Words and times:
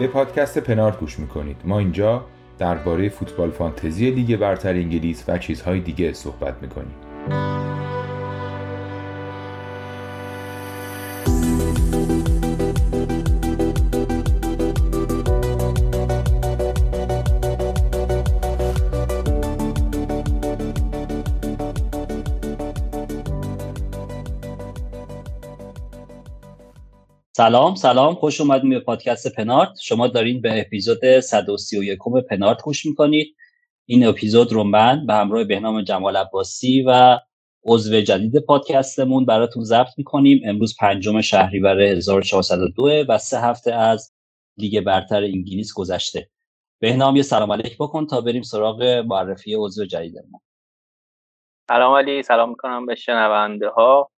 به 0.00 0.06
پادکست 0.06 0.58
پنارت 0.58 0.98
گوش 1.00 1.18
می‌کنید. 1.18 1.56
ما 1.64 1.78
اینجا 1.78 2.24
درباره 2.58 3.08
فوتبال 3.08 3.50
فانتزی 3.50 4.10
لیگ 4.10 4.36
برتر 4.36 4.72
انگلیس 4.72 5.24
و 5.28 5.38
چیزهای 5.38 5.80
دیگه 5.80 6.12
صحبت 6.12 6.54
می‌کنیم. 6.62 6.94
سلام 27.40 27.74
سلام. 27.74 28.14
خوش 28.14 28.40
اومدیم 28.40 28.70
به 28.70 28.80
پادکست 28.80 29.34
پنارت. 29.34 29.78
شما 29.82 30.06
دارین 30.06 30.40
به 30.40 30.60
اپیزود 30.60 31.20
131 31.20 31.98
پنارت 32.30 32.62
گوش 32.62 32.86
می‌کنید. 32.86 33.36
این 33.86 34.06
اپیزود 34.06 34.52
رو 34.52 34.64
من 34.64 35.06
به 35.06 35.14
همراه 35.14 35.44
بهنام 35.44 35.82
جمال 35.82 36.16
عباسی 36.16 36.82
و 36.82 37.18
عضو 37.64 38.00
جدید 38.00 38.38
پادکستمون 38.38 39.24
براتون 39.24 39.64
ضبط 39.64 39.88
می‌کنیم. 39.96 40.40
امروز 40.44 40.76
پنجم 40.80 41.20
شهریور 41.20 41.80
1402 41.80 43.04
و 43.08 43.18
سه 43.18 43.40
هفته 43.40 43.74
از 43.74 44.12
لیگ 44.56 44.80
برتر 44.80 45.22
انگلیس 45.22 45.74
گذشته. 45.74 46.28
بهنام 46.80 47.16
یه 47.16 47.22
سلام 47.22 47.52
علیک 47.52 47.76
بکن 47.78 48.06
تا 48.06 48.20
بریم 48.20 48.42
سراغ 48.42 48.82
معرفی 48.82 49.54
عضو 49.54 49.84
جدیدمون. 49.84 50.40
سلام 51.68 51.94
علی. 51.94 52.22
سلام 52.22 52.48
می‌کنم 52.48 52.86
به 52.86 52.94
شنونده 52.94 53.68
ها 53.68 54.10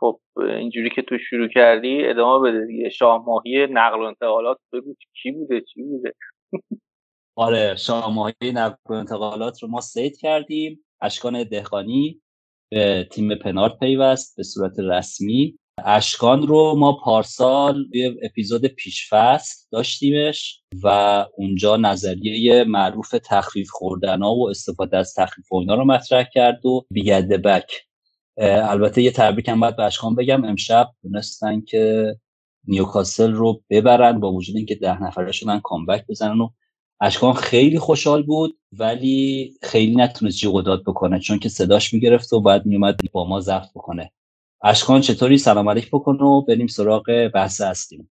خب 0.00 0.20
اینجوری 0.36 0.90
که 0.90 1.02
تو 1.02 1.18
شروع 1.18 1.48
کردی 1.48 2.06
ادامه 2.06 2.50
بده 2.50 2.66
دیگه. 2.66 2.88
شاه 2.88 3.24
ماهی 3.26 3.66
نقل 3.66 4.00
و 4.00 4.02
انتقالات 4.02 4.58
بگو 4.72 4.94
چی 5.22 5.30
بوده 5.30 5.60
چی 5.60 5.82
بوده؟ 5.82 6.14
آره 7.36 7.76
شاه 7.76 8.14
ماهی 8.14 8.52
نقل 8.54 8.76
و 8.90 8.92
انتقالات 8.92 9.62
رو 9.62 9.68
ما 9.68 9.80
سید 9.80 10.18
کردیم. 10.18 10.84
اشکان 11.00 11.44
دهقانی 11.44 12.20
به 12.70 13.08
تیم 13.12 13.34
پنارت 13.34 13.78
پیوست 13.78 14.36
به 14.36 14.42
صورت 14.42 14.78
رسمی. 14.78 15.58
اشکان 15.84 16.46
رو 16.46 16.74
ما 16.78 16.92
پارسال 17.04 17.86
یه 17.94 18.16
اپیزود 18.22 18.66
پیشفست 18.66 19.68
داشتیمش 19.72 20.62
و 20.82 20.88
اونجا 21.36 21.76
نظریه 21.76 22.64
معروف 22.64 23.10
تخفیف 23.24 23.68
خوردن 23.70 24.22
ها 24.22 24.34
و 24.34 24.50
استفاده 24.50 24.96
از 24.96 25.14
تخفیف 25.14 25.52
اینا 25.52 25.74
رو 25.74 25.84
مطرح 25.84 26.24
کرد 26.32 26.66
و 26.66 26.86
بیگرده 26.90 27.38
بک 27.38 27.87
البته 28.40 29.02
یه 29.02 29.10
تبریک 29.10 29.48
هم 29.48 29.60
باید 29.60 29.76
به 29.76 29.82
اشکان 29.84 30.14
بگم 30.14 30.44
امشب 30.44 30.88
تونستن 31.02 31.60
که 31.60 32.16
نیوکاسل 32.66 33.32
رو 33.32 33.62
ببرن 33.70 34.20
با 34.20 34.32
وجود 34.32 34.56
اینکه 34.56 34.74
ده 34.74 35.02
نفره 35.02 35.32
شدن 35.32 35.60
کامبک 35.60 36.06
بزنن 36.08 36.40
و 36.40 36.48
اشکان 37.00 37.32
خیلی 37.32 37.78
خوشحال 37.78 38.22
بود 38.22 38.58
ولی 38.72 39.54
خیلی 39.62 39.96
نتونست 39.96 40.38
جیغ 40.38 40.64
داد 40.64 40.82
بکنه 40.82 41.20
چون 41.20 41.38
که 41.38 41.48
صداش 41.48 41.94
می‌گرفت 41.94 42.32
و 42.32 42.40
بعد 42.40 42.66
میومد 42.66 43.00
با 43.12 43.24
ما 43.24 43.40
ضبط 43.40 43.70
بکنه. 43.74 44.12
اشکان 44.62 45.00
چطوری؟ 45.00 45.38
سلام 45.38 45.68
علیک 45.68 45.88
بکن 45.92 46.14
و 46.16 46.42
بریم 46.42 46.66
سراغ 46.66 47.30
بحث 47.34 47.60
هستیم 47.60 48.10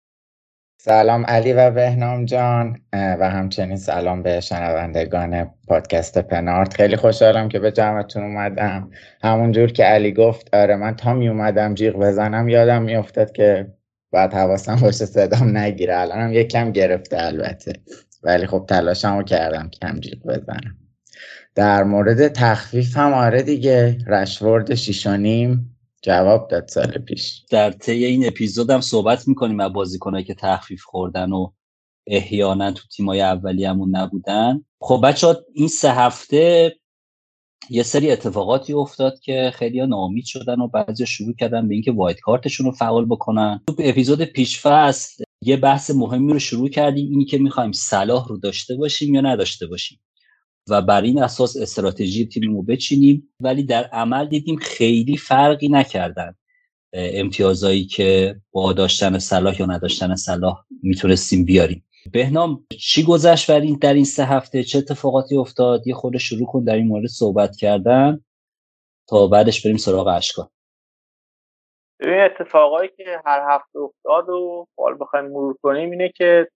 سلام 0.85 1.25
علی 1.25 1.53
و 1.53 1.71
بهنام 1.71 2.25
جان 2.25 2.79
و 2.93 3.29
همچنین 3.29 3.77
سلام 3.77 4.23
به 4.23 4.39
شنوندگان 4.39 5.51
پادکست 5.67 6.17
پنارت. 6.17 6.73
خیلی 6.73 6.95
خوشحالم 6.95 7.49
که 7.49 7.59
به 7.59 7.71
جمعتون 7.71 8.23
اومدم. 8.23 8.89
همونجور 9.21 9.71
که 9.71 9.83
علی 9.83 10.11
گفت 10.11 10.55
آره 10.55 10.75
من 10.75 10.95
تا 10.95 11.13
می 11.13 11.29
اومدم 11.29 11.73
جیغ 11.73 11.95
بزنم 11.95 12.49
یادم 12.49 12.81
میافتاد 12.81 13.31
که 13.31 13.67
باید 14.11 14.33
حواسم 14.33 14.75
باشه 14.75 15.05
صدام 15.05 15.57
نگیره. 15.57 15.99
الانم 15.99 16.33
یک 16.33 16.47
کم 16.47 16.71
گرفته 16.71 17.23
البته. 17.23 17.73
ولی 18.23 18.47
خب 18.47 18.65
تلاشمو 18.69 19.23
کردم 19.23 19.69
کم 19.81 19.99
جیغ 19.99 20.23
بزنم. 20.23 20.77
در 21.55 21.83
مورد 21.83 22.27
تخفیف 22.27 22.97
هم 22.97 23.13
آره 23.13 23.41
دیگه 23.41 23.97
رشورد 24.07 24.75
شیشانیم 24.75 25.72
جواب 26.03 26.47
داد 26.47 26.67
سال 26.67 26.91
پیش. 26.91 27.43
در 27.49 27.71
طی 27.71 28.05
این 28.05 28.27
اپیزود 28.27 28.69
هم 28.69 28.81
صحبت 28.81 29.27
می‌کنیم 29.27 29.59
از 29.59 29.73
بازیکنایی 29.73 30.25
که 30.25 30.33
تخفیف 30.33 30.83
خوردن 30.83 31.31
و 31.31 31.51
احیانا 32.07 32.71
تو 32.71 32.83
تیمای 32.95 33.21
اولیه‌مون 33.21 33.95
نبودن. 33.95 34.65
خب 34.81 35.01
بچه 35.03 35.27
این 35.53 35.67
سه 35.67 35.91
هفته 35.91 36.75
یه 37.69 37.83
سری 37.83 38.11
اتفاقاتی 38.11 38.73
افتاد 38.73 39.19
که 39.19 39.51
خیلی 39.55 39.87
ناامید 39.87 40.25
شدن 40.25 40.59
و 40.59 40.67
بعضی 40.67 41.05
شروع 41.05 41.33
کردن 41.35 41.67
به 41.67 41.73
اینکه 41.73 41.91
وایت 41.91 42.19
کارتشون 42.19 42.65
رو 42.65 42.71
فعال 42.71 43.05
بکنن. 43.05 43.61
تو 43.67 43.75
اپیزود 43.79 44.21
پیش 44.23 44.61
فصل 44.61 45.23
یه 45.41 45.57
بحث 45.57 45.91
مهمی 45.91 46.33
رو 46.33 46.39
شروع 46.39 46.69
کردیم 46.69 47.09
اینی 47.09 47.25
که 47.25 47.37
می‌خوایم 47.37 47.71
صلاح 47.71 48.27
رو 48.27 48.37
داشته 48.37 48.75
باشیم 48.75 49.15
یا 49.15 49.21
نداشته 49.21 49.67
باشیم. 49.67 49.99
و 50.69 50.81
بر 50.81 51.01
این 51.01 51.23
اساس 51.23 51.57
استراتژی 51.57 52.25
تیم 52.25 52.55
رو 52.55 52.63
بچینیم. 52.63 53.33
ولی 53.39 53.63
در 53.63 53.83
عمل 53.83 54.27
دیدیم 54.27 54.55
خیلی 54.55 55.17
فرقی 55.17 55.67
نکردن. 55.67 56.35
امتیازایی 56.93 57.85
که 57.85 58.35
با 58.51 58.73
داشتن 58.73 59.19
صلاح 59.19 59.59
یا 59.59 59.65
نداشتن 59.65 60.15
صلاح 60.15 60.63
می‌تونستیم 60.83 61.45
بیاریم. 61.45 61.85
بهنام 62.11 62.65
چی 62.79 63.03
گذشت 63.03 63.51
بر 63.51 63.59
این 63.59 63.77
در 63.81 63.93
این 63.93 64.05
سه 64.05 64.25
هفته؟ 64.25 64.63
چه 64.63 64.77
اتفاقاتی 64.77 65.37
افتاد؟ 65.37 65.87
یه 65.87 65.93
خود 65.93 66.17
شروع 66.17 66.47
کن 66.47 66.63
در 66.63 66.75
این 66.75 66.87
مورد 66.87 67.07
صحبت 67.07 67.55
کردن 67.55 68.23
تا 69.09 69.27
بعدش 69.27 69.65
بریم 69.65 69.77
سراغ 69.77 70.07
اشکا. 70.07 70.49
ببین 71.99 72.19
اتفاقایی 72.19 72.89
که 72.97 73.03
هر 73.25 73.41
هفته 73.49 73.79
افتاد 73.79 74.29
و 74.29 74.67
حال 74.77 74.97
بخوایم 74.99 75.25
مرور 75.25 75.57
کنیم 75.61 75.91
اینه 75.91 76.11
که 76.15 76.47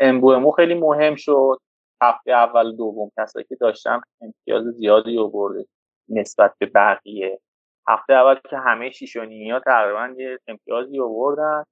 امبومو 0.00 0.50
خیلی 0.50 0.74
مهم 0.74 1.14
شد. 1.14 1.58
هفته 2.02 2.32
اول 2.32 2.76
دوم 2.76 3.10
کسایی 3.18 3.46
که 3.48 3.56
داشتن 3.56 4.00
امتیاز 4.20 4.64
زیادی 4.64 5.18
آورده 5.18 5.66
نسبت 6.08 6.54
به 6.58 6.66
بقیه. 6.66 7.40
هفته 7.88 8.12
اول 8.12 8.34
که 8.50 8.56
همه 8.56 8.90
شیش 8.90 9.16
و 9.16 9.20
ها 9.52 9.60
تقریبا 9.60 10.14
یه 10.16 10.38
امتیازی 10.48 11.00
آوردن. 11.00 11.64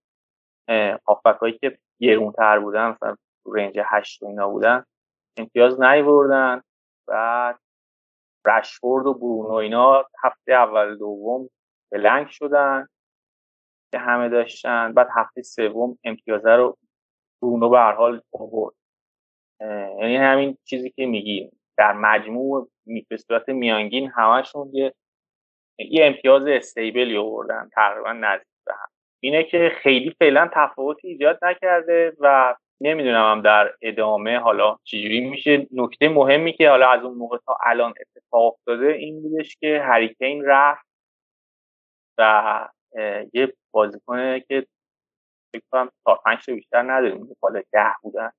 هایی 1.40 1.58
که 1.58 1.78
گرونتر 2.00 2.58
بودن 2.58 2.88
مثلا 2.88 3.16
رنج 3.46 3.80
هشت 3.84 4.22
و 4.22 4.26
اینا 4.26 4.48
بودن 4.48 4.84
امتیاز 5.36 5.80
نیوردن 5.80 6.62
بعد 7.08 7.58
رشفورد 8.46 9.06
و 9.06 9.14
برونو 9.14 9.54
اینا 9.54 10.04
هفته 10.24 10.52
اول 10.52 10.98
دوم 10.98 11.50
بلنگ 11.92 12.26
شدن 12.28 12.88
که 13.92 13.98
همه 13.98 14.28
داشتن. 14.28 14.92
بعد 14.92 15.08
هفته 15.14 15.42
سوم 15.42 15.98
امتیازه 16.04 16.50
رو 16.50 16.78
برونو 17.42 17.68
به 17.68 17.78
هر 17.78 17.92
حال 17.92 18.22
آورد. 18.32 18.79
یعنی 20.00 20.16
همین 20.16 20.58
چیزی 20.64 20.90
که 20.90 21.06
میگی. 21.06 21.50
در 21.78 21.92
مجموع 21.92 22.70
به 23.08 23.16
صورت 23.16 23.48
میانگین 23.48 24.10
همشون 24.10 24.70
یه 24.72 24.94
یه 25.78 26.06
امتیاز 26.06 26.46
استیبلی 26.46 27.16
آوردن 27.16 27.70
تقریبا 27.74 28.12
نزدیک 28.12 28.46
به 28.66 28.72
هم. 28.72 28.88
اینه 29.22 29.44
که 29.44 29.72
خیلی 29.82 30.14
فعلا 30.18 30.50
تفاوتی 30.54 31.08
ایجاد 31.08 31.38
نکرده 31.42 32.12
و 32.20 32.54
نمی‌دونم 32.80 33.32
هم 33.32 33.42
در 33.42 33.74
ادامه 33.82 34.38
حالا 34.38 34.76
چجوری 34.84 35.20
میشه. 35.20 35.66
نکته 35.72 36.08
مهمی 36.08 36.52
که 36.52 36.70
حالا 36.70 36.90
از 36.90 37.02
اون 37.02 37.14
موقع 37.14 37.38
تا 37.46 37.58
الان 37.66 37.94
اتفاق 38.00 38.54
افتاده 38.54 38.86
این 38.86 39.22
بودش 39.22 39.56
که 39.56 39.80
هریکین 39.82 40.44
رفت 40.44 40.86
و 42.18 42.68
یه 43.32 43.52
بازیکنه 43.70 44.40
که 44.40 44.66
فکر 45.52 45.62
کنم 45.72 45.90
تا 46.04 46.14
پنج 46.14 46.50
بیشتر 46.50 46.82
نداریم 46.82 47.36
حالا 47.42 47.62
ده 47.72 47.92
بودن. 48.02 48.30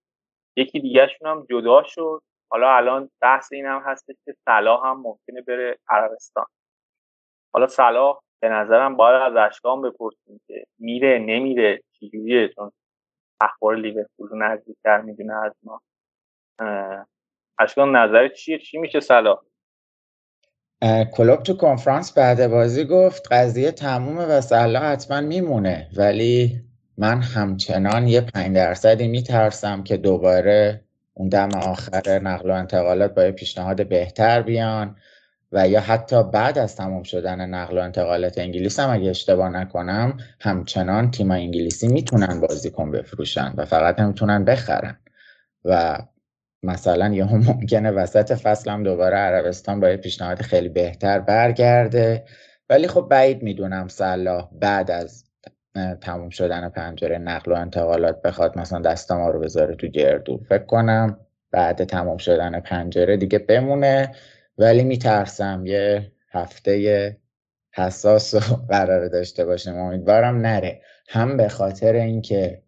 یکی 0.55 0.79
دیگهشون 0.79 1.27
هم 1.29 1.45
جدا 1.49 1.83
شد. 1.83 2.21
حالا 2.51 2.75
الان 2.75 3.09
بحث 3.21 3.53
این 3.53 3.65
هم 3.65 3.83
هست 3.85 4.05
که 4.25 4.35
صلاح 4.45 4.87
هم 4.87 5.01
ممکنه 5.01 5.41
بره 5.41 5.77
عربستان. 5.89 6.45
حالا 7.53 7.67
صلاح 7.67 8.19
به 8.41 8.49
نظرم 8.49 8.95
باید 8.95 9.21
از 9.21 9.35
اشکام 9.35 9.81
بپرسیم 9.81 10.41
که 10.47 10.65
میره 10.79 11.19
نمیره 11.19 11.81
چجوریه؟ 11.99 12.49
چون 12.55 12.71
اخبار 13.41 13.75
لیورپول 13.75 14.29
رو 14.29 14.37
نزدیکتر 14.37 15.01
می‌دونه 15.01 15.33
از 15.33 15.53
ما. 15.63 15.81
اشکان 17.59 17.95
نظر 17.95 18.27
چیه؟ 18.27 18.59
چی 18.59 18.77
میشه 18.77 18.99
صلاح؟ 18.99 19.41
کلوب 21.17 21.43
تو 21.43 21.57
کنفرانس 21.57 22.17
بعد 22.17 22.47
بازی 22.47 22.85
گفت 22.85 23.27
قضیه 23.31 23.71
تمومه 23.71 24.25
و 24.25 24.41
صلاح 24.41 24.83
حتما 24.83 25.21
میمونه. 25.21 25.89
ولی 25.97 26.61
من 27.01 27.21
همچنان 27.21 28.07
یه 28.07 28.21
پنج 28.21 28.55
درصدی 28.55 29.07
میترسم 29.07 29.83
که 29.83 29.97
دوباره 29.97 30.81
اون 31.13 31.29
دم 31.29 31.49
آخر 31.55 32.19
نقل 32.19 32.51
و 32.51 32.53
انتقالات 32.53 33.15
با 33.15 33.23
یه 33.23 33.31
پیشنهاد 33.31 33.87
بهتر 33.87 34.41
بیان 34.41 34.95
و 35.51 35.67
یا 35.67 35.79
حتی 35.81 36.23
بعد 36.23 36.57
از 36.57 36.75
تمام 36.75 37.03
شدن 37.03 37.49
نقل 37.49 37.77
و 37.77 37.81
انتقالات 37.81 38.37
انگلیس 38.37 38.79
هم 38.79 38.89
اگه 38.89 39.09
اشتباه 39.09 39.49
نکنم 39.49 40.17
همچنان 40.39 41.11
تیم 41.11 41.31
انگلیسی 41.31 41.87
می‌تونن 41.87 42.39
بازیکن 42.39 42.91
بفروشن 42.91 43.53
و 43.57 43.65
فقط 43.65 43.99
نمی‌تونن 43.99 44.45
بخرن. 44.45 44.97
و 45.65 45.97
مثلا 46.63 47.13
یه 47.13 47.25
هم 47.25 47.37
ممکنه 47.37 47.91
وسط 47.91 48.33
فصل 48.33 48.71
هم 48.71 48.83
دوباره 48.83 49.17
عربستان 49.17 49.79
با 49.79 49.89
یه 49.89 49.97
پیشنهاد 49.97 50.41
خیلی 50.41 50.69
بهتر 50.69 51.19
برگرده. 51.19 52.23
ولی 52.69 52.87
خب 52.87 53.07
بعید 53.09 53.43
می‌دونم 53.43 53.87
صلاح 53.87 54.49
بعد 54.59 54.91
از 54.91 55.30
تموم 56.01 56.29
شدن 56.29 56.69
پنجره 56.69 57.17
نقل 57.17 57.51
و 57.51 57.55
انتقالات 57.55 58.21
بخواد 58.21 58.57
مثلا 58.57 58.79
دست 58.79 59.11
ما 59.11 59.29
رو 59.29 59.39
بذاره 59.39 59.75
تو 59.75 59.87
گردو 59.87 60.37
فکر 60.49 60.65
کنم. 60.65 61.17
بعد 61.51 61.83
تمام 61.83 62.17
شدن 62.17 62.59
پنجره 62.59 63.17
دیگه 63.17 63.39
بمونه. 63.39 64.11
ولی 64.57 64.83
میترسم 64.83 65.65
یه 65.65 66.11
هفته 66.31 67.17
حساس 67.71 68.35
رو 68.35 68.55
قرار 68.69 69.07
داشته 69.07 69.45
باشیم 69.45 69.75
امیدوارم 69.75 70.37
نره. 70.37 70.81
هم 71.07 71.37
به 71.37 71.47
خاطر 71.47 71.93
اینکه 71.93 72.61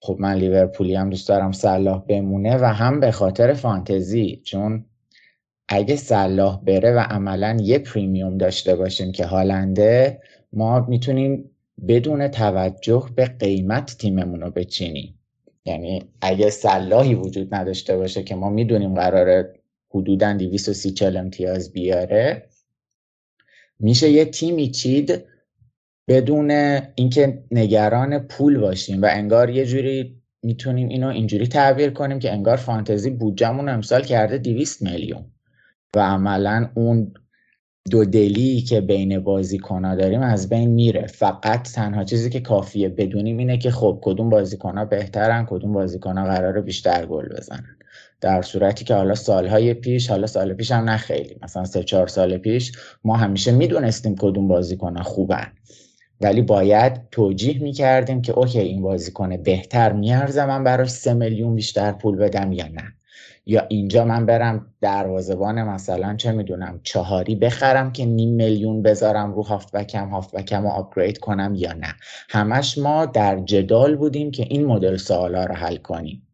خب 0.00 0.16
من 0.20 0.34
لیورپولی 0.34 0.94
هم 0.94 1.10
دوست 1.10 1.28
دارم 1.28 1.52
صلاح 1.52 2.04
بمونه 2.08 2.56
و 2.56 2.64
هم 2.64 3.00
به 3.00 3.10
خاطر 3.10 3.52
فانتزی. 3.52 4.42
چون 4.44 4.84
اگه 5.68 5.96
صلاح 5.96 6.64
بره 6.64 6.92
و 6.92 6.98
عملا 6.98 7.56
یه 7.60 7.78
پریمیوم 7.78 8.38
داشته 8.38 8.76
باشیم 8.76 9.12
که 9.12 9.26
هالنده 9.26 10.20
ما 10.52 10.80
می‌تونیم 10.80 11.51
بدون 11.88 12.28
توجه 12.28 13.06
به 13.16 13.26
قیمت 13.26 13.96
تیممون 13.98 14.40
رو 14.40 14.50
بچینیم. 14.50 15.18
یعنی 15.64 16.04
اگه 16.20 16.50
صلاحی 16.50 17.14
وجود 17.14 17.54
نداشته 17.54 17.96
باشه 17.96 18.22
که 18.22 18.34
ما 18.34 18.50
می‌دونیم 18.50 18.94
قراره 18.94 19.54
حدودا 19.90 20.32
230 20.32 21.04
امتیاز 21.04 21.72
بیاره 21.72 22.48
میشه 23.78 24.10
یه 24.10 24.24
تیمی 24.24 24.70
چید 24.70 25.24
بدون 26.08 26.50
اینکه 26.94 27.44
نگران 27.50 28.18
پول 28.18 28.58
باشیم 28.58 29.02
و 29.02 29.08
انگار 29.10 29.50
یه 29.50 29.66
جوری 29.66 30.22
می‌تونیم 30.42 30.88
اینو 30.88 31.08
اینجوری 31.08 31.46
تعبیر 31.46 31.90
کنیم 31.90 32.18
که 32.18 32.32
انگار 32.32 32.56
فانتزی 32.56 33.10
بودجمون 33.10 33.68
امسال 33.68 34.02
کرده 34.02 34.38
200 34.38 34.82
میلیون. 34.82 35.24
و 35.96 36.00
عملا 36.00 36.70
اون 36.74 37.14
دو 37.90 38.04
دلی 38.04 38.60
که 38.60 38.80
بین 38.80 39.18
بازیکن 39.18 39.96
داریم 39.96 40.20
از 40.20 40.48
بین 40.48 40.70
میره. 40.70 41.06
فقط 41.06 41.62
تنها 41.62 42.04
چیزی 42.04 42.30
که 42.30 42.40
کافیه 42.40 42.88
بدونیم 42.88 43.38
اینه 43.38 43.58
که 43.58 43.70
خب 43.70 43.98
کدوم 44.02 44.30
بازیکن 44.30 44.84
بهترن 44.84 45.46
کدوم 45.46 45.72
بازیکن 45.72 46.24
قراره 46.24 46.60
بیشتر 46.60 47.06
گل 47.06 47.28
بزنن. 47.28 47.76
در 48.20 48.42
صورتی 48.42 48.84
که 48.84 48.94
حالا 48.94 49.14
سالهای 49.14 49.74
پیش 49.74 50.10
حالا 50.10 50.26
سال 50.26 50.54
پیش 50.54 50.72
هم 50.72 50.90
نه 50.90 50.96
خیلی 50.96 51.36
مثلا 51.42 51.64
سه 51.64 51.82
چهار 51.82 52.06
سال 52.06 52.38
پیش 52.38 52.72
ما 53.04 53.16
همیشه 53.16 53.52
می‌دونستیم 53.52 54.16
کدوم 54.16 54.48
بازیکن 54.48 55.02
خوبن. 55.02 55.52
ولی 56.20 56.42
باید 56.42 56.92
توجیه 57.10 57.62
می‌کردیم 57.62 58.22
که 58.22 58.32
اوکی 58.32 58.58
این 58.58 58.82
بازیکن 58.82 59.36
بهتر 59.36 59.92
میارزه 59.92 60.46
من 60.46 60.64
براش 60.64 60.90
سه 60.90 61.14
میلیون 61.14 61.54
بیشتر 61.54 61.92
پول 61.92 62.16
بدم 62.16 62.52
یا 62.52 62.68
نه. 62.68 62.94
یا 63.46 63.66
اینجا 63.68 64.04
من 64.04 64.26
برم 64.26 64.66
دروازبان 64.80 65.62
مثلا 65.62 66.16
چه 66.16 66.32
می‌دونم 66.32 66.80
چهاری 66.82 67.34
بخرم 67.34 67.92
که 67.92 68.04
نیم 68.04 68.34
میلیون 68.34 68.82
بذارم 68.82 69.34
رو 69.34 69.42
هافبکم 69.42 70.08
هافبکم 70.08 70.62
رو 70.62 70.68
آپگرید 70.68 71.18
کنم 71.18 71.54
یا 71.56 71.72
نه. 71.72 71.94
همش 72.30 72.78
ما 72.78 73.06
در 73.06 73.40
جدال 73.40 73.96
بودیم 73.96 74.30
که 74.30 74.42
این 74.42 74.66
مدل 74.66 74.96
سوالا 74.96 75.44
رو 75.44 75.54
حل 75.54 75.76
کنیم. 75.76 76.28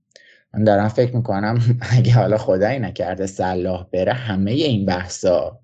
من 0.55 0.65
دارم 0.65 0.89
فکر 0.89 1.17
می‌کنم 1.17 1.59
اگه 1.99 2.13
حالا 2.13 2.39
خدایی 2.39 2.79
نکرده 2.79 3.27
صلاح 3.27 3.87
بره 3.93 4.13
همه 4.13 4.51
این 4.51 4.87
بحثا 4.87 5.61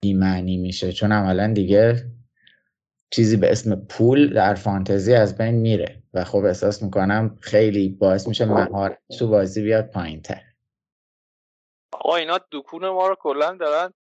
بیمعنی 0.00 0.56
میشه. 0.56 0.92
چون 0.92 1.12
عملا 1.12 1.52
دیگه 1.52 2.04
چیزی 3.10 3.36
به 3.36 3.52
اسم 3.52 3.74
پول 3.74 4.34
در 4.34 4.54
فانتزی 4.54 5.14
از 5.14 5.38
بین 5.38 5.54
میره. 5.54 6.02
و 6.14 6.24
خب 6.24 6.44
احساس 6.44 6.82
می‌کنم 6.82 7.36
خیلی 7.40 7.88
باعث 7.88 8.28
میشه 8.28 8.44
مهارت 8.44 8.98
تو 9.18 9.28
بازی 9.28 9.62
بیاد 9.62 9.86
پایین 9.90 10.22
تر 10.22 10.47
آقا 12.08 12.16
اینا 12.16 12.38
دکون 12.52 12.88
ما 12.88 13.08
رو 13.08 13.14
کلا 13.20 13.54
دارن 13.56 13.94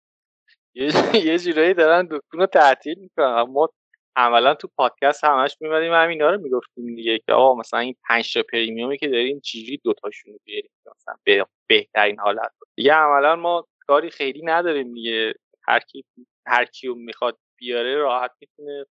یه 0.75 0.89
جورایی 1.45 1.73
دارن 1.73 2.05
دکون 2.05 2.39
رو 2.39 2.45
تعطیل 2.45 2.99
می‌کنن. 2.99 3.41
ما 3.41 3.69
عملا 4.15 4.55
تو 4.55 4.67
پادکست 4.77 5.23
همش 5.23 5.57
میمدیم 5.61 5.93
همینا 5.93 6.29
رو 6.31 6.41
می‌گفتیم 6.41 6.95
دیگه 6.95 7.19
که 7.19 7.33
آقا 7.33 7.55
مثلا 7.55 7.79
این 7.79 7.95
پنج 8.09 8.33
تا 8.33 8.43
پریمیومی 8.53 8.97
که 8.97 9.07
داریم 9.07 9.39
چجوری 9.39 9.77
دوتاشون 9.83 10.33
رو 10.33 10.39
بیاریم 10.45 10.71
مثلا 10.97 11.15
به 11.23 11.45
بهترین 11.67 12.19
حالت. 12.19 12.51
دیگه 12.75 12.93
عملا 12.93 13.35
ما 13.35 13.67
کاری 13.87 14.09
خیلی 14.09 14.41
نداریم 14.45 14.93
دیگه. 14.93 15.33
هر 15.67 15.79
کی 15.79 16.05
هر 16.47 16.65
کیو 16.65 16.95
می‌خواد 16.95 17.37
بیاره 17.57 17.95
راحت 17.97 18.31
می‌تونه 18.41 18.85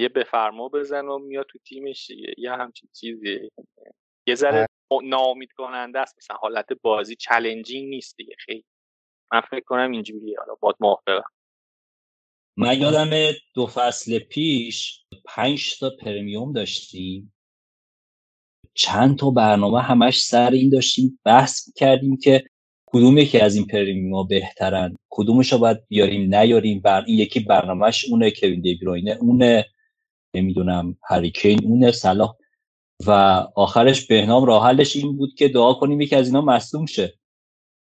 یه 0.00 0.08
بفرما 0.08 0.68
بزن 0.68 1.06
و 1.08 1.18
میاد 1.18 1.46
تو 1.50 1.58
تیمش 1.58 2.06
دیگه. 2.08 2.34
یه 2.38 2.52
همچین 2.52 2.90
چیزی. 2.94 3.50
یه 4.26 4.34
ذره 4.34 4.66
ناامید 5.04 5.52
کننده 5.52 6.00
است. 6.00 6.14
مثلا 6.18 6.36
حالت 6.36 6.66
بازی 6.82 7.16
challenging 7.16 7.88
نیست 7.88 8.16
دیگه. 8.16 8.34
خیلی. 8.38 8.64
من 9.32 9.40
فکر 9.40 9.64
کنم 9.66 9.90
اینجوریه. 9.90 10.36
حالا 10.38 10.54
باد 10.60 10.76
موافقم. 10.80 11.30
من 12.56 12.80
یادم 12.80 13.32
دو 13.54 13.66
فصل 13.66 14.18
پیش 14.18 15.04
پنج 15.24 15.78
تا 15.78 15.90
premium 16.00 16.52
داشتیم. 16.52 17.34
چند 18.74 19.18
تا 19.18 19.30
برنامه 19.30 19.82
همش 19.82 20.24
سر 20.24 20.50
این 20.50 20.70
داشتیم. 20.70 21.20
بحث 21.24 21.72
کردیم 21.76 22.16
که 22.16 22.44
کدوم 22.86 23.18
یکی 23.18 23.38
از 23.38 23.56
این 23.56 23.66
پرمیوم 23.66 24.26
بهترن. 24.28 24.96
کدومش 25.10 25.52
رو 25.52 25.58
باید 25.58 25.88
بیاریم 25.88 26.34
نیاریم. 26.34 26.80
بر 26.80 27.04
این 27.06 27.18
یکی 27.18 27.40
برنامهش 27.40 28.04
اونه 28.10 28.30
کوین 28.30 28.60
دیبروینه 28.60 29.18
اونه. 29.20 29.66
نمی‌دونم 30.34 30.98
هریکین 31.08 31.60
اونه 31.64 31.92
صلاح 31.92 32.36
و 33.06 33.10
آخرش 33.54 34.06
بهنام 34.06 34.44
راه 34.44 34.66
حلش 34.66 34.96
این 34.96 35.16
بود 35.16 35.34
که 35.34 35.48
دعا 35.48 35.74
کنیم 35.74 36.00
یکی 36.00 36.16
از 36.16 36.26
اینا 36.26 36.40
مصدوم 36.40 36.86
شه. 36.86 37.14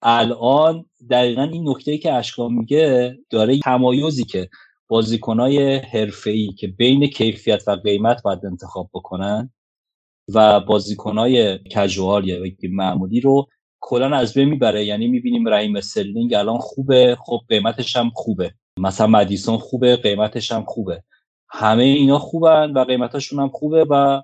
الان 0.02 0.86
دقیقا 1.10 1.44
این 1.44 1.70
نکته 1.70 1.98
که 1.98 2.14
اشکان 2.14 2.54
میگه 2.54 3.18
داره 3.30 3.60
تمایزی 3.60 4.26
که 4.26 4.50
بازیکنای 4.88 5.76
حرفه‌ای 5.76 6.54
که 6.54 6.68
بین 6.68 7.08
کیفیت 7.08 7.64
و 7.68 7.72
قیمت 7.72 8.24
باید 8.24 8.46
انتخاب 8.46 8.90
بکنن 8.94 9.54
و 10.34 10.60
بازیکنای 10.60 11.58
casual 11.58 12.28
یا 12.28 12.38
معمولی 12.70 13.20
رو 13.20 13.48
کلا 13.80 14.18
از 14.18 14.34
بین 14.34 14.50
می‌بره. 14.50 14.86
یعنی 14.86 15.08
می‌بینیم 15.08 15.48
رحیم 15.48 15.82
استرلینگ 15.82 16.34
الان 16.34 16.58
خوبه 16.58 17.18
خب 17.26 17.40
قیمتش 17.50 17.96
هم 17.96 18.10
خوبه. 18.14 18.54
مثلا 18.80 19.08
مدیسون 19.08 19.58
خوبه 19.58 19.96
قیمتش 19.96 20.52
هم 20.52 20.64
خوبه. 20.64 21.04
همه 21.50 21.84
اینا 21.84 22.20
خوبن 22.20 22.72
و 22.72 22.84
قیمتاشون 22.84 23.40
هم 23.40 23.50
خوبه 23.50 23.86
و 23.90 24.22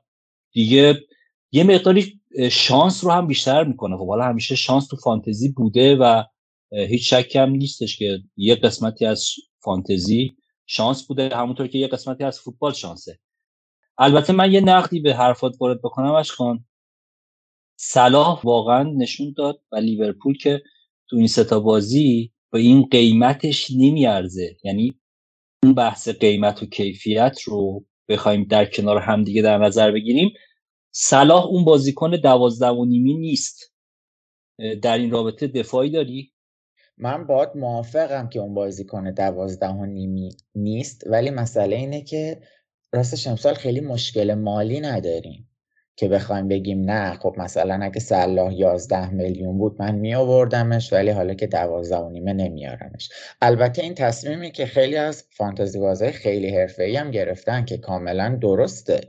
دیگه 0.58 1.04
یه 1.52 1.64
مقداری 1.64 2.22
شانس 2.52 3.04
رو 3.04 3.12
هم 3.12 3.28
بیشتر 3.28 3.64
می‌کنه. 3.64 3.98
خب 3.98 4.08
حالا 4.08 4.24
همیشه 4.24 4.56
شانس 4.56 4.88
تو 4.88 4.98
فانتزی 4.98 5.50
بوده 5.50 5.96
و 5.96 6.24
هیچ 6.72 7.14
شکی 7.14 7.40
هم 7.40 7.50
نیستش 7.50 7.98
که 7.98 8.20
یه 8.38 8.56
قسمتی 8.56 9.06
از 9.06 9.26
فانتزی 9.60 10.36
شانس 10.66 11.08
بوده 11.08 11.30
همونطور 11.36 11.68
که 11.68 11.78
یه 11.78 11.88
قسمتی 11.88 12.24
از 12.24 12.40
فوتبال 12.40 12.74
شانسه. 12.74 13.20
البته 13.98 14.34
من 14.34 14.54
یه 14.54 14.62
نقدی 14.62 15.00
به 15.00 15.16
حرفات 15.16 15.56
وارد 15.60 15.82
بکنم 15.82 16.12
اشکان. 16.12 16.66
صلاح 17.76 18.42
واقعا 18.44 18.84
نشون 18.84 19.34
داد 19.38 19.62
و 19.72 19.76
لیورپول 19.76 20.38
که 20.38 20.62
تو 21.10 21.18
این 21.18 21.28
ستا 21.28 21.60
بازی 21.60 22.32
با 22.52 22.60
این 22.60 22.88
قیمتش 22.92 23.72
نمیارزه. 23.72 24.58
یعنی 24.64 24.94
اون 25.64 25.74
بحث 25.74 26.10
قیمت 26.10 26.64
و 26.64 26.66
کیفیت 26.66 27.42
رو 27.42 27.86
بخوایم 28.10 28.44
در 28.44 28.66
کنار 28.66 28.98
همدیگه 28.98 29.42
در 29.42 29.58
نظر 29.58 29.92
بگیریم 29.92 30.34
صلاح 31.00 31.46
اون 31.46 31.66
بازیکن 31.66 32.12
دوازده 32.12 32.68
و 32.68 32.86
نیمی 32.86 33.14
نیست. 33.14 33.74
در 34.82 34.98
این 34.98 35.12
رابطه 35.12 35.48
دفاعی 35.48 35.90
داری؟ 35.90 36.34
من 36.98 37.28
باید 37.28 37.50
موافقم 37.56 38.30
که 38.30 38.40
اون 38.40 38.54
بازیکن 38.54 39.12
دوازده 39.12 39.68
و 39.68 39.86
نیمی 39.86 40.38
نیست 40.56 41.04
ولی 41.08 41.30
مسئله 41.30 41.76
اینه 41.76 42.02
که 42.02 42.42
راستش 42.94 43.28
امسال 43.28 43.54
خیلی 43.54 43.80
مشکل 43.80 44.34
مالی 44.34 44.80
نداریم 44.80 45.50
که 45.96 46.08
بخوایم 46.08 46.48
بگیم 46.48 46.92
نه 46.92 47.14
خب 47.14 47.36
مثلا 47.38 47.80
اگه 47.82 48.00
صلاح 48.00 48.54
11 48.54 49.10
میلیون 49.10 49.58
بود 49.58 49.76
من 49.80 49.96
می 49.96 50.16
آوردمش 50.16 50.94
ولی 50.94 51.10
حالا 51.10 51.34
که 51.34 51.48
12 51.48 51.96
و 51.98 52.10
نیمه 52.10 52.34
نمیارمش. 52.34 53.10
البته 53.42 53.82
این 53.82 53.94
تصمیمی 53.94 54.52
که 54.52 54.66
خیلی 54.66 54.96
از 54.96 55.24
فانتزی 55.30 55.80
بازای 55.80 56.12
خیلی 56.12 56.58
حرفه‌ای 56.58 56.96
هم 56.96 57.12
گرفتن 57.12 57.66
که 57.66 57.78
کاملا 57.78 58.38
درسته. 58.42 59.02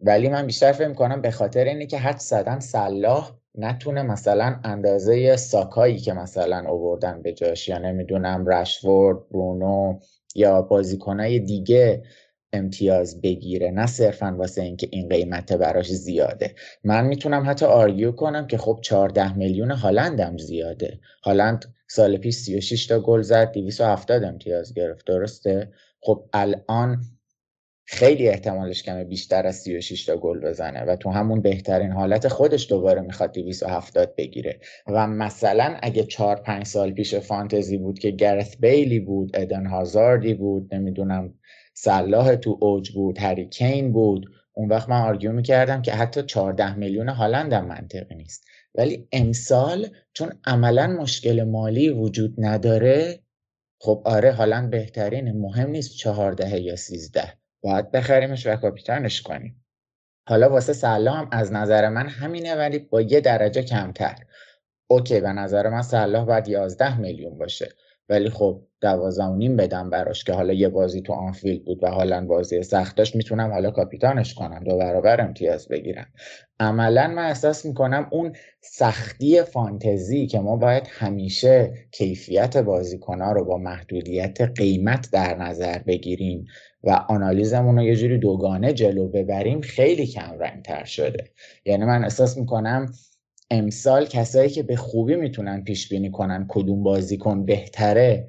ولی 0.00 0.28
من 0.28 0.46
بیشتر 0.46 0.72
فکر 0.72 0.92
کنم 0.92 1.22
به 1.22 1.30
خاطر 1.30 1.64
اینه 1.64 1.86
که 1.86 1.98
حد 1.98 2.18
زدن 2.18 2.60
صلاح 2.60 3.38
نتونه 3.54 4.02
مثلا 4.02 4.60
اندازه 4.64 5.36
ساکایی 5.36 5.98
که 5.98 6.12
مثلا 6.12 6.70
اووردن 6.70 7.22
به 7.22 7.32
جاش 7.32 7.68
یا 7.68 7.78
نمی‌دونم 7.78 8.46
رشورد 8.46 9.28
برونو 9.30 9.98
یا 10.34 10.62
بازیکنای 10.62 11.38
دیگه 11.38 12.02
امتیاز 12.52 13.20
بگیره. 13.20 13.70
نه 13.70 13.86
صرفا 13.86 14.34
واسه 14.38 14.62
اینکه 14.62 14.88
این 14.92 15.08
قیمت 15.08 15.52
براش 15.52 15.92
زیاده. 15.92 16.54
من 16.84 17.06
می‌تونم 17.06 17.50
حتی 17.50 17.66
آرگیو 17.66 18.12
کنم 18.12 18.46
که 18.46 18.58
خب 18.58 18.78
14 18.82 19.36
میلیون 19.36 19.70
هالندم 19.70 20.38
زیاده. 20.38 21.00
هالند 21.24 21.74
سال 21.88 22.16
پیش 22.16 22.34
36 22.34 22.86
تا 22.86 23.00
گل 23.00 23.22
زد 23.22 23.52
270 23.52 24.24
امتیاز 24.24 24.74
گرفت. 24.74 25.06
درسته؟ 25.06 25.72
خب 26.00 26.24
الان 26.32 27.00
خیلی 27.90 28.28
احتمالش 28.28 28.82
کمه 28.82 29.04
بیشتر 29.04 29.46
از 29.46 29.56
36 29.56 30.04
تا 30.04 30.16
گل 30.16 30.40
بزنه 30.40 30.84
و 30.84 30.96
تو 30.96 31.10
همون 31.10 31.42
بهترین 31.42 31.92
حالت 31.92 32.28
خودش 32.28 32.68
دوباره 32.68 33.00
می‌خواد 33.00 33.32
270 33.32 34.14
بگیره. 34.16 34.60
و 34.86 35.06
مثلا 35.06 35.76
اگه 35.82 36.04
4 36.04 36.36
5 36.36 36.66
سال 36.66 36.92
پیش 36.92 37.14
فانتزی 37.14 37.78
بود 37.78 37.98
که 37.98 38.10
گرث 38.10 38.56
بیلی 38.56 39.00
بود 39.00 39.30
ادن 39.34 39.66
هازاردی 39.66 40.34
بود 40.34 40.74
نمی‌دونم 40.74 41.34
صلاح 41.74 42.36
تو 42.36 42.58
اوج 42.60 42.90
بود 42.90 43.18
هریکین 43.18 43.92
بود 43.92 44.26
اون 44.52 44.68
وقت 44.68 44.88
من 44.88 45.00
آرگیو 45.00 45.32
می‌کردم 45.32 45.82
که 45.82 45.92
حتی 45.92 46.22
14 46.22 46.74
میلیون 46.74 47.08
هالند 47.08 47.52
هم 47.52 47.66
منطقی 47.66 48.14
نیست. 48.14 48.44
ولی 48.74 49.08
امسال 49.12 49.88
چون 50.12 50.32
عملا 50.46 50.86
مشکل 50.86 51.42
مالی 51.42 51.88
وجود 51.90 52.34
نداره 52.38 53.20
خب 53.80 54.02
آره 54.04 54.32
هالند 54.32 54.70
بهترینه 54.70 55.32
مهم 55.32 55.70
نیست 55.70 55.96
چهارده 55.96 56.60
یا 56.60 56.76
سیزده. 56.76 57.38
باید 57.62 57.90
بخریمش 57.90 58.46
و 58.46 58.56
کاپیتانش 58.56 59.22
کنیم. 59.22 59.64
حالا 60.28 60.50
واسه 60.50 60.72
سلام 60.72 61.28
از 61.32 61.52
نظر 61.52 61.88
من 61.88 62.08
همینه 62.08 62.54
ولی 62.54 62.78
با 62.78 63.00
یه 63.00 63.20
درجه 63.20 63.62
کمتر. 63.62 64.16
اوکی 64.86 65.20
به 65.20 65.28
نظر 65.28 65.68
من 65.68 65.82
صلاح 65.82 66.24
باید 66.24 66.48
11 66.48 67.00
میلیون 67.00 67.38
باشه. 67.38 67.68
ولی 68.08 68.30
خب 68.30 68.62
دوازده 68.80 69.28
نیم 69.28 69.56
بدم 69.56 69.90
براش 69.90 70.24
که 70.24 70.32
حالا 70.32 70.52
یه 70.52 70.68
بازی 70.68 71.02
تو 71.02 71.12
آنفیلد 71.12 71.64
بود 71.64 71.84
و 71.84 71.86
حالا 71.86 72.26
بازی 72.26 72.62
سخت 72.62 72.96
داشت 72.96 73.16
می‌تونم 73.16 73.50
حالا 73.50 73.70
کاپیتانش 73.70 74.34
کنم 74.34 74.64
دو 74.64 74.78
برابر 74.78 75.20
امتیاز 75.20 75.68
بگیرم. 75.68 76.06
عملا 76.60 77.08
من 77.08 77.24
احساس 77.24 77.66
می‌کنم 77.66 78.08
اون 78.12 78.32
سختی 78.60 79.42
فانتزی 79.42 80.26
که 80.26 80.40
ما 80.40 80.56
باید 80.56 80.84
همیشه 80.90 81.72
کیفیت 81.92 82.56
بازیکنها 82.56 83.32
رو 83.32 83.44
با 83.44 83.58
محدودیت 83.58 84.40
قیمت 84.40 85.10
در 85.12 85.36
نظر 85.36 85.78
بگیریم 85.78 86.46
و 86.84 86.90
آنالیزمون 86.90 87.76
رو 87.76 87.82
یه 87.84 87.96
جوری 87.96 88.18
دوگانه 88.18 88.72
جلو 88.72 89.08
ببریم 89.08 89.60
خیلی 89.60 90.06
کم 90.06 90.36
رنگ 90.38 90.62
تر 90.62 90.84
شده. 90.84 91.30
یعنی 91.64 91.84
من 91.84 92.04
احساس 92.04 92.36
می‌کنم 92.36 92.92
امسال 93.50 94.06
کسایی 94.06 94.50
که 94.50 94.62
به 94.62 94.76
خوبی 94.76 95.16
می‌تونن 95.16 95.64
پیش 95.64 95.88
بینی 95.88 96.10
کنن 96.10 96.46
کدوم 96.48 96.82
بازیکن 96.82 97.44
بهتره 97.44 98.28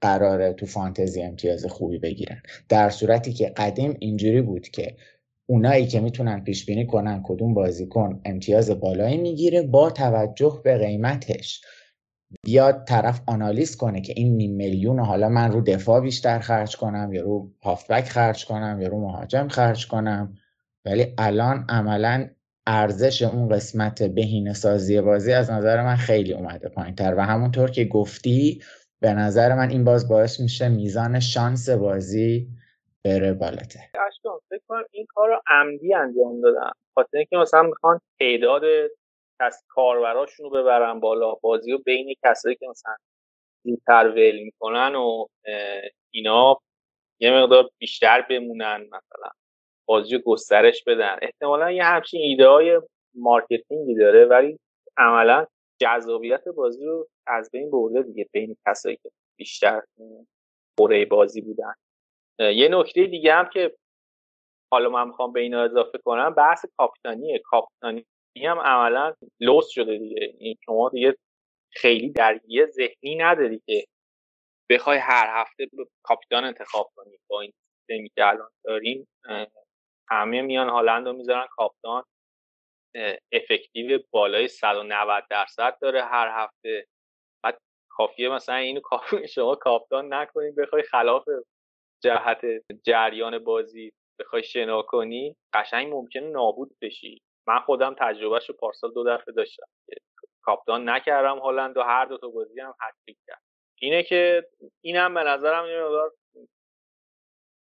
قراره 0.00 0.52
تو 0.52 0.66
فانتزی 0.66 1.22
امتیاز 1.22 1.66
خوبی 1.66 1.98
بگیرن. 1.98 2.42
در 2.68 2.90
صورتی 2.90 3.32
که 3.32 3.48
قدیم 3.48 3.96
اینجوری 4.00 4.42
بود 4.42 4.68
که 4.68 4.96
اونایی 5.46 5.86
که 5.86 6.00
می‌تونن 6.00 6.40
پیش 6.44 6.66
بینی 6.66 6.86
کنن 6.86 7.20
کدوم 7.24 7.54
بازیکن 7.54 8.20
امتیاز 8.24 8.70
بالایی 8.70 9.16
می‌گیره 9.16 9.62
با 9.62 9.90
توجه 9.90 10.60
به 10.64 10.78
قیمتش. 10.78 11.60
بیاد 12.42 12.84
طرف 12.84 13.20
آنالیز 13.26 13.76
کنه 13.76 14.00
که 14.00 14.12
این 14.16 14.36
نیم 14.36 14.54
میلیون 14.56 14.98
حالا 14.98 15.28
من 15.28 15.52
رو 15.52 15.60
دفاع 15.60 16.00
بیشتر 16.00 16.38
خرج 16.38 16.76
کنم 16.76 17.12
یا 17.12 17.22
رو 17.22 17.50
هافبک 17.62 18.04
خرج 18.04 18.44
کنم 18.44 18.78
یا 18.80 18.88
رو 18.88 19.00
مهاجم 19.00 19.48
خرج 19.48 19.88
کنم. 19.88 20.36
ولی 20.84 21.14
الان 21.18 21.66
عملا 21.68 22.28
ارزش 22.66 23.22
اون 23.22 23.48
قسمت 23.48 24.02
بهینه 24.02 24.52
سازی 24.52 25.00
بازی 25.00 25.32
از 25.32 25.50
نظر 25.50 25.82
من 25.82 25.96
خیلی 25.96 26.32
اومده 26.32 26.68
پایین 26.68 26.94
تر 26.94 27.14
و 27.14 27.20
همونطور 27.20 27.70
که 27.70 27.84
گفتی 27.84 28.62
به 29.00 29.14
نظر 29.14 29.54
من 29.54 29.70
این 29.70 29.84
باز 29.84 30.08
باعث 30.08 30.40
میشه 30.40 30.68
میزان 30.68 31.20
شانس 31.20 31.68
بازی 31.68 32.48
بره 33.04 33.32
بالاتر. 33.32 33.80
فکر 34.50 34.60
کنم 34.68 34.84
این 34.90 35.06
کار 35.08 35.28
رو 35.28 35.40
عمدی 35.46 35.94
انجام 35.94 36.40
دادن 36.40 36.70
خاطر 36.94 37.16
اینکه 37.16 37.36
مثلا 37.36 37.62
می‌خوان 37.62 38.00
تعداد 38.20 38.62
از 39.42 39.64
کاربراشون 39.68 40.50
رو 40.50 40.50
ببرن 40.50 41.00
بالا. 41.00 41.34
بازی 41.34 41.72
رو 41.72 41.78
بین 41.78 42.14
کسایی 42.24 42.56
که 42.56 42.66
مثلا 42.68 42.96
زودتر 43.64 44.08
ول 44.08 44.38
می‌کنن 44.38 44.94
و 44.94 45.26
اینا 46.10 46.60
یه 47.20 47.30
مقدار 47.30 47.70
بیشتر 47.78 48.22
بمونن 48.22 48.80
مثلا. 48.80 49.30
بازی 49.88 50.18
گسترش 50.18 50.84
بدن. 50.86 51.18
احتمالا 51.22 51.70
یه 51.70 51.84
همچین 51.84 52.20
ایده 52.22 52.48
های 52.48 52.80
مارکتینگی 53.14 53.94
داره 53.94 54.24
ولی 54.24 54.58
عملا 54.96 55.46
جذابیت 55.80 56.48
بازی 56.48 56.86
رو 56.86 57.08
از 57.26 57.50
بین 57.52 57.70
برده 57.70 58.02
دیگه 58.02 58.26
بین 58.32 58.56
کسایی 58.66 58.96
که 58.96 59.10
بیشتر 59.38 59.82
غرق 60.78 61.04
بازی 61.04 61.40
بودن. 61.40 61.74
یه 62.38 62.68
نکته 62.68 63.06
دیگه 63.06 63.34
هم 63.34 63.48
که 63.52 63.76
حالا 64.72 64.88
من 64.88 65.06
می‌خوام 65.06 65.32
به 65.32 65.40
اینا 65.40 65.62
اضافه 65.62 65.98
کنم 65.98 66.34
بحث 66.34 66.64
کاپیتانیه. 66.76 67.38
کاپیتانی 67.44 68.06
هم 68.38 68.58
عملا 68.60 69.14
لوس 69.40 69.68
شده 69.70 69.98
دیگه. 69.98 70.34
این 70.38 70.56
شما 70.66 70.88
دیگه 70.90 71.16
خیلی 71.72 72.10
درگیری 72.10 72.66
ذهنی 72.66 73.16
نداری 73.16 73.62
که 73.66 73.84
بخوای 74.70 74.98
هر 74.98 75.42
هفته 75.42 75.66
کاپیتان 76.04 76.44
انتخاب 76.44 76.92
کنی. 76.96 77.18
با 77.30 77.40
این 77.40 77.52
سیستمی 77.52 78.10
که 78.16 78.28
الان 78.28 78.50
داریم 78.64 79.08
همه 80.10 80.42
میان 80.42 80.68
هالند 80.70 81.06
رو 81.08 81.12
می‌ذارن 81.12 81.46
کاپیتان. 81.50 82.04
افکتیو 83.32 84.00
بالای 84.12 84.48
190 84.48 85.24
درصد 85.30 85.78
داره 85.82 86.04
هر 86.04 86.44
هفته. 86.44 86.86
بعد 87.44 87.58
کافیه 87.90 88.28
مثلا 88.28 88.54
اینو 88.56 88.80
شما 89.34 89.54
کاپتان 89.56 90.14
نکنید 90.14 90.56
بخوای 90.56 90.82
خلاف 90.82 91.24
جهت 92.04 92.40
جریان 92.84 93.38
بازی 93.44 93.92
بخوای 94.20 94.44
شنا 94.44 94.82
کنی 94.82 95.36
قشنگ 95.54 95.94
ممکنه 95.94 96.30
نابود 96.30 96.76
بشی. 96.82 97.22
من 97.46 97.58
خودم 97.60 97.94
تجربهش 97.98 98.48
رو 98.48 98.54
پارسال 98.54 98.92
دو 98.92 99.04
دفعه 99.04 99.34
داشتم. 99.34 99.66
کاپتان 100.42 100.88
نکردم 100.88 101.38
هالند 101.38 101.76
و 101.76 101.82
هر 101.82 102.04
دو 102.04 102.18
تا 102.18 102.28
بازی 102.28 102.60
هم 102.60 102.74
هتریک 102.80 103.18
کرد. 103.26 103.42
اینه 103.78 104.02
که 104.02 104.48
اینم 104.80 105.14
به 105.14 105.20
نظرم 105.20 105.66
یه 105.66 105.82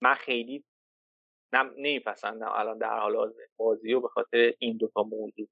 من 0.01 0.13
خیلی 0.13 0.63
نم 1.53 1.73
نمیپسندم. 1.77 2.51
الان 2.55 2.77
در 2.77 2.99
حال 2.99 3.15
حاضر 3.15 3.41
بازی 3.57 3.93
رو 3.93 4.01
به 4.01 4.07
خاطر 4.07 4.53
این 4.59 4.77
دوتا 4.77 5.03
موضوع. 5.03 5.47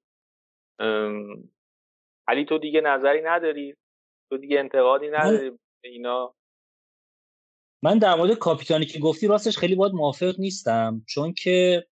علی 2.28 2.44
تو 2.44 2.58
دیگه 2.58 2.80
نظری 2.80 3.22
نداری؟ 3.22 3.76
تو 4.30 4.38
دیگه 4.38 4.58
انتقادی 4.58 5.08
نداری 5.08 5.50
به 5.50 5.88
اینا؟ 5.88 6.34
من 7.82 7.98
در 7.98 8.14
مورد 8.14 8.34
کاپیتانی 8.34 8.86
که 8.86 8.98
گفتی 8.98 9.26
راستش 9.26 9.58
خیلی 9.58 9.74
باید 9.74 9.92
موافق 9.92 10.34
نیستم. 10.38 11.04
چون 11.08 11.32
که 11.32 11.86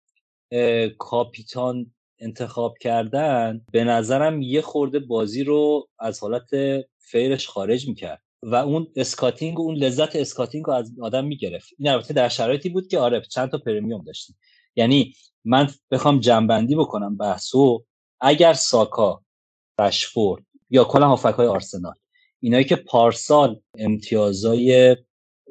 کاپیتان 0.99 1.95
انتخاب 2.23 2.79
کردن 2.81 3.61
به 3.73 3.85
نظرم 3.85 4.43
یه 4.43 4.61
خورده 4.61 4.99
بازی 4.99 5.45
رو 5.45 5.89
از 5.99 6.21
حالت 6.21 6.51
fair 6.99 7.32
ش 7.32 7.49
خارج 7.49 7.89
می‌کرد. 7.89 8.23
و 8.43 8.55
اون 8.55 8.87
scouting 8.97 9.61
اون 9.61 9.77
لذت 9.77 10.17
scouting 10.17 10.65
رو 10.65 10.73
از 10.73 10.93
آدم 11.01 11.25
می‌گرفت. 11.25 11.69
این 11.79 11.89
البته 11.89 12.15
در 12.15 12.29
شرایطی 12.29 12.69
بود 12.69 12.89
که 12.89 12.99
آره 12.99 13.21
چند 13.21 13.51
تا 13.51 13.59
premium 13.59 14.05
داشتیم. 14.05 14.37
یعنی 14.77 15.15
من 15.45 15.69
بخوام 15.91 16.21
جمع‌بندی 16.21 16.77
بکنم 16.77 17.17
بحثو 17.17 17.85
اگر 18.21 18.53
ساکا 18.53 19.23
رشفورد 19.81 20.45
یا 20.71 20.85
کلا 20.85 21.09
هافبک 21.09 21.35
های 21.35 21.47
آرسنال 21.47 21.95
اینایی 22.41 22.65
که 22.65 22.77
پارسال 22.77 23.61
امتیازای 23.79 24.97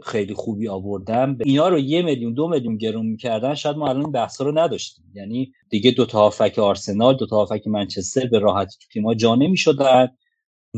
خیلی 0.05 0.33
خوبی 0.33 0.67
آوردن 0.67 1.37
اینا 1.45 1.67
رو 1.67 1.79
یه 1.79 2.01
میلیون 2.01 2.33
دو 2.33 2.47
میلیون 2.47 2.77
گرون 2.77 3.05
می‌کردن 3.05 3.55
شاید 3.55 3.77
ما 3.77 3.89
الان 3.89 4.03
این 4.03 4.11
بحثا 4.11 4.43
رو 4.43 4.59
نداشتیم. 4.59 5.05
یعنی 5.15 5.53
دیگه 5.69 5.91
دو 5.91 6.05
تا 6.05 6.19
هافبک 6.19 6.59
آرسنال 6.59 7.17
دو 7.17 7.25
تا 7.25 7.35
هافبک 7.35 7.67
منچستر 7.67 8.27
به 8.27 8.39
راحتی 8.39 8.77
تو 8.81 8.87
تیم‌ها 8.93 9.13
جا 9.13 9.35
نمی‌شدن 9.35 10.17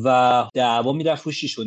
و 0.05 0.49
دعوا 0.53 0.93
می‌رفت 0.93 1.25
رو 1.25 1.31
شیش 1.31 1.59
و 1.59 1.63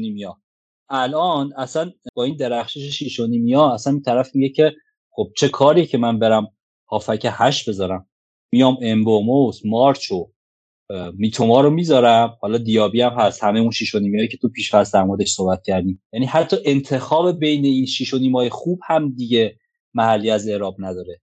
الان 0.89 1.53
اصلا 1.57 1.93
با 2.15 2.25
این 2.25 2.37
درخشش 2.37 2.99
شیش 2.99 3.21
و 3.21 3.27
نیمیا 3.27 3.69
اصلا 3.71 3.93
این 3.93 4.03
طرف 4.03 4.35
میگه 4.35 4.55
که 4.55 4.73
خب 5.11 5.29
چه 5.37 5.49
کاری 5.49 5.87
که 5.87 5.99
من 5.99 6.19
برم 6.19 6.49
هافک 6.91 7.27
هشت 7.31 7.69
بذارم؟ 7.69 8.09
میام 8.53 8.77
امبوموس 8.83 9.61
مارچ 9.65 10.13
و 10.13 10.33
میتوما 11.15 11.61
رو 11.61 11.71
می‌ذارم. 11.71 12.37
حالا 12.41 12.59
دیابی 12.59 13.01
هم 13.01 13.13
هست. 13.13 13.45
همه 13.45 13.61
اون 13.61 13.71
شیش 13.71 13.95
و 13.95 13.99
نیمه 13.99 14.27
که 14.27 14.37
تو 14.37 14.49
پیش 14.49 14.75
فصل 14.75 15.17
در 15.19 15.25
صحبت 15.25 15.63
کردیم. 15.63 16.03
یعنی 16.13 16.27
حتی 16.27 16.57
انتخاب 16.65 17.39
بین 17.39 17.65
این 17.65 17.87
شیش 17.87 18.15
و 18.15 18.19
نیمه 18.19 18.49
خوب 18.49 18.81
هم 18.87 19.15
دیگه 19.15 19.57
محلی 19.95 20.31
از 20.31 20.49
اعراب 20.49 20.77
نداره. 20.79 21.21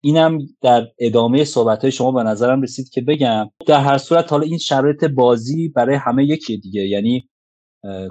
اینم 0.00 0.38
در 0.62 0.88
ادامه 0.98 1.44
صحبت 1.44 1.82
های 1.82 1.92
شما 1.92 2.12
به 2.12 2.22
نظرم 2.22 2.62
رسید 2.62 2.88
که 2.88 3.00
بگم 3.00 3.50
در 3.66 3.80
هر 3.80 3.98
صورت 3.98 4.32
حالا 4.32 4.44
این 4.44 4.58
شرایط 4.58 5.04
بازی 5.04 5.68
برای 5.68 5.96
همه 5.96 6.24
یکیه 6.24 6.56
دیگه. 6.56 6.88
یعنی 6.88 7.28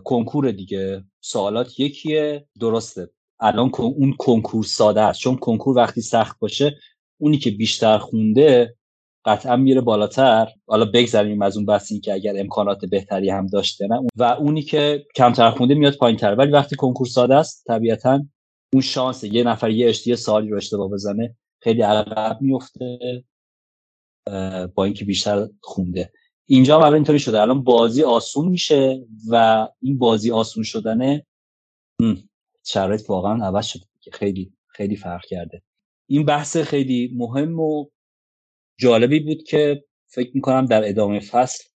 کنکور 0.04 0.52
دیگه. 0.52 1.04
سوالات 1.22 1.80
یکیه. 1.80 2.48
درسته. 2.60 3.10
الان 3.40 3.72
اون 3.78 4.14
کنکور 4.20 4.64
ساده 4.64 5.02
است. 5.02 5.20
چون 5.20 5.36
کنکور 5.38 5.78
وقتی 5.78 6.02
سخت 6.02 6.40
باشه 6.40 6.78
اونی 7.18 7.38
که 7.38 7.52
بیشتر 7.52 7.98
خونده 7.98 8.76
قطعا 9.28 9.56
میره 9.56 9.82
بالاتر. 9.82 10.48
حالا 10.68 10.86
بگذریم 10.86 11.42
از 11.42 11.58
اون 11.58 11.66
بحثی 11.66 12.00
که 12.00 12.14
اگر 12.14 12.40
امکانات 12.40 12.86
بهتری 12.86 13.30
هم 13.30 13.48
داشته 13.48 13.88
نه. 13.88 14.08
و 14.16 14.24
اونی 14.24 14.62
که 14.62 15.06
کمتر 15.16 15.52
خونده 15.52 15.76
میاد 15.76 15.98
پایینتر 15.98 16.36
ولی 16.36 16.52
وقتی 16.52 16.76
کنکور 16.76 17.08
ساده 17.08 17.36
است 17.36 17.64
طبیعتا 17.68 18.26
اون 18.74 18.82
شانس 18.82 19.24
یه 19.24 19.44
نفر 19.44 19.70
یه 19.70 19.90
اشتیه 19.90 20.16
سالی 20.16 20.50
رو 20.50 20.58
اشتباه 20.58 20.90
بزنه 20.90 21.36
خیلی 21.60 21.82
عقب 21.82 22.38
میفته 22.42 23.00
با 24.76 24.84
اینکه 24.84 25.06
بیشتر 25.06 25.48
خونده. 25.62 26.12
اینجا 26.46 26.80
هم 26.80 26.94
اینطوری 26.94 27.20
شده. 27.20 27.42
الان 27.42 27.64
بازی 27.64 28.04
آسون 28.04 28.48
میشه 28.48 29.06
و 29.30 29.68
این 29.82 29.98
بازی 29.98 30.32
آسون 30.32 30.64
شدنه 30.64 31.26
شرایط 32.66 33.10
واقعا 33.10 33.46
عوض 33.46 33.66
شده. 33.66 33.84
خیلی 34.12 34.54
خیلی 34.68 34.96
فرق 34.96 35.26
کرده. 35.26 35.62
این 36.10 36.26
بحث 36.26 36.58
خیلی 36.58 37.12
مهم 37.16 37.60
و 37.60 37.86
جالبی 38.80 39.20
بود 39.20 39.44
که 39.44 39.84
فکر 40.08 40.32
می‌کنم 40.34 40.66
در 40.66 40.90
ادامه 40.90 41.20
فصل 41.20 41.70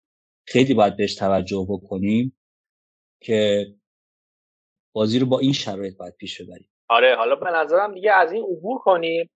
خیلی 0.47 0.73
باید 0.73 0.97
بهش 0.97 1.15
توجه 1.15 1.67
بکنیم 1.69 2.37
که 3.21 3.65
بازی 4.93 5.19
رو 5.19 5.25
با 5.25 5.39
این 5.39 5.53
شرایط 5.53 5.97
باید 5.97 6.15
پیش 6.15 6.41
ببریم. 6.41 6.69
آره 6.89 7.15
حالا 7.15 7.35
به 7.35 7.51
نظرم 7.51 7.93
دیگه 7.93 8.13
از 8.13 8.31
این 8.31 8.43
عبور 8.43 8.79
کنیم. 8.79 9.29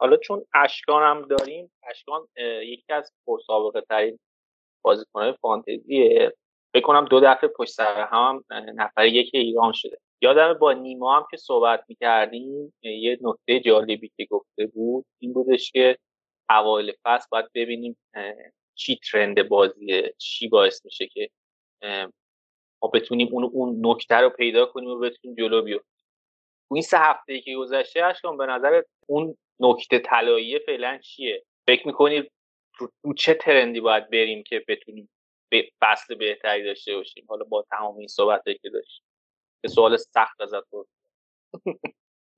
حالا 0.00 0.16
چون 0.16 0.44
اشکان 0.54 1.02
هم 1.02 1.28
داریم 1.28 1.72
اشکان 1.90 2.28
یکی 2.62 2.92
از 2.92 3.12
پرسابقه 3.26 3.80
ترین 3.80 4.18
بازیکنهای 4.84 5.34
فانتزیه. 5.40 6.32
بکنم 6.74 7.04
دو 7.04 7.20
دفعه 7.20 7.48
پشت 7.56 7.72
سر 7.72 8.06
هم 8.10 8.44
نفر 8.50 9.06
یک 9.06 9.30
ایران 9.34 9.72
شده. 9.72 9.98
یادم 10.22 10.54
با 10.54 10.72
نیما 10.72 11.16
هم 11.16 11.26
که 11.30 11.36
صحبت 11.36 11.84
می‌کردیم 11.88 12.74
یه 12.82 13.18
نکته 13.22 13.60
جالبی 13.60 14.12
که 14.16 14.26
گفته 14.30 14.66
بود 14.66 15.04
این 15.18 15.32
بودش 15.32 15.72
که 15.72 15.98
اوایل 16.58 16.92
فصل 17.04 17.26
باید 17.30 17.46
ببینیم 17.54 17.96
چی 18.74 18.96
ترند 18.96 19.48
بازیه 19.48 20.14
چی 20.18 20.48
باعث 20.48 20.84
میشه 20.84 21.06
که 21.06 21.30
ما 22.82 22.88
بتونیم 22.94 23.28
اون 23.32 23.44
اون 23.44 23.86
نکته 23.86 24.14
رو 24.14 24.30
پیدا 24.30 24.66
کنیم 24.66 24.88
و 24.88 24.98
بتونیم 24.98 25.36
جلو 25.36 25.62
بیفتیم 25.62 25.92
این 26.72 26.82
سه 26.82 26.98
هفته 26.98 27.40
که 27.40 27.56
گذشته 27.56 28.04
اشکان 28.04 28.36
به 28.36 28.46
نظر 28.46 28.82
اون 29.06 29.36
نکته 29.60 29.98
طلایی 29.98 30.58
فعلا 30.58 30.98
چیه؟ 30.98 31.44
فکر 31.66 31.86
می‌کنید 31.86 32.32
رو 33.02 33.14
چه 33.14 33.34
trend 33.34 33.72
ی 33.72 33.80
باید 33.80 34.10
بریم 34.10 34.42
که 34.42 34.64
بتونیم 34.68 35.08
فصل 35.80 36.14
بهتری 36.14 36.64
داشته 36.64 36.96
باشیم؟ 36.96 37.24
حالا 37.28 37.44
با 37.44 37.64
تمام 37.70 37.96
این 37.96 38.08
صحبت 38.08 38.42
که 38.44 38.70
داشتیم. 38.70 39.04
یه 39.62 39.68
سوال 39.68 39.96
سخت 39.96 40.40
ازت 40.40 40.64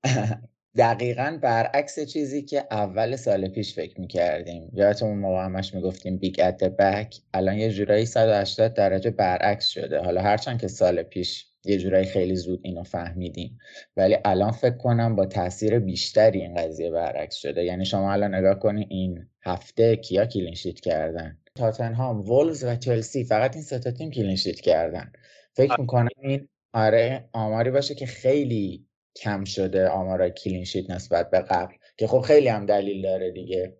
دقیقا 0.77 1.39
برعکس 1.41 1.99
چیزی 1.99 2.41
که 2.41 2.63
اول 2.71 3.15
سال 3.15 3.47
پیش 3.47 3.75
فکر 3.75 4.01
می‌کردیم. 4.01 4.71
یادتون 4.73 5.17
موقع 5.17 5.45
همش 5.45 5.73
می‌گفتیم 5.73 6.17
big 6.17 6.41
at 6.41 6.63
back 6.63 7.15
الان 7.33 7.57
یه 7.57 7.71
جورایی 7.71 8.05
180 8.05 8.73
درجه 8.73 9.09
برعکس 9.09 9.67
شده. 9.67 9.99
حالا 9.99 10.21
هرچند 10.21 10.61
که 10.61 10.67
سال 10.67 11.03
پیش 11.03 11.45
یه 11.65 11.77
جورایی 11.77 12.05
خیلی 12.05 12.35
زود 12.35 12.59
اینو 12.63 12.83
فهمیدیم 12.83 13.57
ولی 13.97 14.17
الان 14.25 14.51
فکر 14.51 14.77
کنم 14.77 15.15
با 15.15 15.25
تاثیر 15.25 15.79
بیشتری 15.79 16.41
این 16.41 16.55
قضیه 16.55 16.91
برعکس 16.91 17.35
شده. 17.35 17.63
یعنی 17.63 17.85
شما 17.85 18.13
الان 18.13 18.35
نگاه 18.35 18.59
کنی 18.59 18.87
این 18.89 19.27
هفته 19.43 19.95
کیا 19.95 20.25
clean 20.25 20.52
sheet 20.52 20.79
کردن؟ 20.79 21.37
تاتنهام 21.55 22.21
وولز 22.21 22.63
و 22.63 22.75
چلسی 22.75 23.23
فقط 23.23 23.55
این 23.55 23.63
سه 23.63 23.79
تیم 23.79 24.11
clean 24.11 24.35
sheet 24.35 24.59
کردن. 24.59 25.11
فکر 25.53 25.81
می‌کنم 25.81 26.09
این 26.21 26.47
آره 26.73 27.29
آماری 27.33 27.71
باشه 27.71 27.95
که 27.95 28.05
خیلی 28.05 28.85
کم 29.15 29.43
شده 29.43 29.87
آمار 29.87 30.29
clean 30.29 30.59
sheet 30.59 30.89
نسبت 30.89 31.29
به 31.29 31.39
قبل 31.39 31.73
که 31.97 32.07
خب 32.07 32.21
خیلی 32.21 32.47
هم 32.47 32.65
دلیل 32.65 33.01
داره 33.01 33.31
دیگه. 33.31 33.77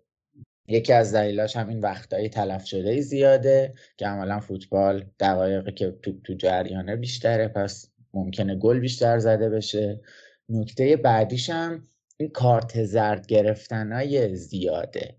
یکی 0.68 0.92
از 0.92 1.14
دلیلاش 1.14 1.56
هم 1.56 1.68
این 1.68 1.80
وقتایی 1.80 2.28
تلف 2.28 2.66
شده 2.66 3.00
زیاده 3.00 3.74
که 3.96 4.06
عملا 4.06 4.40
فوتبال 4.40 5.04
دقایقی 5.20 5.72
که 5.72 5.90
تو 6.02 6.20
تو 6.24 6.34
جریانه 6.34 6.96
بیشتره 6.96 7.48
پس 7.48 7.90
ممکنه 8.14 8.54
گل 8.56 8.80
بیشتر 8.80 9.18
زده 9.18 9.50
بشه. 9.50 10.00
نکته 10.48 10.96
بعدیش 10.96 11.50
هم 11.50 11.82
این 12.16 12.28
کارت 12.28 12.84
زرد 12.84 13.26
گرفتنای 13.26 14.34
زیاده. 14.36 15.16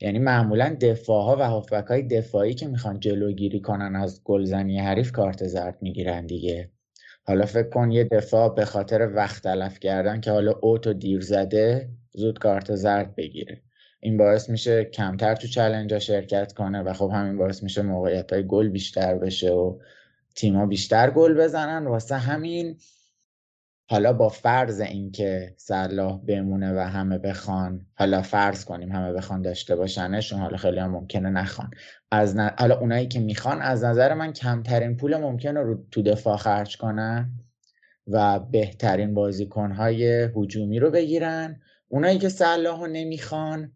یعنی 0.00 0.18
معمولا 0.18 0.76
دفاع 0.80 1.24
ها 1.24 1.36
و 1.36 1.42
هافبک 1.42 1.86
های 1.86 2.02
دفاعی 2.02 2.54
که 2.54 2.68
می‌خوان 2.68 3.00
جلوگیری 3.00 3.60
کنن 3.60 3.96
از 3.96 4.24
گلزنی 4.24 4.78
حریف 4.78 5.12
کارت 5.12 5.46
زرد 5.46 5.78
می‌گیرن 5.82 6.26
دیگه. 6.26 6.70
حالا 7.28 7.46
فکر 7.46 7.68
کن 7.68 7.90
یه 7.90 8.04
دفاع 8.04 8.54
به 8.54 8.64
خاطر 8.64 9.10
وقت 9.14 9.42
تلف 9.42 9.78
کردن 9.78 10.20
که 10.20 10.30
حالا 10.30 10.52
اوتو 10.52 10.92
دیر 10.92 11.20
زده 11.20 11.88
زود 12.12 12.38
کارت 12.38 12.74
زرد 12.74 13.14
بگیره. 13.14 13.62
این 14.00 14.16
باعث 14.16 14.50
میشه 14.50 14.84
کمتر 14.84 15.34
تو 15.34 15.48
چلنج 15.48 15.92
ها 15.92 15.98
شرکت 15.98 16.52
کنه 16.52 16.82
و 16.82 16.92
خب 16.92 17.10
همین 17.14 17.38
باعث 17.38 17.62
میشه 17.62 17.82
موقعیت 17.82 18.32
های 18.32 18.46
گل 18.46 18.68
بیشتر 18.68 19.14
بشه 19.14 19.50
و 19.50 19.78
تیما 20.34 20.66
بیشتر 20.66 21.10
گل 21.10 21.34
بزنن. 21.34 21.86
واسه 21.86 22.16
همین 22.16 22.76
حالا 23.88 24.12
با 24.12 24.28
فرض 24.28 24.80
اینکه 24.80 25.54
صلاح 25.56 26.20
بمونه 26.26 26.74
و 26.74 26.78
همه 26.78 27.18
بخوان 27.18 27.86
حالا 27.94 28.22
فرض 28.22 28.64
کنیم 28.64 28.92
همه 28.92 29.12
بخوان 29.12 29.42
داشته 29.42 29.76
باشنشون 29.76 30.40
حالا 30.40 30.56
خیلی 30.56 30.78
هم 30.78 30.90
ممکنه 30.90 31.30
نخوان. 31.30 31.70
از 32.10 32.36
حالا 32.36 32.78
اونایی 32.78 33.08
که 33.08 33.20
می‌خوان 33.20 33.62
از 33.62 33.84
نظر 33.84 34.14
من 34.14 34.32
کمترین 34.32 34.96
پول 34.96 35.16
ممکنه 35.16 35.60
رو 35.60 35.86
تو 35.90 36.02
دفاع 36.02 36.36
خرج 36.36 36.76
کنن 36.76 37.30
و 38.06 38.40
بهترین 38.40 39.14
بازیکنهای 39.14 40.28
هجومی 40.36 40.78
رو 40.78 40.90
بگیرن. 40.90 41.60
اونایی 41.88 42.18
که 42.18 42.28
صلاح 42.28 42.80
رو 42.80 42.86
نمی‌خوان 42.86 43.72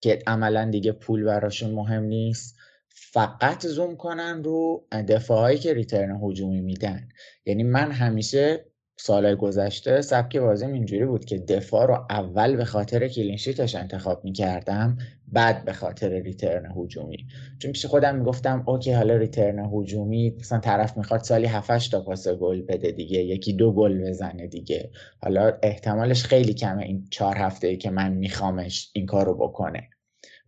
که 0.00 0.18
عملا 0.26 0.70
دیگه 0.70 0.92
پول 0.92 1.24
براشون 1.24 1.70
مهم 1.70 2.02
نیست 2.02 2.56
فقط 2.88 3.66
زوم 3.66 3.96
کنن 3.96 4.44
رو 4.44 4.86
دفاعهایی 5.08 5.58
که 5.58 5.74
return 5.74 6.20
هجومی 6.22 6.60
میدن. 6.60 7.08
یعنی 7.46 7.62
من 7.62 7.90
همیشه 7.90 8.66
سال 8.98 9.34
گذشته 9.34 10.00
سبک 10.00 10.36
بازیم 10.36 10.72
اینجوری 10.72 11.06
بود 11.06 11.24
که 11.24 11.38
دفاع 11.38 11.86
رو 11.86 12.06
اول 12.10 12.56
به 12.56 12.64
خاطر 12.64 13.08
clean 13.08 13.36
sheet 13.36 13.63
ش 13.63 13.74
انتخاب 13.74 14.24
می‌کردم 14.24 14.98
بعد 15.28 15.64
به 15.64 15.72
خاطر 15.72 16.08
return 16.08 16.72
هجومی. 16.76 17.26
چون 17.58 17.72
پیش 17.72 17.86
خودم 17.86 18.16
می‌گفتم 18.16 18.64
okay 18.66 18.92
حالا 18.92 19.16
return 19.16 19.70
هجومی 19.72 20.30
مثلا 20.40 20.58
طرف 20.58 20.96
می‌خواد 20.96 21.22
سالی 21.22 21.46
7 21.46 21.90
تا 21.90 22.00
پاس 22.00 22.28
گل 22.28 22.62
بده 22.62 22.90
دیگه 22.90 23.18
یکی 23.18 23.52
دو 23.52 23.72
گل 23.72 24.08
بزنه 24.08 24.46
دیگه. 24.46 24.90
حالا 25.22 25.52
احتمالش 25.62 26.24
خیلی 26.24 26.54
کمه 26.54 26.82
این 26.82 27.06
چهار 27.10 27.36
هفته 27.36 27.76
که 27.76 27.90
من 27.90 28.12
میخوامش 28.12 28.90
این 28.92 29.06
کارو 29.06 29.34
بکنه. 29.34 29.88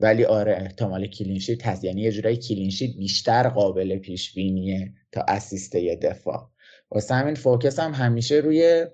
ولی 0.01 0.25
آره 0.25 0.53
احتمال 0.53 1.07
clean 1.07 1.37
sheet 1.37 1.67
هست. 1.67 1.85
یعنی 1.85 2.01
یه 2.01 2.13
جورایی 2.13 2.37
clean 2.37 2.67
sheet 2.67 2.97
بیشتر 2.97 3.49
قابل 3.49 3.99
پیش 3.99 4.35
بینیه 4.35 4.93
تا 5.13 5.25
assist 5.29 5.97
دفاع. 6.03 6.51
واسه 6.91 7.15
همین 7.15 7.35
focus 7.35 7.79
هم 7.79 7.93
همیشه 7.93 8.35
روی 8.35 8.87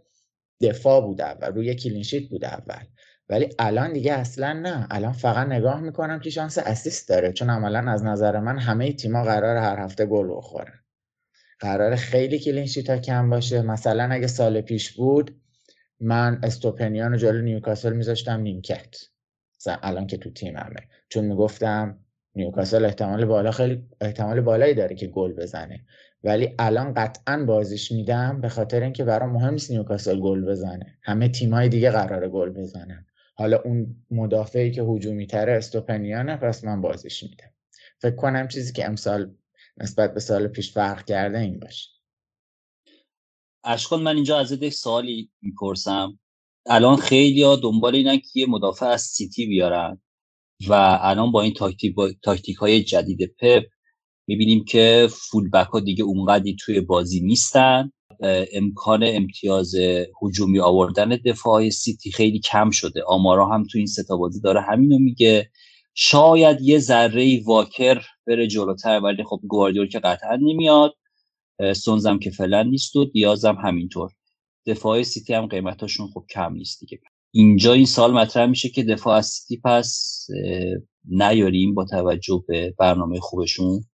دفاع 0.61 1.01
بوده 1.01 1.27
و 1.31 1.45
روی 1.45 1.75
clean 1.75 2.02
sheet 2.02 2.29
بوده 2.29 2.55
اول. 2.55 2.85
ولی 3.29 3.49
الان 3.59 3.93
دیگه 3.93 4.13
اصلا 4.13 4.53
نه. 4.53 4.87
الان 4.91 5.13
فقط 5.13 5.47
نگاه 5.47 5.81
می‌کنم 5.81 6.21
که 6.21 6.31
شانس 6.31 6.59
assist 6.59 7.09
داره 7.09 7.33
چون 7.33 7.51
عملا 7.51 7.93
از 7.93 8.05
نظر 8.05 8.41
من 8.41 8.59
همه 8.59 8.93
تیما 8.93 9.25
قرار 9.25 9.57
هر 9.57 9.79
هفته 9.79 10.07
گل 10.07 10.29
بخوره 10.37 10.73
قرار 11.61 11.97
خیلی 11.97 12.39
clean 12.38 12.64
sheet 12.64 12.90
ها 12.91 12.99
کم 12.99 13.31
باشه. 13.31 13.63
مثلا 13.63 14.09
اگه 14.11 14.27
سال 14.27 14.61
پیش 14.61 14.93
بود 14.93 15.41
من 16.01 16.41
استوپنیان 16.43 17.13
رو 17.13 17.19
جلو 17.19 17.43
نیوکاسل 17.43 17.93
میذاشتم 17.93 18.41
نیمکت. 18.41 18.97
الان 19.83 20.07
که 20.07 20.17
تو 20.17 20.31
تیممه 20.31 20.89
چون 21.09 21.25
می‌گفتم 21.25 21.99
نیوکاسل 22.35 22.85
احتمال 22.85 23.25
بالا 23.25 23.51
خیلی 23.51 23.89
احتمال 24.01 24.41
بالایی 24.41 24.75
داره 24.75 24.97
که 24.97 25.07
گل 25.07 25.33
بزنه. 25.33 25.81
ولی 26.25 26.55
الان 26.59 26.95
قطعا 26.95 27.45
بازیش 27.45 27.93
میدم 27.93 28.41
به 28.41 28.49
خاطر 28.49 28.83
اینکه 28.83 29.05
برام 29.05 29.33
مهم 29.33 29.53
نیست 29.53 29.71
نیوکاسل 29.71 30.21
گل 30.21 30.45
بزنه. 30.45 30.99
همه 31.03 31.29
تیمای 31.29 31.69
دیگه 31.69 31.91
قراره 31.91 32.29
گل 32.29 32.51
بزنن. 32.51 33.07
حالا 33.35 33.61
اون 33.65 33.97
مدافعی 34.11 34.71
که 34.71 34.83
هجومی 34.83 35.27
تره 35.27 35.53
استوپنیانه 35.53 36.37
پس 36.37 36.65
من 36.65 36.81
بازیش 36.81 37.23
میدم. 37.23 37.51
فکر 37.99 38.17
کنم 38.17 38.49
چیزی 38.49 38.73
که 38.73 38.87
امسال 38.87 39.35
نسبت 39.77 40.15
به 40.15 40.21
سال 40.21 40.49
پیش 40.49 40.73
فرق 40.73 41.05
کرده 41.05 41.39
این 41.39 41.59
باشه. 41.59 41.91
اشکان 43.65 44.03
من 44.03 44.15
اینجا 44.15 44.39
از 44.39 44.53
یک 44.53 44.75
سوالی 44.75 45.31
می‌پرسم. 45.43 46.19
الان 46.67 46.97
خیلی 46.97 47.43
ها 47.43 47.57
دنبال 47.57 47.95
اینن 47.95 48.19
که 48.19 48.29
یه 48.35 48.47
مدافع 48.47 48.87
از 48.87 49.03
سیتی 49.03 49.47
بیارن 49.47 50.01
و 50.69 50.99
الان 51.01 51.33
با 51.33 51.43
این 51.43 51.55
تاکتیک, 51.55 51.95
با... 51.95 52.11
تاکتیک 52.23 52.57
های 52.57 52.83
جدید 52.83 53.37
پپ 53.39 53.65
می‌بینیم 54.27 54.65
که 54.65 55.09
full 55.11 55.51
back 55.51 55.67
ها 55.67 55.81
دیگه 55.81 56.05
اونقدی 56.05 56.57
توی 56.61 56.81
بازی 56.81 57.21
نیستن. 57.21 57.91
امکان 58.53 59.01
امتیاز 59.07 59.75
هجومی 60.23 60.61
آوردن 60.61 61.09
دفاع 61.09 61.69
سیتی 61.69 62.13
خیلی 62.13 62.39
کم 62.39 62.71
شده. 62.71 63.03
آمارا 63.07 63.47
هم 63.47 63.65
تو 63.65 63.79
این 63.79 63.87
ستا 63.87 64.17
بازی 64.17 64.41
داره 64.41 64.61
همینو 64.61 64.99
میگه. 64.99 65.51
شاید 65.95 66.61
یه 66.61 66.79
ذره 66.79 67.43
واکر 67.45 68.03
بره 68.27 68.47
جلوتر 68.47 69.01
ولی 69.01 69.25
خب 69.25 69.41
گواردیول 69.49 69.89
که 69.89 69.99
قطعا 69.99 70.37
نمیاد. 70.37 70.95
استونزم 71.77 72.19
که 72.19 72.31
فعلا 72.31 72.63
نیست 72.63 72.97
و 72.97 73.05
دیازم 73.05 73.57
همینطور. 73.65 74.11
دفاع 74.67 75.03
سیتی 75.03 75.35
هم 75.35 75.47
قیمتاشون 75.47 76.07
خب 76.15 76.25
کم 76.31 76.53
نیست 76.53 76.81
دیگه. 76.81 77.01
اینجا 77.31 77.73
این 77.73 77.87
سوال 77.87 78.12
مطرح 78.13 78.47
میشه 78.47 78.69
که 78.69 78.83
دفاع 78.83 79.21
سیتی 79.21 79.61
پس 79.65 80.27
نیاریم 81.05 81.75
با 81.75 81.85
توجه 81.85 82.45
به 82.49 82.75
برنامه 82.79 83.21
خوبشون. 83.21 83.85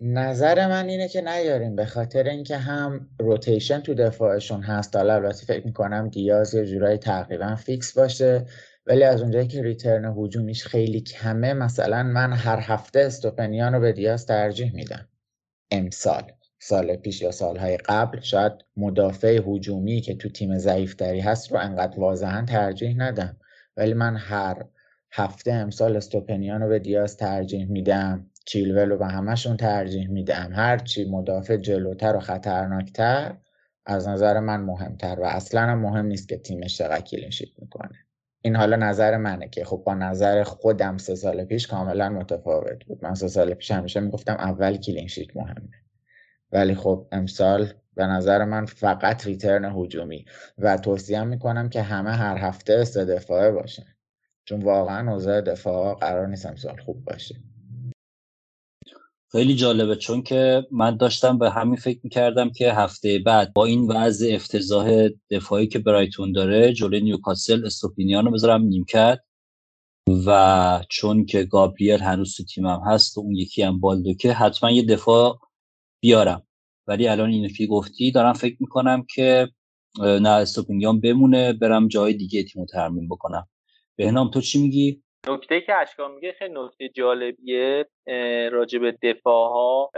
نظر 0.00 0.68
من 0.68 0.88
اینه 0.88 1.08
که 1.08 1.20
نیاریم. 1.20 1.76
به 1.76 1.86
خاطر 1.86 2.22
اینکه 2.22 2.56
هم 2.56 3.08
rotation 3.20 3.80
تو 3.80 3.94
دفاعشون 3.94 4.62
هست. 4.62 4.96
حالا 4.96 5.14
البته 5.14 5.46
فکر 5.46 5.66
می‌کنم 5.66 6.08
دیاز 6.08 6.54
یه 6.54 6.66
جورایی 6.66 6.98
تقریبا 6.98 7.54
fix 7.54 7.98
باشه. 7.98 8.46
ولی 8.86 9.04
از 9.04 9.22
اونجایی 9.22 9.48
که 9.48 9.62
return 9.62 10.14
هجومیش 10.18 10.66
خیلی 10.66 11.00
کمه 11.00 11.52
مثلا 11.52 12.02
من 12.02 12.32
هر 12.32 12.58
هفته 12.60 13.00
استوپنیان 13.00 13.74
رو 13.74 13.80
به 13.80 13.92
دیاز 13.92 14.26
ترجیح 14.26 14.74
میدم. 14.74 15.08
امسال. 15.70 16.32
سال 16.58 16.96
پیش 16.96 17.22
یا 17.22 17.30
سالهای 17.30 17.76
قبل. 17.76 18.20
شاید 18.20 18.52
مدافع 18.76 19.40
هجومی 19.46 20.00
که 20.00 20.14
تو 20.14 20.28
تیم 20.28 20.58
ضعیفتری 20.58 21.20
هست 21.20 21.52
رو 21.52 21.58
انقدر 21.58 22.00
واضحا 22.00 22.44
ترجیح 22.48 22.94
ندم. 22.96 23.36
ولی 23.76 23.94
من 23.94 24.16
هر 24.16 24.64
هفته 25.12 25.52
امسال 25.52 25.96
استوپنیان 25.96 26.62
رو 26.62 26.68
به 26.68 26.78
دیاز 26.78 27.16
ترجیح 27.16 27.66
میدم. 27.70 28.30
چیلول 28.46 28.96
به 28.96 29.06
همشون 29.06 29.56
ترجیح 29.56 30.08
میدم. 30.08 30.52
هرچی 30.52 31.04
مدافع 31.04 31.56
جلوتر 31.56 32.16
و 32.16 32.20
خطرناکتر 32.20 33.36
از 33.86 34.08
نظر 34.08 34.40
من 34.40 34.60
مهمتر 34.60 35.20
و 35.20 35.24
اصلا 35.24 35.74
مهم 35.74 36.06
نیست 36.06 36.28
که 36.28 36.36
تیمش 36.38 36.78
چقدر 36.78 37.00
clean 37.00 37.24
sheet 37.24 37.48
می‌کنه. 37.58 37.98
این 38.42 38.56
حالا 38.56 38.76
نظر 38.76 39.16
منه 39.16 39.48
که 39.48 39.64
خب 39.64 39.82
با 39.86 39.94
نظر 39.94 40.42
خودم 40.42 40.96
سه 40.96 41.14
سال 41.14 41.44
پیش 41.44 41.66
کاملا 41.66 42.08
متفاوت 42.08 42.84
بود. 42.84 43.04
من 43.04 43.14
سه 43.14 43.28
سال 43.28 43.54
پیش 43.54 43.70
همیشه 43.70 44.00
می‌گفتم 44.00 44.36
اول 44.38 44.76
clean 44.76 45.06
sheet 45.06 45.36
مهمه. 45.36 45.70
ولی 46.52 46.74
خب 46.74 47.06
امسال 47.12 47.72
به 47.94 48.06
نظر 48.06 48.44
من 48.44 48.66
فقط 48.66 49.26
ریترن 49.26 49.64
هجومی 49.64 50.24
و 50.58 50.76
توصیه 50.76 51.24
می‌کنم 51.24 51.68
که 51.68 51.82
همه 51.82 52.10
هر 52.10 52.38
هفته 52.38 52.84
سه 52.84 53.04
دفاعه 53.04 53.50
باشن. 53.50 53.86
چون 54.44 54.62
واقعا 54.62 55.12
اوضاع 55.12 55.40
دفاع 55.40 55.94
قرار 55.94 56.26
نیست 56.26 56.46
امسال 56.46 56.76
خوب 56.76 57.04
باشه. 57.04 57.34
خیلی 59.32 59.54
جالبه 59.54 59.96
چون 59.96 60.22
که 60.22 60.66
من 60.70 60.96
داشتم 60.96 61.38
به 61.38 61.50
همین 61.50 61.76
فکر 61.76 62.00
می‌کردم 62.02 62.50
که 62.50 62.72
هفته 62.72 63.18
بعد 63.18 63.52
با 63.52 63.64
این 63.64 63.86
وضع 63.86 64.30
افتضاح 64.34 65.08
دفاعی 65.30 65.66
که 65.66 65.78
برایتون 65.78 66.32
داره 66.32 66.72
جلوی 66.72 67.00
نیوکاسل 67.00 67.66
استوپینیان 67.66 68.24
رو 68.24 68.30
بذارم 68.30 68.62
نیمکت. 68.62 69.20
و 70.26 70.84
چون 70.88 71.24
که 71.26 71.44
گابریل 71.44 72.00
هنوز 72.00 72.36
تو 72.36 72.44
تیمم 72.44 72.80
هست 72.86 73.18
و 73.18 73.20
اون 73.20 73.34
یکی 73.34 73.62
هم 73.62 73.80
بالدوکه 73.80 74.32
حتما 74.32 74.70
یه 74.70 74.82
دفاع 74.82 75.40
بیارم. 76.00 76.42
ولی 76.86 77.08
الان 77.08 77.30
اینو 77.30 77.48
که 77.48 77.66
گفتی 77.66 78.10
دارم 78.10 78.32
فکر 78.32 78.56
می‌کنم 78.60 79.06
که 79.14 79.48
نه 80.00 80.28
استوپینیان 80.28 81.00
بمونه 81.00 81.52
برم 81.52 81.88
جای 81.88 82.14
دیگه 82.14 82.42
تیمو 82.42 82.66
ترمیم 82.66 83.08
بکنم. 83.08 83.48
بهنام 83.96 84.30
تو 84.30 84.40
چی 84.40 84.62
میگی؟ 84.62 85.02
نکته 85.28 85.60
که 85.60 85.74
اشکان 85.74 86.10
میگه 86.10 86.32
خیلی 86.32 86.54
نکته 86.54 86.88
جالبیه 86.88 87.86
راجع 88.52 88.78
به 88.78 88.92
دفاع 89.02 89.48
ها 89.48 89.90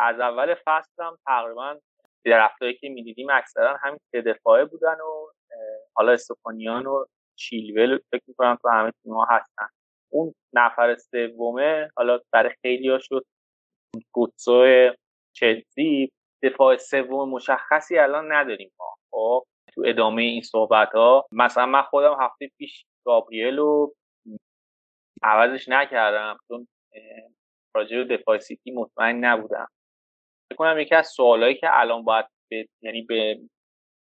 از 0.00 0.20
اول 0.20 0.54
فصل 0.64 1.02
هم 1.02 1.18
تقریبا 1.26 1.78
درفتایی 2.24 2.74
که 2.74 2.88
می‌دیدیم 2.88 3.30
اکثرا 3.30 3.76
همین 3.82 3.98
سه 4.12 4.20
دفاعه 4.22 4.64
بودن 4.64 5.00
و 5.00 5.26
حالا 5.94 6.12
استوپانیان 6.12 6.86
و 6.86 7.04
چیلول 7.38 7.98
فکر 8.10 8.22
می‌کنم 8.26 8.58
تو 8.62 8.68
همه 8.68 8.92
تیم 9.02 9.12
هستن. 9.30 9.68
اون 10.12 10.34
نفر 10.52 10.94
سومه 10.94 11.90
حالا 11.96 12.20
برای 12.32 12.52
خیلی 12.62 12.88
ها 12.88 12.98
شد 12.98 13.24
گوتسو 14.12 14.90
چلسی 15.36 16.12
دفاع 16.42 16.76
سوم 16.76 17.28
مشخصی 17.28 17.98
الان 17.98 18.32
نداریم 18.32 18.72
ما. 18.80 18.94
خب 19.10 19.44
تو 19.74 19.82
ادامه 19.86 20.22
این 20.22 20.42
صحبت 20.42 20.92
ها 20.92 21.26
مثلا 21.32 21.66
من 21.66 21.82
خودم 21.82 22.16
هفته 22.20 22.50
پیش 22.58 22.84
گابریل 23.06 23.58
و 23.58 23.92
عوضش 25.22 25.68
نکردم 25.68 26.38
چون 26.48 26.68
راجع 27.74 28.02
به 28.02 28.16
دفاع 28.16 28.38
سیتی 28.38 28.70
مطمئن 28.70 29.24
نبودم. 29.24 29.68
فکر 30.48 30.56
کنم 30.56 30.78
یکی 30.78 30.94
از 30.94 31.06
سوالایی 31.06 31.54
که 31.54 31.66
الان 31.70 32.04
باید 32.04 32.26
به 32.50 32.68
یعنی 32.82 33.02
به 33.02 33.38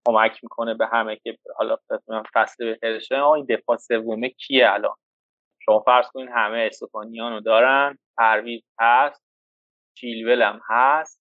کمک 0.08 0.40
می‌کنه 0.44 0.74
به 0.74 0.88
همه 0.88 1.16
که 1.16 1.38
حالا 1.56 1.78
فصل 2.36 2.66
بهتر 2.66 3.00
شه 3.00 3.24
این 3.24 3.46
دفاع 3.46 3.78
سومه 3.78 4.30
کیه 4.30 4.72
الان؟ 4.72 4.96
شما 5.66 5.80
فرض 5.80 6.08
کنین 6.08 6.30
همه 6.30 6.58
استوپنیان 6.58 7.34
رو 7.34 7.40
دارن 7.40 7.98
پرویز 8.18 8.62
هست 8.80 9.24
چیلول 9.98 10.42
هم 10.42 10.62
هست 10.70 11.22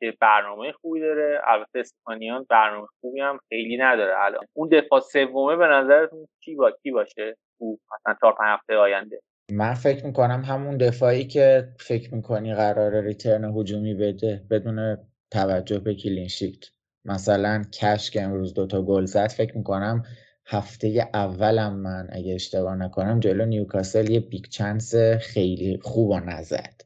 که 0.00 0.16
برنامه 0.20 0.72
خوبی 0.72 1.00
داره 1.00 1.40
البته 1.44 1.78
استوپنیان 1.78 2.46
برنامه 2.48 2.86
خوبی 3.00 3.20
هم 3.20 3.38
خیلی 3.48 3.76
نداره 3.76 4.24
الان. 4.24 4.46
اون 4.52 4.68
دفاع 4.68 5.00
سومه 5.00 5.56
به 5.56 5.66
نظرتون 5.66 6.28
کی 6.44 6.54
با 6.54 6.70
کی 6.70 6.90
باشه؟ 6.90 7.36
خوب 7.58 7.80
مثلا 7.92 8.16
چهار 8.20 8.32
پنج 8.32 8.48
هفته 8.48 8.76
آینده. 8.76 9.20
من 9.50 9.74
فکر 9.74 10.06
می‌کنم 10.06 10.44
همون 10.44 10.76
دفاعی 10.76 11.24
که 11.24 11.68
فکر 11.78 12.14
می‌کنی 12.14 12.54
قرار 12.54 13.00
return 13.00 13.44
هجومی 13.44 13.94
بده 13.94 14.44
بدون 14.50 14.96
توجه 15.30 15.78
به 15.78 15.94
clean 15.94 16.29
sheet 16.29 16.64
مثلا 17.04 17.62
کش 17.72 18.10
که 18.10 18.22
امروز 18.22 18.54
دوتا 18.54 18.82
گل 18.82 19.04
زد 19.04 19.30
فکر 19.30 19.56
می‌کنم 19.56 20.02
هفته 20.46 21.10
اولم 21.14 21.72
من 21.76 22.08
اگه 22.12 22.34
اشتباه 22.34 22.76
نکنم 22.76 23.20
جلو 23.20 23.44
نیوکاسل 23.44 24.10
یه 24.10 24.20
big 24.20 24.44
chance 24.44 24.94
خیلی 25.20 25.78
خوب 25.82 26.14
نزد. 26.14 26.80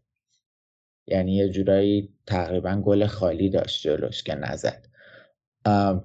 یعنی 1.06 1.36
یه 1.36 1.48
جورایی 1.48 2.14
تقریبا 2.26 2.82
گل 2.84 3.06
خالی 3.06 3.50
داشت 3.50 3.82
جلوش 3.82 4.22
که 4.22 4.34
نزد. 4.34 4.86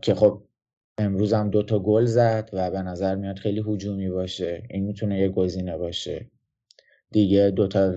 که 0.02 0.16
خب 0.16 0.44
امروز 0.98 1.34
هم 1.34 1.50
دوتا 1.50 1.80
گل 1.80 2.06
زد 2.06 2.50
و 2.54 2.72
به 2.72 2.82
نظر 2.82 3.16
میاد 3.16 3.38
خیلی 3.38 3.64
هجومی 3.68 4.10
باشه. 4.10 4.64
این 4.70 4.84
می‌تونه 4.84 5.20
یه 5.20 5.30
گزینه 5.30 5.78
باشه. 5.78 6.32
دیگه 7.12 7.50
دوتا 7.50 7.96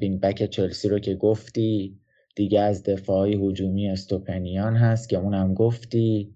wing 0.00 0.20
back 0.20 0.50
چلسی 0.50 0.88
رو 0.88 0.98
که 0.98 1.14
گفتی 1.14 1.98
دیگه 2.36 2.60
از 2.60 2.82
دفاعی 2.82 3.48
هجومی 3.48 3.90
استوپنیان 3.90 4.76
هست 4.76 5.08
که 5.08 5.16
اونم 5.16 5.54
گفتی. 5.54 6.34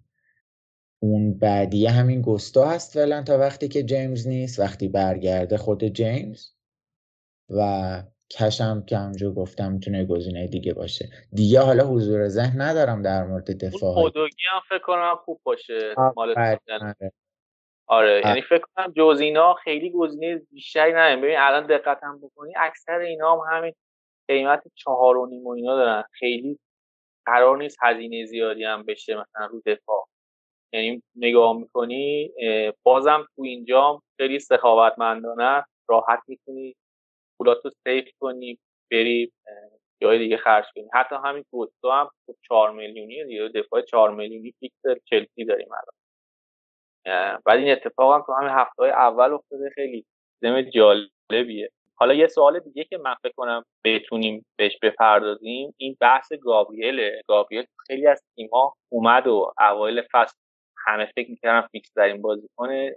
اون 1.03 1.39
بعدیه 1.39 1.91
همین 1.91 2.23
گستو 2.23 2.63
هست 2.63 2.95
فعلا 2.95 3.23
تا 3.23 3.39
وقتی 3.39 3.69
که 3.69 3.83
جیمز 3.83 4.29
نیست 4.29 4.61
وقتی 4.61 4.89
برگرده 4.89 5.57
خود 5.57 5.85
جیمز. 5.85 6.47
و 7.51 8.03
کشم 8.31 8.83
که 8.87 8.97
همجور 8.97 9.35
گفتم 9.35 9.73
می‌تونه 9.73 10.05
گزینه 10.05 10.47
دیگه 10.47 10.75
باشه. 10.75 11.09
دیگه 11.33 11.61
حالا 11.61 11.87
حضور 11.87 12.29
ذهن 12.29 12.61
ندارم 12.61 13.03
در 13.03 13.25
مورد 13.25 13.65
دفاع 13.65 13.95
خودوگی 13.95 14.43
هم 14.55 14.61
فکر 14.69 14.85
کنم 14.87 15.15
خوب 15.25 15.41
باشه 15.45 15.95
مال 16.17 16.35
آره, 17.89 18.11
آره. 18.17 18.27
یعنی 18.27 18.43
فکر 18.43 18.65
کنم 18.77 18.93
جز 18.97 19.21
اینا 19.21 19.55
خیلی 19.55 19.91
گزینه 19.91 20.43
بیشتری 20.51 20.93
نداریم. 20.93 21.21
ببین 21.21 21.37
الان 21.39 21.67
دقت 21.67 21.99
هم 22.03 22.21
بکنی 22.21 22.53
اکثر 22.57 22.99
اینا 22.99 23.37
هم 23.37 23.57
همین 23.57 23.73
قیمت 24.29 24.63
چهار 24.75 25.17
و 25.17 25.27
نیم 25.27 25.47
و 25.47 25.51
اینا 25.51 25.77
دارن. 25.77 26.05
خیلی 26.13 26.59
قرار 27.27 27.59
نیست 27.59 27.79
هزینه 27.83 28.25
زیادی 28.25 28.65
هم 28.65 28.83
بشه 28.83 29.15
مثلا 29.17 29.47
رو 29.47 29.63
دفاع. 29.67 30.07
یعنی 30.73 31.03
نگاه 31.17 31.57
می‌کنی 31.59 32.33
بازم 32.83 33.27
تو 33.37 33.43
اینجا 33.43 34.03
خیلی 34.17 34.39
سخاوتمندانه 34.39 35.65
راحت 35.89 36.21
می‌تونی 36.29 36.77
پولاتو 37.39 37.71
save 37.87 38.09
کنی 38.21 38.59
بری 38.91 39.33
جای 40.03 40.19
دیگه 40.19 40.37
خرج 40.37 40.65
کنی. 40.75 40.89
حتی 40.95 41.15
همین 41.25 41.45
گوستو 41.51 41.91
هم 41.91 42.11
4 42.49 42.73
میلیونی 42.73 43.25
دیگه. 43.25 43.49
دفاع 43.49 43.83
4 43.83 44.15
میلیونی 44.15 44.55
فیکس 44.61 44.81
چلسی 45.05 45.45
داریم 45.45 45.69
الان. 45.73 46.06
بعد 47.45 47.59
این 47.59 47.73
اتفاق 47.73 48.15
هم 48.15 48.23
تو 48.27 48.33
همین 48.33 48.49
هفته 48.49 48.83
های 48.83 48.91
اول 48.91 49.33
افتاده 49.33 49.71
خیلی 49.75 50.07
زم 50.43 50.61
جالبیه. 50.63 51.71
حالا 51.99 52.15
یه 52.15 52.27
سوال 52.27 52.61
دیگه 52.61 52.85
که 52.85 52.99
من 52.99 53.15
فکر 53.23 53.33
کنم 53.37 53.65
بتونیم 53.85 54.47
بهش 54.57 54.79
بپردازیم 54.83 55.75
این 55.77 55.97
بحث 56.01 56.33
گابریله 56.33 57.23
گابریل 57.29 57.67
خیلی 57.87 58.07
از 58.07 58.23
تیم‌ها 58.35 58.75
اومد 58.89 59.27
و 59.27 59.53
اوایل 59.61 60.03
فصل 60.13 60.37
همه 60.87 61.13
فکر 61.17 61.31
می‌کردن 61.31 61.69
فیکس 61.69 61.93
در 61.97 62.05
این 62.05 62.23
بازیکن 62.23 62.91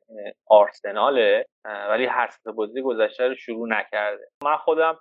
آرسناله 0.47 1.45
ولی 1.65 2.05
هر 2.05 2.29
سه 2.29 2.51
بازی 2.51 2.81
گذشته 2.81 3.27
رو 3.27 3.35
شروع 3.35 3.67
نکرده. 3.69 4.27
من 4.43 4.57
خودم 4.57 4.99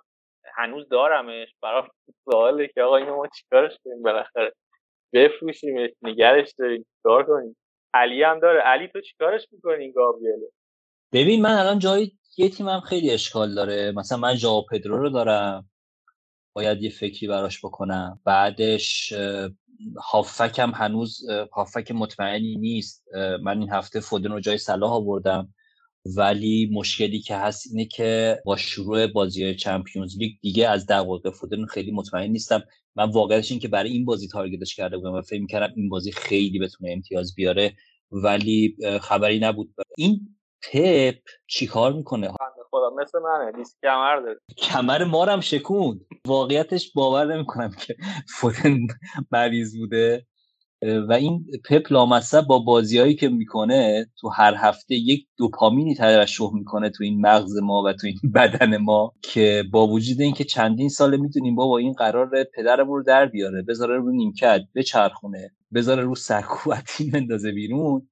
هنوز 0.55 0.89
دارمش. 0.89 1.55
برای 1.61 1.83
سواله 2.25 2.67
که 2.67 2.83
آقا 2.83 2.97
اینو 2.97 3.15
ما 3.15 3.27
چیکارش 3.27 3.77
کنیم 3.85 4.01
بالاخره؟ 4.01 4.53
بفروشیمش 5.13 5.89
نگرش 6.01 6.53
داریم 6.57 6.85
چیکار 6.97 7.23
کنیم؟ 7.23 7.55
علی 7.93 8.23
هم 8.23 8.39
داره. 8.39 8.61
علی 8.61 8.87
تو 8.87 9.01
چیکارش 9.01 9.47
می‌کنی 9.51 9.91
گابریل 9.91 10.39
ببین 11.13 11.41
من 11.41 11.53
الان 11.53 11.79
جای 11.79 12.11
یه 12.37 12.49
تیمم 12.49 12.79
خیلی 12.79 13.11
اشکال 13.11 13.55
داره. 13.55 13.91
مثلا 13.91 14.17
من 14.17 14.35
ژائو 14.35 14.61
پدرو 14.71 14.97
رو 14.97 15.09
دارم. 15.09 15.69
باید 16.53 16.83
یه 16.83 16.89
فکری 16.89 17.27
براش 17.27 17.65
بکنم. 17.65 18.19
بعدش 18.25 19.13
هافک 20.11 20.59
هم 20.59 20.71
هنوز 20.75 21.29
هافک 21.53 21.91
مطمئنی 21.91 22.55
نیست. 22.55 23.05
من 23.43 23.59
این 23.59 23.69
هفته 23.71 23.99
فودن 23.99 24.31
رو 24.31 24.39
جای 24.39 24.57
صلاح 24.57 24.91
آوردم. 24.91 25.53
ولی 26.05 26.69
مشکلی 26.73 27.19
که 27.19 27.35
هست 27.35 27.67
اینه 27.71 27.85
که 27.85 28.41
با 28.45 28.57
شروع 28.57 29.07
بازی 29.07 29.55
چمپیونز 29.55 30.17
لیگ 30.17 30.31
دیگه 30.41 30.69
از 30.69 30.85
دقیقه 30.85 31.31
فودن 31.31 31.65
خیلی 31.65 31.91
مطمئن 31.91 32.31
نیستم. 32.31 32.63
من 32.95 33.11
واقعیتش 33.11 33.51
این 33.51 33.59
که 33.59 33.67
برای 33.67 33.91
این 33.91 34.05
بازی 34.05 34.27
تارگتش 34.27 34.75
کرده 34.75 34.97
بودم 34.97 35.13
و 35.13 35.21
فکر 35.21 35.41
می‌کردم 35.41 35.73
این 35.75 35.89
بازی 35.89 36.11
خیلی 36.11 36.59
بتونه 36.59 36.91
امتیاز 36.91 37.35
بیاره 37.35 37.73
ولی 38.11 38.77
خبری 39.01 39.39
نبود. 39.39 39.73
این 39.97 40.37
پپ 40.71 41.15
چیکار 41.47 41.93
می‌کنه؟ 41.93 42.31
خدا 42.71 42.89
مثل 43.01 43.19
منه 43.19 43.51
دیست 43.51 43.77
کمر 43.83 44.19
داره. 44.19 44.39
کمر 44.57 45.03
مارم 45.03 45.41
شکوند. 45.41 46.05
واقعیتش 46.27 46.91
باور 46.95 47.35
نمی‌کنم 47.35 47.71
که 47.79 47.95
فودن 48.27 48.77
مریض 49.31 49.77
بوده. 49.77 50.27
و 50.81 51.13
این 51.13 51.45
پپ 51.69 51.91
لامصب 51.91 52.41
با 52.41 52.59
بازیهایی 52.59 53.15
که 53.15 53.29
می‌کنه 53.29 54.05
تو 54.19 54.29
هر 54.29 54.55
هفته 54.57 54.95
یک 54.95 55.25
دوپامینی 55.37 55.95
ترشح 55.95 56.53
می‌کنه 56.53 56.89
تو 56.89 57.03
این 57.03 57.21
مغز 57.21 57.57
ما 57.57 57.83
و 57.85 57.93
تو 57.93 58.07
این 58.07 58.31
بدن 58.35 58.77
ما 58.77 59.13
که 59.21 59.63
با 59.71 59.87
وجود 59.87 60.21
اینکه 60.21 60.43
چندین 60.43 60.89
ساله 60.89 61.17
می‌دونیم 61.17 61.55
بابا 61.55 61.77
این 61.77 61.93
قرار 61.93 62.29
پدرمون 62.55 62.97
رو 62.97 63.03
در 63.03 63.25
بیاره 63.25 63.61
بذاره 63.61 63.97
رو 63.97 64.11
نیمکت 64.11 64.61
بچرخونه 64.75 65.51
بذاره 65.73 66.03
رو 66.03 66.15
سرکو 66.15 66.75
تیم 66.87 67.11
بندازه 67.11 67.51
بیرون. 67.51 68.09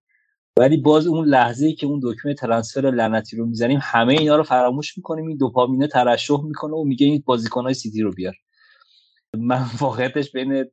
ولی 0.59 0.77
باز 0.77 1.07
اون 1.07 1.27
لحظه 1.27 1.65
ای 1.65 1.73
که 1.73 1.87
اون 1.87 1.99
دکمه 2.03 2.33
ترانسفر 2.33 2.81
لعنتی 2.81 3.37
رو 3.37 3.45
می‌زنیم 3.45 3.79
همه 3.81 4.13
اینا 4.13 4.35
رو 4.35 4.43
فراموش 4.43 4.97
می‌کنیم 4.97 5.27
این 5.27 5.37
دوپامینه 5.37 5.87
ترشح 5.87 6.41
می‌کنه 6.43 6.73
و 6.73 6.83
میگه 6.83 7.05
این 7.05 7.23
بازیکنهای 7.25 7.73
سیتی 7.73 8.01
رو 8.01 8.13
بیار. 8.13 8.35
من 9.37 9.65
واقعیتش 9.79 10.31
بین 10.31 10.65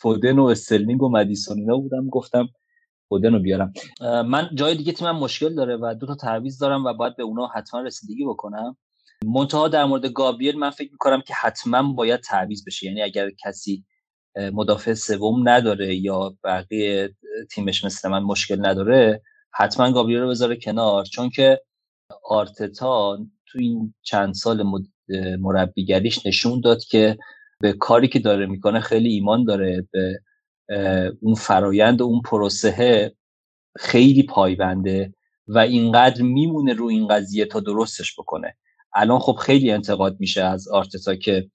فودن 0.00 0.38
و 0.38 0.44
استرلینگ 0.44 1.02
و 1.02 1.08
مدیسون 1.08 1.58
اینا 1.58 1.76
بودم 1.76 2.08
گفتم 2.08 2.48
فودن 3.08 3.32
رو 3.32 3.38
بیارم. 3.38 3.72
من 4.26 4.50
جای 4.54 4.74
دیگه 4.74 4.92
تیمم 4.92 5.18
مشکل 5.18 5.54
داره 5.54 5.76
و 5.76 5.94
دو 6.00 6.06
تا 6.06 6.14
تعویض 6.14 6.58
دارم 6.58 6.84
و 6.84 6.94
باید 6.94 7.16
به 7.16 7.22
اونا 7.22 7.46
حتما 7.46 7.80
رسیدگی 7.80 8.24
بکنم. 8.24 8.76
منتها 9.24 9.68
در 9.68 9.84
مورد 9.84 10.06
گابریل 10.06 10.58
من 10.58 10.70
فکر 10.70 10.92
می‌کنم 10.92 11.20
که 11.20 11.34
حتما 11.34 11.92
باید 11.92 12.20
تعویض 12.20 12.64
بشه. 12.66 12.86
یعنی 12.86 13.02
اگر 13.02 13.30
کسی 13.30 13.84
مدافع 14.52 14.94
سوم 14.94 15.48
نداره 15.48 15.94
یا 15.94 16.34
بقیه 16.44 17.14
تیمش 17.50 17.84
مثل 17.84 18.08
من 18.08 18.22
مشکل 18.22 18.66
نداره 18.66 19.22
حتما 19.52 19.92
گابریل 19.92 20.18
رو 20.18 20.28
بذاره 20.28 20.56
کنار. 20.56 21.04
چون 21.04 21.30
که 21.30 21.60
آرتتا 22.24 23.18
تو 23.46 23.58
این 23.58 23.94
چند 24.02 24.34
سال 24.34 24.64
مربیگریش 25.38 26.26
نشون 26.26 26.60
داد 26.60 26.84
که 26.84 27.18
به 27.60 27.72
کاری 27.72 28.08
که 28.08 28.18
داره 28.18 28.46
می‌کنه 28.46 28.80
خیلی 28.80 29.08
ایمان 29.08 29.44
داره 29.44 29.88
به 29.92 30.20
اون 31.20 31.34
فرایند 31.34 32.00
و 32.00 32.04
اون 32.04 32.20
پروسه 32.20 33.14
خیلی 33.78 34.22
پایبنده 34.22 35.14
و 35.46 35.58
اینقدر 35.58 36.22
میمونه 36.22 36.72
رو 36.72 36.86
این 36.86 37.08
قضیه 37.08 37.44
تا 37.44 37.60
درستش 37.60 38.14
بکنه. 38.18 38.56
الان 38.94 39.18
خب 39.18 39.32
خیلی 39.32 39.70
انتقاد 39.70 40.16
میشه 40.20 40.42
از 40.42 40.68
آرتتا 40.68 41.14
که 41.14 41.50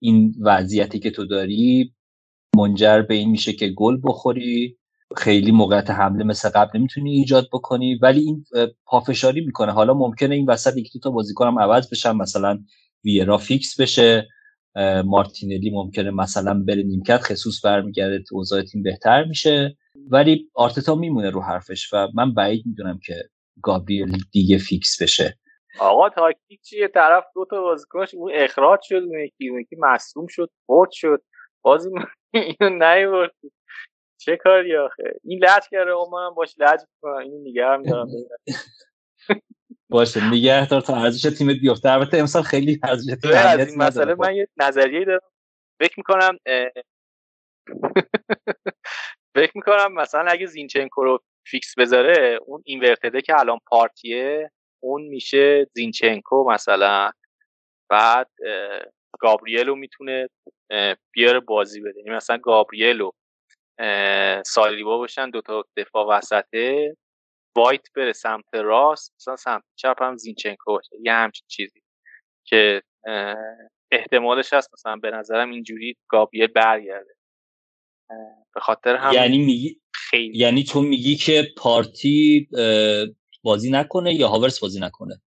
این 0.00 0.34
وضعیتی 0.40 0.98
که 0.98 1.10
تو 1.10 1.26
داری 1.26 1.94
منجر 2.56 3.02
به 3.02 3.14
این 3.14 3.30
میشه 3.30 3.52
که 3.52 3.68
گل 3.68 4.00
بخوری 4.04 4.78
خیلی 5.16 5.52
موقعیت 5.52 5.90
حمله 5.90 6.24
مثل 6.24 6.48
قبل 6.48 6.78
نمی‌تونی 6.78 7.12
ایجاد 7.12 7.48
بکنی 7.52 7.94
ولی 7.94 8.20
این 8.20 8.44
پافشاری 8.86 9.40
می‌کنه. 9.40 9.72
حالا 9.72 9.94
ممکنه 9.94 10.34
این 10.34 10.46
وسط 10.46 10.76
یک 10.76 10.92
دو 10.92 10.98
تا 10.98 11.10
بازیکنم 11.10 11.58
عوض 11.58 11.90
بشن 11.90 12.12
مثلا 12.12 12.58
ویرا 13.04 13.38
فیکس 13.38 13.80
بشه 13.80 14.28
مارتینلی 15.04 15.70
ممکنه 15.70 16.10
مثلا 16.10 16.64
بره 16.68 16.82
نیمکت 16.82 17.20
جسوس 17.22 17.64
برمیگرده 17.64 18.22
تو 18.22 18.36
اوضاع 18.36 18.62
تیم 18.62 18.82
بهتر 18.82 19.24
میشه. 19.24 19.76
ولی 20.10 20.50
آرتتا 20.54 20.94
میمونه 20.94 21.30
رو 21.30 21.42
حرفش 21.42 21.94
و 21.94 22.08
من 22.14 22.34
بعید 22.34 22.62
می‌دونم 22.66 22.98
که 23.06 23.14
گابریل 23.62 24.16
دیگه 24.32 24.58
فیکس 24.58 25.02
بشه. 25.02 25.38
آقا 25.80 26.08
تاکتیک 26.08 26.60
چیه؟ 26.62 26.88
طرف 26.88 27.24
دو 27.34 27.46
تا 27.50 27.62
بازیکنش 27.62 28.14
اون 28.14 28.32
اخراج 28.34 28.80
شد 28.82 28.94
اون 28.94 29.20
یکی 29.20 29.48
اون 29.48 29.60
یکی 29.60 29.76
مصدوم 29.78 30.26
شد 30.26 30.50
فوت 30.66 30.90
شد. 30.90 31.22
بازی 31.62 31.90
اینو 32.34 32.78
نیورد 32.78 33.34
چه 34.20 34.36
کاری 34.36 34.76
آخه؟ 34.76 35.02
این 35.24 35.38
لج 35.44 35.62
کرده 35.70 35.90
آقا 35.90 36.18
منم 36.18 36.34
باش 36.34 36.54
لج 36.58 36.80
می‌کنم. 36.80 37.16
اینو 37.16 37.38
نگه 37.38 37.90
دارم. 37.90 38.08
باشه 39.90 40.30
نگه 40.32 40.66
دار 40.66 40.80
تا 40.80 40.96
ارزش 40.96 41.36
تیمت 41.38 41.56
بیفته. 41.56 41.90
البته 41.90 42.18
امسال 42.18 42.42
خیلی 42.42 42.80
ارزش 42.82 43.14
تیم 43.22 43.30
از 43.34 43.68
این 43.68 43.78
مسئله 43.82 44.14
من 44.14 44.36
یه 44.36 44.48
نظریه 44.56 45.04
دارم. 45.04 45.20
فکر 45.80 45.94
می‌کنم 45.96 46.38
فکر 49.36 49.52
می‌کنم 49.54 49.92
مثلا 49.94 50.30
اگه 50.30 50.46
زینچنکو 50.46 51.04
رو 51.04 51.18
فیکس 51.46 51.74
بذاره 51.78 52.38
اون 52.46 52.62
اینورتده 52.66 53.20
که 53.20 53.40
الان 53.40 53.58
پارتیه 53.66 54.50
اون 54.82 55.02
میشه 55.02 55.66
زینچنکو 55.74 56.50
مثلا. 56.50 57.10
بعد 57.90 58.30
گابریلو 59.20 59.74
می‌تونه 59.74 60.28
بیاره 61.12 61.40
بازی 61.40 61.80
بده. 61.80 61.98
یعنی 61.98 62.10
مثلا 62.10 62.36
گابریلو 62.36 63.10
سالیبا 64.46 64.98
باشن 64.98 65.30
دوتا 65.30 65.64
دفاع 65.76 66.06
وسطه. 66.06 66.96
وایت 67.56 67.92
بره 67.96 68.12
سمت 68.12 68.54
راست 68.54 69.14
مثلا 69.16 69.36
سمت 69.36 69.64
چپ 69.76 70.02
هم 70.02 70.16
زینچنکو 70.16 70.72
باشه 70.72 70.96
یه 71.00 71.12
همچین 71.12 71.46
چیزی 71.48 71.82
که 72.44 72.82
احتمالش 73.90 74.52
هست 74.52 74.72
مثلا 74.72 74.96
به 74.96 75.10
نظرم 75.10 75.50
اینجوری 75.50 75.96
گابریل 76.08 76.46
برگرده. 76.46 77.16
به 78.54 78.60
خاطر 78.60 78.96
هم 78.96 79.12
یعنی 79.14 79.38
میگی 79.38 79.80
خیلی. 79.94 80.38
یعنی 80.38 80.64
تو 80.64 80.82
میگی 80.82 81.16
که 81.16 81.42
پارتی 81.56 82.48
بازی 83.42 83.70
نکنه 83.70 84.14
یا 84.14 84.28
هاورس 84.28 84.60
بازی 84.60 84.80
نکنه؟ 84.80 85.22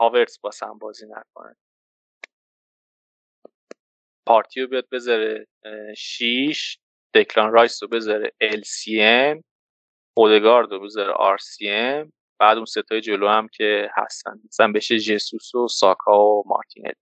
هاورتز 0.00 0.38
هم 0.62 0.78
بازی 0.78 1.06
نکنه. 1.06 1.56
پارتیو 4.26 4.68
بیاد 4.68 4.88
بذاره 4.88 5.46
شیش 5.96 6.78
دکلان 7.14 7.52
رایس 7.52 7.82
رو 7.82 7.88
بذاره 7.88 8.32
LCM 8.42 9.42
اودگارد 10.16 10.70
رو 10.70 10.80
بذاره 10.80 11.14
RCM 11.36 12.10
بعد 12.40 12.56
اون 12.56 12.64
سه 12.64 12.82
تای 12.82 13.00
جلو 13.00 13.28
هم 13.28 13.48
که 13.48 13.90
هستن. 13.94 14.40
مثلا 14.48 14.72
بشه 14.72 14.98
جسوس 14.98 15.54
و 15.54 15.68
ساکا 15.68 16.24
و 16.24 16.42
مارتینلی 16.46 16.94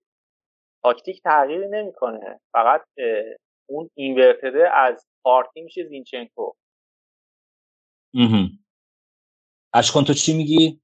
تاکتیک 0.83 1.23
تغییری 1.23 1.69
نمی‌کنه. 1.69 2.41
فقط 2.53 2.83
اون 3.67 3.91
inverted 3.95 4.66
ه 4.66 4.75
از 4.75 5.07
پارتی 5.25 5.61
میشه 5.61 5.89
زینچنکو. 5.89 6.53
اشکان 9.75 10.05
تو 10.05 10.15
چی 10.15 10.37
میگی؟ 10.37 10.81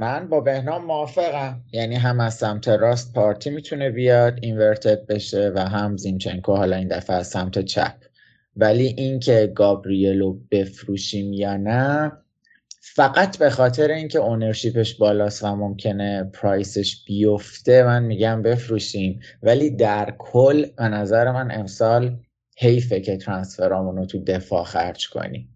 من 0.00 0.28
با 0.28 0.40
بهنام 0.40 0.84
موافقم. 0.84 1.64
یعنی 1.72 1.94
هم 1.94 2.20
از 2.20 2.34
سمت 2.34 2.68
راست 2.68 3.14
پارتی 3.14 3.50
می‌تونه 3.50 3.90
بیاد 3.90 4.38
اینورتد 4.42 5.06
بشه 5.06 5.52
و 5.54 5.58
هم 5.58 5.96
زینچنکو. 5.96 6.56
حالا 6.56 6.76
این 6.76 6.88
دفعه 6.88 7.16
از 7.16 7.28
سمت 7.28 7.58
چپ. 7.58 8.11
ولی 8.56 8.86
اینکه 8.86 9.52
گابریلو 9.54 10.38
بفروشیم 10.50 11.32
یا 11.32 11.56
نه 11.56 12.12
فقط 12.94 13.38
به 13.38 13.50
خاطر 13.50 13.90
اینکه 13.90 14.18
اونرشیپش 14.18 14.94
بالاست 14.94 15.44
و 15.44 15.56
ممکنه 15.56 16.24
پرایسش 16.24 17.04
بیفته 17.04 17.82
من 17.82 18.02
میگم 18.02 18.42
بفروشیم 18.42 19.20
ولی 19.42 19.70
در 19.70 20.14
کل 20.18 20.66
به 20.76 20.88
نظر 20.88 21.32
من 21.32 21.50
امسال 21.50 22.18
حیفه 22.58 23.00
که 23.00 23.16
ترانسفرامون 23.16 23.96
رو 23.96 24.06
تو 24.06 24.24
دفاع 24.24 24.64
خرج 24.64 25.08
کنیم. 25.08 25.48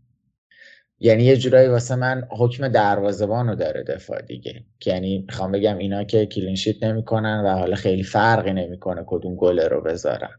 یعنی 1.00 1.22
یه 1.24 1.36
جورایی 1.36 1.68
واسه 1.68 1.94
من 1.96 2.28
حکم 2.30 2.68
دروازبان 2.68 3.48
رو 3.48 3.54
داره 3.54 3.82
دفاع 3.82 4.22
دیگه. 4.22 4.64
یعنی 4.86 5.18
می‌خوام 5.18 5.52
بگم 5.52 5.78
اینا 5.78 6.04
که 6.04 6.26
کلینشیت 6.26 6.82
نمی‌کنن 6.82 7.42
و 7.46 7.48
حالا 7.48 7.76
خیلی 7.76 8.02
فرقی 8.02 8.52
نمی‌کنه 8.52 9.04
کدوم 9.06 9.34
گله 9.34 9.68
رو 9.68 9.82
بذارن. 9.82 10.30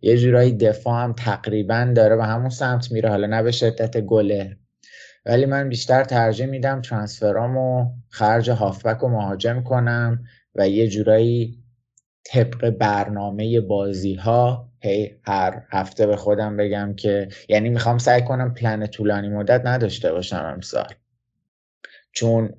یه 0.00 0.16
جورایی 0.16 0.52
دفاع 0.52 1.04
هم 1.04 1.12
تقریبا 1.12 1.92
داره 1.96 2.16
به 2.16 2.24
همون 2.24 2.48
سمت 2.48 2.92
میره. 2.92 3.08
حالا 3.08 3.26
نه 3.26 3.42
به 3.42 3.50
شدت 3.50 4.00
گله. 4.00 4.56
ولی 5.26 5.46
من 5.46 5.68
بیشتر 5.68 6.04
ترجیح 6.04 6.46
میدم 6.46 6.80
ترانسفرامو 6.80 7.90
خرج 8.08 8.50
هافبک 8.50 9.02
و 9.02 9.08
مهاجم 9.08 9.62
کنم 9.62 10.24
و 10.54 10.68
یه 10.68 10.88
جورایی 10.88 11.64
طبق 12.24 12.70
برنامه 12.70 13.60
بازی 13.60 14.14
ها 14.14 14.68
هی 14.80 15.16
هر 15.22 15.62
هفته 15.70 16.06
به 16.06 16.16
خودم 16.16 16.56
بگم 16.56 16.94
که 16.96 17.28
یعنی 17.48 17.68
می‌خوام 17.68 17.98
سعی 17.98 18.22
کنم 18.22 18.54
پلن 18.54 18.86
طولانی 18.86 19.28
مدت 19.28 19.62
نداشته 19.64 20.12
باشم 20.12 20.50
امسال. 20.54 20.94
چون 22.12 22.54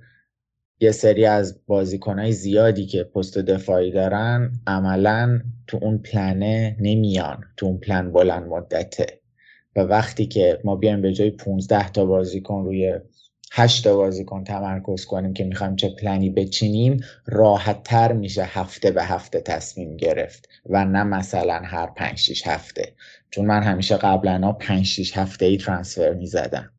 یه 0.80 0.92
سری 0.92 1.26
از 1.26 1.60
بازیکنهای 1.68 2.32
زیادی 2.32 2.86
که 2.86 3.04
پست 3.04 3.38
دفاعی 3.38 3.92
دارن 3.92 4.52
عملا 4.68 5.42
تو 5.68 5.80
اون 5.82 5.98
پلنه 5.98 6.78
نمیان 6.80 7.44
تو 7.58 7.66
اون 7.66 7.78
پلن 7.78 8.12
بلند 8.12 8.44
مدته. 8.44 9.06
و 9.76 9.80
وقتی 9.80 10.26
که 10.26 10.60
ما 10.64 10.76
بیایم 10.76 11.02
به 11.02 11.14
جای 11.14 11.30
15 11.30 11.90
تا 11.90 12.06
بازیکن 12.06 12.66
روی 12.66 13.00
8 13.52 13.84
تا 13.84 13.96
بازیکن 13.96 14.44
تمرکز 14.44 15.06
کنیم 15.06 15.34
که 15.34 15.44
می‌خوایم 15.44 15.76
چه 15.76 15.90
پلنی 15.90 16.30
بچینیم 16.30 17.04
راحت 17.26 17.84
تر 17.84 18.14
میشه 18.14 18.44
هفته 18.44 18.92
به 18.92 19.04
هفته 19.04 19.42
تصمیم 19.42 19.98
گرفت 19.98 20.50
و 20.70 20.86
نه 20.86 21.04
مثلا 21.04 21.62
هر 21.64 21.88
5 21.88 22.18
6 22.18 22.48
هفته. 22.48 22.94
چون 23.32 23.46
من 23.46 23.64
همیشه 23.64 23.98
قبلا 23.98 24.52
5 24.52 24.86
6 24.86 25.18
هفته 25.18 25.46
ای 25.46 25.58
ترانسفر 25.58 26.14
می‌زدم. 26.14 26.72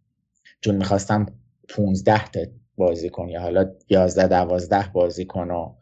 چون 0.61 0.77
می‌خواستم 0.77 1.27
15 1.69 2.29
تا 2.29 2.41
بازیکن 2.77 3.29
یا 3.29 3.41
حالا 3.41 3.71
11 3.89 4.29
12 4.29 4.89
بازیکن 4.93 5.49
رو 5.49 5.77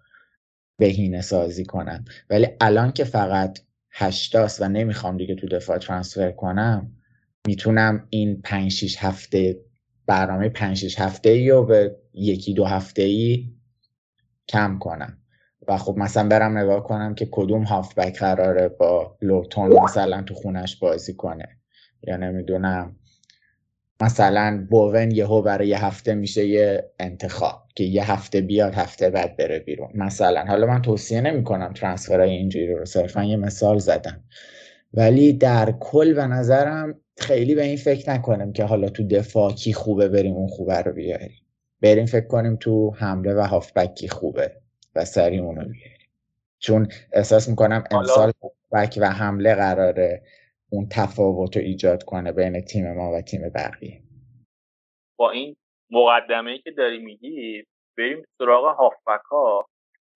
بهینه 0.78 1.20
سازی 1.20 1.64
کنم. 1.64 2.04
ولی 2.30 2.48
الان 2.60 2.92
که 2.92 3.04
فقط 3.04 3.58
هشتاست 3.90 4.62
و 4.62 4.68
نمی‌خوام 4.68 5.16
دیگه 5.16 5.34
تو 5.34 5.48
دفاع 5.48 5.78
ترانسفر 5.78 6.30
کنم 6.30 6.90
می‌تونم 7.46 8.06
این 8.10 8.40
5 8.42 8.70
6 8.70 8.96
هفته 8.98 9.60
برنامه 10.06 10.48
5 10.48 10.76
6 10.76 11.00
هفته 11.00 11.30
ای 11.30 11.50
رو 11.50 11.64
به 11.66 11.96
یکی 12.14 12.54
دو 12.54 12.64
هفته 12.64 13.02
ای 13.02 13.48
کم 14.48 14.78
کنم. 14.78 15.18
و 15.68 15.78
خب 15.78 15.98
مثلا 15.98 16.28
برم 16.28 16.58
نگاه 16.58 16.84
کنم 16.84 17.14
که 17.14 17.28
کدوم 17.30 17.62
هافبک 17.62 18.18
قراره 18.18 18.68
با 18.68 19.16
لوتون 19.22 19.80
مثلا 19.80 20.22
تو 20.22 20.34
خونش 20.34 20.76
بازی 20.76 21.14
کنه. 21.14 21.48
یا 22.02 22.16
نمی‌دونم 22.16 22.96
مثلا 24.00 24.66
بوون 24.70 25.10
یهو 25.10 25.42
برای 25.42 25.68
یه 25.68 25.84
هفته 25.84 26.14
میشه 26.14 26.46
یه 26.46 26.90
انتخاب 26.98 27.62
که 27.74 27.84
یه 27.84 28.12
هفته 28.12 28.40
بیاد 28.40 28.74
هفته 28.74 29.10
بعد 29.10 29.36
بره 29.36 29.58
بیرون. 29.58 29.90
مثلا 29.94 30.44
حالا 30.44 30.66
من 30.66 30.82
توصیه 30.82 31.20
نمی 31.20 31.44
کنم 31.44 31.72
ترانسفرهای 31.72 32.30
اینجوری 32.30 32.74
رو 32.74 32.84
صرفا 32.84 33.24
یه 33.24 33.36
مثال 33.36 33.78
زدم. 33.78 34.24
ولی 34.94 35.32
در 35.32 35.74
کل 35.80 36.14
به 36.14 36.26
نظرم 36.26 37.00
خیلی 37.16 37.54
به 37.54 37.62
این 37.62 37.76
فکر 37.76 38.10
نکنیم 38.10 38.52
که 38.52 38.64
حالا 38.64 38.88
تو 38.88 39.08
دفاع 39.08 39.52
کی 39.52 39.72
خوبه 39.72 40.08
بریم 40.08 40.34
اون 40.34 40.48
خوبه 40.48 40.82
رو 40.82 40.92
بیاریم. 40.92 41.40
بریم 41.82 42.06
فکر 42.06 42.26
کنیم 42.26 42.56
تو 42.56 42.90
حمله 42.90 43.34
و 43.34 43.40
هافبک 43.40 43.94
کی 43.94 44.08
خوبه 44.08 44.52
و 44.94 45.04
سری 45.04 45.38
اونو 45.38 45.60
بیاریم. 45.60 46.08
چون 46.58 46.88
احساس 47.12 47.48
می‌کنم 47.48 47.84
امسال 47.90 48.32
بک 48.72 48.98
و 49.00 49.10
حمله 49.10 49.54
قراره. 49.54 50.22
اون 50.74 50.88
تفاوت 50.92 51.56
رو 51.56 51.62
ایجاد 51.62 52.02
کنه 52.02 52.32
بین 52.32 52.60
تیم 52.60 52.92
ما 52.92 53.12
و 53.12 53.20
تیم 53.20 53.40
بقیه. 53.54 54.02
با 55.18 55.30
این 55.30 55.56
مقدمه 55.90 56.50
ای 56.50 56.58
که 56.58 56.70
داری 56.70 56.98
میگی 56.98 57.64
بریم 57.98 58.22
سراغ 58.38 58.76
هافبک 58.76 59.24
ها 59.30 59.66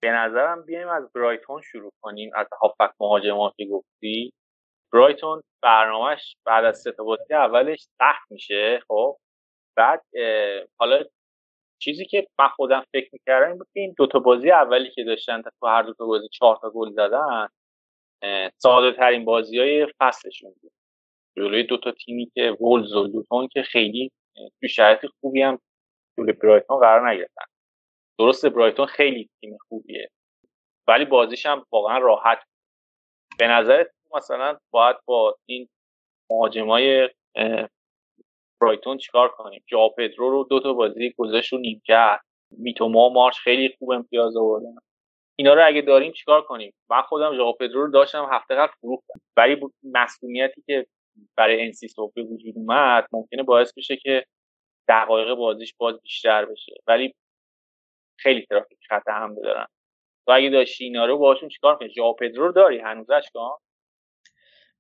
به 0.03 0.11
نظرم 0.11 0.63
بیایم 0.63 0.89
از 0.89 1.13
برایتون 1.15 1.61
شروع 1.61 1.93
کنیم. 2.03 2.31
از 2.35 2.47
هافبک 2.63 2.91
مهاجمان 3.01 3.53
که 3.57 3.67
گفتی. 3.67 4.33
برایتون 4.93 5.43
برنامهش 5.63 6.37
بعد 6.47 6.65
از 6.65 6.79
سه 6.79 6.93
بازی 6.93 7.35
اولش 7.35 7.89
سخت 7.99 8.31
میشه 8.31 8.81
خب؟ 8.89 9.17
بعد 9.77 10.03
حالا 10.81 11.05
چیزی 11.79 12.05
که 12.05 12.27
من 12.39 12.49
خودم 12.49 12.85
فکر 12.93 13.11
می‌کردم 13.13 13.49
این 13.49 13.59
بود 13.59 13.69
که 13.75 13.81
این 13.81 13.95
دوتا 13.97 14.19
بازی 14.19 14.51
اولی 14.51 14.91
که 14.91 15.05
داشتن 15.05 15.43
تو 15.43 15.67
هر 15.67 15.83
دوتا 15.83 16.07
بازی 16.07 16.29
چهار 16.29 16.59
تا 16.63 16.71
گل 16.71 16.91
زدن 16.91 17.49
ساده 18.57 18.97
ترین 18.97 19.25
بازی 19.25 19.59
های 19.59 19.87
فصلشون 19.99 20.55
بود. 20.63 20.73
جلوی 21.37 21.63
دوتا 21.63 21.93
تیمی 21.93 22.31
که 22.35 22.57
وولز 22.61 22.93
و 22.93 23.05
لوتون 23.05 23.49
که 23.49 23.63
خیلی 23.63 24.13
تو 24.61 24.69
شرایط 24.69 25.07
خوبی 25.21 25.43
هم 25.43 25.59
جلوی 26.19 26.33
برایتون 26.33 26.79
قرار 26.79 27.11
نگرفتن. 27.11 27.45
درست 28.19 28.47
برایتون 28.47 28.87
خیلی 28.87 29.31
تیم 29.41 29.57
خوبیه 29.69 30.11
ولی 30.89 31.05
بازیش 31.05 31.47
هم 31.47 31.67
واقعا 31.73 31.99
راحت 31.99 32.39
به 33.39 33.49
نظر 33.49 33.85
مثلا 34.15 34.59
باید 34.71 34.97
با 35.05 35.37
این 35.47 35.69
مهاجمای 36.31 37.11
برایتون 38.61 38.99
چیکار 38.99 39.29
کنیم؟ 39.29 39.65
جا 39.67 39.89
پدرو 39.89 40.31
رو 40.31 40.47
دو 40.51 40.61
تا 40.61 40.73
بازی 40.73 41.15
گذاشت 41.17 41.53
رو 41.53 41.59
نیم 41.59 41.83
کرد 41.85 42.21
میتوما 42.51 43.09
مارش 43.09 43.41
خیلی 43.41 43.77
خوب 43.79 43.91
امتیاز 43.91 44.37
آوردن. 44.37 44.75
اینا 45.39 45.55
رو 45.55 45.67
اگه 45.67 45.83
داریم 45.83 46.13
چیکار 46.13 46.43
کنیم؟ 46.43 46.75
من 46.91 47.03
خودم 47.03 47.37
ژائو 47.37 47.53
پدرو 47.53 47.87
رو 47.87 47.91
داشتم 47.91 48.29
هفته 48.33 48.55
قبل 48.55 48.73
فروختم. 48.81 49.21
ولی 49.37 49.61
مسئولیتی 49.83 50.63
که 50.67 50.87
برای 51.37 51.67
انسی 51.67 51.89
به 52.15 52.23
وجود 52.23 52.55
اومد 52.57 53.07
ممکنه 53.13 53.43
باعث 53.43 53.73
بشه 53.77 53.97
که 53.97 54.25
دقایق 54.89 55.35
بازیش 55.35 55.75
باز 55.77 56.01
بیشتر 56.03 56.45
بشه. 56.45 56.75
ولی 56.87 57.15
خیلی 58.17 58.47
ترافیک 58.51 58.79
خط 58.89 59.09
حمله 59.09 59.41
دارن. 59.43 59.67
تو 60.27 60.33
اگه 60.33 60.51
داشتی 60.51 60.85
اینا 60.85 61.07
رو 61.07 61.19
باشون 61.19 61.49
چیکار 61.49 61.77
کنی؟ 61.77 61.89
ژائو 61.95 62.13
پدرو 62.13 62.47
رو 62.47 62.53
داری 62.53 62.79
هنوزش 62.79 63.31
کن 63.35 63.59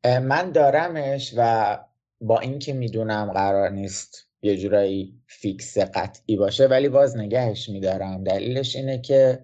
من 0.05 0.53
دارمش 0.53 1.35
و 1.37 1.79
با 2.21 2.41
اینکه 2.41 2.73
می‌دونم 2.73 3.31
قرار 3.35 3.71
نیست 3.71 4.33
یه 4.43 4.57
جورایی 4.57 5.23
فیکس 5.27 5.79
قطعی 5.79 6.37
باشه 6.37 6.67
ولی 6.67 6.89
باز 6.89 7.17
نگهش 7.17 7.69
میدارم. 7.69 8.25
دلیلش 8.25 8.77
اینه 8.77 9.01
که 9.01 9.39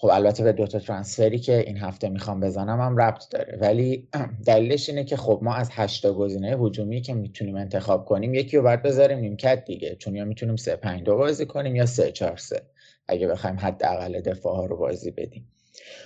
خب 0.00 0.08
البته 0.12 0.44
به 0.44 0.52
دوتا 0.52 0.78
ترانسفری 0.78 1.38
که 1.38 1.58
این 1.58 1.78
هفته 1.78 2.08
می‌خوام 2.08 2.40
بزنم 2.40 2.80
هم 2.80 2.96
ربط 2.96 3.28
داره. 3.30 3.58
ولی 3.60 4.08
دلیلش 4.46 4.88
اینه 4.88 5.04
که 5.04 5.16
خب 5.16 5.40
ما 5.42 5.54
از 5.54 5.70
هشتا 5.72 6.12
گزینه 6.12 6.56
هجومی 6.60 7.00
که 7.00 7.14
می‌تونیم 7.14 7.56
انتخاب 7.56 8.04
کنیم 8.04 8.34
یکی 8.34 8.56
رو 8.56 8.62
باید 8.62 8.82
بذاریم 8.82 9.18
نیمکت 9.18 9.64
دیگه. 9.64 9.96
چون 9.96 10.14
یا 10.14 10.24
می‌تونیم 10.24 10.56
سه 10.56 10.76
پنج 10.76 11.02
دو 11.02 11.16
بازی 11.16 11.46
کنیم 11.46 11.76
یا 11.76 11.86
سه 11.86 12.12
چهار 12.12 12.36
سه. 12.36 12.62
اگه 13.08 13.28
بخوایم 13.28 13.56
حداقل 13.60 14.20
دفاع 14.20 14.56
ها 14.56 14.66
رو 14.66 14.76
بازی 14.76 15.10
بدیم. 15.10 15.48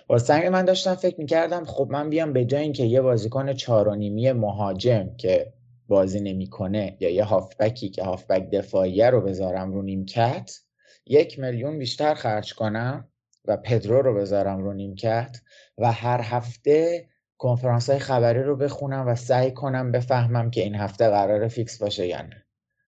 واسه 0.08 0.48
من 0.48 0.64
داشتم 0.64 0.94
فکر 0.94 1.20
می‌کردم 1.20 1.64
خب 1.64 1.88
من 1.90 2.10
بیام 2.10 2.32
به 2.32 2.44
جای 2.44 2.62
اینکه 2.62 2.84
یه 2.84 3.00
بازیکن 3.00 3.52
چهار 3.52 3.88
و 3.88 3.94
نیمی 3.94 4.32
مهاجم 4.32 5.10
که 5.16 5.52
بازی 5.88 6.20
نمی‌کنه 6.20 6.96
یا 7.00 7.10
یه 7.10 7.24
هافبکی 7.24 7.88
که 7.88 8.02
هافبک 8.02 8.50
دفاعیه 8.50 9.10
رو 9.10 9.20
بذارم 9.20 9.72
رو 9.72 9.82
نیمکت 9.82 10.60
یک 11.06 11.38
میلیون 11.38 11.78
بیشتر 11.78 12.14
خرج 12.14 12.54
کنم. 12.54 13.08
و 13.44 13.56
پدرو 13.56 14.02
رو 14.02 14.14
بذارم 14.14 14.64
رو 14.64 14.72
نیمکت 14.72 15.40
و 15.78 15.92
هر 15.92 16.20
هفته 16.20 17.06
کنفرانس 17.38 17.90
های 17.90 17.98
خبری 17.98 18.42
رو 18.42 18.56
بخونم 18.56 19.08
و 19.08 19.14
سعی 19.14 19.50
کنم 19.50 19.92
بفهمم 19.92 20.50
که 20.50 20.62
این 20.62 20.74
هفته 20.74 21.08
قرار 21.08 21.48
فیکس 21.48 21.78
باشه 21.78 22.06
یا 22.06 22.22
نه. 22.22 22.44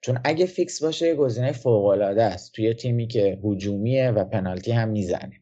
چون 0.01 0.21
اگه 0.25 0.47
فیکس 0.47 0.83
باشه 0.83 1.15
گزینه 1.15 1.53
فوق 1.53 1.85
العاده 1.85 2.25
است. 2.25 2.53
توی 2.53 2.75
تیمی 2.75 3.07
که 3.07 3.39
هجومیه 3.45 4.11
و 4.11 4.25
پنالتی 4.25 4.73
هم 4.73 4.89
می‌زنه. 4.89 5.41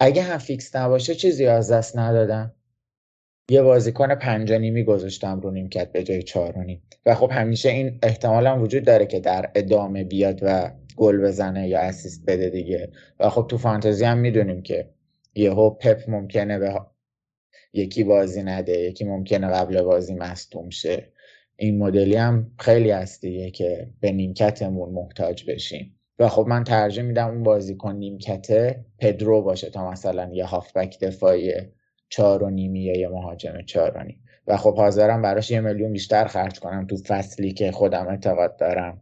اگه 0.00 0.22
هم 0.22 0.38
فیکس 0.38 0.76
نباشه 0.76 1.14
چیزی 1.14 1.46
از 1.46 1.72
دست 1.72 1.98
ندادم. 1.98 2.54
یه 3.50 3.62
بازیکن 3.62 4.14
پنج‌ونیمی 4.14 4.84
گذاشتم 4.84 5.40
رو 5.40 5.50
نیمکت 5.50 5.92
به 5.92 6.02
جای 6.02 6.22
چهارونیم 6.22 6.82
و 7.06 7.14
خب 7.14 7.30
همیشه 7.32 7.68
این 7.68 7.98
احتمال 8.02 8.46
هم 8.46 8.62
وجود 8.62 8.84
داره 8.84 9.06
که 9.06 9.20
در 9.20 9.50
ادامه 9.54 10.04
بیاد 10.04 10.38
و 10.42 10.70
گل 10.96 11.20
بزنه 11.20 11.68
یا 11.68 11.80
اسیست 11.80 12.24
بده 12.26 12.50
دیگه. 12.50 12.92
و 13.20 13.30
خب 13.30 13.46
تو 13.50 13.58
فانتزی 13.58 14.04
هم 14.04 14.18
می‌دونیم 14.18 14.62
که 14.62 14.90
یهو 15.34 15.70
پپ 15.70 16.10
ممکنه 16.10 16.58
به 16.58 16.80
یکی 17.72 18.04
بازی 18.04 18.42
نده 18.42 18.78
یکی 18.78 19.04
ممکنه 19.04 19.46
قبل 19.46 19.82
بازی 19.82 20.14
مصدوم 20.14 20.70
شه. 20.70 21.12
این 21.56 21.78
مدلی 21.78 22.16
هم 22.16 22.50
خیلی 22.58 22.90
هست 22.90 23.20
دیگه 23.20 23.50
که 23.50 23.90
به 24.00 24.12
نیمکتمون 24.12 24.90
محتاج 24.90 25.50
بشیم. 25.50 26.00
و 26.18 26.28
خب 26.28 26.46
من 26.48 26.64
ترجیح 26.64 27.02
میدم 27.02 27.28
اون 27.28 27.42
بازیکن 27.42 27.94
نیمکته 27.96 28.84
پدرو 28.98 29.42
باشه 29.42 29.70
تا 29.70 29.90
مثلا 29.90 30.30
یه 30.32 30.44
هافبک 30.44 31.00
دفاعی 31.00 31.52
چهار 32.08 32.42
و 32.42 32.50
نیمی 32.50 32.80
یا 32.80 32.98
یه 32.98 33.08
مهاجم 33.08 33.62
چهار 33.66 33.92
و 33.96 34.02
نیم. 34.02 34.24
و 34.46 34.56
خب 34.56 34.76
حاضرم 34.76 35.22
براش 35.22 35.50
یه 35.50 35.60
میلیون 35.60 35.92
بیشتر 35.92 36.24
خرج 36.24 36.60
کنم 36.60 36.86
تو 36.86 36.96
فصلی 36.96 37.52
که 37.52 37.72
خودم 37.72 38.08
اعتقاد 38.08 38.56
دارم. 38.56 39.00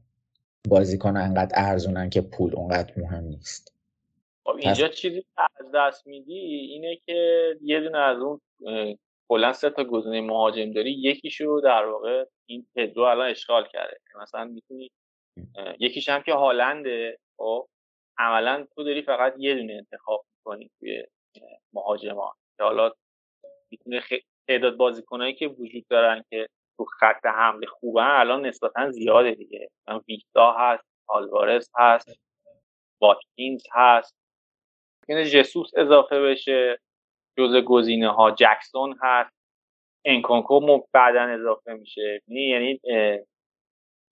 بازیکن 0.69 1.17
انقدر 1.17 1.53
ارزونن 1.55 2.11
که 2.11 2.21
پول 2.21 2.57
اونقدر 2.57 2.93
مهم 2.97 3.25
نیست. 3.25 3.77
خب 4.45 4.57
اینجا 4.59 4.89
چیزی 4.89 5.25
از 5.37 5.67
دست 5.75 6.07
میدی 6.07 6.39
اینه 6.39 6.97
که 6.97 7.49
یه 7.63 7.81
دونه 7.81 7.99
از 7.99 8.19
اون 8.19 8.41
کلا 9.29 9.53
سه 9.53 9.71
تا 9.71 9.85
گزینه 9.85 10.21
مهاجم 10.21 10.73
داری 10.73 10.93
یکیشو 10.93 11.61
در 11.65 11.85
واقع 11.85 12.25
این 12.47 12.67
پدرو 12.75 13.03
الان 13.03 13.31
اشغال 13.31 13.69
کرده. 13.73 13.97
مثلا 14.23 14.45
می‌تونی 14.45 14.91
یکیش 15.79 16.09
هم 16.09 16.23
که 16.23 16.33
هالنده 16.33 17.19
خب 17.37 17.67
عملا 18.19 18.67
تو 18.75 18.85
داری 18.85 19.03
فقط 19.03 19.35
یه 19.39 19.55
دونه 19.55 19.73
انتخاب 19.73 20.25
می‌کنی 20.39 20.71
توی 20.81 21.05
مهاجمان. 21.73 22.33
که 22.57 22.65
حالا 22.65 22.93
می‌تونه 23.71 24.03
تعداد 24.49 24.77
بازیکنایی 24.77 25.35
که 25.35 25.47
وجود 25.47 25.85
دارن 25.91 26.25
که 26.31 26.49
تو 26.83 26.87
خط 27.01 27.27
حمله 27.27 27.67
خوبن 27.67 28.07
الان 28.07 28.47
نسبتا 28.47 28.91
زیاده 28.91 29.35
دیگه. 29.35 29.71
ویکتا 30.09 30.53
هست 30.59 30.85
آلوارز 31.07 31.71
هست 31.79 32.21
واتکینز 33.03 33.63
هست. 33.73 34.17
ممکنه 35.03 35.25
جسوس 35.25 35.71
اضافه 35.77 36.21
بشه. 36.21 36.79
جزء 37.39 37.61
گزینه 37.61 38.11
ها 38.13 38.31
جکسون 38.31 38.99
هست. 39.03 39.31
انکونکو 40.05 40.81
بعدا 40.93 41.23
اضافه 41.23 41.73
میشه. 41.73 42.23
یعنی 42.29 42.81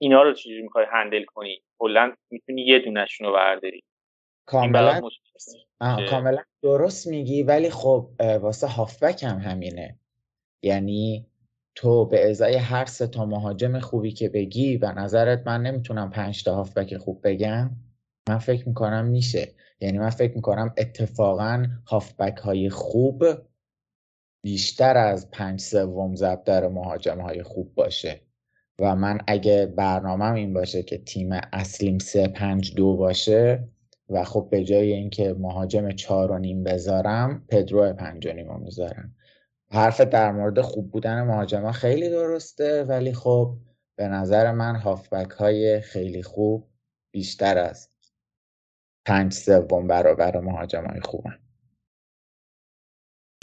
اینا 0.00 0.22
رو 0.22 0.32
چجوری 0.32 0.62
می‌خوای 0.62 0.86
هندل 0.92 1.24
کنی؟ 1.24 1.62
کلا 1.78 2.16
می‌تونی 2.30 2.62
یه 2.62 2.78
دونشون 2.78 3.26
رو 3.26 3.32
برداری 3.32 3.82
کاملا؟ 4.46 5.00
کاملا 6.10 6.42
درست 6.62 7.06
میگی 7.06 7.42
ولی 7.42 7.70
خب 7.70 8.10
واسه 8.42 8.66
هافبک 8.66 9.22
هم 9.22 9.38
همینه. 9.38 9.98
یعنی 10.62 11.26
تو 11.74 12.06
به 12.06 12.30
ازای 12.30 12.54
هر 12.54 12.84
سه 12.84 13.06
تا 13.06 13.26
مهاجم 13.26 13.78
خوبی 13.78 14.12
که 14.12 14.28
بگی 14.28 14.76
و 14.76 14.92
نظرت 14.92 15.46
من 15.46 15.62
نمی‌تونم 15.62 16.10
پنج 16.10 16.44
تا 16.44 16.54
هافبک 16.54 16.96
خوب 16.96 17.20
بگم؟ 17.24 17.70
من 18.28 18.38
فکر 18.38 18.68
می‌کنم 18.68 19.04
میشه. 19.04 19.54
یعنی 19.80 19.98
من 19.98 20.10
فکر 20.10 20.34
می‌کنم 20.34 20.74
اتفاقا 20.76 21.66
هافبک 21.86 22.36
های 22.36 22.70
خوب 22.70 23.24
بیشتر 24.42 24.96
از 24.96 25.30
پنج 25.30 25.60
سوم 25.60 26.14
در 26.44 26.68
مهاجم 26.68 27.20
های 27.20 27.42
خوب 27.42 27.74
باشه. 27.74 28.20
و 28.78 28.96
من 28.96 29.18
اگه 29.26 29.66
برنامهم 29.66 30.34
این 30.34 30.52
باشه 30.52 30.82
که 30.82 30.98
تیم 30.98 31.30
اصلیم 31.52 31.98
سه 31.98 32.28
پنج 32.28 32.74
دو 32.74 32.96
باشه 32.96 33.68
و 34.08 34.24
خب 34.24 34.48
به 34.50 34.64
جای 34.64 34.92
اینکه 34.92 35.34
مهاجم 35.38 35.90
چهار 35.90 36.32
و 36.32 36.38
نیم 36.38 36.64
بذارم 36.64 37.44
پدرو 37.48 37.92
پنج 37.92 38.26
و 38.26 38.32
نیم 38.32 38.60
می‌ذارم. 38.60 39.14
حرف 39.72 40.00
در 40.00 40.32
مورد 40.32 40.60
خوب 40.60 40.90
بودن 40.90 41.22
مهاجما 41.22 41.72
خیلی 41.72 42.10
درسته 42.10 42.84
ولی 42.84 43.12
خب 43.12 43.56
به 43.98 44.08
نظر 44.08 44.52
من 44.52 44.76
هافبک 44.76 45.30
های 45.30 45.80
خیلی 45.80 46.22
خوب 46.22 46.70
بیشتر 47.12 47.58
از 47.58 47.90
پنج 49.06 49.32
سوم 49.32 49.86
برابر 49.86 50.40
مهاجم 50.40 50.84
های 50.86 51.00
خوبن. 51.00 51.38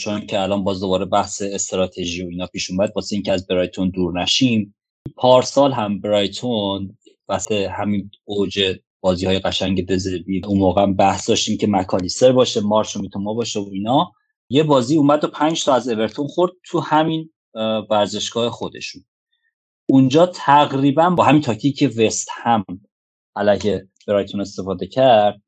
چون 0.00 0.26
که 0.26 0.40
الان 0.40 0.64
باز 0.64 0.80
دوباره 0.80 1.04
بحث 1.04 1.42
استراتژی 1.42 2.24
و 2.24 2.28
اینا 2.28 2.46
پیش 2.46 2.70
اومد 2.70 2.92
واسه 2.96 3.14
اینکه 3.16 3.32
از 3.32 3.46
برایتون 3.46 3.90
دور 3.90 4.22
نشیم 4.22 4.74
پارسال 5.16 5.72
هم 5.72 6.00
برایتون 6.00 6.98
واسه 7.28 7.68
همین 7.68 8.10
اوج 8.24 8.78
بازی 9.00 9.26
های 9.26 9.38
قشنگ 9.38 9.86
دزربی 9.86 10.42
اون 10.46 10.58
موقع 10.58 10.86
بحث 10.86 11.28
داشتیم 11.28 11.58
که 11.58 11.66
مکالیسر 11.66 12.32
باشه 12.32 12.60
مارش 12.60 12.96
و 12.96 13.34
باشه 13.34 13.60
و 13.60 13.68
اینا. 13.72 14.12
یه 14.50 14.62
بازی 14.62 14.96
اومد 14.96 15.24
و 15.24 15.28
پنج 15.28 15.64
تا 15.64 15.74
از 15.74 15.88
اورتون 15.88 16.26
خورد 16.26 16.52
تو 16.64 16.80
همین 16.80 17.30
ورزشگاه 17.90 18.50
خودشون. 18.50 19.04
اونجا 19.88 20.26
تقریبا 20.26 21.10
با 21.10 21.24
همین 21.24 21.42
که 21.76 21.88
وست 21.88 22.28
هم 22.32 22.64
علیه 23.36 23.88
برایتون 24.06 24.40
استفاده 24.40 24.86
کرد 24.86 25.42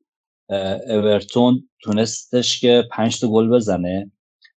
اورتون 0.89 1.69
تونستش 1.83 2.59
که 2.59 2.83
پنج 2.91 3.19
تا 3.19 3.27
گل 3.27 3.49
بزنه 3.49 4.11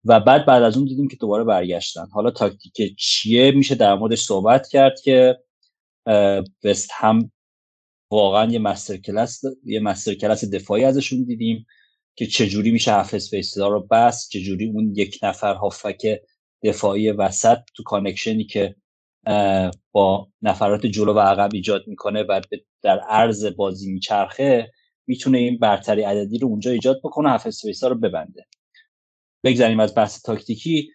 و 0.04 0.20
بعد 0.20 0.46
بعد 0.46 0.62
از 0.62 0.76
اون 0.76 0.86
دیدیم 0.86 1.08
که 1.08 1.16
دوباره 1.16 1.44
برگشتن. 1.44 2.06
حالا 2.12 2.30
تاکتیک 2.30 2.96
چیه؟ 2.98 3.50
میشه 3.50 3.74
در 3.74 3.94
موردش 3.94 4.22
صحبت 4.22 4.68
کرد 4.68 5.00
که 5.04 5.38
وست 6.64 6.90
هم 6.92 7.32
واقعا 8.10 8.52
یه 8.52 8.58
master 8.58 8.96
class 8.96 9.40
یه 9.64 9.80
master 9.80 10.14
class 10.14 10.44
دفاعی 10.44 10.84
ازشون 10.84 11.24
دیدیم. 11.24 11.66
که 12.16 12.26
چجوری 12.26 12.70
میشه 12.70 12.92
half 12.92 13.14
space 13.14 13.59
ا 13.59 13.68
رو 13.68 13.86
بس 13.90 14.28
چجوری 14.28 14.70
اون 14.70 14.92
یک 14.96 15.18
نفر 15.22 15.54
هافبک 15.54 16.20
دفاعی 16.62 17.10
وسط 17.10 17.58
تو 17.76 17.82
connection 17.82 18.38
ی 18.38 18.44
که 18.44 18.76
با 19.92 20.28
نفرات 20.42 20.86
جلو 20.86 21.14
و 21.14 21.18
عقب 21.18 21.50
ایجاد 21.54 21.84
می‌کنه 21.86 22.22
و 22.22 22.40
در 22.82 22.98
عرض 22.98 23.44
بازی 23.44 23.92
میچرخه 23.92 24.72
می‌تونه 25.06 25.38
این 25.38 25.58
برتری 25.58 26.02
عددی 26.02 26.38
رو 26.38 26.48
اونجا 26.48 26.70
ایجاد 26.70 27.00
بکنه 27.04 27.30
half 27.30 27.46
space 27.46 27.81
ا 27.81 27.88
رو 27.88 27.94
ببنده. 27.94 28.46
بگذاریم 29.44 29.80
از 29.80 29.94
بحث 29.94 30.22
تاکتیکی. 30.22 30.90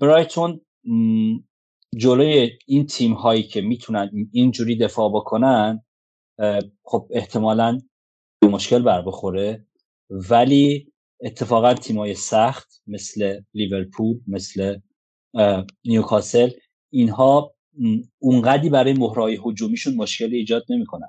برایتون 0.00 0.60
جلوی 1.96 2.50
این 2.66 2.86
تیم 2.86 3.12
هایی 3.12 3.42
که 3.42 3.60
می‌تونن 3.60 4.10
اینجوری 4.32 4.76
دفاع 4.76 5.10
بکنن 5.14 5.84
خب 6.82 7.08
احتمالا 7.10 7.78
مشکل 8.42 8.82
بر 8.82 9.02
بخوره. 9.02 9.66
ولی 10.10 10.92
اتفاقا 11.20 11.74
تیمای 11.74 12.14
سخت 12.14 12.82
مثل 12.86 13.40
لیورپول 13.54 14.20
مثل 14.26 14.78
نیوکاسل 15.84 16.50
اینها 16.90 17.54
اونقدی 18.18 18.70
برای 18.70 18.92
مهرای 18.92 19.38
هجومیشون 19.46 19.94
مشکلی 19.94 20.36
ایجاد 20.36 20.64
نمی‌کنن. 20.68 21.08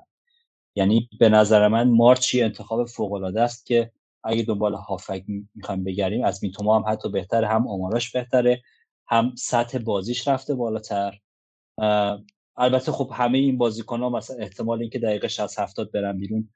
یعنی 0.76 1.08
به 1.20 1.28
نظر 1.28 1.68
من 1.68 1.88
مارچی 1.90 2.42
انتخاب 2.42 2.86
فوق 2.86 3.12
العاده 3.12 3.42
است 3.42 3.66
که 3.66 3.92
اگه 4.24 4.42
دنبال 4.42 4.74
هافک 4.74 5.24
می‌خوایم 5.54 5.84
بگریم 5.84 6.24
از 6.24 6.44
میتوما 6.44 6.78
هم 6.78 6.92
حتی 6.92 7.08
بهتره 7.08 7.48
هم 7.48 7.68
آمارش 7.68 8.10
بهتره 8.12 8.62
هم 9.08 9.34
سطح 9.38 9.78
بازیش 9.78 10.28
رفته 10.28 10.54
بالاتر. 10.54 11.18
البته 12.56 12.92
خب 12.92 13.10
همه 13.14 13.38
این 13.38 13.58
بازیکن 13.58 14.00
ها 14.00 14.08
مثلا 14.08 14.36
احتمال 14.36 14.80
اینکه 14.80 14.98
دقیقه 14.98 15.28
60 15.28 15.58
70 15.58 15.90
برن 15.92 16.18
بیرون 16.18 16.48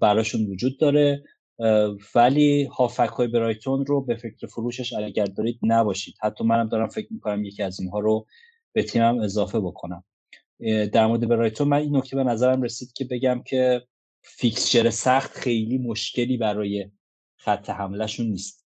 براشون 0.00 0.46
وجود 0.46 0.78
داره 0.78 1.22
ولی 2.14 2.64
هافک 2.64 3.08
های 3.08 3.28
برایتون 3.28 3.86
رو 3.86 4.04
به 4.04 4.16
فکر 4.16 4.46
فروشش 4.46 4.92
اگر 4.92 5.24
دارید 5.24 5.58
نباشید. 5.62 6.14
حتی 6.22 6.44
منم 6.44 6.68
دارم 6.68 6.88
فکر 6.88 7.08
می‌کنم 7.10 7.44
یکی 7.44 7.62
از 7.62 7.80
اینها 7.80 7.98
رو 7.98 8.26
به 8.72 8.82
تیمم 8.82 9.20
اضافه 9.20 9.60
بکنم. 9.60 10.04
در 10.92 11.06
مورد 11.06 11.28
برایتون 11.28 11.68
من 11.68 11.76
این 11.76 11.96
نکته 11.96 12.16
به 12.16 12.24
نظرم 12.24 12.62
رسید 12.62 12.92
که 12.92 13.04
بگم 13.10 13.42
که 13.46 13.82
فیکسچر 14.22 14.90
سخت 14.90 15.32
خیلی 15.32 15.78
مشکلی 15.78 16.36
برای 16.36 16.90
خط 17.36 17.70
حملهشون 17.70 18.26
نیست. 18.26 18.66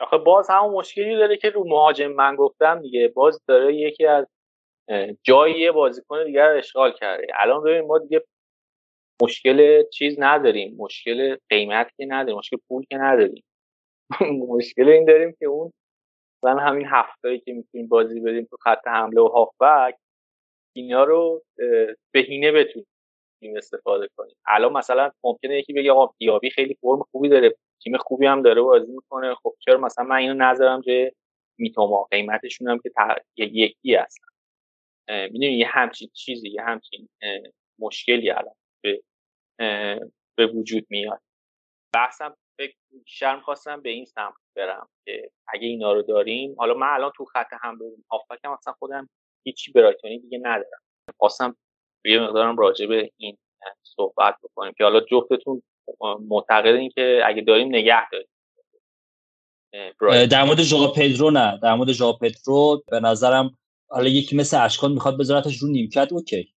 آخه 0.00 0.18
باز 0.18 0.46
همون 0.50 0.74
مشکلی 0.74 1.16
داره 1.16 1.36
که 1.36 1.50
رو 1.50 1.68
مهاجم 1.68 2.06
من 2.06 2.36
گفتم 2.36 2.82
دیگه. 2.82 3.08
باز 3.08 3.40
داره 3.48 3.76
یکی 3.76 4.06
از 4.06 4.26
جایی 5.22 5.70
بازیکن 5.70 6.24
دیگر 6.24 6.48
رو 6.48 6.58
اشغال 6.58 6.92
کرده. 6.92 7.26
الان 7.34 7.62
ببین 7.62 7.86
ما 7.86 7.98
دیگه 7.98 8.24
مشکل 9.24 9.82
چیز 9.90 10.16
نداریم 10.18 10.76
مشکل 10.78 11.36
قیمت 11.50 11.90
که 11.96 12.06
نداریم 12.06 12.38
مشکل 12.38 12.56
پول 12.68 12.84
که 12.90 12.96
نداریم. 12.96 13.44
مشکل 14.50 14.88
این 14.88 15.04
داریم 15.04 15.34
که 15.38 15.46
اون 15.46 15.72
مثلا 16.42 16.60
همین 16.60 16.86
هفتایی 16.86 17.38
که 17.40 17.52
می‌تونیم 17.52 17.88
بازی 17.88 18.20
بدیم 18.20 18.44
تو 18.50 18.56
خط 18.56 18.88
حمله 18.88 19.20
و 19.20 19.28
هافبک 19.28 19.96
اینا 20.76 21.04
رو 21.04 21.42
بهینه 22.14 22.52
بتونیم 22.52 22.86
استفاده 23.56 24.08
کنیم. 24.16 24.36
الان 24.46 24.72
مثلا 24.72 25.10
ممکنه 25.24 25.58
یکی 25.58 25.72
بگه 25.72 25.92
آقا 25.92 26.14
دیابی 26.18 26.50
خیلی 26.50 26.74
فرم 26.80 27.02
خوبی 27.12 27.28
داره 27.28 27.54
تیم 27.82 27.96
خوبی 27.98 28.26
هم 28.26 28.42
داره 28.42 28.62
بازی 28.62 28.92
می‌کنه. 28.92 29.34
خب 29.34 29.54
چرا 29.60 29.78
مثلا 29.78 30.04
من 30.04 30.16
اینو 30.16 30.34
نظرم 30.34 30.80
جای 30.80 31.12
میتوما؟ 31.58 32.08
قیمتشون 32.10 32.68
هم 32.68 32.78
که 32.78 32.90
یکی 33.36 33.94
هستن. 33.94 34.26
می‌دونی 35.08 35.58
یه 35.58 35.66
همچین 35.68 36.08
چیزی 36.14 36.48
یه 36.50 36.62
همچین 36.62 37.08
مشکلی 37.78 38.30
الان 38.30 38.54
به, 39.58 40.46
وجود 40.54 40.86
میاد. 40.90 41.20
بحثم 41.94 42.36
بیشتر 43.04 43.40
خواستم 43.40 43.82
به 43.82 43.90
این 43.90 44.04
سمت 44.04 44.34
برم 44.56 44.88
که 45.04 45.30
اگه 45.48 45.66
اینا 45.66 45.92
رو 45.92 46.02
داریم 46.02 46.54
حالا 46.58 46.74
من 46.74 46.86
الان 46.86 47.12
تو 47.16 47.24
خط 47.24 47.52
هم 47.60 47.78
بریم. 47.78 48.04
آفکم 48.08 48.50
اصلا 48.50 48.72
خودم 48.72 49.08
هیچی 49.46 49.72
برایتونی 49.72 50.18
دیگه 50.18 50.38
ندارم. 50.38 50.80
خواستم 51.18 51.56
یه 52.04 52.20
مقدارم 52.20 52.56
راجع 52.56 52.86
به 52.86 53.10
این 53.16 53.38
صحبت 53.82 54.36
بکنیم 54.42 54.72
که 54.78 54.84
حالا 54.84 55.00
جفتتون 55.00 55.62
معتقدین 56.28 56.90
که 56.90 57.22
اگه 57.26 57.42
داریم 57.42 57.68
نگه 57.68 58.10
داریم. 58.10 58.28
در 60.30 60.44
مورد 60.44 60.62
ژوائو 60.62 60.92
پدرو 60.92 61.30
نه. 61.30 61.58
در 61.62 61.74
مورد 61.74 61.92
ژوائو 61.92 62.12
پدرو 62.12 62.82
به 62.88 63.00
نظرم 63.00 63.58
حالا 63.88 64.08
یکی 64.08 64.36
مثل 64.36 64.64
اشکان 64.64 64.92
می‌خواد 64.92 65.18
بذارتش 65.18 65.56
رو 65.56 65.68
نیمکت 65.68 66.08
اوکی. 66.12 66.53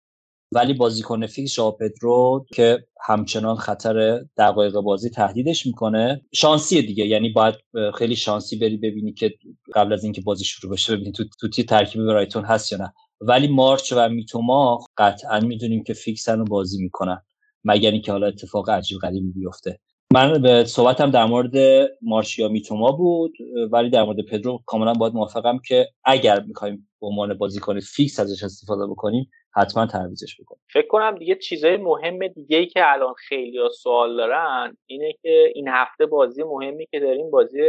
ولی 0.54 0.74
بازیکن 0.74 1.26
فیکس 1.26 1.54
ژوائو 1.54 1.76
پدرو 1.76 2.46
که 2.54 2.84
همچنان 3.06 3.56
خطر 3.56 4.24
دقایق 4.36 4.72
بازی 4.72 5.10
تهدیدش 5.10 5.66
می‌کنه 5.66 6.22
شانسی 6.32 6.82
دیگه. 6.82 7.06
یعنی 7.06 7.28
باید 7.28 7.54
خیلی 7.94 8.16
شانسی 8.16 8.56
بری 8.56 8.76
ببینی 8.76 9.12
که 9.12 9.34
قبل 9.74 9.92
از 9.92 10.04
اینکه 10.04 10.20
بازی 10.20 10.44
شروع 10.44 10.72
بشه 10.72 10.96
ببینی 10.96 11.12
تو 11.12 11.24
تو 11.40 11.48
ترکیب 11.62 12.06
برایتون 12.06 12.44
هست 12.44 12.72
یا 12.72 12.78
نه. 12.78 12.92
ولی 13.20 13.48
مارچ 13.48 13.92
و 13.96 14.08
میتوما 14.08 14.84
قطعا 14.96 15.40
می‌دونیم 15.40 15.82
که 15.82 15.94
فیکسن 15.94 16.38
رو 16.38 16.44
بازی 16.44 16.82
می‌کنن 16.82 17.22
مگر 17.64 17.90
اینکه 17.90 18.12
حالا 18.12 18.26
اتفاق 18.26 18.70
عجیب 18.70 18.98
غریبی 18.98 19.32
بیفته. 19.32 19.78
من 20.12 20.42
به 20.42 20.64
صحبتم 20.64 21.10
در 21.10 21.24
مورد 21.24 21.88
مارشیا 22.02 22.48
میتوما 22.48 22.92
بود 22.92 23.32
ولی 23.72 23.90
در 23.90 24.04
مورد 24.04 24.26
پدرو 24.30 24.62
کاملا 24.66 24.92
باید 24.92 25.14
موافقم 25.14 25.58
که 25.68 25.88
اگر 26.04 26.40
می‌خوایم 26.40 26.88
به 27.00 27.06
عنوان 27.06 27.34
بازیکن 27.34 27.80
فیکس 27.80 28.20
ازش 28.20 28.42
استفاده 28.42 28.86
بکنیم 28.86 29.30
حتما 29.56 29.86
تعویزش 29.86 30.40
بکنیم 30.40 30.62
فکر 30.72 30.86
کنم 30.86 31.18
دیگه 31.18 31.34
چیزای 31.34 31.76
مهم 31.76 32.28
دیگه 32.28 32.56
ای 32.56 32.66
که 32.66 32.92
الان 32.92 33.14
خیلی 33.14 33.58
سوال 33.72 34.16
دارن 34.16 34.76
اینه 34.86 35.12
که 35.22 35.52
این 35.54 35.68
هفته 35.68 36.06
بازی 36.06 36.42
مهمی 36.42 36.86
که 36.86 37.00
داریم 37.00 37.30
بازی 37.30 37.60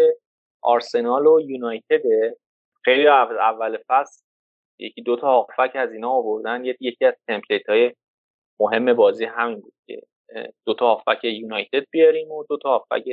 آرسنال 0.61 1.27
و 1.27 1.41
یونایتده 1.41 2.37
خیلی 2.85 3.07
اول 3.07 3.77
فصل 3.87 4.25
یکی 4.79 5.01
دو 5.01 5.15
تا 5.15 5.27
هافک 5.27 5.71
از 5.75 5.93
اینا 5.93 6.09
آوردن. 6.09 6.65
یکی 6.65 7.05
از 7.05 7.13
تمپلیت 7.27 7.69
های 7.69 7.93
مهم 8.59 8.93
بازی 8.93 9.25
همین 9.25 9.59
بود 9.59 9.73
که 9.87 10.01
دو 10.65 10.73
تا 10.73 10.95
هافک 10.95 11.23
یونایتد 11.23 11.83
بیاریم 11.91 12.31
و 12.31 12.45
دو 12.49 12.57
تا 12.57 12.69
هافک 12.69 13.03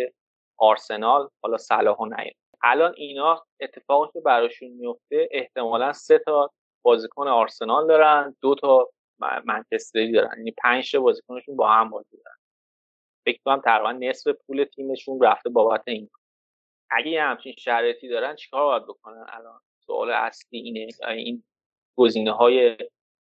آرسنال 0.58 1.28
حالا 1.42 1.56
صلاح 1.56 1.96
و 1.98 2.06
نیاریم 2.06 2.36
الان 2.62 2.94
اینا 2.96 3.44
اتفاقی 3.60 4.10
که 4.12 4.20
براشون 4.20 4.68
میفته 4.68 5.28
احتمالا 5.30 5.92
سه 5.92 6.18
تا 6.18 6.50
بازیکن 6.82 7.28
آرسنال 7.28 7.86
دارن 7.86 8.36
دو 8.40 8.54
تا 8.54 8.88
منچستری 9.44 10.12
دارن 10.12 10.34
یعنی 10.36 10.50
پنج 10.50 10.92
تا 10.92 11.00
بازیکنشون 11.00 11.56
با 11.56 11.68
هم 11.68 11.90
بازی 11.90 12.16
دارن. 12.24 12.36
فکر 13.24 13.40
کنم 13.44 13.60
تقریبا 13.60 13.92
نصف 13.92 14.30
پول 14.46 14.64
تیمشون 14.64 15.20
رفته 15.22 15.50
بابت 15.50 15.82
این. 15.86 16.10
اگه 16.90 17.08
یه 17.08 17.22
همچین 17.22 17.54
شرایطی 17.58 18.08
دارن 18.08 18.36
چیکار 18.36 18.64
باید 18.64 18.82
بکنن؟ 18.82 19.26
الان 19.28 19.60
سوال 19.86 20.10
اصلی 20.10 20.58
اینه 20.58 20.88
این 21.08 21.44
گزینه 21.96 22.32
های 22.32 22.76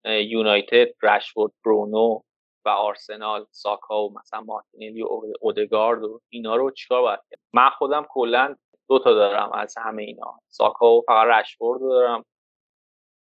یونایتد 0.05 0.87
رشفورد 1.03 1.53
برونو 1.65 2.19
و 2.65 2.69
آرسنال 2.69 3.45
ساکا 3.51 4.03
و 4.03 4.13
مثلا 4.19 4.41
مارتینلی 4.41 5.01
و 5.01 5.07
اودگارد 5.41 6.03
و 6.03 6.21
اینا 6.29 6.55
رو 6.55 6.71
چیکار 6.71 7.01
باید 7.01 7.19
کرد؟ 7.29 7.39
من 7.53 7.69
خودم 7.69 8.05
کلا 8.09 8.55
دو 8.89 8.99
تا 8.99 9.13
دارم 9.13 9.51
از 9.51 9.75
همه 9.77 10.03
اینا. 10.03 10.39
ساکا 10.47 10.91
و 10.91 11.01
فقط 11.07 11.27
رشفورد 11.27 11.81
دارم. 11.81 12.25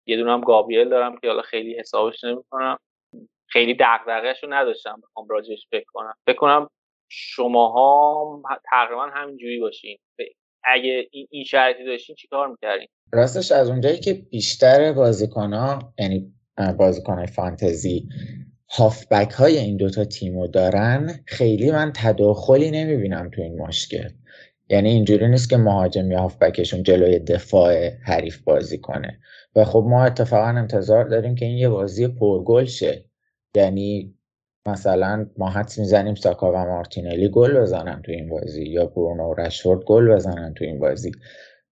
یه 0.08 0.16
دونم 0.16 0.40
گابریل 0.40 0.88
دارم 0.88 1.18
که 1.18 1.28
حالا 1.28 1.42
خیلی 1.42 1.78
حسابش 1.78 2.24
نمی‌کنم. 2.24 2.78
خیلی 3.46 3.76
دغدغه‌شو 3.80 4.46
نداشتم 4.50 5.00
بخوام 5.02 5.28
راجعش 5.28 5.66
فکر 5.70 5.86
کنم. 5.92 6.14
فکر 6.26 6.36
کنم 6.36 6.68
شماها 7.10 8.42
تقریبا 8.70 9.06
همینجوری 9.06 9.60
باشین. 9.60 9.98
اگه 10.64 11.08
این 11.30 11.44
شرایطی 11.44 11.84
داشتین 11.84 12.16
چیکار 12.16 12.48
می‌کردین؟ 12.48 12.88
راستش 13.12 13.52
از 13.52 13.70
اونجایی 13.70 14.00
که 14.00 14.14
بیشتر 14.14 14.92
بازیکن 14.92 15.52
ها 15.52 15.92
یعنی 15.98 16.32
بازیکن 16.78 17.26
فانتزی 17.26 18.08
هافبک 18.70 19.30
های 19.30 19.58
این 19.58 19.76
دوتا 19.76 20.04
تیمو 20.04 20.46
دارن 20.46 21.24
خیلی 21.26 21.70
من 21.70 21.92
تداخلی 21.96 22.70
نمی‌بینم 22.70 23.30
تو 23.34 23.42
این 23.42 23.62
مشکل. 23.62 24.08
یعنی 24.70 24.88
اینجوری 24.88 25.28
نیست 25.28 25.50
که 25.50 25.56
مهاجم 25.56 26.10
یا 26.10 26.20
هافبکشون 26.20 26.82
جلوی 26.82 27.18
دفاع 27.18 27.88
حریف 27.88 28.38
بازی 28.38 28.78
کنه. 28.78 29.18
و 29.56 29.64
خب 29.64 29.84
ما 29.88 30.04
اتفاقا 30.04 30.48
انتظار 30.48 31.04
داریم 31.04 31.34
که 31.34 31.44
این 31.44 31.58
یه 31.58 31.68
بازی 31.68 32.08
پرگل 32.08 32.64
شه. 32.64 33.04
یعنی 33.54 34.14
مثلا 34.68 35.26
ما 35.38 35.50
حدس 35.50 35.78
می‌زنیم 35.78 36.14
ساکا 36.14 36.52
و 36.52 36.56
مارتینلی 36.56 37.28
گل 37.28 37.60
بزنن 37.60 38.02
تو 38.02 38.12
این 38.12 38.28
بازی 38.28 38.64
یا 38.64 38.86
برونو 38.86 39.30
و 39.30 39.34
رشفورد 39.34 39.84
گل 39.84 40.14
بزنن 40.14 40.54
تو 40.54 40.64
این 40.64 40.78
بازی. 40.78 41.12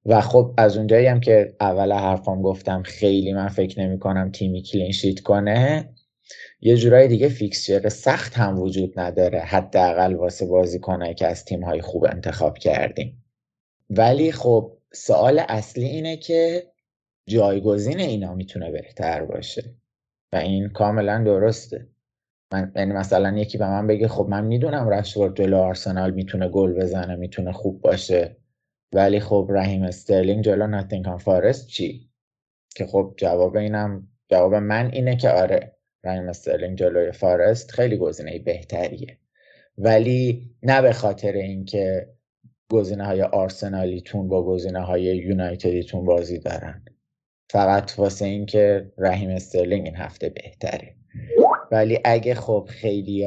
و 0.07 0.21
خب 0.21 0.55
از 0.57 0.77
اونجایی 0.77 1.07
هم 1.07 1.21
که 1.21 1.55
اول 1.61 1.93
حرفام 1.93 2.43
گفتم 2.43 2.83
خیلی 2.83 3.33
من 3.33 3.49
فکر 3.49 3.81
نمی 3.81 3.99
کنم 3.99 4.31
تیمی 4.31 4.63
clean 4.63 4.92
sheet 4.92 5.21
کنه 5.21 5.89
یه 6.61 6.77
جورای 6.77 7.09
دیگه 7.09 7.29
fixture 7.29 7.89
سخت 7.89 8.35
هم 8.35 8.59
وجود 8.59 9.01
نداره 9.01 9.41
حداقل 9.41 10.15
واسه 10.15 10.47
بازیکنایی 10.47 11.15
که 11.15 11.27
از 11.27 11.45
تیم‌های 11.45 11.81
خوب 11.81 12.05
انتخاب 12.05 12.59
کردیم. 12.59 13.25
ولی 13.91 14.33
خب 14.33 14.79
سوال 14.93 15.39
اصلی 15.49 15.85
اینه 15.85 16.17
که 16.17 16.67
جایگزین 17.29 18.01
اینا 18.01 18.35
می‌تونه 18.35 18.71
بهتر 18.71 19.25
باشه 19.25 19.75
و 20.33 20.37
این 20.37 20.69
کاملا 20.69 21.23
درسته. 21.25 21.89
من 22.53 22.73
یعنی 22.77 22.93
مثلا 22.93 23.39
یکی 23.39 23.59
به 23.59 23.67
من 23.67 23.87
بگه 23.87 24.09
خب 24.09 24.27
من 24.29 24.45
می‌دونم 24.45 24.89
رشفورد 24.89 25.37
جلو 25.37 25.57
آرسنال 25.57 26.11
می‌تونه 26.11 26.49
گل 26.49 26.73
بزنه 26.73 27.17
می‌تونه 27.17 27.53
خوب 27.53 27.81
باشه 27.81 28.37
ولی 28.95 29.21
خب 29.21 29.49
رحیم 29.51 29.83
استرلینگ 29.83 30.45
جلو 30.45 30.67
ناتینگهام 30.67 31.19
فارست 31.19 31.67
چی؟ 31.67 32.11
که 32.77 32.87
خب 32.87 33.15
جواب 33.17 33.57
اینم 33.57 34.09
جواب 34.31 34.55
من 34.55 34.91
اینه 34.93 35.17
که 35.17 35.31
آره. 35.31 35.76
رحیم 36.07 36.29
استرلینگ 36.29 36.79
جلوی 36.79 37.13
فارست 37.13 37.71
خیلی 37.71 37.97
گزینه 37.97 38.39
بهتریه. 38.39 39.19
ولی 39.79 40.51
نه 40.63 40.83
به 40.83 40.93
خاطر 40.93 41.33
اینکه 41.33 42.09
گزینه 42.71 43.05
های 43.05 43.23
آرسنالیتون 43.23 44.29
با 44.29 44.47
گزینه 44.47 44.81
های 44.81 45.03
یونایتدیتون 45.03 46.05
بازی 46.05 46.39
دارن. 46.39 46.85
فقط 47.51 47.99
واسه 47.99 48.25
اینکه 48.25 48.93
رحیم 48.99 49.31
استرلینگ 49.31 49.87
این 49.87 49.97
هفته 49.97 50.29
بهتره. 50.29 50.95
ولی 51.71 51.99
اگه 52.05 52.35
خب 52.35 52.67
خیلی 52.71 53.27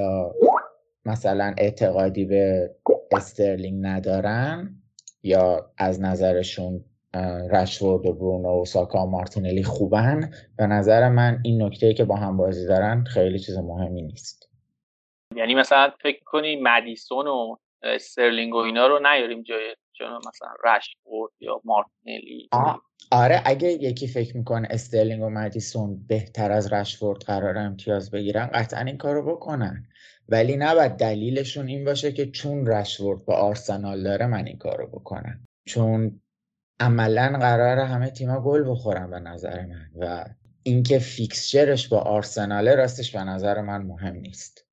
مثلا 1.06 1.54
اعتقادی 1.58 2.26
به 2.26 2.72
استرلینگ 3.12 3.86
ندارن 3.86 4.76
یا 5.24 5.72
از 5.78 6.02
نظرشون 6.02 6.86
رشفورد 7.52 8.06
و 8.06 8.14
برونو 8.14 8.62
و 8.62 8.66
ساکا 8.66 9.06
و 9.06 9.10
مارتینلی 9.10 9.64
خوبن. 9.64 10.32
به 10.58 10.68
نظر 10.68 11.10
من 11.10 11.40
این 11.44 11.64
نکته 11.64 11.94
که 11.94 12.06
با 12.06 12.16
هم 12.16 12.38
بازی 12.38 12.68
دارن 12.68 13.04
خیلی 13.04 13.40
چیز 13.40 13.58
مهمی 13.58 14.02
نیست. 14.02 14.50
یعنی 15.36 15.56
مثلا 15.56 15.92
فکر 16.02 16.24
کنی 16.26 16.60
مدیسون 16.62 17.28
و 17.28 17.56
استرلینگ 17.84 18.54
و 18.54 18.58
اینا 18.58 18.88
رو 18.88 19.00
نیاریم 19.00 19.44
جای 19.44 19.76
چون 19.94 20.08
مثلا 20.28 20.50
رشفورد 20.66 21.32
یا 21.40 21.62
مارتینلی. 21.64 22.50
آره 23.12 23.42
اگه 23.46 23.68
یکی 23.68 24.08
فکر 24.08 24.38
می‌کنه 24.38 24.68
استرلینگ 24.72 25.24
و 25.24 25.30
مدیسون 25.30 26.06
بهتر 26.08 26.52
از 26.52 26.74
رشفورد 26.74 27.22
قرار 27.22 27.58
امتیاز 27.58 28.12
بگیرن 28.12 28.50
قطعا 28.54 28.82
این 28.82 28.98
کارو 28.98 29.36
بکنن. 29.36 29.84
ولی 30.30 30.58
نباید 30.58 30.92
دلیلشون 30.92 31.68
این 31.68 31.86
باشه 31.86 32.12
که 32.12 32.32
چون 32.32 32.68
رشفورد 32.68 33.26
با 33.26 33.36
آرسنال 33.36 34.04
داره 34.04 34.28
من 34.28 34.46
این 34.46 34.58
کارو 34.58 34.88
بکنم. 34.88 35.46
چون 35.68 36.22
عملا 36.80 37.38
قرار 37.42 37.80
همه 37.80 38.10
تیما 38.10 38.42
گل 38.42 38.72
بخورن 38.72 39.10
به 39.10 39.20
نظر 39.20 39.66
من 39.66 39.90
و 40.00 40.26
اینکه 40.64 41.00
فیکسچرش 41.00 41.88
با 41.88 42.00
آرسناله 42.00 42.76
راستش 42.76 43.16
به 43.16 43.20
نظر 43.24 43.62
من 43.62 43.82
مهم 43.82 44.16
نیست. 44.16 44.68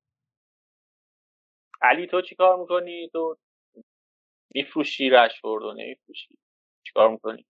علی 1.82 2.06
تو 2.06 2.22
چیکار 2.22 2.60
می‌کنی؟ 2.60 3.10
تو 3.12 3.36
میفروشی 4.54 5.10
رشفورد 5.10 5.64
و 5.64 5.72
نمیفروشی. 5.72 6.38
چیکار 6.86 7.10
می‌کنی؟ 7.10 7.46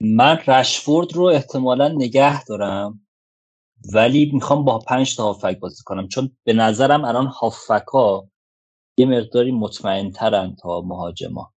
من 0.00 0.38
رشفورد 0.46 1.12
رو 1.12 1.24
احتمالا 1.24 1.88
نگه 1.88 2.44
دارم 2.44 3.06
ولی 3.94 4.30
می‌خوام 4.34 4.64
با 4.64 4.78
پنج 4.78 5.16
تا 5.16 5.22
هافک 5.22 5.58
بازی 5.58 5.82
کنم. 5.86 6.08
چون 6.08 6.36
به 6.44 6.52
نظرم 6.52 7.04
الان 7.04 7.26
هافک 7.26 7.86
ها 7.92 8.30
یه 8.98 9.06
مقداری 9.06 9.52
مطمئن 9.52 10.10
ترن 10.12 10.56
تا 10.56 10.80
مهاجما. 10.80 11.53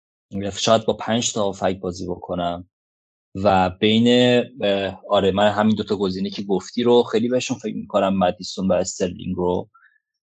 شاید 0.52 0.84
با 0.84 0.92
پنج 0.92 1.32
تا 1.32 1.42
هافک 1.42 1.80
بازی 1.80 2.06
بکنم. 2.06 2.68
و 3.34 3.70
بین 3.70 4.08
آره 5.10 5.30
من 5.30 5.50
همین 5.50 5.76
دوتا 5.76 5.96
گزینه 5.96 6.30
که 6.30 6.42
گفتی 6.42 6.82
رو 6.82 7.02
خیلی 7.02 7.28
بهشون 7.28 7.58
فکر 7.58 7.76
می‌کنم 7.76 8.18
مدیسون 8.18 8.68
و 8.68 8.72
استرلینگ 8.72 9.36
رو 9.36 9.68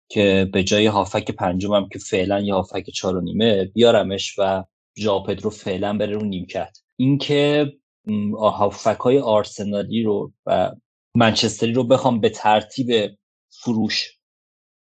که 0.09 0.49
به 0.53 0.63
جای 0.63 0.85
هافک 0.85 1.31
پنجمم 1.31 1.89
که 1.89 1.99
فعلا 1.99 2.39
یه 2.39 2.53
هافک 2.53 2.89
چهار 2.89 3.17
و 3.17 3.21
نیمه 3.21 3.65
بیارمش 3.65 4.35
و 4.39 4.63
ژاپد 4.97 5.41
رو 5.41 5.49
فعلا 5.49 5.97
بره 5.97 6.13
رو 6.13 6.25
نیمکت. 6.25 6.77
اینکه 6.95 7.73
هافک 8.37 8.99
های 8.99 9.19
آرسنالی 9.19 10.03
رو 10.03 10.31
و 10.45 10.71
منچستری 11.15 11.73
رو 11.73 11.83
بخوام 11.83 12.19
به 12.19 12.29
ترتیب 12.29 13.17
فروش 13.49 14.17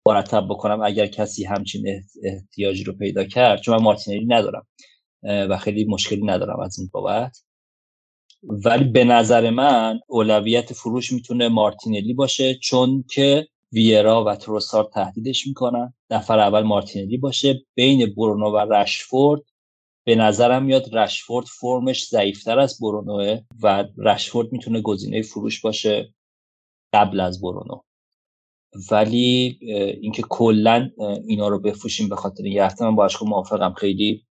مرتب 0.07 0.47
بکنم 0.51 0.83
اگر 0.83 1.07
کسی 1.07 1.45
همچین 1.45 2.03
احتیاجی 2.25 2.85
رو 2.85 2.93
پیدا 2.93 3.25
کرد 3.25 3.61
چون 3.61 3.77
من 3.77 3.83
مارتینلی 3.83 4.27
ندارم. 4.27 4.67
و 5.23 5.59
خیلی 5.59 5.85
مشکلی 5.85 6.27
ندارم 6.27 6.61
از 6.61 6.79
این 6.79 6.91
بابت. 6.93 7.43
ولی 8.43 8.85
به 8.85 9.05
نظر 9.05 9.51
من 9.51 10.01
اولویت 10.07 10.73
فروش 10.73 11.13
می‌تونه 11.13 11.49
مارتینلی 11.49 12.15
باشه 12.15 12.55
چون 12.55 13.05
که 13.11 13.49
ویرا 13.73 14.25
و 14.25 14.37
تروسار 14.37 14.91
تهدیدش 14.95 15.47
می‌کنن. 15.47 15.95
نفر 16.11 16.39
اول 16.39 16.63
مارتینلی 16.63 17.19
باشه. 17.19 17.63
بین 17.75 18.15
برونو 18.17 18.51
و 18.51 18.57
رشفورد 18.57 19.43
به 20.05 20.15
نظرم 20.15 20.65
میاد 20.65 20.97
رشفورد 20.97 21.47
فرمش 21.47 22.09
ضعیفتر 22.09 22.59
از 22.59 22.79
برونوه 22.81 23.41
و 23.63 23.85
رشفورد 23.99 24.53
می‌تونه 24.53 24.81
گزینه 24.81 25.23
فروش 25.23 25.61
باشه 25.61 26.15
قبل 26.93 27.21
از 27.21 27.41
برونو. 27.41 27.81
ولی 28.91 29.59
اینکه 30.01 30.23
کلا 30.29 30.91
اینا 31.27 31.49
رو 31.49 31.59
بفروشیم 31.59 32.09
به 32.09 32.17
خاطر 32.17 32.47
یه 32.47 32.65
هفته 32.65 32.85
من 32.85 32.97
با 32.97 33.09
موافقم. 33.23 33.73
خیلی 33.73 34.25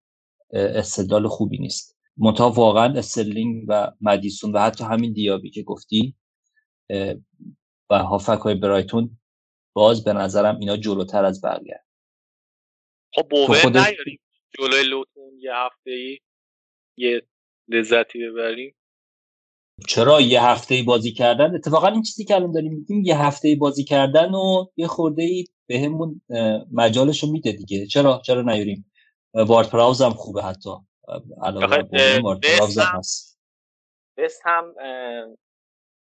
استدلال 0.52 1.28
خوبی 1.28 1.58
نیست. 1.58 2.00
منتها 2.16 2.50
واقعا 2.50 2.98
استرلینگ 2.98 3.64
و 3.68 3.92
مدیسون 4.00 4.52
و 4.52 4.58
حتی 4.58 4.84
همین 4.84 5.12
دیابی 5.12 5.50
که 5.50 5.62
گفتی 5.62 6.14
و 7.90 7.98
هافک 7.98 8.40
های 8.40 8.54
برایتون 8.54 9.18
باز 9.72 10.04
به 10.04 10.12
نظرم 10.12 10.58
اینا 10.58 10.76
جلوتر 10.76 11.24
از 11.24 11.40
بقیه 11.44 11.80
خب 13.14 13.28
بوه 13.30 13.60
خودش... 13.60 13.86
نیاریم 13.86 14.20
جلوی 14.58 14.82
لوتون 14.82 15.38
یه 15.38 15.50
هفته 15.54 15.90
ای 15.90 16.18
یه 16.96 17.22
لذتی 17.68 18.18
ببریم 18.18 18.76
چرا 19.88 20.20
یه 20.20 20.42
هفته 20.44 20.74
ای 20.74 20.82
بازی 20.82 21.12
کردن؟ 21.12 21.54
اتفاقا 21.54 21.88
این 21.88 22.02
چیزی 22.02 22.24
که 22.24 22.34
الان 22.34 22.52
داریم 22.52 22.72
میگیم 22.72 23.02
یه 23.04 23.18
هفته 23.18 23.48
ای 23.48 23.54
بازی 23.54 23.84
کردن 23.84 24.34
و 24.34 24.66
یه 24.76 24.86
خورده 24.86 25.22
ای 25.22 25.44
به 25.66 25.80
همون 25.80 26.20
مجالش 26.72 27.22
رو 27.22 27.32
میده 27.32 27.52
دیگه. 27.52 27.86
چرا؟ 27.86 28.22
چرا 28.24 28.42
نیاریم؟ 28.42 28.89
وارد 29.34 29.70
پراوز 29.70 30.02
هم 30.02 30.10
خوبه 30.10 30.42
حتی. 30.42 30.70
علاوه 31.42 31.76
هم 31.76 32.98
هست. 32.98 33.40
بس 34.16 34.40
هم 34.44 34.74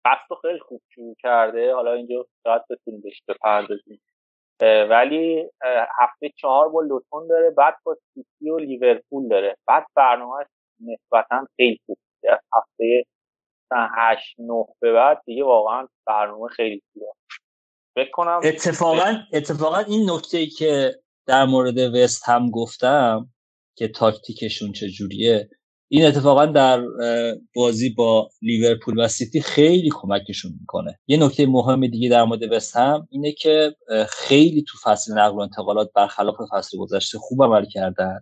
بحث 0.05 0.31
خیلی 0.41 0.59
خوب 0.59 0.81
شروع 0.95 1.15
کرده. 1.19 1.73
حالا 1.73 1.93
اینجا 1.93 2.25
شاید 2.43 2.61
بتونیم 2.69 3.01
بهش 3.01 3.21
بپردازیم. 3.27 4.01
ولی 4.89 5.49
هفته 5.99 6.33
چهار 6.37 6.69
با 6.69 6.81
لوتون 6.81 7.27
داره 7.27 7.49
بعد 7.49 7.75
با 7.83 7.97
سیتی 8.13 8.49
و 8.49 8.57
لیورپول 8.57 9.27
داره. 9.27 9.57
بعد 9.67 9.85
برنامه 9.95 10.45
نسبتا 10.79 11.47
خیلی 11.55 11.79
خوب 11.85 11.97
هفته 12.53 13.05
هشت 13.71 14.35
نه 14.39 14.65
به 14.79 14.93
بعد 14.93 15.21
دیگه 15.25 15.43
واقعا 15.43 15.87
برنامه 16.05 16.47
خیلی 16.47 16.81
خوبه. 16.93 17.05
بکنم 17.95 18.41
اتفاقا 18.43 19.15
اتفاقا 19.33 19.77
این 19.77 20.09
نکته 20.09 20.37
ای 20.37 20.47
که 20.47 20.95
در 21.25 21.45
مورد 21.45 21.77
وست 21.77 22.29
هم 22.29 22.49
گفتم 22.49 23.29
که 23.75 23.87
تاکتیکشون 23.87 24.71
چجوریه. 24.71 25.49
این 25.87 26.05
اتفاقا 26.05 26.45
در 26.45 26.83
بازی 27.55 27.89
با 27.89 28.29
لیورپول 28.41 28.99
و 28.99 29.07
سیتی 29.07 29.41
خیلی 29.41 29.89
کمکشون 29.93 30.53
می‌کنه. 30.59 30.99
یه 31.07 31.17
نکته 31.17 31.45
مهم 31.45 31.87
دیگه 31.87 32.09
در 32.09 32.23
مورد 32.23 32.51
وست 32.51 32.75
هم 32.75 33.07
اینه 33.11 33.31
که 33.31 33.75
خیلی 34.09 34.65
تو 34.67 34.77
فصل 34.83 35.13
نقل 35.13 35.35
و 35.35 35.39
انتقالات 35.39 35.91
برخلاف 35.95 36.35
فصل 36.51 36.77
گذشته 36.77 37.17
خوب 37.17 37.43
عمل 37.43 37.65
کردن. 37.65 38.19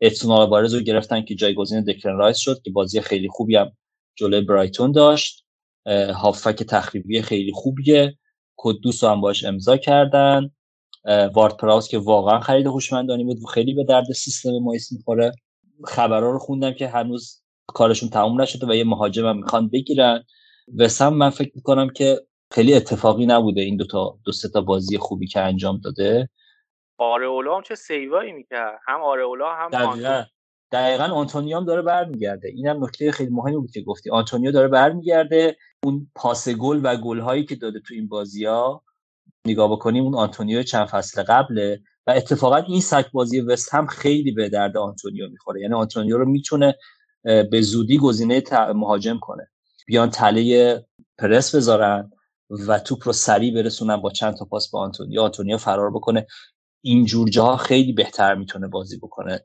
ادسون 0.00 0.46
آلوارز 0.46 0.74
رو 0.74 0.80
گرفتن 0.80 1.22
که 1.22 1.34
جایگزین 1.34 1.84
دکلن 1.84 2.16
رایس 2.16 2.36
شد 2.36 2.62
که 2.64 2.70
بازی 2.70 3.00
خیلی 3.00 3.28
خوبی 3.28 3.56
هم 3.56 3.72
جلوی 4.14 4.40
برایتون 4.40 4.92
داشت. 4.92 5.44
هافک 6.14 6.62
تخریبی 6.62 7.22
خیلی 7.22 7.52
خوبیه. 7.52 8.18
کدوس 8.56 9.04
هم 9.04 9.20
باش 9.20 9.44
امضا 9.44 9.76
کردن. 9.76 10.50
وارد 11.04 11.56
پراوس 11.56 11.88
که 11.88 11.98
واقعا 11.98 12.40
خرید 12.40 12.66
هوشمندانی 12.66 13.24
بود 13.24 13.42
و 13.42 13.46
خیلی 13.46 13.74
به 13.74 13.84
درد 13.84 14.04
سیستم 14.04 14.50
مایس 14.62 14.92
می‌خوره. 14.92 15.32
خبرها 15.84 16.30
رو 16.30 16.38
خوندم 16.38 16.72
که 16.72 16.88
هنوز 16.88 17.42
کارشون 17.66 18.08
تموم 18.08 18.40
نشده 18.40 18.66
و 18.66 18.74
یه 18.74 18.84
مهاجم 18.84 19.26
هم 19.26 19.36
می‌خوان 19.36 19.68
بگیرن. 19.68 20.24
وسم 20.78 21.14
من 21.14 21.30
فکر 21.30 21.52
می‌کنم 21.54 21.88
که 21.88 22.20
خیلی 22.52 22.74
اتفاقی 22.74 23.26
نبوده 23.26 23.60
این 23.60 23.76
دو 23.76 23.86
تا 23.86 24.18
دو 24.24 24.32
سه 24.32 24.48
تا 24.48 24.60
بازی 24.60 24.98
خوبی 24.98 25.26
که 25.26 25.40
انجام 25.40 25.80
داده. 25.84 26.28
آرئولا 26.98 27.56
هم 27.56 27.62
چه 27.62 27.74
سیوایی 27.74 28.32
می‌کرد. 28.32 28.78
هم 28.86 29.02
آرئولا 29.02 29.54
هم 29.54 29.70
دقیقا. 29.70 30.24
دقیقا 30.72 31.04
آنتونیو 31.04 31.56
هم 31.56 31.64
داره 31.64 31.82
برمیگرده. 31.82 32.48
اینم 32.48 32.84
نکته 32.84 33.12
خیلی 33.12 33.30
مهمی 33.30 33.56
بود 33.56 33.70
که 33.70 33.82
گفتی. 33.82 34.10
آنتونیو 34.10 34.52
داره 34.52 34.68
برمیگرده. 34.68 35.56
اون 35.84 36.10
پاس 36.14 36.48
گل 36.48 36.80
و 36.82 36.96
گل 36.96 37.18
هایی 37.18 37.44
که 37.44 37.56
داده 37.56 37.80
تو 37.80 37.94
این 37.94 38.08
بازی 38.08 38.44
ها 38.44 38.82
نگاه 39.46 39.72
بکنیم 39.72 40.04
اون 40.04 40.14
آنتونیو 40.14 40.62
چند 40.62 40.86
فصل 40.86 41.22
قبله 41.22 41.82
و 42.06 42.10
اتفاقا 42.10 42.56
این 42.56 42.80
سبک 42.80 43.12
بازی 43.12 43.40
وستهم 43.40 43.86
خیلی 43.86 44.32
به 44.32 44.48
درد 44.48 44.76
آنتونیو 44.76 45.28
می‌خوره. 45.28 45.60
یعنی 45.60 45.74
آنتونیو 45.74 46.18
رو 46.18 46.24
می‌تونه 46.24 46.74
به 47.22 47.60
زودی 47.60 47.98
گزینه 47.98 48.42
مهاجم 48.74 49.18
کنه. 49.18 49.48
بیان 49.86 50.10
تله 50.10 50.84
پرس 51.18 51.54
بذارن 51.54 52.10
و 52.68 52.78
توپ 52.78 52.98
رو 53.06 53.12
سریع 53.12 53.54
برسونن 53.54 53.96
با 53.96 54.10
چند 54.10 54.34
تا 54.34 54.44
پاس 54.44 54.70
با 54.70 54.80
آنتونیو 54.80 55.22
آنتونیو 55.24 55.58
فرار 55.58 55.90
بکنه. 55.90 56.26
اینجور 56.82 57.28
جاها 57.28 57.56
خیلی 57.56 57.92
بهتر 57.92 58.34
می‌تونه 58.34 58.68
بازی 58.68 58.98
بکنه. 58.98 59.40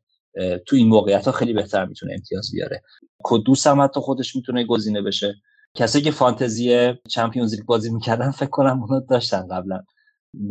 تو 0.65 0.75
این 0.75 0.87
موقعیت 0.87 1.25
ها 1.25 1.31
خیلی 1.31 1.53
بهتر 1.53 1.85
می‌تونه 1.85 2.13
امتیاز 2.13 2.51
بیاره. 2.53 2.81
کدوس 3.23 3.67
هم 3.67 3.81
حتی 3.81 3.99
خودش 3.99 4.35
می‌تونه 4.35 4.65
گزینه 4.65 5.01
بشه. 5.01 5.35
کسی 5.75 6.01
که 6.01 6.11
فانتزی 6.11 6.93
چمپیونز 7.09 7.53
لیگ 7.53 7.65
بازی 7.65 7.89
می‌کردن 7.89 8.31
فکر 8.31 8.49
کنم 8.49 8.83
اونو 8.83 8.99
داشتن 9.09 9.47
قبلا. 9.47 9.83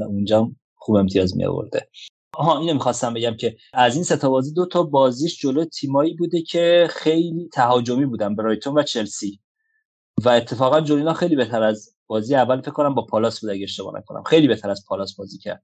اونجا 0.06 0.52
خوب 0.74 0.96
امتیاز 0.96 1.36
می 1.36 1.44
آورده 1.44 1.88
آها 2.34 2.58
اینو 2.58 2.74
می‌خواستم 2.74 3.14
بگم 3.14 3.36
که 3.36 3.56
از 3.72 3.94
این 3.94 4.04
ستا 4.04 4.30
بازی 4.30 4.54
دو 4.54 4.66
تا 4.66 4.82
بازیش 4.82 5.40
جلو 5.40 5.64
تیمایی 5.64 6.14
بوده 6.14 6.42
که 6.42 6.88
خیلی 6.90 7.48
تهاجمی 7.52 8.06
بودن 8.06 8.36
برایتون 8.36 8.78
و 8.78 8.82
چلسی. 8.82 9.40
و 10.24 10.28
اتفاقا 10.28 10.80
جولینا 10.80 11.14
خیلی 11.14 11.36
بهتر 11.36 11.62
از 11.62 11.94
بازی 12.06 12.34
اول 12.34 12.60
فکر 12.60 12.70
کنم 12.70 12.94
با 12.94 13.06
پالاس 13.06 13.40
بود 13.40 13.50
اگه 13.50 13.62
اشتباه 13.62 13.98
نکنم. 13.98 14.22
خیلی 14.22 14.48
بهتر 14.48 14.70
از 14.70 14.84
پالاس 14.88 15.16
بازی 15.16 15.38
کرد. 15.38 15.62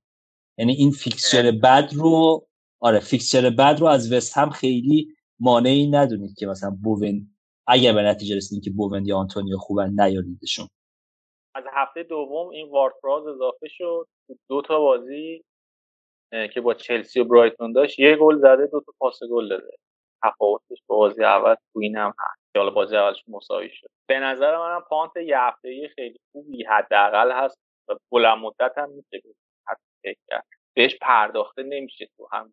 یعنی 0.58 0.72
این 0.72 0.90
fixture 0.90 1.50
بد 1.50 1.90
رو 1.92 2.46
آره 2.80 3.00
fixture 3.00 3.50
بد 3.50 3.76
رو 3.80 3.86
از 3.86 4.12
وستهم 4.12 4.50
خیلی 4.50 5.08
مانعی 5.40 5.90
ندونید 5.90 6.34
که 6.38 6.46
مثلا 6.46 6.70
بوون 6.70 7.31
اگر 7.66 7.92
به 7.92 8.02
نتیجه 8.02 8.36
رسیدین 8.36 8.60
که 8.60 8.70
بوون 8.70 9.06
یا 9.06 9.16
آنتونیو 9.16 9.56
خوبن 9.56 9.90
نیاریدشون 9.90 10.68
از 11.54 11.64
هفته 11.72 12.02
دوم 12.02 12.48
این 12.48 12.70
وارد 12.70 12.94
اضافه 13.28 13.68
شد. 13.68 14.08
دو 14.48 14.62
تا 14.62 14.80
بازی 14.80 15.44
که 16.54 16.60
با 16.60 16.74
چلسی 16.74 17.20
و 17.20 17.24
برایتون 17.24 17.72
داشت 17.72 17.98
یه 17.98 18.16
گل 18.16 18.38
زده 18.38 18.66
دو 18.66 18.80
تا 18.80 18.92
پاس 18.98 19.18
گل 19.30 19.48
داده. 19.48 19.76
تفاوتش 20.24 20.82
با 20.86 20.96
بازی 20.96 21.24
اول 21.24 21.54
تو 21.54 21.78
این 21.80 21.96
هم 21.96 22.14
هست. 22.18 22.56
حالا 22.56 22.70
بازی 22.70 22.96
اولش 22.96 23.24
مساوی 23.28 23.70
شد. 23.70 23.88
به 24.08 24.18
نظر 24.18 24.58
منم 24.58 24.80
punt 24.88 25.16
یه 25.16 25.38
هفته 25.38 25.88
خیلی 25.94 26.18
خوبی 26.32 26.64
حداقل 26.64 27.32
هست 27.32 27.58
و 27.88 27.94
بلند 28.12 28.38
مدت 28.38 28.72
هم 28.78 28.90
میشه 28.90 29.22
بهش 30.74 30.96
پرداخته 31.00 31.62
نمیشه 31.62 32.08
تو 32.16 32.28
هم. 32.32 32.52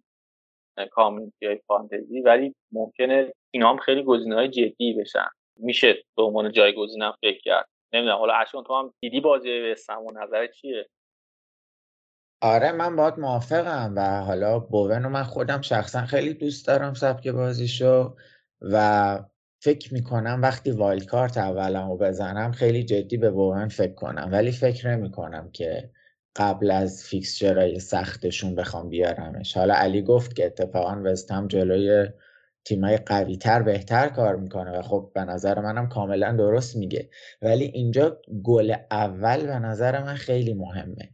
community 0.88 1.46
های 1.46 1.60
فانتزی 1.68 2.22
ولی 2.22 2.56
ممکنه 2.72 3.34
اینا 3.52 3.70
هم 3.70 3.78
خیلی 3.78 4.04
گزینه 4.04 4.36
های 4.36 4.48
جدی 4.48 4.94
بشن. 4.94 5.28
میشه 5.58 6.04
به 6.18 6.24
عنوان 6.24 6.52
جایگزینم 6.52 7.14
فکر 7.22 7.40
کرد. 7.40 7.70
نمی‌دونم 7.94 8.18
حالا 8.18 8.34
اشون 8.34 8.64
تو 8.64 8.80
هم 8.80 8.94
دیدی 9.00 9.20
بازی 9.20 9.62
وستهم 9.62 10.02
و 10.02 10.12
نظر 10.24 10.48
چیه؟ 10.48 10.90
آره 12.42 12.72
من 12.72 12.96
باید 12.96 13.20
موافقم 13.20 13.94
و 13.98 14.22
حالا 14.26 14.60
بوون 14.60 15.04
رو 15.04 15.10
من 15.10 15.24
خودم 15.24 15.62
شخصا 15.62 16.06
خیلی 16.06 16.34
دوست 16.34 16.68
دارم 16.68 16.94
سبک 16.94 17.28
بازیشو 17.28 18.16
و 18.62 19.20
فکر 19.62 19.94
می‌کنم 19.94 20.40
وقتی 20.44 20.72
wild 20.72 21.06
card 21.06 21.38
اولم 21.38 21.90
رو 21.90 21.98
بزنم 21.98 22.52
خیلی 22.52 22.84
جدی 22.84 23.18
به 23.18 23.32
بوون 23.32 23.68
فکر 23.68 23.94
کنم. 23.94 24.30
ولی 24.32 24.52
فکر 24.52 24.88
نمی‌کنم 24.88 25.52
که 25.52 25.90
قبل 26.36 26.72
از 26.72 27.04
فیکسچرهای 27.04 27.80
سختشون 27.80 28.56
بخوام 28.56 28.90
بیارمش. 28.90 29.58
حالا 29.58 29.74
علی 29.74 30.02
گفت 30.02 30.36
که 30.36 30.46
اتفاقا 30.46 31.02
وستهم 31.04 31.48
جلوی 31.48 32.10
تیمای 32.66 32.98
قوی 32.98 33.38
تر 33.38 33.62
بهتر 33.62 34.10
کار 34.10 34.36
می‌کنه 34.36 34.80
و 34.80 34.82
خب 34.82 35.12
به 35.16 35.22
نظر 35.22 35.60
منم 35.60 35.90
کاملا 35.90 36.32
درست 36.32 36.76
میگه. 36.76 37.10
ولی 37.42 37.66
اینجا 37.66 38.22
گل 38.44 38.76
اول 38.92 39.46
به 39.46 39.60
نظر 39.60 40.04
من 40.04 40.16
خیلی 40.16 40.54
مهمه 40.54 41.10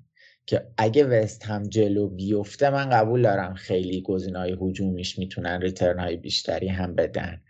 که 0.45 0.67
اگه 0.77 1.05
وست 1.05 1.45
هم 1.45 1.63
جلو 1.63 2.09
بیفته 2.09 2.69
من 2.69 2.89
قبول 2.89 3.21
دارم 3.21 3.53
خیلی 3.53 4.03
های 4.35 4.57
هجومیش 4.61 5.19
می‌تونن 5.19 5.61
ریترن 5.61 5.99
های 5.99 6.17
بیشتری 6.17 6.67
هم 6.67 6.95
بدن. 6.95 7.41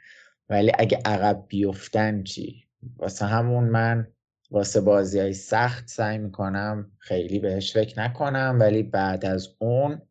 ولی 0.49 0.71
اگه 0.79 0.99
عقب 1.05 1.45
بیفتن 1.47 2.23
چی؟ 2.23 2.63
واسه 2.97 3.25
همون 3.25 3.63
من 3.63 4.07
واسه 4.55 4.81
بازی 4.81 5.19
های 5.19 5.33
سخت 5.33 5.87
سعی 5.87 6.17
می‌کنم 6.17 6.91
خیلی 6.97 7.39
بهش 7.39 7.73
فکر 7.73 7.99
نکنم 7.99 8.57
ولی 8.59 8.83
بعد 8.83 9.25
از 9.25 9.49
اون 9.59 10.01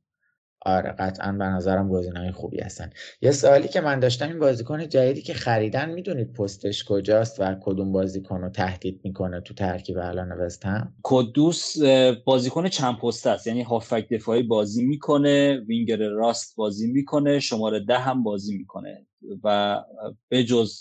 آره 0.67 0.91
قطعا 0.99 1.33
به 1.33 1.45
نظرم 1.45 1.95
های 2.17 2.31
خوبی 2.31 2.61
هستن. 2.61 2.91
یه 3.23 3.31
سوالی 3.31 3.69
که 3.69 3.81
من 3.81 4.01
داشتم 4.01 4.29
این 4.29 4.39
بازیکن 4.39 4.89
جدیدی 4.89 5.23
که 5.23 5.35
خریدن 5.35 5.91
می‌دونید 5.91 6.33
پستش 6.33 6.85
کجاست 6.85 7.41
و 7.41 7.57
کدوم 7.63 7.93
بازیکن 7.93 8.41
رو 8.41 8.51
تهدید 8.51 9.01
می‌کنه 9.05 9.41
تو 9.41 9.55
ترکیب 9.55 9.99
الان 9.99 10.33
نوستم 10.33 10.95
کدوس 11.03 11.77
بازیکن 12.25 12.69
چند 12.69 12.97
پست 12.97 13.27
است. 13.27 13.47
یعنی 13.47 13.63
هافک 13.63 14.09
دفاعی 14.09 14.43
بازی 14.43 14.85
می‌کنه 14.85 15.61
وینگر 15.61 16.09
راست 16.09 16.57
بازی 16.57 16.93
می‌کنه 16.93 17.41
شماره 17.41 17.81
ده 17.81 17.99
هم 17.99 18.23
بازی 18.23 18.57
می‌کنه. 18.57 19.07
و 19.45 19.81
به 20.29 20.45
جز 20.45 20.81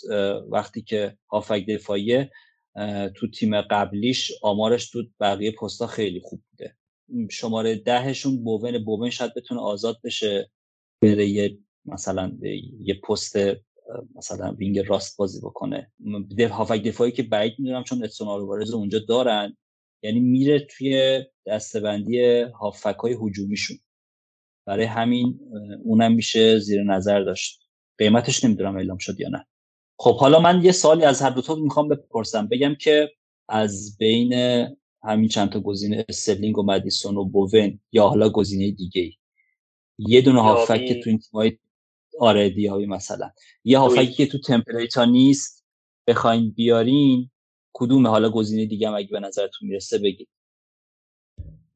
وقتی 0.50 0.82
که 0.82 1.16
هافک 1.30 1.66
دفاعی 1.68 2.28
تو 3.14 3.30
تیم 3.30 3.60
قبلیش 3.60 4.32
آمارش 4.42 4.90
تو 4.90 5.04
بقیه 5.20 5.52
پستا 5.52 5.86
خیلی 5.86 6.20
خوب 6.20 6.42
بوده. 6.50 6.76
شماره 7.30 7.74
دهشون 7.74 8.44
بوون 8.44 8.84
بوون 8.84 9.10
شاید 9.10 9.34
بتونه 9.34 9.60
آزاد 9.60 10.00
بشه 10.04 10.50
بره 11.02 11.26
یه 11.26 11.58
مثلا 11.84 12.32
یه 12.80 13.00
پست 13.08 13.36
مثلا 14.14 14.52
وینگ 14.52 14.78
راست 14.78 15.16
بازی 15.16 15.40
بکنه. 15.40 15.92
هافک 16.50 16.82
دفاعی 16.82 17.12
که 17.12 17.22
بعید 17.22 17.54
می‌دونم 17.58 17.84
چون 17.84 18.04
اتسون 18.04 18.28
آلوارز 18.28 18.70
اونجا 18.70 18.98
دارن. 18.98 19.56
یعنی 20.02 20.20
میره 20.20 20.60
توی 20.60 21.24
دستبندی 21.46 22.40
هافک 22.40 22.96
های 22.96 23.16
هجومیشون. 23.22 23.76
برای 24.66 24.84
همین 24.84 25.40
اونم 25.84 26.14
میشه 26.14 26.58
زیر 26.58 26.82
نظر 26.82 27.20
داشت. 27.20 27.60
قیمتش 27.98 28.44
نمی‌دونم 28.44 28.76
اعلام 28.76 28.98
شد 28.98 29.20
یا 29.20 29.28
نه. 29.28 29.46
خب 29.96 30.16
حالا 30.16 30.40
من 30.40 30.64
یه 30.64 30.72
سالی 30.72 31.04
از 31.04 31.22
هر 31.22 31.30
دوتا 31.30 31.54
می‌خوام 31.54 31.88
بپرسم. 31.88 32.46
بگم 32.46 32.74
که 32.74 33.10
از 33.48 33.96
بین 33.98 34.32
همین 35.02 35.28
چند 35.28 35.52
تا 35.52 35.60
گزینه 35.60 36.04
استرلینگ 36.08 36.58
و 36.58 36.62
مدیسون 36.62 37.16
و 37.16 37.24
بوون 37.24 37.80
یا 37.92 38.08
حالا 38.08 38.28
گزینه 38.28 38.70
دیگه 38.70 39.12
یه 39.98 40.20
دونه 40.20 40.42
هافک 40.42 40.86
که 40.86 40.94
تو 40.94 41.10
این 41.10 41.18
تیمای 41.18 41.58
آره 42.20 42.50
دیابی 42.50 42.86
مثلا. 42.86 43.30
یه 43.64 43.78
هافکی 43.78 44.12
که 44.12 44.26
تو 44.26 44.38
تمپلیتا 44.38 45.04
نیست 45.04 45.64
بخواین 46.06 46.50
بیارین 46.50 47.30
کدوم 47.72 48.06
حالا 48.06 48.30
گزینه 48.30 48.66
دیگه 48.66 48.88
هم 48.88 48.94
اگه 48.94 49.08
به 49.08 49.20
نظرتون 49.20 49.68
می‌رسه 49.68 49.98
بگید 49.98 50.28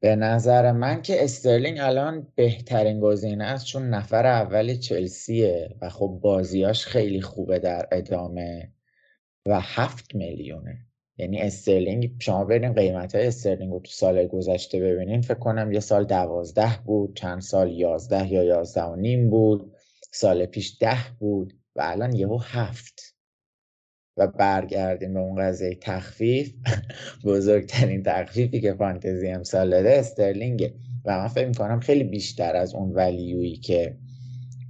به 0.01 0.15
نظر 0.15 0.71
من 0.71 1.01
که 1.01 1.23
استرلینگ 1.23 1.79
الان 1.79 2.27
بهترین 2.35 2.99
گزینه 2.99 3.43
است 3.43 3.65
چون 3.65 3.89
نفر 3.89 4.25
اولی 4.25 4.77
چلسیه 4.77 5.75
و 5.81 5.89
خب 5.89 6.19
بازیاش 6.21 6.85
خیلی 6.85 7.21
خوبه 7.21 7.59
در 7.59 7.87
ادامه 7.91 8.71
و 9.45 9.59
هفت 9.61 10.15
میلیونه. 10.15 10.77
یعنی 11.17 11.41
استرلینگ 11.41 12.15
شما 12.19 12.45
برین 12.45 12.73
قیمت 12.73 13.15
های 13.15 13.27
استرلینگ 13.27 13.71
رو 13.71 13.79
تو 13.79 13.91
سال 13.91 14.27
گذشته 14.27 14.79
ببینین 14.79 15.21
فکر 15.21 15.39
کنم 15.39 15.71
یه 15.71 15.79
سال 15.79 16.03
دوازده 16.03 16.79
بود 16.85 17.15
چند 17.15 17.41
سال 17.41 17.71
یازده 17.71 18.33
یا 18.33 18.43
یازده 18.43 18.83
و 18.83 18.95
نیم 18.95 19.29
بود 19.29 19.75
سال 20.11 20.45
پیش 20.45 20.77
ده 20.79 20.97
بود 21.19 21.53
و 21.75 21.81
الان 21.83 22.15
یهو 22.15 22.37
هفت. 22.37 23.08
و 24.19 24.27
برگردیم 24.27 25.13
به 25.13 25.19
اون 25.19 25.41
قضیه 25.41 25.75
تخفیف. 25.81 26.53
بزرگترین 27.25 28.03
تخفیفی 28.03 28.61
که 28.61 28.73
فانتزی 28.73 29.27
امسال 29.27 29.69
داده 29.69 29.89
استرلینگه. 29.89 30.73
و 31.05 31.17
من 31.17 31.27
فکر 31.27 31.47
می‌کنم 31.47 31.79
خیلی 31.79 32.03
بیشتر 32.03 32.55
از 32.55 32.75
اون 32.75 32.91
ولیویی 32.91 33.55
که 33.55 33.97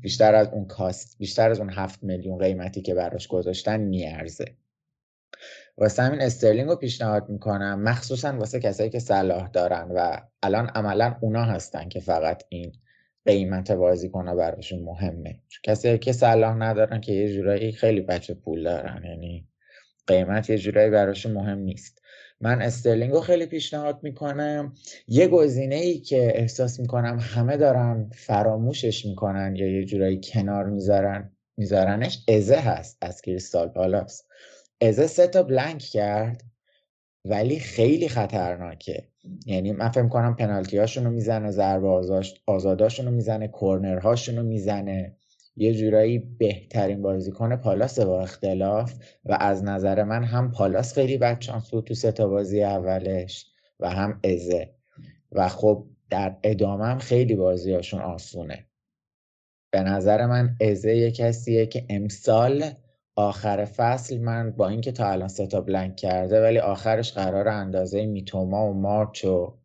بیشتر 0.02 0.36
از 0.36 0.48
اون 0.48 0.66
کاست 0.66 1.18
بیشتر 1.20 1.52
از 1.52 1.60
اون 1.60 1.70
هفت 1.70 2.04
میلیون 2.04 2.38
قیمتی 2.38 2.82
که 2.82 2.94
براش 2.94 3.28
گذاشتن 3.28 3.80
میارزه. 3.80 4.46
واسه 5.78 6.04
همین 6.04 6.22
استرلینگ 6.22 6.70
رو 6.70 6.76
پیشنهاد 6.76 7.30
می‌کنم 7.30 7.82
مخصوصا 7.82 8.38
واسه 8.38 8.60
کسایی 8.60 8.90
که 8.90 9.00
صلاح 9.00 9.50
دارن 9.50 9.92
و 9.96 10.18
الان 10.44 10.68
عملا 10.68 11.16
اونا 11.22 11.44
هستن 11.44 11.90
که 11.90 12.00
فقط 12.00 12.44
این 12.50 12.72
قیمت 13.26 13.72
بازیکن 13.72 14.36
براشون 14.36 14.80
مهمه. 14.80 15.40
کسی 15.64 15.98
که 15.98 16.12
صلاح 16.12 16.56
ندارن 16.56 17.02
که 17.02 17.14
یه 17.14 17.34
جورایی 17.34 17.72
خیلی 17.72 18.02
بچه 18.02 18.34
پول 18.34 18.64
دارن. 18.64 19.04
یعنی 19.06 19.48
قیمت 20.08 20.50
یه 20.50 20.58
جورایی 20.58 20.90
براشون 20.90 21.32
مهم 21.32 21.58
نیست. 21.58 22.02
من 22.42 22.62
استرلینگ 22.62 23.12
رو 23.12 23.22
خیلی 23.22 23.46
پیشنهاد 23.46 24.00
می‌کنم. 24.04 24.74
یه 25.08 25.28
گزینه 25.28 25.76
ای 25.76 26.00
که 26.00 26.32
احساس 26.36 26.80
می‌کنم 26.80 27.20
همه 27.22 27.58
دارن 27.58 28.10
فراموشش 28.16 29.06
می‌کنن 29.06 29.56
یا 29.56 29.68
یه 29.68 29.86
جورایی 29.86 30.22
کنار 30.24 30.66
می‌ذارن 30.66 31.32
میذارنش 31.58 32.24
ازه 32.28 32.56
هست 32.56 32.98
از 33.02 33.22
کریستال 33.22 33.68
پالاس. 33.68 34.24
ازه 34.82 35.08
سه 35.08 35.28
تا 35.28 35.44
بلنک 35.44 35.78
کرد 35.78 36.44
ولی 37.26 37.60
خیلی 37.60 38.10
خطرناکه. 38.10 39.08
یعنی 39.46 39.72
من 39.72 39.90
فکر 39.90 40.08
کنم 40.08 40.36
پنالتی 40.36 40.78
رو 40.78 41.10
می‌زنه 41.10 41.52
ضربه 41.52 41.88
آزاداشون 42.46 43.06
رو 43.06 43.12
می‌زنه 43.12 43.48
کورنرهاشون 43.48 44.38
رو 44.38 44.44
می‌زنه. 44.44 45.16
یه 45.56 45.74
جورایی 45.74 46.20
بهترین 46.20 47.02
بازیکن 47.02 47.56
پالاس 47.56 48.00
با 48.00 48.22
اختلاف 48.22 48.94
و 49.26 49.38
از 49.40 49.64
نظر 49.64 50.04
من 50.04 50.24
هم 50.24 50.52
پالاس 50.52 50.94
خیلی 50.94 51.18
بدشانس 51.18 51.72
بود 51.72 51.84
تو 51.84 51.94
سه 51.94 52.12
تا 52.12 52.28
بازی 52.28 52.64
اولش 52.64 53.46
و 53.80 53.90
هم 53.90 54.20
ازه. 54.24 54.70
و 55.32 55.48
خب 55.48 55.86
در 56.10 56.38
ادامه 56.44 56.86
هم 56.86 56.98
خیلی 56.98 57.36
بازیاشون 57.36 58.02
آسونه. 58.02 58.66
به 59.72 59.80
نظر 59.80 60.26
من 60.26 60.56
ازه 60.62 60.96
یه 60.96 61.12
کسیه 61.12 61.66
که 61.66 61.86
امسال 61.90 62.64
آخر 63.20 63.66
فصل 63.66 64.18
من 64.18 64.52
با 64.52 64.68
اینکه 64.68 64.92
تا 64.92 65.12
الان 65.12 65.28
سه 65.28 65.48
تا 65.48 65.62
بلنک 65.62 65.96
کرده 65.96 66.42
ولی 66.42 66.60
آخرش 66.60 67.14
قرار 67.14 67.48
اندازه 67.48 68.06
میتوما 68.06 68.70
و 68.70 68.74
مارچ 68.74 69.26
و 69.26 69.58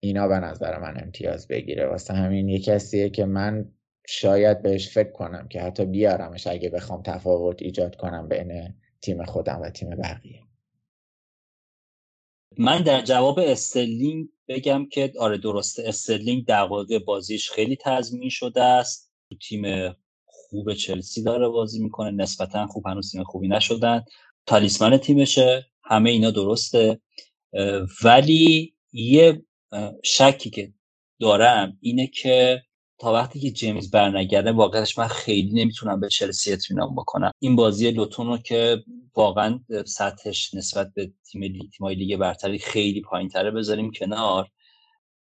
اینا 0.00 0.28
به 0.28 0.34
نظر 0.34 0.78
من 0.78 1.02
امتیاز 1.02 1.48
بگیره. 1.48 1.86
واسه 1.86 2.14
همین 2.14 2.48
یه 2.48 2.60
کسیه 2.60 3.10
که 3.10 3.24
من 3.24 3.72
شاید 4.06 4.62
بهش 4.62 4.88
فکر 4.88 5.12
کنم 5.12 5.48
که 5.48 5.60
حتی 5.60 5.84
بیارمش 5.84 6.46
اگه 6.46 6.70
بخوام 6.70 7.02
تفاوت 7.02 7.62
ایجاد 7.62 7.96
کنم 7.96 8.28
بین 8.28 8.74
تیم 9.00 9.24
خودم 9.24 9.60
و 9.62 9.70
تیم 9.70 9.90
بقیه. 9.90 10.42
من 12.58 12.82
در 12.82 13.00
جواب 13.00 13.38
استرلینگ 13.38 14.28
بگم 14.48 14.88
که 14.88 15.12
آره 15.18 15.38
درسته 15.38 15.82
استرلینگ 15.86 16.46
در 16.46 16.68
بازیش 17.06 17.50
خیلی 17.50 17.76
تضمین 17.80 18.28
شده 18.28 18.62
است. 18.62 19.12
تو 19.28 19.36
تیم 19.36 19.62
خوب 20.50 20.74
چلسی 20.74 21.22
داره 21.22 21.48
بازی 21.48 21.82
می‌کنه 21.82 22.10
نسبتا 22.10 22.66
خوب 22.66 22.86
هنوز 22.86 23.12
تیم 23.12 23.24
خوبی 23.24 23.48
نشدن. 23.48 24.04
talisman 24.46 24.96
تیمشه 24.96 25.66
همه 25.84 26.10
اینا 26.10 26.30
درسته. 26.30 27.00
ولی 28.04 28.74
یه 28.92 29.42
شکی 30.04 30.50
که 30.50 30.72
دارم 31.20 31.78
اینه 31.80 32.06
که 32.06 32.62
تا 32.98 33.12
وقتی 33.12 33.40
که 33.40 33.50
جیمز 33.50 33.90
برنگرده 33.90 34.52
واقعش 34.52 34.98
من 34.98 35.06
خیلی 35.06 35.62
نمی‌تونم 35.62 36.00
به 36.00 36.08
چلسی 36.08 36.52
اطمینان 36.52 36.94
بکنم. 36.94 37.30
این 37.38 37.56
بازی 37.56 37.90
لوتون 37.90 38.26
رو 38.26 38.38
که 38.38 38.84
واقعا 39.16 39.60
سطحش 39.86 40.54
نسبت 40.54 40.92
به 40.94 41.12
تیم 41.30 41.44
لیگ 41.88 42.16
برتری 42.16 42.58
خیلی 42.58 43.00
پایین 43.00 43.28
تره 43.28 43.50
بذاریم 43.50 43.90
کنار. 43.90 44.48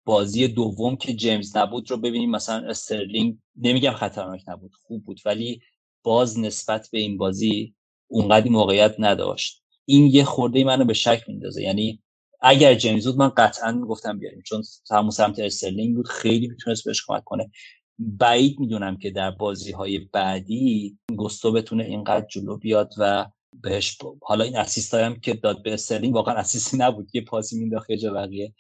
بازی 0.07 0.49
دوم 0.49 0.97
که 0.97 1.15
جیمز 1.15 1.57
نبود 1.57 1.91
رو 1.91 1.97
ببینیم. 1.97 2.31
مثلا 2.31 2.69
استرلینگ 2.69 3.39
نمیگم 3.57 3.93
خطرناک 3.93 4.43
نبود 4.49 4.75
خوب 4.75 5.05
بود 5.05 5.21
ولی 5.25 5.61
باز 6.03 6.39
نسبت 6.39 6.89
به 6.93 6.99
این 6.99 7.19
بازی 7.19 7.75
اونقدی 8.07 8.49
موقعیت 8.49 8.95
نداشت. 8.99 9.63
این 9.85 10.07
یه 10.07 10.25
خورده 10.25 10.65
منو 10.65 10.85
به 10.85 10.95
شک 10.95 11.25
میندازه 11.29 11.63
یعنی 11.63 12.03
اگر 12.41 12.75
جیمز 12.75 13.07
بود 13.07 13.17
من 13.17 13.29
قطعا 13.29 13.73
می‌گفتم 13.73 14.19
بیاریم. 14.19 14.43
چون 14.47 14.63
همون 14.91 15.11
سمت 15.11 15.39
استرلینگ 15.39 15.97
بود 15.97 16.09
خیلی 16.09 16.49
می‌تونست 16.49 16.85
بهش 16.85 17.05
کمک 17.07 17.25
کنه. 17.25 17.51
بعید 17.99 18.61
می‌دونم 18.61 18.97
که 18.97 19.11
در 19.11 19.31
بازی 19.31 19.73
های 19.73 19.99
بعدی 19.99 20.99
گستو 21.17 21.53
بتونه 21.53 21.85
اینقدر 21.85 22.27
جلو 22.27 22.57
بیاد 22.57 22.95
و 22.99 23.27
بهش 23.63 23.99
حالا 24.23 24.45
این 24.45 24.57
assist 24.57 24.95
هم 24.95 25.21
که 25.21 25.35
داد 25.35 25.63
به 25.63 25.75
استرلینگ 25.75 26.15
واقعا 26.15 26.35
assist 26.35 26.71
ی 26.71 26.77
نبود 26.77 27.11
یه 27.15 27.21
پاسی 27.21 27.59
مینداخت 27.59 27.91
یه 27.91 28.55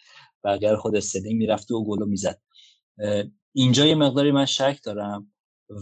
بقیه 0.47 0.76
خود 0.76 0.97
استرلینگ 0.97 1.36
می‌رفت 1.36 1.70
و 1.70 1.84
گلو 1.84 2.07
می‌زد. 2.07 2.40
اینجا 3.53 3.86
یه 3.86 3.94
مقداری 3.94 4.30
من 4.30 4.44
شک 4.44 4.78
دارم 4.84 5.32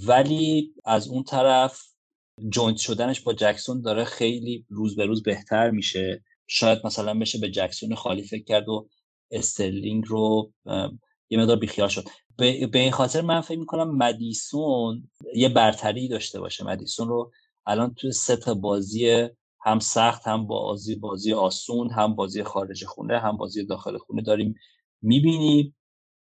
ولی 0.07 0.75
از 0.85 1.09
اون 1.09 1.23
طرف 1.23 1.81
joint 2.53 2.77
شدنش 2.77 3.21
با 3.21 3.33
جکسون 3.33 3.81
داره 3.83 4.05
خیلی 4.05 4.67
روز 4.69 4.97
به 4.97 5.07
روز 5.07 5.23
بهتر 5.23 5.71
میشه. 5.71 6.25
شاید 6.47 6.79
مثلا 6.85 7.19
بشه 7.19 7.39
به 7.39 7.51
جکسون 7.51 7.95
خالی 7.95 8.23
فکر 8.23 8.45
کرد 8.45 8.69
و 8.69 8.89
استرلینگ 9.31 10.05
رو 10.07 10.53
یه 11.31 11.39
مقدار 11.39 11.57
بیخیال 11.57 11.89
شد. 11.89 12.05
به 12.37 12.79
این 12.79 12.93
خاطر 12.93 13.21
من 13.21 13.41
فکر 13.41 13.59
می‌کنم 13.59 13.97
مدیسون 13.97 15.11
یه 15.35 15.49
برتری 15.49 16.09
داشته 16.09 16.41
باشه. 16.41 16.65
مدیسون 16.65 17.09
رو 17.09 17.33
الان 17.67 17.95
توی 17.95 18.13
سه 18.13 18.37
تا 18.37 18.55
بازی 18.55 19.29
هم 19.65 19.79
سخت 19.79 20.27
هم 20.27 20.47
بازی 20.47 20.95
بازی 20.95 21.33
آسون 21.33 21.91
هم 21.91 22.15
بازی 22.15 22.43
خارج 22.43 22.85
خونه 22.85 23.21
هم 23.21 23.37
بازی 23.37 23.67
داخل 23.67 23.99
خونه 23.99 24.23
داریم 24.23 24.55
می‌بینیم 25.03 25.77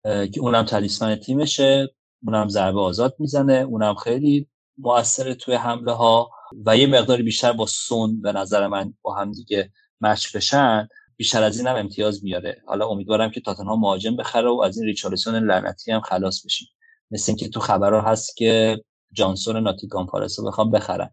که 0.04 0.40
اونم 0.40 0.64
تلیسمن 0.64 1.16
تیمشه 1.16 1.88
اونم 2.26 2.48
ضربه 2.48 2.80
آزاد 2.80 3.16
می‌زنه 3.18 3.52
اونم 3.52 3.94
خیلی 3.94 4.48
موثر 4.78 5.34
توی 5.34 5.54
حمله 5.54 5.92
ها 5.92 6.30
و 6.66 6.76
یه 6.76 6.86
مقداری 6.86 7.22
بیشتر 7.22 7.52
با 7.52 7.66
سون 7.66 8.20
به 8.20 8.32
نظر 8.32 8.66
من 8.66 8.94
با 9.02 9.14
هم 9.14 9.32
دیگه 9.32 9.72
مچ 10.00 10.36
بشن 10.36 10.88
بیشتر 11.16 11.42
از 11.42 11.58
این 11.58 11.66
هم 11.66 11.76
امتیاز 11.76 12.24
میاره. 12.24 12.62
حالا 12.66 12.88
امیدوارم 12.88 13.30
که 13.30 13.40
تاتنهام 13.40 13.80
مهاجم 13.80 14.16
بخره 14.16 14.48
و 14.50 14.62
از 14.64 14.78
این 14.78 14.86
ریچارلسون 14.86 15.34
لعنتی 15.34 15.92
هم 15.92 16.00
خلاص 16.00 16.44
بشیم. 16.44 16.68
مثل 17.10 17.32
اینکه 17.32 17.48
تو 17.48 17.60
خبرها 17.60 18.00
هست 18.00 18.36
که 18.36 18.80
جانسون 19.12 19.56
ناتیگان 19.56 20.06
پارس 20.06 20.38
رو 20.38 20.46
بخوام 20.46 20.70
بخرن. 20.70 21.10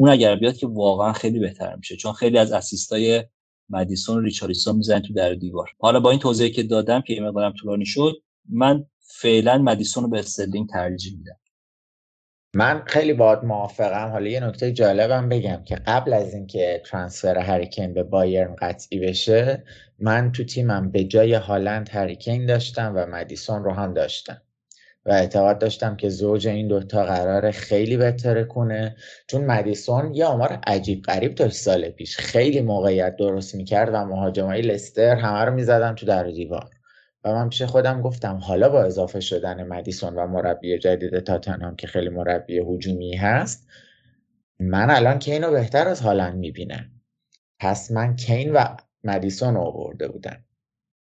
اون 0.00 0.10
اگر 0.10 0.36
بیاد 0.36 0.56
که 0.56 0.66
واقعا 0.66 1.12
خیلی 1.12 1.38
بهتر 1.38 1.76
میشه 1.76 1.96
چون 1.96 2.12
خیلی 2.12 2.38
از 2.38 2.52
اسیستای 2.52 3.24
مدیسون 3.68 4.16
و 4.18 4.20
ریچارلیسون 4.20 4.76
می‌زنن 4.76 5.02
تو 5.02 5.12
در 5.12 5.34
دیوار. 5.34 5.68
حالا 5.78 6.00
با 6.00 6.10
این 6.10 6.20
توضیحی 6.20 6.50
که 6.50 6.62
دادم 6.62 7.00
که 7.00 7.12
این 7.12 7.26
مقدارم 7.28 7.52
طولانی 7.52 7.86
شد 7.86 8.22
من 8.48 8.84
فعلا 9.00 9.58
مدیسون 9.58 10.04
رو 10.04 10.10
به 10.10 10.18
استرلینگ 10.18 10.68
ترجیح 10.68 11.18
میدم. 11.18 11.36
من 12.54 12.82
خیلی 12.86 13.12
باید 13.12 13.44
موافقم. 13.44 14.10
حالا 14.10 14.28
یه 14.28 14.40
نکته 14.40 14.72
جالبم 14.72 15.28
بگم 15.28 15.64
که 15.64 15.74
قبل 15.76 16.12
از 16.12 16.34
اینکه 16.34 16.82
ترانسفر 16.86 17.38
هریکین 17.38 17.94
به 17.94 18.02
بایرن 18.02 18.56
قطعی 18.58 18.98
بشه 19.00 19.64
من 19.98 20.32
تو 20.32 20.44
تیمم 20.44 20.90
به 20.90 21.04
جای 21.04 21.34
هالند 21.34 21.88
هریکین 21.88 22.46
داشتم 22.46 22.92
و 22.96 23.06
مدیسون 23.06 23.64
رو 23.64 23.72
هم 23.72 23.94
داشتم. 23.94 24.42
و 25.08 25.12
اعتقاد 25.12 25.58
داشتم 25.58 25.96
که 25.96 26.08
زوج 26.08 26.48
این 26.48 26.68
دوتا 26.68 27.04
قرار 27.04 27.50
خیلی 27.50 27.96
بهتره 27.96 28.44
کنه. 28.44 28.96
چون 29.26 29.44
مدیسون 29.44 30.14
یه 30.14 30.24
آمار 30.24 30.58
عجیب 30.66 31.02
غریب 31.02 31.34
داشت 31.34 31.56
سال 31.56 31.88
پیش. 31.88 32.16
خیلی 32.16 32.60
موقعیت 32.60 33.16
درست 33.16 33.54
می‌کرد 33.54 33.90
و 33.94 34.04
مهاجمای 34.04 34.62
لستر 34.62 35.16
همه 35.16 35.44
رو 35.44 35.54
می‌زدن 35.54 35.94
تو 35.94 36.06
در 36.06 36.24
دیوار. 36.24 36.70
و 37.24 37.32
من 37.32 37.48
پیش 37.48 37.62
خودم 37.62 38.02
گفتم 38.02 38.36
حالا 38.36 38.68
با 38.68 38.82
اضافه 38.82 39.20
شدن 39.20 39.62
مدیسون 39.62 40.14
و 40.14 40.26
مربی 40.26 40.78
جدید 40.78 41.18
تاتنهام 41.18 41.76
که 41.76 41.86
خیلی 41.86 42.08
مربی 42.08 42.58
هجومی 42.58 43.16
هست 43.16 43.68
من 44.60 44.90
الان 44.90 45.18
کین 45.18 45.44
رو 45.44 45.50
بهتر 45.52 45.88
از 45.88 46.00
هالند 46.00 46.38
می‌بینم. 46.38 46.90
پس 47.60 47.90
من 47.90 48.16
کین 48.16 48.52
و 48.52 48.64
مدیسون 49.04 49.54
رو 49.54 49.60
آورده 49.60 50.08
بودم. 50.08 50.44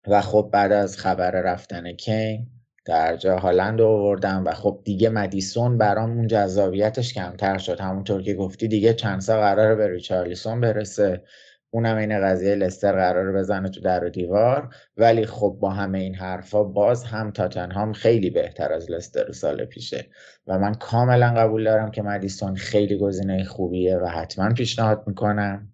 و 0.06 0.20
خب 0.20 0.50
بعد 0.52 0.72
از 0.72 0.98
خبر 0.98 1.30
رفتن 1.30 1.92
کین 1.92 2.46
در 2.84 3.16
جا 3.16 3.36
هالند 3.36 3.80
آوردم 3.80 4.44
و 4.46 4.52
خب 4.52 4.80
دیگه 4.84 5.08
مدیسون 5.08 5.78
برام 5.78 6.10
اون 6.10 6.26
جذابیتش 6.26 7.14
کمتر 7.14 7.58
شد. 7.58 7.80
همونطور 7.80 8.22
که 8.22 8.34
گفتی 8.34 8.68
دیگه 8.68 8.94
چند 8.94 9.20
سال 9.20 9.40
قراره 9.40 9.74
به 9.74 9.88
ریچارلیسون 9.88 10.60
برسه. 10.60 11.22
اونم 11.70 11.96
این 11.96 12.20
قضیه 12.20 12.54
لستر 12.54 12.92
قرار 12.92 13.32
بزنه 13.32 13.68
تو 13.68 13.80
در 13.80 14.04
و 14.04 14.08
دیوار. 14.08 14.74
ولی 14.96 15.26
خب 15.26 15.56
با 15.60 15.70
همه 15.70 15.98
این 15.98 16.14
حرفا 16.14 16.64
باز 16.64 17.04
هم 17.04 17.30
تاتنهام 17.30 17.92
خیلی 17.92 18.30
بهتر 18.30 18.72
از 18.72 18.90
لستر 18.90 19.32
سال 19.32 19.64
پیشه. 19.64 20.06
و 20.46 20.58
من 20.58 20.74
کاملا 20.74 21.34
قبول 21.34 21.64
دارم 21.64 21.90
که 21.90 22.02
مدیسون 22.02 22.56
خیلی 22.56 22.98
گزینه 22.98 23.44
خوبیه 23.44 23.96
و 23.96 24.06
حتما 24.06 24.54
پیشنهاد 24.54 25.04
می‌کنم 25.06 25.72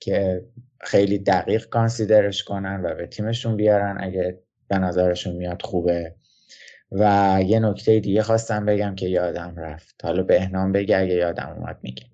که 0.00 0.44
خیلی 0.80 1.18
دقیق 1.18 1.68
consider 1.68 2.29
ش 2.29 2.44
کنن 2.44 2.80
و 2.84 2.94
به 2.94 3.06
تیمشون 3.06 3.56
بیارن. 3.56 3.96
اگه 4.00 4.43
به 4.68 4.78
نظرشون 4.78 5.32
میاد 5.32 5.62
خوبه. 5.62 6.14
و 6.92 7.38
یه 7.46 7.60
نکته 7.60 8.00
دیگه 8.00 8.22
خواستم 8.22 8.66
بگم 8.66 8.94
که 8.94 9.06
یادم 9.06 9.54
رفت. 9.58 10.04
حالا 10.04 10.22
بهنام 10.22 10.72
بگه 10.72 10.98
اگه 10.98 11.14
یادم 11.14 11.54
اومد 11.58 11.78
میگه. 11.82 12.04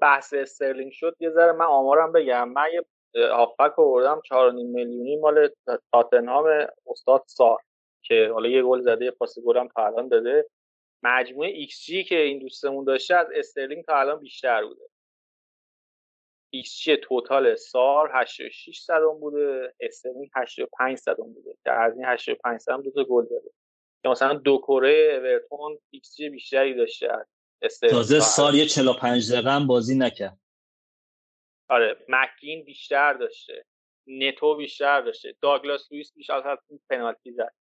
بحث 0.00 0.34
استرلینگ 0.34 0.92
شد 0.92 1.16
یه 1.20 1.30
ذره 1.30 1.52
من 1.52 1.64
آمارم 1.64 2.12
بگم. 2.12 2.48
من 2.48 2.66
یه 2.74 2.82
هافبک 3.14 3.78
آوردم 3.78 4.20
4.5 4.24 4.54
میلیونی 4.54 5.16
مال 5.16 5.48
تاتنهام 5.92 6.46
استاد 6.86 7.22
سار 7.26 7.58
که 8.02 8.30
حالا 8.32 8.48
یه 8.48 8.62
گل 8.62 8.80
زده 8.80 9.04
یه 9.04 9.10
پاس 9.10 9.38
گلم 9.46 9.68
تا 9.68 9.86
الان 9.86 10.08
داده. 10.08 10.46
مجموعه 11.02 11.48
ایکس 11.48 11.84
جی 11.84 12.04
که 12.04 12.16
این 12.16 12.38
دوستمون 12.38 12.84
داشته 12.84 13.16
از 13.16 13.26
استرلینگ 13.34 13.84
تا 13.84 14.00
الان 14.00 14.20
بیشتر 14.20 14.64
بوده. 14.64 14.89
ایکس 16.50 16.84
توتال 17.02 17.54
سار 17.54 18.10
86 18.14 18.80
صدم 18.80 19.20
بوده 19.20 19.74
استرلینگ 19.80 20.30
85 20.34 20.98
صدم 20.98 21.32
بوده. 21.32 21.56
که 21.64 21.70
از 21.70 21.96
این 21.96 22.04
85 22.04 22.60
صدم 22.60 22.82
دو 22.82 22.90
تا 22.90 23.04
گل 23.04 23.24
داده 23.24 23.50
که 24.02 24.08
مثلا 24.08 24.34
دو 24.34 24.58
کره 24.58 25.20
اورتون 25.22 25.78
ایکس 25.90 26.20
بیشتری 26.20 26.74
داشته. 26.74 27.26
تازه 27.90 28.20
سال 28.20 28.54
یه 28.54 28.66
45 28.66 29.32
دقیقه 29.32 29.50
هم 29.50 29.66
بازی 29.66 29.98
نکرد. 29.98 30.38
آره 31.68 31.96
مکین 32.08 32.64
بیشتر 32.64 33.12
داشته. 33.12 33.64
نتو 34.06 34.56
بیشتر 34.56 35.00
داشته. 35.00 35.36
داگلاس 35.40 35.92
لوئیس 35.92 36.12
بیشتر 36.14 36.48
از 36.48 36.58
پنالتی 36.90 37.32
زد. 37.32 37.54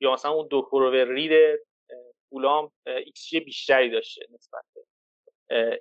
یا 0.00 0.12
مثلا 0.12 0.30
اون 0.30 0.48
دو 0.48 0.62
کرو 0.62 0.90
رید 0.90 1.60
فولام 2.30 2.72
ایکس 2.86 3.34
بیشتری 3.34 3.90
داشته 3.90 4.26
نسبت 4.34 4.64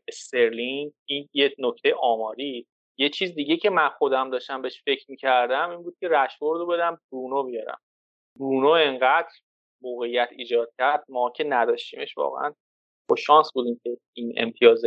استرلینگ 0.08 0.94
این 1.06 1.30
یه 1.34 1.56
نکته 1.60 1.96
آماری. 2.00 2.68
یه 3.00 3.10
چیز 3.10 3.36
دیگه 3.36 3.58
که 3.58 3.70
من 3.70 3.90
خودم 3.90 4.30
داشتم 4.30 4.62
بهش 4.62 4.82
فکر 4.86 5.06
می‌کردم 5.12 5.70
این 5.70 5.84
بود 5.84 5.98
که 6.00 6.08
رشورد 6.08 6.60
رو 6.60 6.66
بدم 6.66 7.00
برونو 7.12 7.44
بیارم. 7.44 7.80
برونو 8.40 8.70
انقدر 8.70 9.30
موقعیت 9.82 10.30
ایجاد 10.32 10.72
کرد 10.78 11.04
ما 11.10 11.30
که 11.36 11.44
نداشتیمش 11.44 12.18
واقعا. 12.18 12.54
با 13.10 13.16
شانس 13.16 13.52
بودیم 13.54 13.80
که 13.84 13.98
این 14.14 14.34
امتیاز 14.38 14.82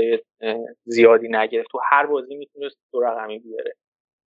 زیادی 0.84 1.28
نگرفت. 1.28 1.70
تو 1.70 1.80
هر 1.90 2.06
بازی 2.06 2.34
می‌تونست 2.34 2.78
دو 2.92 3.00
رقمی 3.00 3.38
بیاره. 3.38 3.74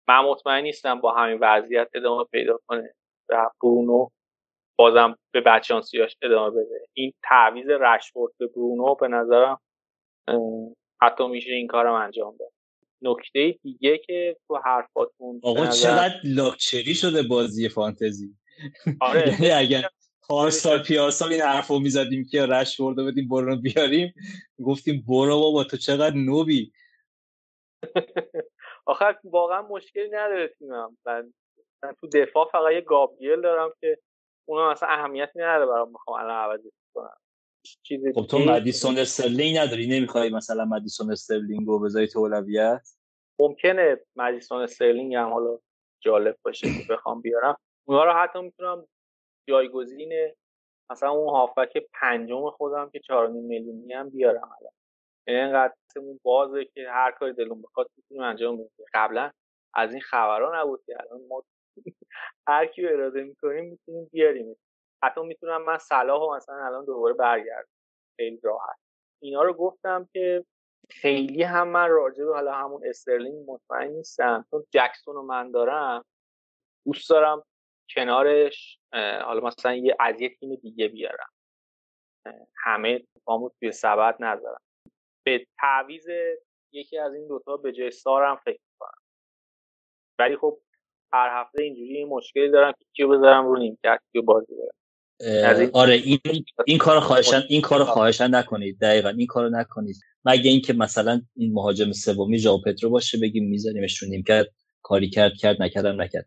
من 0.08 0.20
مطمئن 0.20 0.62
نیستم 0.62 1.00
با 1.00 1.12
همین 1.12 1.38
وضعیت 1.40 1.88
ادامه 1.94 2.24
پیدا 2.24 2.58
کنه 2.68 2.94
و 3.30 3.50
برونو 3.62 4.08
بازم 4.78 5.16
به 5.34 5.40
بدشانسیاش 5.40 6.16
ادامه 6.22 6.50
بده. 6.50 6.86
این 6.96 7.12
تعویز 7.22 7.68
رشفورد 7.68 8.32
به 8.38 8.46
برونو 8.46 8.94
به 8.94 9.08
نظرم 9.08 9.60
حتی 11.02 11.28
میشه 11.28 11.52
این 11.52 11.66
کارم 11.66 11.94
انجام 11.94 12.36
داد. 12.36 12.52
نکته 13.02 13.58
دیگه 13.62 13.98
که 13.98 14.36
تو 14.48 14.56
حرفاتون 14.64 15.40
آقا 15.42 15.66
چقدر 15.66 16.14
لاکچری 16.24 16.94
شده 16.94 17.22
بازی 17.22 17.68
فانتزی. 17.68 18.36
آره 19.00 19.26
یعنی 19.32 19.50
اگر 19.50 19.88
پارسال 20.28 20.82
پیارسال 20.82 21.32
این 21.32 21.42
حرف 21.42 21.66
رو 21.66 21.78
می‌زدیم 21.78 22.26
که 22.30 22.46
رش 22.46 22.80
برده 22.80 23.04
بدیم 23.04 23.28
برو 23.28 23.56
بیاریم 23.56 24.14
گفتیم 24.64 25.04
برو 25.08 25.40
بابا 25.40 25.64
تو 25.64 25.76
چقدر 25.76 26.16
نوبی. 26.16 26.72
آخر 28.86 29.18
واقعا 29.24 29.62
مشکلی 29.62 30.08
نداره 30.08 30.48
تیمم. 30.48 30.96
من, 31.06 31.32
تو 32.00 32.08
دفاع 32.08 32.48
فقط 32.52 32.72
یه 32.72 32.80
گابریل 32.80 33.40
دارم 33.40 33.72
که 33.80 33.98
اونا 34.48 34.70
مثلا 34.70 34.88
اهمیتی 34.88 35.38
نداره 35.38 35.66
برام 35.66 35.88
می‌خوام 35.88 36.20
الان 36.20 36.50
عوضش 36.50 36.72
چیزی 37.62 38.12
خب 38.12 38.26
تو 38.26 38.38
مدیسون 38.38 38.98
استرلینگ 38.98 39.58
نداری؟ 39.58 39.86
نمی‌خوای 39.86 40.30
مثلا 40.30 40.64
مدیسون 40.64 41.12
استرلینگ 41.12 41.66
رو 41.66 41.78
بذاری 41.78 42.06
تو 42.06 42.18
اولویت؟ 42.18 42.88
ممکنه 43.38 44.00
مدیسون 44.16 44.62
استرلینگ 44.62 45.14
هم 45.14 45.32
حالا 45.32 45.58
جالب 46.00 46.36
باشه 46.44 46.66
که 46.66 46.92
بخوام 46.94 47.20
بیارم. 47.20 47.56
اونا 47.84 48.04
رو 48.04 48.12
حتی 48.12 48.40
می‌تونم 48.40 48.86
جایگزین 49.48 50.12
مثلا 50.90 51.10
اون 51.10 51.28
هافبک 51.28 51.86
پنجم 52.00 52.50
خودم 52.50 52.90
که 52.90 53.00
4.5 53.00 53.30
میلیونی 53.30 53.92
هم 53.92 54.10
بیارم 54.10 54.50
الان. 54.60 54.72
یعنی 55.26 55.40
اینقدر 55.40 55.74
اون 55.96 56.20
بازه 56.22 56.64
که 56.64 56.86
هر 56.88 57.10
کاری 57.10 57.32
دلمون 57.32 57.62
بخواد 57.62 57.90
می‌تونیم 57.96 58.22
انجام 58.22 58.54
بدیم. 58.56 58.86
قبلا 58.94 59.30
از 59.74 59.92
این 59.92 60.00
خبرها 60.00 60.62
نبود 60.62 60.82
که 60.86 60.96
الان 61.00 61.26
ما 61.28 61.44
هر 62.48 62.66
کی 62.66 62.86
اراده 62.86 63.22
می‌کنیم 63.22 63.64
می‌تونیم 63.64 64.08
بیاریم 64.12 64.56
حتی 65.02 65.20
می‌تونم 65.20 65.64
من 65.64 65.78
صلاح 65.78 66.22
و 66.22 66.36
مثلا 66.36 66.66
الان 66.66 66.84
دوباره 66.84 67.14
برگردم 67.14 67.68
خیلی 68.16 68.40
راحت. 68.42 68.78
اینا 69.22 69.42
رو 69.42 69.54
گفتم 69.54 70.08
که 70.12 70.44
خیلی 70.90 71.42
هم 71.42 71.68
من 71.68 71.90
راجع 71.90 72.24
به 72.24 72.34
حالا 72.34 72.52
همون 72.52 72.82
استرلینگ 72.86 73.50
مطمئن 73.50 73.88
نیستم. 73.88 74.44
چون 74.50 74.64
جکسون 74.70 75.14
رو 75.14 75.22
من 75.22 75.50
دارم 75.50 76.04
دوست 76.86 77.10
دارم 77.10 77.42
کنارش 77.94 78.78
حالا 79.24 79.40
مثلا 79.40 79.74
یه 79.74 79.96
از 80.00 80.20
یه 80.20 80.28
تیم 80.28 80.54
دیگه 80.54 80.88
بیارم. 80.88 81.28
همه 82.56 83.02
پامو 83.24 83.50
توی 83.60 83.72
سبد 83.72 84.16
نذارم. 84.20 84.60
به 85.26 85.46
تعویز 85.58 86.06
یکی 86.72 86.98
از 86.98 87.14
این 87.14 87.28
دوتا 87.28 87.56
به 87.56 87.72
جای 87.72 87.90
سارم 87.90 88.36
فکر 88.36 88.60
کنم 88.78 89.02
ولی 90.18 90.36
خب 90.36 90.58
هر 91.12 91.40
هفته 91.40 91.62
اینجوری 91.62 91.96
این 91.96 92.08
مشکلی 92.08 92.50
دارم 92.50 92.72
که 92.72 92.84
کیو 92.92 93.08
بذارم 93.08 93.46
رو 93.46 93.56
نیمکت 93.56 94.00
کیو 94.12 94.22
بازی 94.22 94.54
برم 94.54 94.81
آره 95.72 95.94
این 95.94 96.18
این 96.66 96.78
کارو 96.78 97.00
خواهشن 97.00 97.42
این 97.48 97.60
کارو 97.60 97.84
خواهشن 97.84 98.34
نکنید 98.34 98.78
دقیقا 98.80 99.08
این 99.08 99.26
کارو 99.26 99.50
نکنید. 99.50 99.96
مگه 100.24 100.50
اینکه 100.50 100.72
مثلا 100.72 101.22
این 101.36 101.52
مهاجم 101.52 101.92
سومی 101.92 102.38
ژائو 102.38 102.58
پدرو 102.62 102.90
باشه 102.90 103.18
بگیم 103.18 103.48
میذاریمش 103.48 103.98
رو 103.98 104.08
نیمکت 104.08 104.46
کاری 104.82 105.10
کرد 105.10 105.32
کرد 105.36 105.62
نکردم 105.62 106.02
نکرد. 106.02 106.26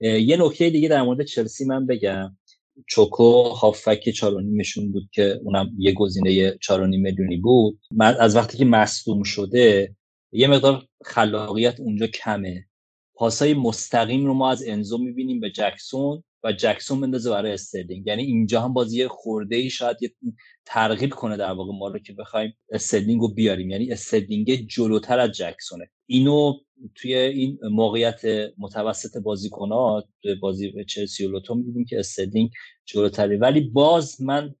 یه 0.00 0.36
نکته 0.40 0.70
دیگه 0.70 0.88
در 0.88 1.02
مورد 1.02 1.24
چلسی 1.24 1.64
من 1.64 1.86
بگم. 1.86 2.36
چوکو 2.88 3.42
هافک 3.42 4.10
چارونیمشون 4.10 4.92
بود 4.92 5.08
که 5.12 5.40
اونم 5.42 5.70
یه 5.78 5.92
گزینه 5.92 6.58
چارونیم 6.60 7.00
میلیونی 7.00 7.36
بود. 7.36 7.78
من 7.90 8.16
از 8.20 8.36
وقتی 8.36 8.58
که 8.58 8.64
مصدوم 8.64 9.22
شده 9.22 9.94
یه 10.32 10.48
مقدار 10.48 10.82
خلاقیت 11.04 11.80
اونجا 11.80 12.06
کمه. 12.06 12.66
پاسای 13.16 13.54
مستقیم 13.54 14.26
رو 14.26 14.34
ما 14.34 14.50
از 14.50 14.64
انزو 14.66 14.98
می‌بینیم 14.98 15.40
به 15.40 15.50
جکسون 15.50 16.22
و 16.44 16.52
جکسون 16.52 17.00
بندازه 17.00 17.30
برای 17.30 17.52
استرلینگ. 17.52 18.06
یعنی 18.06 18.22
اینجا 18.22 18.60
هم 18.60 18.72
بازی 18.72 19.08
خورده 19.08 19.56
ای 19.56 19.70
شاید 19.70 19.96
یه 20.02 20.14
ترغیب 20.66 21.14
کنه 21.14 21.36
در 21.36 21.52
واقع 21.52 21.72
ما 21.72 21.88
رو 21.88 21.98
که 21.98 22.12
بخوایم 22.12 22.52
استرلینگ 22.70 23.20
رو 23.20 23.28
بیاریم. 23.28 23.70
یعنی 23.70 23.92
استرلینگ 23.92 24.66
جلوتر 24.68 25.18
از 25.18 25.32
جکسونه. 25.32 25.90
اینو 26.06 26.52
توی 26.94 27.14
این 27.14 27.58
موقعیت 27.62 28.20
متوسط 28.58 29.22
بازیکنات 29.22 30.04
توی 30.22 30.34
بازی 30.34 30.84
چلسی 30.84 31.26
و 31.26 31.30
لوتون 31.30 31.54
می‌بینیم 31.54 31.84
که 31.84 31.98
استرلینگ 31.98 32.50
جلوتره. 32.84 33.38
ولی 33.38 33.60
باز 33.60 34.22
من 34.22 34.54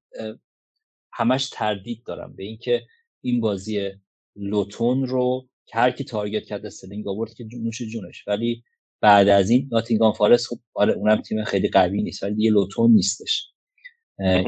همش 1.12 1.50
تردید 1.52 2.02
دارم 2.06 2.36
به 2.36 2.44
اینکه 2.44 2.82
این 3.20 3.40
بازی 3.40 3.90
لوتون 4.36 5.06
رو 5.06 5.48
که 5.66 5.78
هر 5.78 5.90
کی 5.90 6.04
تارگت 6.04 6.44
کرد 6.44 6.66
استرلینگ 6.66 7.08
آورد 7.08 7.34
که 7.34 7.44
نوش 7.62 7.82
جونش. 7.82 8.28
ولی 8.28 8.62
بعد 9.00 9.28
از 9.28 9.50
این 9.50 9.68
ناتینگام 9.72 10.12
فارست 10.12 10.46
خب 10.46 10.56
آره 10.74 10.92
اونم 10.92 11.22
تیم 11.22 11.44
خیلی 11.44 11.68
قوی 11.68 12.02
نیست 12.02 12.22
ولی 12.22 12.44
یه 12.44 12.50
لوتون 12.50 12.90
نیستش. 12.90 13.52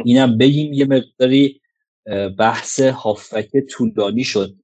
اینم 0.05 0.39
بگیم 0.39 0.73
یه 0.73 0.85
مقداری 0.85 1.61
بحث 2.39 2.81
هافک 2.81 3.51
طولانی 3.71 4.25
شد. 4.25 4.55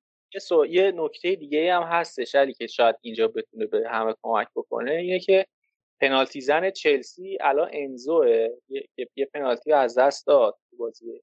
یه 0.70 0.92
نکته 0.96 1.34
دیگه 1.34 1.74
هم 1.74 1.82
هستش 1.82 2.34
علی 2.34 2.54
که 2.54 2.66
شاید 2.66 2.96
اینجا 3.00 3.28
بتونه 3.28 3.66
به 3.66 3.82
همه 3.90 4.14
کمک 4.22 4.48
بکنه 4.56 4.92
اینه 4.92 5.20
که 5.20 5.46
پنالتی 6.00 6.40
زن 6.40 6.70
چلسی 6.70 7.38
الان 7.40 7.70
انزوه 7.72 8.48
یه, 8.68 8.88
یه 9.16 9.26
پنالتی 9.34 9.72
از 9.72 9.98
دست 9.98 10.26
داد 10.26 10.58
بازی 10.78 11.20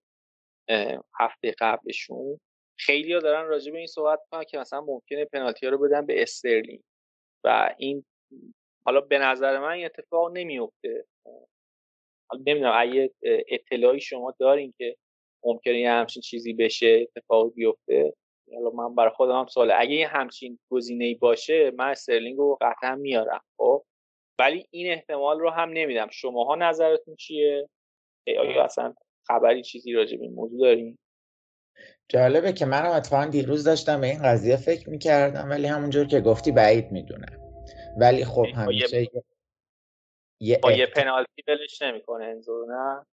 هفته 1.20 1.56
قبلشون. 1.60 2.40
خیلی 2.82 3.14
ها 3.14 3.20
دارن 3.20 3.48
راجع 3.48 3.72
به 3.72 3.78
این 3.78 3.88
صحبت 3.88 4.20
کنن 4.32 4.44
که 4.44 4.58
مثلا 4.58 4.82
ممکنه 4.82 5.26
پنالتی 5.26 5.68
رو 5.68 5.78
بدن 5.78 6.06
به 6.06 6.22
استرلینگ. 6.22 6.82
و 7.44 7.76
این 7.78 8.06
حالا 8.86 9.02
به 9.02 9.18
نظر 9.18 9.60
من 9.60 9.72
این 9.72 9.86
اتفاق 9.86 10.32
نمیفته 10.32 11.06
حالا 12.30 12.44
نمی‌دونم 12.48 12.74
اگه 12.78 13.12
اطلاعی 13.48 14.00
شما 14.00 14.36
دارین 14.40 14.74
که 14.78 14.96
ممکنه 15.44 15.80
یه 15.80 15.92
همچین 15.92 16.22
چیزی 16.22 16.54
بشه 16.54 17.08
اتفاق 17.18 17.54
بیفته 17.54 18.14
حالا 18.54 18.70
من 18.70 18.96
برای 18.96 19.12
خودم 19.12 19.40
هم 19.40 19.48
سواله. 19.48 19.74
اگه 19.78 19.92
یه 19.92 20.08
همچین 20.08 20.60
گزینه 20.72 21.16
باشه 21.16 21.72
من 21.72 21.90
استرلینگ 21.90 22.38
رو 22.38 22.58
قطعا 22.62 22.96
میارم 22.96 23.42
خب؟ 23.58 23.84
ولی 24.40 24.68
این 24.70 24.92
احتمال 24.92 25.40
رو 25.40 25.50
هم 25.50 25.70
نمیدم. 25.70 26.08
شماها 26.12 26.56
نظرتون 26.56 27.16
چیه؟ 27.16 27.70
آیا 28.28 28.64
اصلا 28.64 28.94
خبری 29.28 29.64
چیزی 29.64 29.94
راجع 29.94 30.18
به 30.18 30.24
این 30.24 30.34
موضوع 30.34 30.60
دارین؟ 30.60 30.98
جالبه 32.10 32.54
که 32.54 32.66
منم 32.66 32.92
اتفاقا 32.92 33.26
دیروز 33.26 33.64
داشتم 33.64 34.02
به 34.02 34.08
این 34.08 34.22
قضیه 34.24 34.56
فکر 34.56 34.90
می‌کردم 34.90 35.50
ولی 35.50 35.68
همونجور 35.68 36.08
که 36.08 36.22
گفتی 36.22 36.52
بعید 36.52 36.92
می‌دونم. 36.92 37.40
ولی 37.98 38.26
خب 38.26 38.46
همیشه 38.56 39.08
یه 40.40 40.60
با 40.64 40.72
یه 40.72 40.86
پنالتی 40.86 41.42
بلش 41.48 41.82
نمی‌کنه 41.82 42.26
انزو 42.26 42.66
نه؟ 42.70 43.06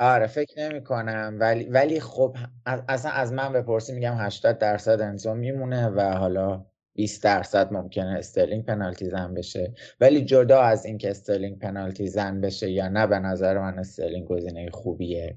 آره 0.00 0.26
فکر 0.26 0.68
نمی 0.68 0.84
کنم 0.84 1.36
ولی 1.40 1.64
ولی 1.64 2.00
خب 2.00 2.36
اصلا 2.66 3.10
از 3.10 3.32
من 3.32 3.52
بپرسی 3.52 3.92
میگم 3.92 4.14
80 4.18 4.58
درصد 4.58 5.00
انزو 5.00 5.34
میمونه 5.34 5.88
و 5.88 6.00
حالا 6.00 6.66
20 6.96 7.24
درصد 7.24 7.72
ممکنه 7.72 8.18
استرلینگ 8.18 8.64
پنالتی 8.64 9.06
زن 9.06 9.34
بشه. 9.34 9.74
ولی 10.00 10.24
جدا 10.24 10.60
از 10.60 10.86
اینکه 10.86 11.10
استرلینگ 11.10 11.58
پنالتی 11.58 12.06
زن 12.06 12.40
بشه 12.40 12.70
یا 12.70 12.88
نه 12.88 13.06
به 13.06 13.18
نظر 13.18 13.58
من 13.58 13.78
استرلینگ 13.78 14.28
گزینه 14.28 14.70
خوبیه. 14.70 15.36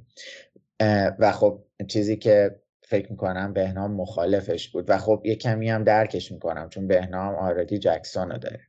و 1.19 1.31
خب 1.31 1.63
چیزی 1.87 2.17
که 2.17 2.59
فکر 2.81 3.11
می‌کنم 3.11 3.53
بهنام 3.53 3.91
مخالفش 3.91 4.69
بود 4.69 4.89
و 4.89 4.97
خب 4.97 5.21
یه 5.25 5.35
کمی 5.35 5.69
هم 5.69 5.83
درکش 5.83 6.31
می‌کنم 6.31 6.69
چون 6.69 6.87
بهنام 6.87 7.35
already 7.35 7.77
جکسون 7.77 8.31
رو 8.31 8.37
داره. 8.37 8.59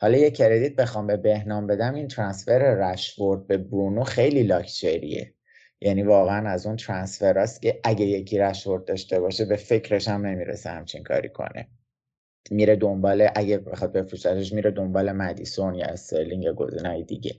حالا 0.00 0.18
یه 0.18 0.30
credit 0.30 0.76
بخوام 0.76 1.06
به 1.06 1.16
بهنام 1.16 1.66
بدم 1.66 1.94
این 1.94 2.08
transfer 2.08 2.58
رشورد 2.58 3.46
به 3.46 3.58
برونو 3.58 4.02
خیلی 4.04 4.42
لاکچریه. 4.42 5.34
یعنی 5.80 6.02
واقعا 6.02 6.48
از 6.50 6.66
اون 6.66 6.76
transfer 6.76 7.38
هاست 7.38 7.62
که 7.62 7.80
اگه 7.84 8.04
یکی 8.04 8.38
رشورد 8.38 8.84
داشته 8.84 9.20
باشه 9.20 9.44
به 9.44 9.56
فکرش 9.56 10.08
هم 10.08 10.26
نمی‌رسه 10.26 10.70
همچین 10.70 11.02
کاری 11.02 11.28
کنه. 11.28 11.68
میره 12.50 12.76
دنبال 12.76 13.28
اگه 13.34 13.58
بخواد 13.58 13.92
بفروشتش 13.92 14.52
میره 14.52 14.70
دنبال 14.70 15.12
مدیسون 15.12 15.74
یا 15.74 15.86
استرلینگ 15.86 16.44
یا 16.44 16.52
گزینه 16.52 17.02
دیگه. 17.02 17.34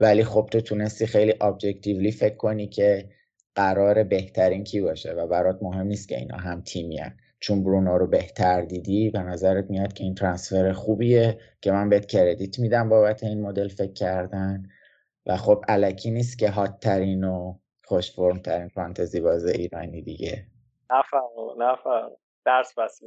ولی 0.00 0.24
خب 0.24 0.48
تو 0.52 0.60
تونستی 0.60 1.06
خیلی 1.06 1.34
objectively 1.40 2.12
فکر 2.12 2.36
کنی 2.36 2.66
که 2.66 3.08
قرار 3.54 4.02
بهترین 4.02 4.64
کی 4.64 4.80
باشه 4.80 5.12
و 5.12 5.26
برات 5.26 5.58
مهم 5.62 5.86
نیست 5.86 6.08
که 6.08 6.18
اینا 6.18 6.36
هم 6.36 6.60
تیمیان 6.60 7.12
چون 7.40 7.64
برونو 7.64 7.98
رو 7.98 8.06
بهتر 8.06 8.62
دیدی 8.62 9.10
به 9.10 9.18
نظرت 9.18 9.70
میاد 9.70 9.92
که 9.92 10.04
این 10.04 10.14
transfer 10.14 10.72
خوبیه 10.72 11.38
که 11.60 11.72
من 11.72 11.88
بهت 11.88 12.06
credit 12.06 12.58
میدم 12.58 12.88
بابت 12.88 13.24
این 13.24 13.40
مدل 13.42 13.68
فکر 13.68 13.92
کردن؟ 13.92 14.62
و 15.26 15.36
خب 15.36 15.64
الکی 15.68 16.10
نیست 16.10 16.38
که 16.38 16.50
hot 16.50 16.80
ترین 16.80 17.24
و 17.24 17.58
خوش 17.84 18.12
فرم 18.12 18.38
ترین 18.38 18.68
فانتزی 18.68 19.20
باز 19.20 19.46
ایرانی 19.46 20.02
دیگه. 20.02 20.46
نفهم 20.90 21.22
نفهم 21.58 22.10
درس 22.44 22.78
بس 22.78 23.00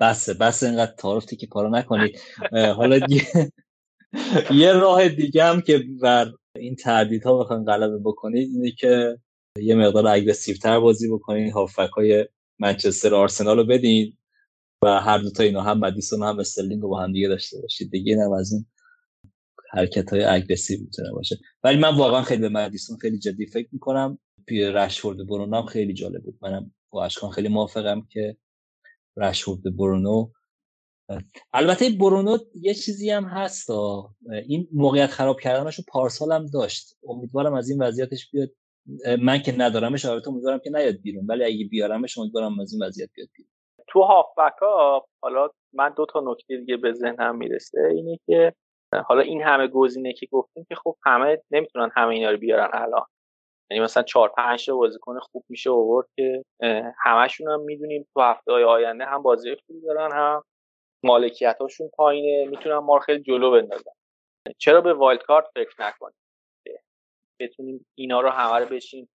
بسه 0.00 0.34
بس 0.34 0.62
اینقدر 0.62 0.92
تعارف 0.92 1.26
که 1.26 1.46
کارو 1.46 1.68
نکنید. 1.68 2.20
حالا 2.52 3.00
یه 4.50 4.72
راه 4.72 5.08
دیگه 5.08 5.44
هم 5.44 5.60
که 5.60 5.84
بر 6.02 6.26
این 6.56 6.76
تردیدها 6.76 7.38
بخواین 7.38 7.64
غلبه 7.64 7.98
بکنید 7.98 8.48
اینه 8.54 8.70
که 8.70 9.18
یه 9.60 9.74
مقدار 9.74 10.06
اگرسیو 10.06 10.56
تر 10.56 10.80
بازی 10.80 11.08
بکنید 11.12 11.52
هافک 11.52 11.90
های 11.96 12.28
منچستر 12.58 13.14
آرسنال 13.14 13.56
رو 13.56 13.64
بدین 13.64 14.16
و 14.82 15.00
هر 15.00 15.18
دوتا 15.18 15.42
اینا 15.42 15.60
هم 15.60 15.78
مدیسون 15.78 16.22
هم 16.22 16.38
استرلینگ 16.38 16.82
رو 16.82 16.88
با 16.88 17.02
هم 17.02 17.12
دیگه 17.12 17.28
داشته 17.28 17.60
باشید. 17.60 17.90
دیگه 17.90 18.12
اینم 18.12 18.32
از 18.32 18.52
این 18.52 18.66
حرکت 19.70 20.10
های 20.10 20.24
اگرسیو 20.24 20.80
می‌تونه 20.80 21.12
باشه. 21.12 21.36
ولی 21.64 21.78
من 21.78 21.96
واقعا 21.96 22.22
خیلی 22.22 22.40
به 22.40 22.48
مدیسون 22.48 22.96
خیلی 22.96 23.18
جدی 23.18 23.46
فکر 23.46 23.68
می‌کنم. 23.72 24.18
پیر 24.46 24.84
رشفورد 24.84 25.26
برونم 25.26 25.66
خیلی 25.66 25.92
جالب 25.92 26.22
بود. 26.22 26.38
منم 26.42 26.74
با 26.90 27.04
اشکان 27.04 27.30
خیلی 27.30 27.48
موافقم 27.48 28.06
که 28.10 28.36
رشورد 29.16 29.76
برونو 29.76 30.30
البته 31.52 31.90
برونو 31.90 32.38
یه 32.54 32.74
چیزی 32.74 33.10
هم 33.10 33.24
هست 33.24 33.70
این 34.48 34.68
موقعیت 34.72 35.10
خراب 35.10 35.40
کردنشو 35.40 35.82
پارسال 35.88 36.32
هم 36.32 36.46
داشت. 36.46 36.96
امیدوارم 37.08 37.54
از 37.54 37.70
این 37.70 37.82
وضعیتش 37.82 38.30
بیاد 38.30 38.50
من 39.22 39.38
که 39.38 39.52
ندارمش 39.58 40.04
البته 40.04 40.28
امیدوارم 40.28 40.58
که 40.58 40.70
نیاد 40.70 40.94
بیرون. 41.02 41.26
ولی 41.28 41.44
اگه 41.44 41.64
بیارمش 41.70 42.18
امیدوارم 42.18 42.60
از 42.60 42.72
این 42.72 42.82
وضعیت 42.82 43.08
بیاد 43.14 43.28
بیرون. 43.36 43.50
تو 43.88 44.02
هافبک 44.02 44.58
ها 44.60 45.06
حالا 45.22 45.48
من 45.72 45.94
دو 45.96 46.06
تا 46.06 46.20
نکته 46.26 46.56
دیگه 46.56 46.76
به 46.76 46.92
ذهنم 46.92 47.36
می‌رسه. 47.36 47.88
اینه 47.94 48.18
که 48.26 48.52
حالا 49.06 49.20
این 49.20 49.42
همه 49.42 49.66
گزینه 49.66 50.12
که 50.12 50.26
گفتیم 50.32 50.66
که 50.68 50.74
خب 50.74 50.96
همه 51.04 51.42
نمی‌تونن 51.50 51.90
همه 51.96 52.14
اینا 52.14 52.30
رو 52.30 52.36
بیارن 52.36 52.70
الان. 52.72 53.06
یعنی 53.70 53.84
مثلا 53.84 54.02
چهار 54.02 54.32
پنج 54.36 54.66
تا 54.66 54.76
بازیکن 54.76 55.18
خوب 55.18 55.44
میشه 55.48 55.70
آورد 55.70 56.06
که 56.16 56.42
همشون 57.04 57.50
هم 57.50 57.60
می‌دونیم 57.60 58.06
تو 58.14 58.20
هفته 58.20 58.52
های 58.52 58.64
آینده 58.64 59.04
هم 59.04 59.22
بازی 59.22 59.56
خوبی 59.66 59.80
دارن 59.80 60.12
هم 60.12 60.42
مالکیت 61.04 61.56
هاشون 61.60 61.90
پایینه 61.96 62.50
می‌تونن 62.50 62.78
ما 62.78 62.98
خیلی 62.98 63.22
جلو 63.22 63.50
بندازن. 63.50 63.92
چرا 64.58 64.80
به 64.80 64.94
wild 64.94 65.22
card 65.22 65.46
فکر 65.54 65.74
نکنیم؟ 65.78 66.23
بتونیم 67.40 67.86
اینا 67.94 68.20
رو 68.20 68.30
همه 68.30 68.58
رو 68.58 68.76
بشیم. 68.76 69.08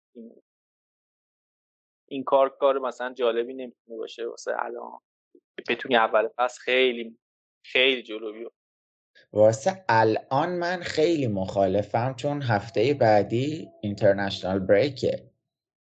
این 2.09 2.25
کار 2.25 2.49
کار 2.49 2.79
مثلا 2.79 3.15
جالبی 3.15 3.55
نمی‌تونه 3.55 3.99
باشه 3.99 4.27
واسه 4.27 4.53
الان. 4.59 5.01
بتونی 5.69 5.97
اول 5.97 6.29
پس 6.39 6.59
خیلی 6.59 7.19
خیلی 7.65 8.03
جلو 8.03 8.33
بیو 8.33 8.51
واسه 9.33 9.85
الان 9.89 10.49
من 10.49 10.81
خیلی 10.81 11.27
مخالفم 11.27 12.15
چون 12.17 12.43
هفته 12.43 12.95
بعدی 12.95 13.69
international 13.83 14.59
break 14.59 15.19
ه 15.19 15.31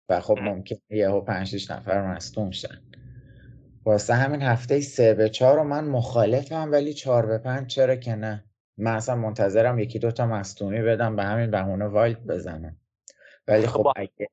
و 0.08 0.20
خب 0.20 0.38
ممکنه 0.38 0.78
یهو 0.90 1.20
پنج 1.20 1.72
نفر 1.72 2.14
مستون 2.14 2.50
شن. 2.50 2.82
واسه 3.86 4.14
همین 4.14 4.42
هفته 4.42 4.80
سه 4.80 5.14
به 5.14 5.28
چهار 5.28 5.56
رو 5.56 5.64
من 5.64 5.84
مخالفم 5.84 6.72
ولی 6.72 6.94
چهار 6.94 7.26
به 7.26 7.38
پنج 7.38 7.74
چرا 7.74 7.96
که 7.96 8.14
نه؟ 8.14 8.44
من 8.76 8.94
اصلا 8.94 9.16
منتظرم 9.16 9.78
یکی 9.78 9.98
دوتا 9.98 10.26
مستونی 10.26 10.82
بدم 10.82 11.16
به 11.16 11.22
همین 11.22 11.50
بهونه 11.50 11.86
وایلد 11.86 12.26
بزنم 12.26 12.76
ولی 13.48 13.66
خب, 13.66 13.82
خب، 13.82 13.92
اگه 13.96 14.28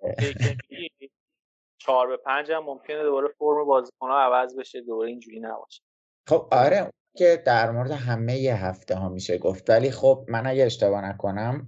چهار 1.78 2.08
به 2.08 2.18
پنج 2.18 2.52
هم 2.52 2.64
ممکنه 2.64 3.04
دوباره 3.04 3.28
فرم 3.40 3.66
بازیکن 3.66 4.10
ها 4.10 4.20
عوض 4.20 4.56
بشه 4.60 4.82
دوباره 4.82 5.10
اینجوری 5.10 5.40
نباشه. 5.40 5.82
خب 6.28 6.48
آره 6.52 6.92
که 7.18 7.44
در 7.46 7.72
مورد 7.72 7.92
همه 7.92 8.38
ی 8.38 8.48
هفته 8.48 8.96
ها 8.96 9.10
میشه 9.10 9.38
گفت. 9.38 9.70
ولی 9.70 9.92
خب 9.92 10.26
من 10.28 10.48
اگه 10.48 10.66
اشتباه 10.66 11.06
نکنم 11.06 11.68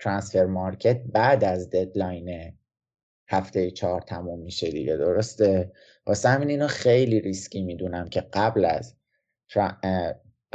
transfer 0.00 0.46
market 0.46 1.02
بعد 1.12 1.44
از 1.44 1.70
deadline 1.70 2.58
هفته 3.28 3.70
چهار 3.70 4.00
تموم 4.00 4.40
میشه 4.40 4.70
دیگه 4.70 4.96
درسته؟ 4.96 5.72
واسه 6.06 6.28
همین 6.28 6.50
اینو 6.50 6.66
خیلی 6.66 7.20
ریسکی 7.20 7.62
می‌دونم 7.62 8.08
که 8.08 8.20
قبل 8.20 8.64
از 8.64 8.96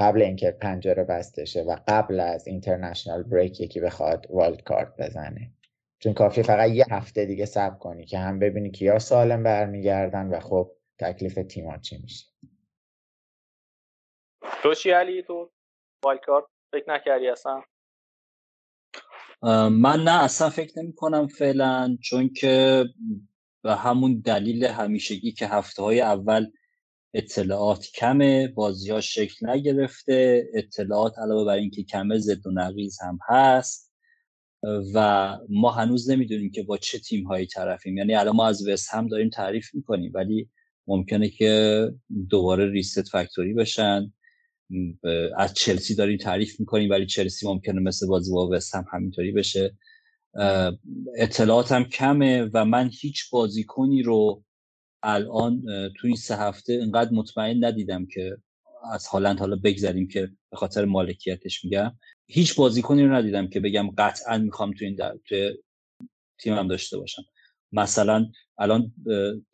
قبل 0.02 0.22
اینکه 0.22 0.52
پنجره 0.52 1.04
بسته 1.04 1.46
شه 1.46 1.62
و 1.62 1.78
قبل 1.88 2.20
از 2.20 2.48
international 2.48 3.24
break 3.24 3.62
یکی 3.62 3.80
بخواد 3.80 4.28
wild 4.30 4.64
card 4.64 4.96
بزنه. 5.00 5.52
چون 6.00 6.14
کافی 6.14 6.44
فقط 6.44 6.70
یه 6.70 6.86
هفته 6.92 7.26
دیگه 7.26 7.46
صبر 7.46 7.76
کنی 7.76 8.06
که 8.06 8.18
هم 8.18 8.40
ببینی 8.40 8.72
که 8.72 8.86
یا 8.86 9.00
سالم 9.00 9.44
برمیگردن 9.44 10.28
و 10.28 10.40
خب 10.40 10.72
تکلیف 11.00 11.40
تیما 11.50 11.78
چی 11.78 11.98
میشه. 11.98 12.26
تو 14.64 14.74
چی 14.74 14.92
علی 14.92 15.24
تو 15.24 15.52
والد 16.06 16.20
کارت 16.20 16.46
فکر 16.72 16.94
نکردی 16.94 17.28
اصلا؟ 17.28 17.64
من 19.70 20.04
نه 20.04 20.24
اصلا 20.24 20.50
فکر 20.50 20.80
نمی 20.80 20.94
کنم 20.94 21.28
فعلا 21.28 21.98
چون 22.02 22.30
که 22.30 22.86
به 23.64 23.76
همون 23.76 24.20
دلیل 24.26 24.66
همیشگی 24.66 25.32
که 25.32 25.48
هفته 25.48 25.84
های 25.84 26.02
اول 26.02 26.46
اطلاعات 27.14 27.88
کمه 27.96 28.48
بازی 28.48 28.92
ها 28.92 29.02
شکل 29.02 29.50
نگرفته 29.50 30.48
اطلاعات 30.54 31.20
علاوه 31.20 31.46
بر 31.46 31.56
اینکه 31.56 31.84
کمه 31.84 32.18
زد 32.18 32.48
و 32.48 32.52
نقیز 32.52 32.98
هم 33.02 33.20
هست 33.28 33.92
و 34.94 35.38
ما 35.50 35.72
هنوز 35.72 36.10
نمی‌دونیم 36.10 36.52
که 36.52 36.64
با 36.64 36.78
چه 36.78 37.00
تیم 37.00 37.28
هایی 37.28 37.46
طرفیم. 37.46 37.98
یعنی 37.98 38.16
الان 38.16 38.36
ما 38.36 38.48
از 38.48 38.68
وست 38.68 38.94
هم 38.94 39.08
داریم 39.08 39.30
تعریف 39.30 39.76
می‌کنیم 39.76 40.12
ولی 40.16 40.50
ممکنه 40.88 41.30
که 41.30 41.86
دوباره 42.30 42.72
ریست 42.72 43.02
فکتوری 43.02 43.54
بشن. 43.54 44.14
از 45.38 45.54
چلسی 45.54 45.96
داریم 45.96 46.18
تعریف 46.18 46.60
می‌کنیم 46.60 46.90
ولی 46.90 47.06
چلسی 47.06 47.48
ممکنه 47.48 47.82
مثل 47.82 48.08
بازی 48.08 48.32
با 48.32 48.50
وست 48.52 48.76
هم 48.76 48.86
همینطوری 48.94 49.32
بشه. 49.32 49.78
اطلاعاتم 51.18 51.84
کمه 51.84 52.50
و 52.54 52.66
من 52.66 52.90
هیچ 53.02 53.30
بازیکنی 53.32 54.02
رو 54.02 54.44
الان 55.04 55.64
تو 55.98 56.08
این 56.08 56.16
سه 56.16 56.36
هفته 56.36 56.74
اینقدر 56.74 57.12
مطمئن 57.12 57.66
ندیدم 57.66 58.06
که 58.06 58.38
از 58.92 59.08
هالند 59.08 59.40
حالا 59.40 59.56
بگذاریم 59.56 60.08
که 60.08 60.30
به 60.52 60.58
خاطر 60.58 60.86
مالکیتش 60.86 61.66
میگم. 61.66 61.92
هیچ 62.28 62.56
بازیکنی 62.56 63.04
رو 63.04 63.14
ندیدم 63.14 63.48
که 63.48 63.60
بگم 63.60 63.90
قطعا 63.98 64.38
می‌خوام 64.38 64.72
تو 64.72 64.86
این 64.86 64.96
در... 64.96 65.18
تو 65.26 65.36
تیمم 66.40 66.68
داشته 66.68 66.98
باشم. 66.98 67.24
مثلا 67.72 68.26
الان 68.58 68.94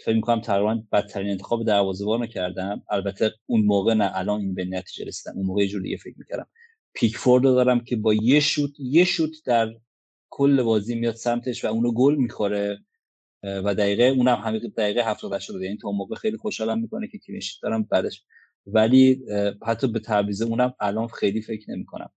فکر 0.05 0.15
می‌کنم 0.15 0.41
تقریبا 0.41 0.83
بدترین 0.91 1.29
انتخاب 1.29 1.65
دروازه‌بان 1.65 2.19
رو 2.19 2.27
کردم. 2.27 2.83
البته 2.89 3.31
اون 3.45 3.61
موقع 3.61 3.93
نه 3.93 4.11
الان 4.13 4.41
این 4.41 4.55
به 4.55 4.65
نتیجه 4.65 5.05
رسیدم. 5.05 5.35
اون 5.35 5.45
موقع 5.45 5.61
یه 5.61 5.67
جور 5.67 5.81
دیگه 5.81 5.97
فکر 5.97 6.15
می‌کردم. 6.17 6.47
پیکفورد 6.93 7.45
رو 7.45 7.55
دارم 7.55 7.79
که 7.79 7.95
با 7.95 8.13
یه 8.13 8.39
شوت 8.39 8.71
یه 8.79 9.03
شوت 9.03 9.31
در 9.45 9.73
کل 10.29 10.63
بازی 10.63 10.95
میاد 10.95 11.15
سمتش 11.15 11.65
و 11.65 11.67
اونو 11.67 11.91
گل 11.91 12.15
می‌خوره. 12.15 12.79
و 13.43 13.75
دقیقه 13.75 14.03
اونم 14.03 14.35
همین 14.35 14.73
دقیقه 14.77 15.09
70 15.09 15.33
80 15.33 15.61
یعنی 15.61 15.77
تا 15.77 15.91
موقع 15.91 16.15
خیلی 16.15 16.37
خوشحالم 16.37 16.81
می‌کنه 16.81 17.07
که 17.07 17.17
کلینشیت 17.17 17.61
دارم 17.61 17.83
بعدش. 17.83 18.23
ولی 18.65 19.25
حتی 19.65 19.87
به 19.87 19.99
تعویض 19.99 20.41
اونم 20.41 20.73
الان 20.79 21.07
خیلی 21.07 21.41
فکر 21.41 21.71
نمی‌کنم. 21.71 22.09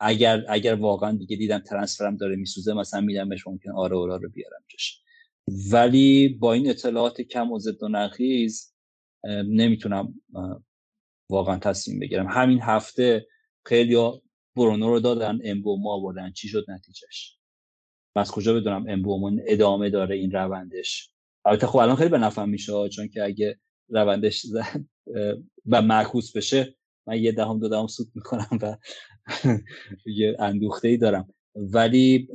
اگر 0.00 0.44
اگر 0.48 0.74
واقعا 0.74 1.12
دیگه 1.12 1.36
دیدم 1.36 1.58
ترنسفرم 1.58 2.16
داره 2.16 2.36
میسوزه 2.36 2.74
مثلا 2.74 3.00
میدمش 3.00 3.46
ممکن 3.46 3.70
آره 3.70 3.96
اورا 3.96 4.16
رو 4.16 4.28
بیارم 4.28 4.60
جاش. 4.68 5.02
ولی 5.72 6.28
با 6.28 6.52
این 6.52 6.70
اطلاعات 6.70 7.20
کم 7.20 7.52
و 7.52 7.58
زد 7.58 7.82
و 7.82 7.88
نقیز 7.88 8.74
نمی‌تونم 9.44 10.20
واقعا 11.30 11.58
تصمیم 11.58 12.00
بگیرم. 12.00 12.26
همین 12.26 12.60
هفته 12.62 13.26
خیلی 13.64 13.96
برونو 14.56 14.90
رو 14.90 15.00
دادن 15.00 15.38
امبو 15.44 15.76
ما 15.76 16.00
بردن 16.00 16.32
چی 16.32 16.48
شد 16.48 16.64
نتیجهش؟ 16.68 17.37
از 18.18 18.30
کجا 18.30 18.54
بدونم 18.54 18.84
امبومون 18.88 19.40
ادامه 19.46 19.90
داره 19.90 20.16
این 20.16 20.30
روندش؟ 20.30 21.10
البته 21.44 21.66
خب 21.66 21.76
الان 21.76 21.96
خیلی 21.96 22.10
به 22.10 22.18
نفعم 22.18 22.48
میشه 22.48 22.88
چون 22.88 23.08
که 23.08 23.24
اگه 23.24 23.58
روندش 23.88 24.46
و 25.70 25.82
معکوس 25.82 26.36
بشه 26.36 26.74
من 27.06 27.22
یه 27.22 27.32
دهم 27.32 27.58
دو 27.58 27.68
دهم 27.68 27.86
سود 27.86 28.08
می‌کنم 28.14 28.58
و 28.62 28.76
یه 30.18 30.36
اندوخته 30.38 30.88
ای 30.88 30.96
دارم. 30.96 31.28
ولی 31.54 32.28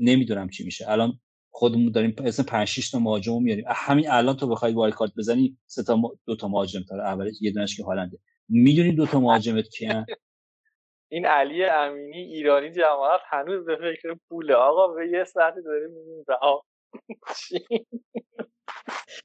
نمی‌دونم 0.00 0.48
چی 0.48 0.64
میشه. 0.64 0.90
الان 0.90 1.20
خودمون 1.50 1.92
داریم 1.92 2.14
اسم 2.24 2.42
5 2.42 2.68
6 2.68 2.90
تا 2.90 2.98
مهاجم 2.98 3.42
میاریم. 3.42 3.64
همین 3.68 4.10
الان 4.10 4.36
تو 4.36 4.48
بخوای 4.48 4.72
وایلد 4.72 4.94
کارت 4.94 5.12
بزنی 5.16 5.56
سه 5.66 5.82
تا 5.82 6.00
دو 6.26 6.36
تا 6.36 6.48
مهاجم 6.48 6.82
تا 6.88 6.96
اول 6.96 7.30
یه 7.40 7.50
دونش 7.50 7.76
که 7.76 7.84
هالنده. 7.84 8.18
می‌دونی 8.48 8.92
دو 8.92 9.06
تا 9.06 9.20
مهاجمت 9.26 9.68
کیان؟ 9.68 10.06
این 11.08 11.26
علی 11.26 11.64
امینی 11.64 12.18
ایرانی 12.18 12.70
جماعت 12.70 13.20
هنوز 13.28 13.64
به 13.66 13.76
فکر 13.76 14.16
پوله. 14.28 14.54
آقا 14.54 14.88
به 14.88 15.08
یه 15.08 15.24
ساعتی 15.24 15.62
داریم 15.62 15.90
میگیم 15.90 16.24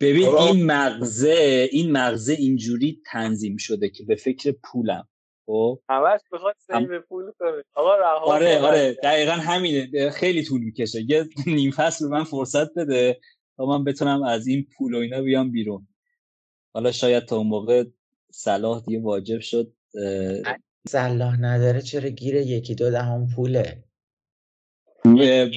ببین 0.02 0.28
این 0.28 0.66
مغزه 0.66 1.70
این 1.72 1.92
مغزه 1.92 2.34
اینجوری 2.34 3.02
تنظیم 3.12 3.58
شده 3.58 3.90
که 3.90 4.04
به 4.04 4.16
فکر 4.16 4.56
پولم. 4.64 5.08
خب؟ 5.46 5.80
همش 5.90 6.20
بخواد 6.32 6.56
سیو 6.60 7.02
پول 7.02 7.32
کنه. 7.40 7.64
آقا 7.74 7.96
رها 7.96 8.20
آره 8.20 8.60
آره. 8.60 8.98
دقیقا 9.04 9.32
همینه. 9.32 10.10
خیلی 10.10 10.44
طول 10.44 10.62
می‌کشه. 10.62 11.00
یه 11.10 11.26
نیم 11.48 11.72
فصل 11.72 12.08
من 12.08 12.24
فرصت 12.24 12.74
بده 12.74 13.20
تا 13.58 13.66
من 13.66 13.84
بتونم 13.84 14.24
از 14.24 14.48
این 14.48 14.68
پول 14.78 14.96
و 14.96 14.98
اینا 14.98 15.22
بیام 15.22 15.52
بیرون. 15.52 15.88
حالا 16.74 16.92
شاید 16.92 17.26
تا 17.26 17.38
اون 17.38 17.48
موقع 17.48 17.84
صلاح 18.32 18.82
دیگه 18.82 19.02
واجب 19.02 19.40
شد 19.40 19.74
صلاح 20.88 21.42
نداره 21.42 21.82
چرا 21.82 22.10
گیر 22.10 22.36
یکی 22.36 22.76
دو 22.76 22.92
دهم 22.92 23.28
پوله؟ 23.36 23.84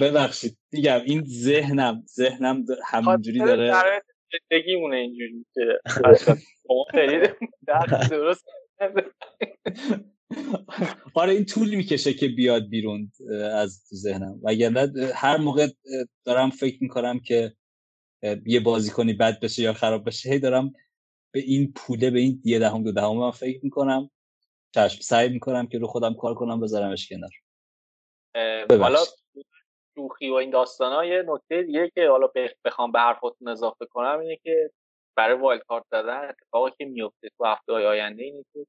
ببخشید 0.01 0.59
میگم 0.73 1.01
این 1.05 1.25
ذهنم 1.25 2.05
ذهنم 2.07 2.65
همینجوری 2.85 3.39
داره. 3.39 3.73
زندگیمونه 4.51 4.97
اینجوری 4.97 5.47
که 5.55 5.81
درست 8.11 8.45
آره 11.15 11.33
این 11.33 11.45
طول 11.45 11.75
می‌کشه 11.75 12.15
که 12.15 12.29
بیاد 12.29 12.69
بیرون 12.69 13.13
از 13.53 13.83
ذهنم. 13.95 14.41
وگرنه 14.43 14.93
هر 15.15 15.37
موقع 15.37 15.69
دارم 16.25 16.51
فکر 16.51 16.79
می‌کنم 16.81 17.21
که 17.21 17.53
یه 18.47 18.61
بازیکنی 18.61 19.13
بد 19.13 19.41
بشه 19.41 19.63
یا 19.63 19.73
خراب 19.73 20.07
بشه 20.07 20.31
هی 20.31 20.39
دارم 20.39 20.73
به 21.35 21.41
این 21.41 21.73
پوله 21.77 22.11
به 22.11 22.21
این 22.21 22.43
یه 22.45 22.59
دهم 22.59 22.83
دو 22.83 22.93
دهم 22.93 23.17
من 23.17 23.31
فکر 23.31 23.61
می‌کنم. 23.63 24.11
چشم. 24.75 25.01
سعی 25.01 25.29
می‌کنم 25.29 25.67
که 25.67 25.79
رو 25.79 25.87
خودم 25.87 26.15
کار 26.15 26.35
کنم 26.35 26.61
بذارمش 26.61 27.09
کنار. 27.09 27.31
حالا 28.81 28.99
شوخی 29.95 30.31
و 30.31 30.35
این 30.35 30.51
داستان 30.51 30.93
ها 30.93 31.05
یه 31.05 31.25
نکته 31.27 31.63
دیگه 31.63 31.91
که 31.95 32.09
حالا 32.09 32.29
بخوام 32.65 32.93
به 32.93 32.99
حرفاتون 32.99 33.49
اضافه 33.49 33.87
کنم 33.87 34.19
اینه 34.21 34.37
که 34.37 34.71
برای 35.17 35.39
wild 35.39 35.63
card 35.63 35.85
زدن 35.91 36.29
اتفاقی 36.29 36.71
که 36.79 36.85
میفته 36.85 37.29
تو 37.39 37.45
هفته 37.45 37.73
های 37.73 37.87
آینده 37.87 38.23
اینه 38.23 38.45
که 38.53 38.67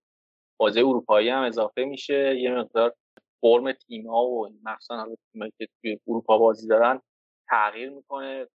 بازی 0.59 0.79
اروپایی 0.79 1.29
هم 1.29 1.43
اضافه 1.43 1.85
میشه. 1.85 2.39
یه 2.39 2.51
مقدار 2.51 2.95
فرم 3.41 3.71
تیم 3.71 4.07
ها 4.07 4.25
و 4.25 4.49
مخصوصا 4.63 4.97
حالا 4.97 5.15
تیمایی 5.31 5.51
که 5.59 5.67
توی 5.81 5.99
اروپا 6.07 6.37
بازی 6.37 6.67
دارن 6.67 7.01
تغییر 7.49 7.89
می‌کنه. 7.89 8.47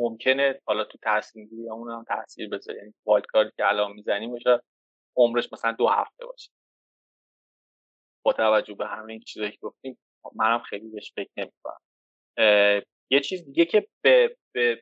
ممکنه 0.00 0.60
حالا 0.66 0.84
تو 0.84 0.98
تصمیم 1.02 1.46
گیری 1.46 1.70
اون 1.70 1.90
هم 1.90 2.04
تاثیر 2.08 2.48
بذاره. 2.48 2.78
یعنی 2.78 2.94
wild 3.06 3.26
card 3.26 3.56
که 3.56 3.68
الان 3.68 3.92
می‌زنیم 3.92 4.30
باشه 4.30 4.60
عمرش 5.16 5.52
مثلا 5.52 5.72
دو 5.72 5.88
هفته 5.88 6.26
باشه. 6.26 6.50
با 8.26 8.32
توجه 8.32 8.74
به 8.74 8.86
همه 8.86 9.12
این 9.12 9.20
چیزایی 9.20 9.50
که 9.50 9.58
گفتیم 9.62 9.98
منم 10.34 10.58
خیلی 10.58 10.88
بهش 10.88 11.12
فکر 11.16 11.30
نمی‌کنم. 11.36 11.78
یه 13.10 13.20
چیز 13.20 13.44
دیگه 13.44 13.64
که 13.64 13.86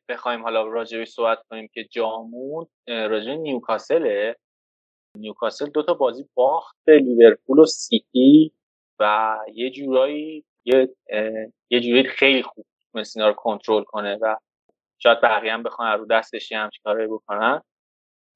بخوایم 0.08 0.42
حالا 0.42 0.66
راجبش 0.66 1.08
صحبت 1.08 1.38
کنیم 1.50 1.68
که 1.74 1.84
جامون 1.84 2.66
راجع 2.88 3.34
نیوکاسله 3.34 4.36
نیوکاسل 5.18 5.70
دو 5.70 5.82
تا 5.82 5.94
بازی 5.94 6.28
باخت 6.34 6.76
لیورپول 6.88 7.58
و 7.58 7.66
سیتی 7.66 8.52
و 9.00 9.36
یه 9.54 9.70
جورایی 9.70 10.44
یه 10.64 10.96
یه 11.70 11.80
جورایی 11.80 12.04
خیلی 12.04 12.42
خوب 12.42 12.66
تونست 12.92 13.18
رو 13.18 13.32
کنترل 13.32 13.84
کنه 13.84 14.18
و 14.20 14.36
شاید 14.98 15.20
بقیه 15.20 15.52
هم 15.52 15.62
بخوان 15.62 15.98
رو 15.98 16.06
دستش 16.06 16.52
هم 16.52 16.70
کارایی 16.84 17.08
بکنن. 17.08 17.62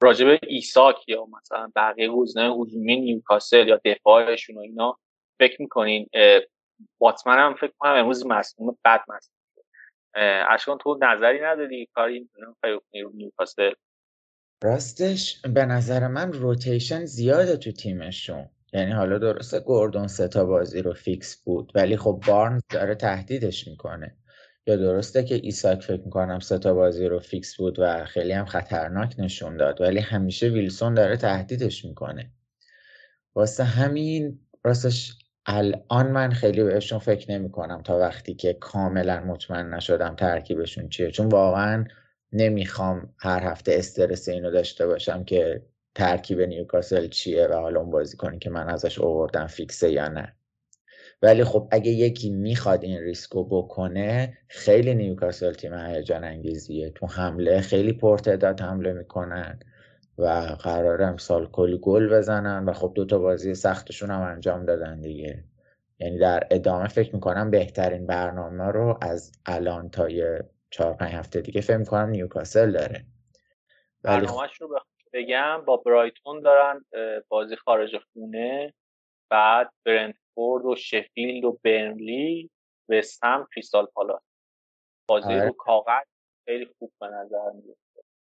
راجب 0.02 0.38
ایساک 0.42 1.08
یا 1.08 1.26
مثلا 1.26 1.72
بقیه 1.76 2.08
گزینه‌های 2.08 2.62
هجومی 2.62 3.00
نیوکاسل 3.00 3.68
یا 3.68 3.80
دفاعشون 3.84 4.56
و 4.56 4.60
اینا 4.60 4.98
فکر 5.38 5.62
می‌کنین 5.62 6.08
بوتمن 6.98 7.38
هم 7.38 7.54
فکر 7.54 7.72
کنم 7.78 7.92
امروز 7.92 8.26
مصدوم 8.26 8.76
بد 8.84 9.00
مصدوم 9.08 9.38
اشکان 10.50 10.78
تو 10.78 10.98
نظری 11.02 11.40
نداری 11.40 11.88
کاری 11.94 12.30
رو 12.94 13.10
نیوکاسل؟ 13.14 13.72
راستش 14.62 15.42
به 15.42 15.64
نظر 15.64 16.08
من 16.08 16.32
rotation 16.32 17.04
زیاده 17.04 17.56
تو 17.56 17.72
تیمشون. 17.72 18.48
یعنی 18.72 18.92
حالا 18.92 19.18
درسته 19.18 19.60
گوردون 19.60 20.06
سه 20.06 20.44
بازی 20.44 20.82
رو 20.82 20.94
فیکس 20.94 21.42
بود 21.44 21.72
ولی 21.74 21.96
خب 21.96 22.20
بارنز 22.26 22.62
داره 22.70 22.94
تهدیدش 22.94 23.68
می‌کنه. 23.68 24.16
یا 24.68 24.76
درسته 24.76 25.24
که 25.24 25.34
ایساک 25.34 25.82
فکر 25.82 26.00
می‌کنم 26.04 26.40
سه 26.40 26.58
تا 26.58 26.74
بازی 26.74 27.06
رو 27.06 27.18
فیکس 27.20 27.56
بود 27.56 27.78
و 27.78 28.04
خیلی 28.04 28.32
هم 28.32 28.44
خطرناک 28.46 29.14
نشون 29.18 29.56
داد 29.56 29.80
ولی 29.80 30.00
همیشه 30.00 30.48
ویلسون 30.48 30.94
داره 30.94 31.16
تهدیدش 31.16 31.84
می‌کنه. 31.84 32.30
واسه 33.34 33.64
همین 33.64 34.40
راستش 34.64 35.14
الان 35.46 36.10
من 36.10 36.30
خیلی 36.32 36.62
بهشون 36.64 36.98
فکر 36.98 37.30
نمی 37.30 37.50
کنم 37.50 37.82
تا 37.82 37.98
وقتی 37.98 38.34
که 38.34 38.52
کاملا 38.52 39.20
مطمئن 39.20 39.74
نشدم 39.74 40.14
ترکیبشون 40.16 40.88
چیه. 40.88 41.10
چون 41.10 41.28
واقعا 41.28 41.84
نمی‌خوام 42.32 43.14
هر 43.18 43.42
هفته 43.44 43.72
استرس 43.74 44.28
اینو 44.28 44.50
داشته 44.50 44.86
باشم 44.86 45.24
که 45.24 45.62
ترکیب 45.94 46.40
نیوکاسل 46.40 47.08
چیه 47.08 47.46
و 47.46 47.54
حالا 47.54 47.80
اون 47.80 47.90
بازی 47.90 48.16
کنی 48.16 48.38
که 48.38 48.50
من 48.50 48.68
ازش 48.68 48.98
اووردم 48.98 49.46
فیکسه 49.46 49.92
یا 49.92 50.08
نه. 50.08 50.37
ولی 51.22 51.44
خب 51.44 51.68
اگه 51.70 51.90
یکی 51.90 52.30
می‌خواد 52.30 52.84
این 52.84 53.00
ریسکو 53.00 53.44
بکنه 53.44 54.38
خیلی 54.48 54.94
نیوکاسل 54.94 55.52
تیم 55.52 55.74
هیجان 55.74 56.24
انگیزیه. 56.24 56.90
تو 56.90 57.06
حمله 57.06 57.60
خیلی 57.60 57.92
پرتعداد 57.92 58.60
حمله 58.60 58.92
می‌کنن 58.92 59.58
و 60.18 60.26
قرار 60.62 61.02
امسال 61.02 61.46
کلی 61.46 61.78
گل 61.82 62.08
بزنن 62.08 62.64
و 62.64 62.72
خب 62.72 62.92
دوتا 62.94 63.18
بازی 63.18 63.54
سختشون 63.54 64.10
هم 64.10 64.20
انجام 64.20 64.64
دادن 64.66 65.00
دیگه. 65.00 65.44
یعنی 66.00 66.18
در 66.18 66.46
ادامه 66.50 66.88
فکر 66.88 67.14
می‌کنم 67.14 67.50
بهترین 67.50 68.06
برنامه 68.06 68.64
رو 68.64 68.98
از 69.02 69.32
الان 69.46 69.90
تا 69.90 70.08
یه 70.08 70.44
چهار 70.70 70.94
پنج 70.94 71.12
هفته 71.12 71.40
دیگه 71.40 71.60
فکر 71.60 71.76
می‌کنم 71.76 72.08
نیوکاسل 72.08 72.72
داره. 72.72 73.04
برنامهش 74.02 74.60
رو 74.60 74.80
بگم 75.12 75.62
با 75.66 75.76
برایتون 75.76 76.40
دارن 76.40 76.84
بازی 77.28 77.56
خارج 77.56 77.90
خونه. 78.12 78.74
بعد 79.30 79.72
برنتفورد 79.86 80.64
و 80.64 80.76
شفیلد 80.76 81.44
و 81.44 81.58
برنلی 81.64 82.50
و 82.88 83.02
سم 83.02 83.46
کریستال 83.54 83.86
پالاس. 83.86 84.22
بازی 85.08 85.28
آره. 85.28 85.46
رو 85.46 85.52
کاغذ 85.52 86.04
خیلی 86.44 86.66
خوب 86.78 86.92
به 87.00 87.06
نظر 87.06 87.50
میاد 87.50 87.76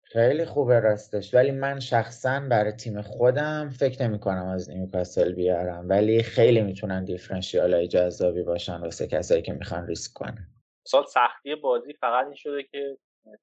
خیلی 0.03 0.45
خوبه 0.45 0.79
راستش. 0.79 1.33
ولی 1.33 1.51
من 1.51 1.79
شخصا 1.79 2.39
برای 2.49 2.71
تیم 2.71 3.01
خودم 3.01 3.69
فکر 3.69 4.07
نمی 4.07 4.19
کنم 4.19 4.45
از 4.45 4.69
نیوکاسل 4.69 5.33
بیارم. 5.33 5.89
ولی 5.89 6.23
خیلی 6.23 6.61
می‌تونن 6.61 7.05
دیفرنشیال 7.05 7.73
های 7.73 7.87
جذابی 7.87 8.43
باشن 8.43 8.81
واسه 8.81 9.07
کسایی 9.07 9.41
که 9.41 9.53
می‌خوان 9.53 9.87
ریسک 9.87 10.13
کنن. 10.13 10.47
سال 10.87 11.05
سختی 11.05 11.55
بازی 11.55 11.93
فقط 11.93 12.25
این 12.25 12.35
شده 12.35 12.63
که 12.63 12.97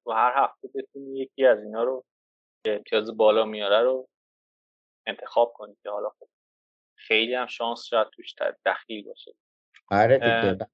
تو 0.04 0.12
هر 0.12 0.32
هفته 0.36 0.68
بتونی 0.74 1.18
یکی 1.18 1.46
از 1.46 1.62
اینا 1.62 1.82
رو 1.82 2.04
که 2.64 2.74
امتیاز 2.74 3.16
بالا 3.16 3.44
میاره 3.44 3.82
رو 3.82 4.08
انتخاب 5.06 5.52
کنی 5.54 5.76
که 5.82 5.90
حالا 5.90 6.08
خب 6.08 6.28
خیلی 6.98 7.34
هم 7.34 7.46
شانس 7.46 7.84
شاید 7.84 8.06
توش 8.12 8.34
دخیل 8.66 9.04
باشه. 9.04 9.34
آره 9.90 10.18
دیگه 10.18 10.66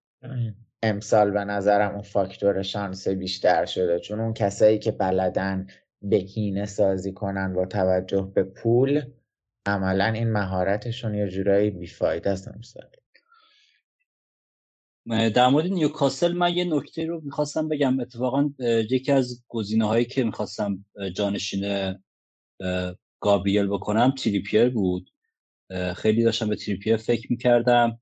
امسال 0.82 1.30
به 1.30 1.44
نظرم 1.44 1.92
اون 1.92 2.02
فاکتور 2.02 2.62
شانس 2.62 3.08
بیشتر 3.08 3.64
شده. 3.64 4.00
چون 4.00 4.20
اون 4.20 4.34
کسایی 4.34 4.78
که 4.78 4.92
بلدن 4.92 5.66
بهینه 6.02 6.66
سازی 6.66 7.12
کنن 7.12 7.52
با 7.52 7.66
توجه 7.66 8.32
به 8.34 8.44
پول 8.44 9.02
عملا 9.66 10.04
این 10.04 10.32
مهارتشون 10.32 11.14
یه 11.14 11.28
جورایی 11.28 11.70
بیفاید 11.70 12.28
است 12.28 12.48
امسال. 12.48 12.90
در 15.34 15.48
مورد 15.48 15.66
نیوکاسل 15.66 16.32
من 16.32 16.54
یه 16.56 16.64
نکته 16.64 17.06
رو 17.06 17.20
می‌خواستم 17.24 17.68
بگم. 17.68 18.00
اتفاقا 18.00 18.50
یکی 18.90 19.12
از 19.12 19.44
گزینه 19.48 19.86
هایی 19.86 20.04
که 20.04 20.24
می‌خواستم 20.24 20.84
جانشین 21.16 21.94
گابریل 23.20 23.66
بکنم 23.66 24.10
تریپیر 24.10 24.70
بود. 24.70 25.10
خیلی 25.96 26.22
داشتم 26.22 26.48
به 26.48 26.56
تریپیر 26.56 26.96
فکر 26.96 27.26
می‌کردم. 27.30 28.00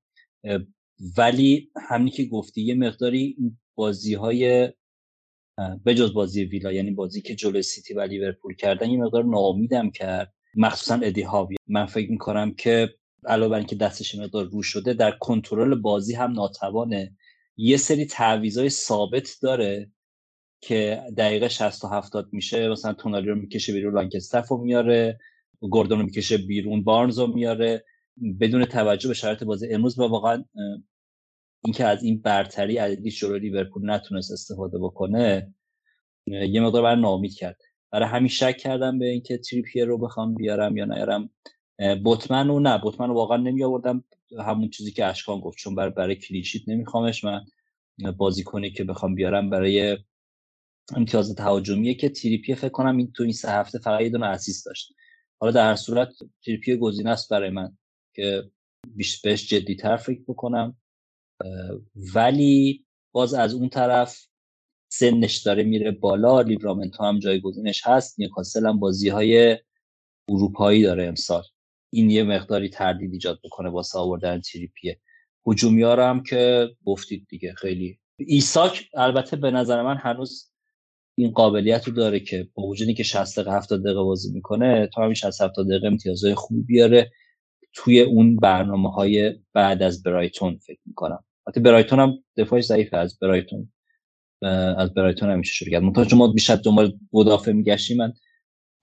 ولی 1.16 1.70
همینی 1.88 2.10
که 2.10 2.24
گفتی 2.24 2.62
یه 2.62 2.74
مقداری 2.74 3.36
بازی 3.74 4.14
های 4.14 4.72
بجز 5.86 6.14
بازی 6.14 6.44
ویلا 6.44 6.72
یعنی 6.72 6.90
بازی 6.90 7.22
که 7.22 7.34
جلو 7.34 7.62
سیتی 7.62 7.94
و 7.94 8.00
لیورپول 8.00 8.54
کردن 8.54 8.90
یه 8.90 8.98
مقدار 8.98 9.24
ناامیدم 9.24 9.90
کرد. 9.90 10.34
مخصوصا 10.54 10.94
ادی 10.94 11.22
هاوی. 11.22 11.56
من 11.68 11.86
فکر 11.86 12.10
می‌کنم 12.10 12.54
که 12.54 12.94
علاوه 13.26 13.50
بر 13.50 13.58
اینکه 13.58 13.76
دستش 13.76 14.14
مقدار 14.14 14.44
رو 14.44 14.62
شده 14.62 14.94
در 14.94 15.10
کنترل 15.10 15.74
بازی 15.74 16.14
هم 16.14 16.32
ناتوانه. 16.32 17.16
یه 17.56 17.76
سری 17.76 18.04
تعویضای 18.04 18.68
ثابت 18.68 19.36
داره 19.42 19.90
که 20.60 21.02
دقیقه 21.16 21.48
60 21.48 21.84
و 21.84 21.88
70 21.88 22.28
میشه. 22.32 22.68
مثلا 22.68 22.92
تونالی 22.92 23.26
رو 23.26 23.34
می‌کشه 23.34 23.72
بیرون 23.72 23.94
لانکستف 23.94 24.48
رو 24.48 24.56
میاره. 24.56 25.18
گوردون 25.70 25.98
رو 25.98 26.04
می‌کشه 26.04 26.38
بیرون 26.38 26.84
بارنز 26.84 27.18
رو 27.18 27.26
میاره 27.26 27.84
بدون 28.40 28.64
توجه 28.64 29.08
به 29.08 29.14
شرایط 29.14 29.44
بازی. 29.44 29.68
امروز 29.68 29.98
و 29.98 30.02
واقعا 30.02 30.44
اینکه 31.64 31.84
از 31.84 32.02
این 32.02 32.22
برتری 32.22 32.76
عددی 32.76 33.10
جلو 33.10 33.36
لیورپول 33.36 33.90
نتونست 33.90 34.32
استفاده 34.32 34.78
بکنه 34.78 35.54
یه 36.26 36.60
مقدار 36.60 36.82
بر 36.82 36.94
نامید 36.94 37.34
کرد. 37.34 37.60
برای 37.90 38.08
همین 38.08 38.28
شک 38.28 38.56
کردم 38.56 38.98
به 38.98 39.06
اینکه 39.06 39.38
تریپیر 39.38 39.84
رو 39.84 39.98
بخوام 39.98 40.34
بیارم 40.34 40.76
یا 40.76 40.84
نیارم. 40.84 41.30
بوتمن 42.04 42.50
و 42.50 42.60
نه. 42.60 42.78
بوتمن 42.78 43.08
رو 43.08 43.14
واقعا 43.14 43.36
نمی 43.36 43.64
آوردم 43.64 44.04
همون 44.38 44.70
چیزی 44.70 44.92
که 44.92 45.06
اشکان 45.06 45.40
گفت 45.40 45.58
چون 45.58 45.74
برای 45.74 45.90
برای 45.90 46.16
کلیشیت 46.16 46.62
نمیخوامش 46.68 47.24
من 47.24 47.44
بازی 48.16 48.42
کنی 48.42 48.70
که 48.70 48.84
بخوام 48.84 49.14
بیارم 49.14 49.50
برای 49.50 49.98
امتیاز 50.96 51.34
تهاجمیه 51.34 51.94
که 51.94 52.08
تریپیر 52.08 52.54
فکر 52.54 52.68
کنم 52.68 52.96
این 52.96 53.12
تو 53.12 53.22
این 53.22 53.32
سه 53.32 53.50
هفته 53.50 53.78
فقط 53.78 54.00
یه 54.00 54.08
دونه 54.08 54.26
assist 54.26 54.66
داشت. 54.66 54.92
حالا 55.42 55.52
در 55.52 55.68
هر 55.68 55.76
صورت 55.76 56.08
تریپیر 56.44 56.76
گزینه 56.76 57.10
است 57.10 57.30
برای 57.30 57.50
من 57.50 57.76
که 58.14 58.50
بیش 58.86 59.20
بهش 59.20 59.48
جدیتر 59.48 59.96
فکر 59.96 60.20
بکنم 60.28 60.76
ولی 62.14 62.84
باز 63.12 63.34
از 63.34 63.54
اون 63.54 63.68
طرف 63.68 64.26
سنش 64.92 65.36
داره 65.36 65.62
میره 65.62 65.90
بالا 65.90 66.40
لیورامنتو 66.40 67.00
هم 67.00 67.18
جایگزینش 67.18 67.86
هست 67.86 68.20
نیوکاسل 68.20 68.66
هم 68.66 68.80
بازی 68.80 69.08
های 69.08 69.58
اروپایی 70.28 70.82
داره 70.82 71.06
امسال. 71.06 71.42
این 71.92 72.10
یه 72.10 72.22
مقداری 72.22 72.68
تردید 72.68 73.12
ایجاد 73.12 73.40
بکنه 73.44 73.68
واسه 73.68 73.98
آوردن 73.98 74.40
تریپیه 74.40 75.00
هجومیاش 75.46 76.00
هم 76.00 76.22
که 76.22 76.70
گفتید 76.84 77.26
دیگه 77.28 77.54
خیلی. 77.54 77.98
ایساک 78.18 78.88
البته 78.94 79.36
به 79.36 79.50
نظر 79.50 79.82
من 79.82 79.96
هنوز 79.96 80.51
این 81.18 81.30
قابلیت 81.30 81.88
رو 81.88 81.94
داره 81.94 82.20
که 82.20 82.48
با 82.54 82.62
وجودی 82.62 82.94
که 82.94 83.02
60 83.02 83.38
دقیقه 83.38 83.56
70 83.56 83.84
دقیقه 83.84 84.02
بازی 84.02 84.32
می‌کنه 84.32 84.88
تا 84.94 85.02
همین 85.02 85.14
60 85.14 85.42
70 85.42 85.66
دقیقه 85.68 85.86
امتیازهای 85.86 86.34
خوبی 86.34 86.62
بیاره 86.62 87.10
توی 87.74 88.00
اون 88.00 88.36
برنامه 88.36 88.90
های 88.90 89.34
بعد 89.52 89.82
از 89.82 90.02
برایتون 90.02 90.58
فکر 90.58 90.80
می‌کنم. 90.86 91.24
حتی 91.48 91.60
برایتون 91.60 92.00
هم 92.00 92.12
دفاعش 92.36 92.64
ضعیفه 92.64 92.96
از 92.96 93.18
برایتون 93.18 93.72
از 94.78 94.94
برایتون 94.94 95.30
همیشه 95.30 95.52
شروع 95.52 95.70
کرد. 95.70 95.82
منتها 95.82 96.18
ما 96.18 96.32
بیشتر 96.32 96.56
دنبال 96.56 96.98
مدافع 97.12 97.52
میگشتیم 97.52 97.96
من 97.96 98.12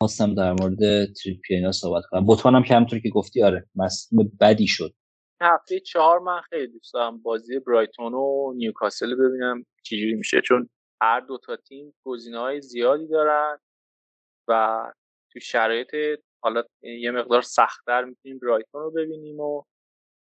خواستم 0.02 0.36
در 0.36 0.54
مورد 0.54 1.06
تریپی 1.14 1.56
اینا 1.56 1.72
صحبت 1.72 2.04
کنم. 2.10 2.26
بوتمن 2.26 2.56
هم 2.56 2.64
که 2.64 2.74
همونطور 2.74 3.00
که 3.00 3.10
گفتی 3.10 3.44
آره 3.44 3.68
مصدوم 3.76 4.32
بدی 4.42 4.68
شد. 4.68 4.94
هفته 5.42 5.80
چهار 5.80 6.20
من 6.20 6.42
خیلی 6.50 6.68
دوست 6.68 6.94
دارم 6.94 7.22
بازی 7.22 7.60
برایتون 7.60 8.14
و 8.14 8.54
نیوکاسل 8.56 9.16
ببینم 9.16 9.66
چجوری 9.84 10.16
میشه. 10.16 10.42
چون 10.42 10.70
هر 11.02 11.20
دو 11.20 11.38
تا 11.38 11.56
تیم 11.56 11.94
گزینه 12.04 12.40
های 12.40 12.62
زیادی 12.62 13.08
دارن 13.08 13.60
و 14.48 14.84
تو 15.34 15.40
شرایط 15.40 15.96
حالا 16.44 16.64
یه 16.82 17.12
مقدار 17.12 17.42
سختتر 17.42 18.04
می‌تونیم 18.04 18.40
برایتون 18.40 18.82
رو 18.82 18.92
ببینیم 18.92 19.40
و 19.40 19.64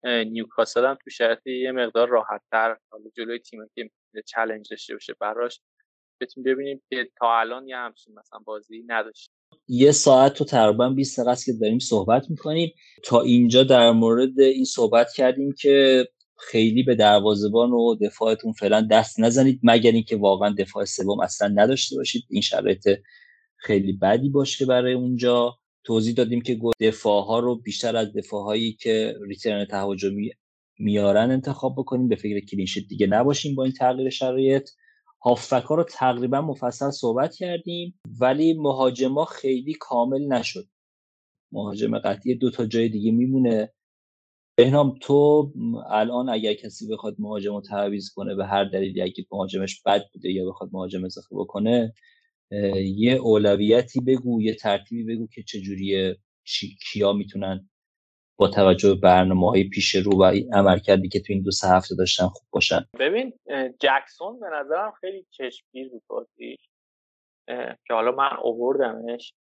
نیوکاسل 0.04 0.84
هم 0.84 0.98
تو 1.04 1.10
شرایط 1.10 1.46
یه 1.46 1.72
مقدار 1.72 2.08
راحتتر 2.08 2.76
حالا 2.90 3.04
جلوی 3.16 3.38
تیم 3.38 3.60
که 3.74 3.90
چلنج 4.26 4.70
داشته 4.70 4.94
باشه 4.94 5.14
براش 5.20 5.60
بتونیم 6.20 6.52
ببینیم 6.52 6.82
که 6.90 7.10
تا 7.16 7.40
الان 7.40 7.68
یه 7.68 7.76
همچین 7.76 8.14
مثلا 8.18 8.38
بازی 8.38 8.84
نداشتیم. 8.86 9.34
یه 9.68 9.92
ساعت 9.92 10.40
و 10.40 10.44
تقریبا 10.44 10.88
20 10.88 11.20
دقیقه 11.20 11.36
که 11.46 11.52
داریم 11.60 11.78
صحبت 11.78 12.30
می‌کنیم. 12.30 12.74
تا 13.04 13.20
اینجا 13.20 13.64
در 13.64 13.90
مورد 13.90 14.40
این 14.40 14.64
صحبت 14.64 15.12
کردیم 15.12 15.52
که 15.52 16.06
خیلی 16.38 16.82
به 16.82 16.94
دروازبان 16.94 17.72
و 17.72 17.94
دفاعتون 17.94 18.52
فعلا 18.52 18.80
دست 18.90 19.20
نزنید 19.20 19.60
مگر 19.62 19.92
اینکه 19.92 20.16
واقعا 20.16 20.54
دفاع 20.58 20.84
سوم 20.84 21.20
اصلا 21.20 21.48
نداشته 21.48 21.96
باشید. 21.96 22.24
این 22.30 22.42
شرایط 22.42 22.88
خیلی 23.56 23.92
بدی 23.92 24.28
باشه 24.28 24.66
برای 24.66 24.92
اونجا. 24.92 25.58
توضیح 25.84 26.14
دادیم 26.14 26.40
که 26.40 26.60
دفاع 26.80 27.24
ها 27.24 27.38
رو 27.38 27.56
بیشتر 27.56 27.96
از 27.96 28.12
دفاع 28.12 28.44
هایی 28.44 28.72
که 28.72 29.16
ریترن 29.26 29.64
تهاجمی 29.64 30.30
میارن 30.78 31.30
انتخاب 31.30 31.74
بکنیم. 31.78 32.08
به 32.08 32.16
فکر 32.16 32.40
کلینشیت 32.46 32.88
دیگه 32.88 33.06
نباشیم 33.06 33.54
با 33.54 33.64
این 33.64 33.72
تغییر 33.72 34.10
شرایط. 34.10 34.70
هافک 35.22 35.62
ها 35.62 35.74
رو 35.74 35.84
تقریبا 35.84 36.40
مفصل 36.40 36.90
صحبت 36.90 37.34
کردیم 37.34 38.00
ولی 38.20 38.54
مهاجما 38.54 39.24
خیلی 39.24 39.74
کامل 39.80 40.26
نشد. 40.26 40.68
مهاجم 41.52 41.98
قطعی 41.98 42.34
دو 42.34 42.50
تا 42.50 42.66
جای 42.66 42.88
دیگه 42.88 43.10
میمونه. 43.10 43.72
بهنام 44.56 44.98
تو 45.00 45.52
الان 45.90 46.28
اگر 46.28 46.54
کسی 46.54 46.88
بخواد 46.88 47.16
مهاجم 47.18 47.54
رو 47.54 47.60
تعویض 47.60 48.10
کنه 48.14 48.34
به 48.34 48.46
هر 48.46 48.64
دلیلی 48.64 49.02
اگه 49.02 49.24
مهاجمش 49.32 49.82
بد 49.82 50.02
بوده 50.12 50.30
یا 50.30 50.48
بخواد 50.48 50.70
مهاجم 50.72 51.04
اضافه 51.04 51.36
بکنه 51.36 51.92
یه 52.96 53.12
اولویتی 53.12 54.00
بگو 54.00 54.42
یه 54.42 54.54
ترتیبی 54.54 55.14
بگو 55.14 55.26
که 55.26 55.42
چجوری 55.42 56.16
کیا 56.92 57.12
می‌تونن 57.12 57.68
با 58.38 58.48
توجه 58.48 58.94
به 58.94 59.00
برنامه 59.00 59.50
های 59.50 59.64
پیش 59.64 59.94
رو 59.94 60.12
و 60.12 60.24
عمل 60.52 60.78
کردی 60.78 61.08
که 61.08 61.20
تو 61.20 61.32
این 61.32 61.42
دو 61.42 61.50
سه 61.50 61.68
هفته 61.68 61.94
داشتن 61.94 62.26
خوب 62.26 62.46
باشن. 62.50 62.84
ببین 62.98 63.32
جکسون 63.80 64.40
به 64.40 64.46
نظرم 64.52 64.92
خیلی 65.00 65.26
چشمگیر 65.30 65.88
بود 65.88 66.02
بازی 66.06 66.56
که 67.86 67.94
حالا 67.94 68.12
من 68.12 68.36
اووردمش 68.42 69.34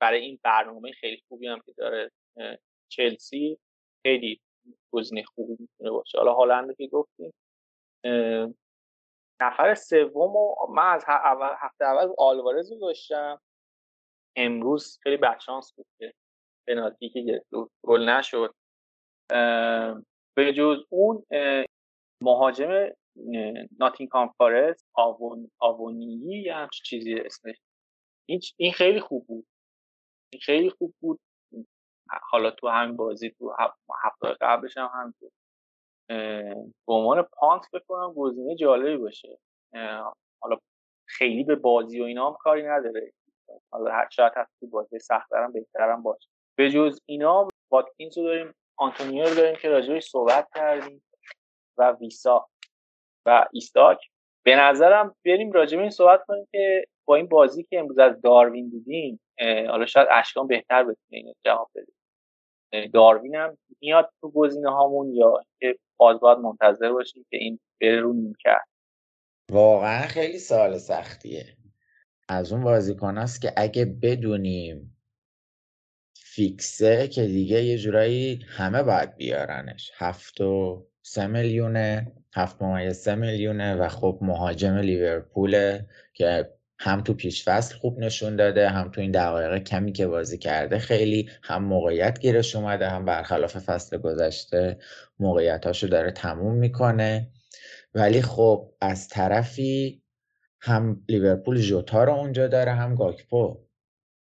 برای 0.00 0.20
این 0.20 0.38
برنامه 0.44 0.92
خیلی 0.92 1.22
خوبی 1.28 1.46
هم 1.46 1.60
که 1.66 1.72
داره 1.78 2.10
چلسی 2.88 3.58
خیلی 4.06 4.40
گزینه 4.92 5.22
خوبی 5.22 5.56
می‌تونه 5.58 5.90
باشه. 5.90 6.18
حالا 6.18 6.34
هالند 6.34 6.76
که 6.76 6.86
گفتیم 6.86 7.32
نفر 9.42 9.74
سوم 9.74 10.32
من 10.74 10.92
از 10.94 11.04
هفته 11.58 11.84
اول 11.84 12.14
آلوارز 12.18 12.72
رو 12.72 12.78
داشتم. 12.78 13.40
امروز 14.36 14.98
خیلی 15.02 15.16
بچانس 15.16 15.72
بود 15.76 15.86
که 15.98 16.12
پنالتی 16.68 17.08
که 17.08 17.42
گل 17.84 18.08
نشد. 18.08 18.54
به 20.36 20.52
جز 20.56 20.84
اون 20.88 21.24
مهاجم 22.22 22.88
ناتینگهام 23.78 24.34
فارست 24.38 24.88
آوون 24.94 25.50
آوونیی 25.58 26.42
یا 26.42 26.68
چیزی 26.72 27.14
اسمش. 27.14 27.56
این 28.56 28.72
خیلی 28.72 29.00
خوب 29.00 29.26
بود. 29.26 29.46
این 30.32 30.40
خیلی 30.40 30.70
خوب 30.70 30.94
بود. 31.00 31.20
حالا 32.30 32.50
تو 32.50 32.68
همین 32.68 32.96
بازی 32.96 33.30
تو 33.30 33.54
هفته 34.04 34.36
قبلش 34.40 34.76
هم 34.76 34.90
همینطور. 34.94 35.30
به 36.86 36.92
عنوان 36.92 37.22
پانت 37.22 37.70
بکنم 37.72 38.12
گزینه 38.12 38.54
جالبی 38.54 38.96
باشه. 38.96 39.38
حالا 40.42 40.56
خیلی 41.08 41.44
به 41.44 41.56
بازی 41.56 42.00
و 42.00 42.04
اینا 42.04 42.28
هم 42.28 42.36
کاری 42.40 42.62
نداره. 42.62 43.12
حالا 43.72 43.90
هر 43.90 44.08
شاید 44.10 44.32
هست 44.36 44.50
تو 44.60 44.66
بازی 44.66 44.98
سختترم 44.98 45.52
بهترم 45.52 46.02
باشه. 46.02 46.28
به 46.58 46.70
جز 46.70 47.00
اینا 47.06 47.48
واتکینز 47.70 48.18
رو 48.18 48.24
داریم 48.24 48.54
آنتونیو 48.76 49.24
رو 49.24 49.34
داریم 49.34 49.56
که 49.56 49.68
راجبش 49.68 50.04
صحبت 50.04 50.48
کردیم 50.54 51.02
و 51.78 51.92
ویسا 51.92 52.46
و 53.26 53.46
ایستاک. 53.52 53.98
به 54.44 54.56
نظرم 54.56 55.14
بریم 55.24 55.52
راجب 55.52 55.78
این 55.78 55.90
صحبت 55.90 56.24
کنیم 56.26 56.48
که 56.52 56.84
با 57.04 57.16
این 57.16 57.28
بازی 57.28 57.64
که 57.64 57.78
امروز 57.78 57.98
از 57.98 58.20
داروین 58.20 58.68
دیدیم 58.68 59.20
حالا 59.68 59.86
شاید 59.86 60.08
اشکان 60.10 60.46
بهتر 60.46 60.82
بتونه 60.82 60.96
اینو 61.10 61.32
جواب 61.44 61.70
بده. 61.74 61.92
داروین 62.92 63.34
هم 63.34 63.58
میاد 63.80 64.10
تو 64.20 64.30
گزینه 64.30 64.70
هامون 64.70 65.14
یا 65.14 65.44
که 65.60 65.78
باز 65.96 66.20
باید 66.20 66.38
منتظر 66.38 66.92
باشیم 66.92 67.26
که 67.30 67.36
این 67.36 67.58
کرد 68.38 68.66
واقعا 69.50 70.06
خیلی 70.06 70.38
سال 70.38 70.78
سختیه. 70.78 71.44
از 72.28 72.52
اون 72.52 72.64
بازیکن 72.64 73.18
است 73.18 73.42
که 73.42 73.52
اگه 73.56 73.84
بدونیم 73.84 74.96
فیکسه 76.14 77.08
که 77.08 77.26
دیگه 77.26 77.62
یه 77.64 77.78
جورایی 77.78 78.44
همه 78.48 78.82
باید 78.82 79.16
بیارنش. 79.16 79.90
هفت 79.94 80.40
و 80.40 80.86
سه 81.02 81.26
میلیونه 81.26 82.12
هفت 82.34 82.62
ممیز 82.62 82.96
سه 82.96 83.14
میلیونه 83.14 83.74
و 83.74 83.88
خب 83.88 84.18
مهاجم 84.22 84.76
لیورپوله 84.76 85.86
که 86.14 86.52
هم 86.82 87.00
تو 87.02 87.14
پیش 87.14 87.44
فصل 87.44 87.76
خوب 87.76 87.98
نشون 87.98 88.36
داده 88.36 88.68
هم 88.68 88.90
تو 88.90 89.00
این 89.00 89.10
دقایق 89.10 89.62
کمی 89.62 89.92
که 89.92 90.06
بازی 90.06 90.38
کرده 90.38 90.78
خیلی 90.78 91.30
هم 91.42 91.64
موقعیت 91.64 92.20
گیرش 92.20 92.56
اومده 92.56 92.88
هم 92.88 93.04
برخلاف 93.04 93.58
فصل 93.58 93.98
گذشته 93.98 94.78
موقعیتاشو 95.18 95.86
داره 95.86 96.10
تموم 96.10 96.54
می‌کنه. 96.54 97.30
ولی 97.94 98.22
خب 98.22 98.72
از 98.80 99.08
طرفی 99.08 100.02
هم 100.60 101.04
لیورپول 101.08 101.60
جوتا 101.60 102.04
رو 102.04 102.12
اونجا 102.12 102.46
داره 102.48 102.72
هم 102.72 102.94
گاکپو. 102.94 103.58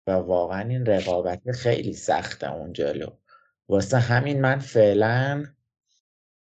و 0.07 0.11
واقعا 0.11 0.69
این 0.69 0.87
رقابت 0.87 1.53
خیلی 1.53 1.93
سخته 1.93 2.53
اون 2.53 2.73
جلو. 2.73 3.09
واسه 3.69 3.99
همین 3.99 4.41
من 4.41 4.59
فعلا 4.59 5.45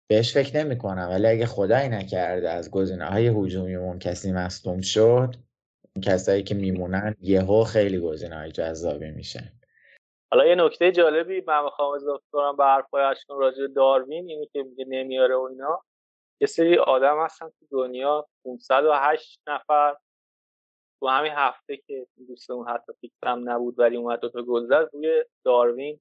بهش 0.07 0.33
فکر 0.33 0.57
نمی 0.57 0.77
کنم 0.77 1.07
ولی 1.09 1.27
اگه 1.27 1.45
خدایی 1.45 1.89
نکرده 1.89 2.49
از 2.49 2.71
گزینه 2.71 3.05
های 3.05 3.27
هجومیمون 3.27 3.99
کسی 3.99 4.31
مصدوم 4.31 4.81
شد 4.81 5.44
کسایی 6.03 6.43
که 6.43 6.55
میمونن 6.55 7.15
یهو 7.21 7.63
خیلی 7.63 7.99
گزینه 7.99 8.35
های 8.35 8.51
جذابی 8.51 9.11
میشن 9.11 9.51
حالا 10.31 10.45
یه 10.45 10.55
نکته 10.55 10.91
جالبی 10.91 11.43
من 11.47 11.63
می‌خوام 11.63 11.95
اضافه 11.95 12.23
کنم 12.31 12.55
به 12.57 12.63
حرفای 12.63 13.03
اشکان 13.03 13.39
راجع 13.39 13.67
داروین 13.67 14.29
اینی 14.29 14.49
که 14.53 14.63
میگه 14.63 14.85
نمیاره 14.87 15.35
و 15.35 15.41
اینا. 15.41 15.83
یه 16.41 16.47
سری 16.47 16.77
آدم 16.77 17.23
هستن 17.25 17.49
تو 17.49 17.65
دنیا 17.71 18.27
508 18.45 19.41
نفر 19.47 19.95
تو 20.99 21.07
همین 21.07 21.31
هفته 21.35 21.77
که 21.77 22.07
دوستمون 22.27 22.67
حتی 22.67 22.93
فیکس 23.01 23.15
هم 23.23 23.49
نبود 23.49 23.79
ولی 23.79 23.97
اومد 23.97 24.19
دو 24.19 24.29
تا 24.29 24.41
گل 24.41 24.65
زد 24.65 24.89
روی 24.93 25.23
داروین 25.45 25.99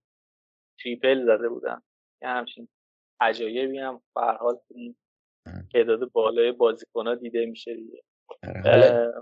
triple 0.83 1.25
زده 1.25 1.49
بودن. 1.49 1.83
یه 2.23 2.29
همچین 2.29 2.69
عجایبی 3.21 3.79
هم 3.79 4.03
به 4.15 4.23
حال 4.23 4.59
این 4.71 4.97
تعداد 5.73 6.13
بالای 6.13 6.53
بازیکن‌ها 6.53 7.15
دیده 7.15 7.47
میشه 7.47 7.75
دیگه. 7.75 8.03
آره، 8.65 9.13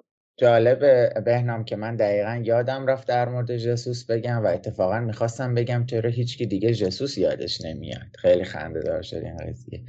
جالب 0.43 0.81
بهنام 1.25 1.65
که 1.65 1.77
من 1.77 1.97
دقیقا 1.97 2.43
یادم 2.45 2.87
رفت 2.87 3.09
در 3.09 3.29
مورد 3.29 3.57
جسوس 3.57 4.05
بگم 4.05 4.45
و 4.45 4.47
اتفاقا 4.47 5.01
می‌خواستم 5.01 5.55
بگم 5.55 5.87
چرا 5.87 6.11
هیچکی 6.11 6.47
دیگه 6.47 6.75
جسوس 6.75 7.19
یادش 7.19 7.61
نمیاد. 7.61 8.17
خیلی 8.19 8.45
خنده 8.45 8.81
دار 8.81 9.03
شد 9.03 9.17
این 9.17 9.37
قضیه. 9.37 9.81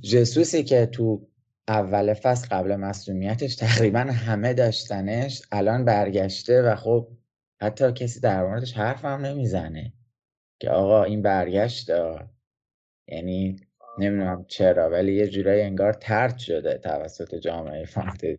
جسوسی 0.00 0.62
که 0.64 0.86
تو 0.86 1.28
اول 1.68 2.14
فصل 2.14 2.48
قبل 2.50 2.76
مسئولیتش 2.76 3.56
تقریبا 3.56 3.98
همه 4.00 4.54
داشتنش 4.54 5.42
الان 5.52 5.84
برگشته 5.84 6.62
و 6.62 6.76
خب 6.76 7.08
حتی 7.60 7.92
کسی 7.92 8.20
در 8.20 8.44
موردش 8.44 8.72
حرف 8.72 9.04
هم 9.04 9.20
نمی‌زنه 9.26 9.92
که 10.60 10.70
آقا 10.70 11.04
این 11.04 11.22
برگشت 11.22 11.90
یعنی 13.08 13.56
نمی‌دونم 13.98 14.44
چرا 14.48 14.90
ولی 14.90 15.14
یه 15.14 15.26
جورایی 15.28 15.62
انگار 15.62 15.92
ترد 15.92 16.38
شده 16.38 16.78
توسط 16.78 17.34
جامعه 17.34 17.84
فانتزی 17.84 18.38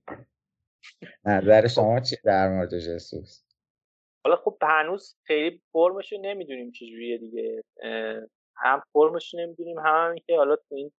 نظر 1.26 1.62
خب. 1.62 1.68
شما 1.68 2.00
چی 2.00 2.16
در 2.24 2.50
مورد 2.50 2.80
جسوس؟ 2.80 3.46
حالا 4.26 4.36
خب 4.36 4.58
هنوز 4.62 5.16
خیلی 5.24 5.62
فرمش 5.72 6.14
رو 6.14 6.22
نمی‌دونیم 6.22 6.72
چجوریه 6.72 7.18
دیگه. 7.18 7.64
هم 8.58 8.82
فرمش 8.94 9.34
رو 9.34 9.40
نمی‌دونیم 9.40 9.80
هم 9.80 10.16
که 10.28 10.38
حالا 10.38 10.56
تو 10.56 10.76
این 10.76 10.92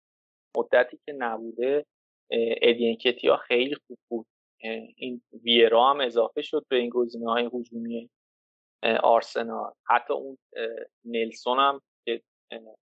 مدتی 0.57 0.99
که 1.05 1.13
نبوده 1.13 1.85
ادینکتی 2.61 3.27
ها 3.27 3.37
خیلی 3.37 3.75
خوب 3.87 3.97
بود. 4.09 4.25
این 4.95 5.21
ویرا 5.43 5.89
هم 5.89 6.01
اضافه 6.01 6.41
شد 6.41 6.65
به 6.69 6.75
این 6.75 6.89
گزینه 6.89 7.31
های 7.31 7.49
هجومی 7.53 8.09
آرسنال. 9.03 9.73
حتی 9.89 10.13
اون 10.13 10.37
نلسون 11.05 11.59
هم 11.59 11.81
که 12.05 12.21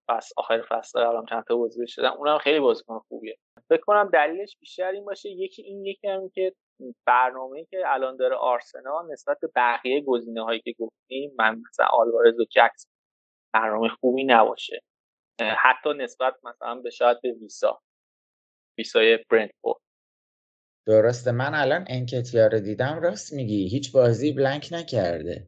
پس 0.09 0.31
آخر 0.37 0.65
فصل 0.69 0.99
قبلم 0.99 1.25
چند 1.25 1.43
تا 1.43 1.55
بازی 1.55 1.87
شدن 1.87 2.09
اونم 2.09 2.37
خیلی 2.37 2.59
بازیکن 2.59 2.99
خوبیه. 2.99 3.37
فکر 3.69 3.81
کنم 3.81 4.09
دلیلش 4.13 4.57
بیشتر 4.59 4.91
این 4.91 5.05
باشه 5.05 5.29
یکی 5.29 5.61
این 5.61 5.85
یکی 5.85 6.07
هم 6.07 6.29
که 6.29 6.53
برنامه‌ای 7.07 7.65
که 7.65 7.77
الان 7.85 8.17
داره 8.17 8.35
آرسنال 8.35 9.11
نسبت 9.11 9.37
به 9.41 9.49
بقیه 9.55 10.01
گزینه 10.01 10.43
هایی 10.43 10.59
که 10.59 10.73
گفتیم 10.79 11.35
من 11.37 11.61
مثلا 11.69 11.85
آلوارز 11.85 12.39
و 12.39 12.45
جکس 12.51 12.87
برنامه 13.53 13.89
خوبی 13.89 14.23
نباشه. 14.23 14.81
حتی 15.39 15.89
نسبت 15.97 16.33
مثلا 16.43 16.75
به 16.75 16.89
شاید 16.89 17.21
به 17.21 17.31
ویسا. 17.31 17.81
ویسای 18.77 19.19
برندفورد 19.29 19.79
درسته. 20.87 21.31
من 21.31 21.55
الان 21.55 21.85
انکتیا 21.87 22.47
رو 22.47 22.59
دیدم. 22.59 22.99
راست 23.03 23.33
میگی. 23.33 23.67
هیچ 23.67 23.91
بازی 23.91 24.33
بلنک 24.33 24.69
نکرده. 24.71 25.47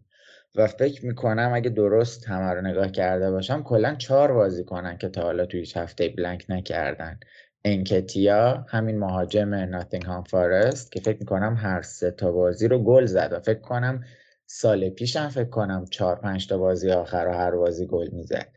و 0.56 0.68
فکر 0.68 1.06
می‌کنم 1.06 1.52
اگه 1.54 1.70
درست 1.70 2.28
همه 2.28 2.54
رو 2.54 2.62
نگاه 2.62 2.92
کرده 2.92 3.32
باشم 3.32 3.64
کلا 3.64 3.96
چهار 3.96 4.34
بازی 4.34 4.66
کنن 4.66 4.98
که 4.98 5.10
تا 5.10 5.22
حالا 5.22 5.46
توی 5.46 5.60
هیچ 5.60 5.78
هفته 5.78 6.10
بلنک 6.10 6.46
نکردن. 6.50 7.20
انکتیا 7.68 8.66
همین 8.70 9.00
مهاجم 9.00 9.54
ناتینگهام 9.54 10.24
فارست 10.24 10.92
که 10.92 11.00
فکر 11.00 11.18
می‌کنم 11.20 11.56
هر 11.60 11.82
سه 11.82 12.12
تا 12.12 12.32
بازی 12.32 12.68
رو 12.68 12.80
گل 12.80 13.06
زد 13.06 13.30
و 13.34 13.40
فکر 13.40 13.60
کنم 13.60 14.04
سال 14.46 14.90
پیشم 14.90 15.30
فکر 15.30 15.50
کنم 15.50 15.86
چهار 15.86 16.16
پنج 16.16 16.48
تا 16.48 16.58
بازی 16.58 16.92
آخر 16.92 17.28
و 17.30 17.34
هر 17.34 17.52
بازی 17.52 17.86
گل 17.86 18.10
می‌زد. 18.12 18.48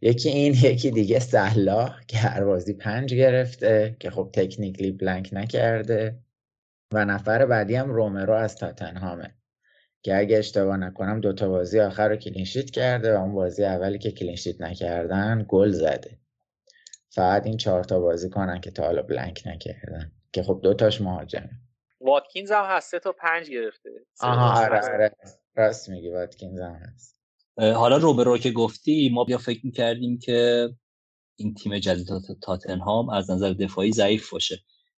یکی 0.00 0.28
این 0.28 0.54
یکی 0.62 0.90
دیگه 0.90 1.18
سهلا 1.18 1.90
که 2.06 2.16
هر 2.16 2.44
بازی 2.44 2.72
پنج 2.72 3.14
گرفته 3.14 3.96
که 4.00 4.10
خب 4.10 4.30
تکنیکلی 4.32 4.92
بلنک 4.92 5.30
نکرده 5.32 6.18
و 6.92 7.04
نفر 7.04 7.46
بعدی 7.46 7.74
هم 7.74 7.90
رومرو 7.90 8.34
از 8.34 8.56
تاتنهامه 8.56 9.34
که 10.02 10.18
اگه 10.18 10.38
اشتباه 10.38 10.76
نکنم 10.76 11.20
دوتا 11.20 11.48
بازی 11.48 11.80
آخر 11.80 12.08
رو 12.08 12.16
clean 12.16 12.43
sheet 12.43 12.70
کرده 12.70 13.16
و 13.16 13.20
اون 13.20 13.34
بازی 13.34 13.64
اولی 13.64 13.98
که 13.98 14.10
clean 14.10 14.35
sheet 14.35 14.60
نکردن 14.60 15.44
گل 15.48 15.70
زده. 15.70 16.18
فقط 17.14 17.46
این 17.46 17.56
چهار 17.56 17.84
تا 17.84 18.00
بازی 18.00 18.30
کنن 18.30 18.60
که 18.60 18.70
تا 18.70 18.84
حالا 18.84 19.02
blank 19.02 19.42
نکردن. 19.46 20.12
که 20.32 20.42
خب 20.42 20.60
دوتاش 20.62 21.00
مهاجمه. 21.00 21.50
واتکینز 22.00 22.50
هم 22.50 22.64
هست 22.64 22.90
سه 22.90 22.98
تا 22.98 23.12
پنج 23.12 23.50
گرفته. 23.50 23.90
آها 24.20 24.64
آره 24.64 24.80
آره. 24.80 25.10
راست 25.56 25.88
میگی 25.88 26.10
واتکینز 26.10 26.60
هم 26.60 26.74
هست. 26.74 27.20
حالا 27.58 27.96
رومرو 27.96 28.38
که 28.38 28.50
گفتی 28.50 29.10
ما 29.14 29.24
بیا 29.24 29.38
فکر 29.38 29.60
می‌کردیم 29.66 30.18
که 30.18 30.68
این 31.36 31.54
تیم 31.54 31.78
جدید 31.78 32.06
تاتنهام 32.42 33.08
از 33.08 33.30
نظر 33.30 33.52
دفاعی 33.52 33.92
ضعیف 33.92 34.30
باشه. 34.30 34.58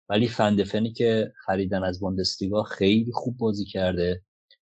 ولی 0.09 0.27
فندفنی 0.27 0.93
که 0.93 1.33
خریدن 1.45 1.83
از 1.83 1.99
بوندسلیگا 1.99 2.63
خیلی 2.63 3.11
خوب 3.11 3.37
بازی 3.37 3.65
کرده. 3.65 4.21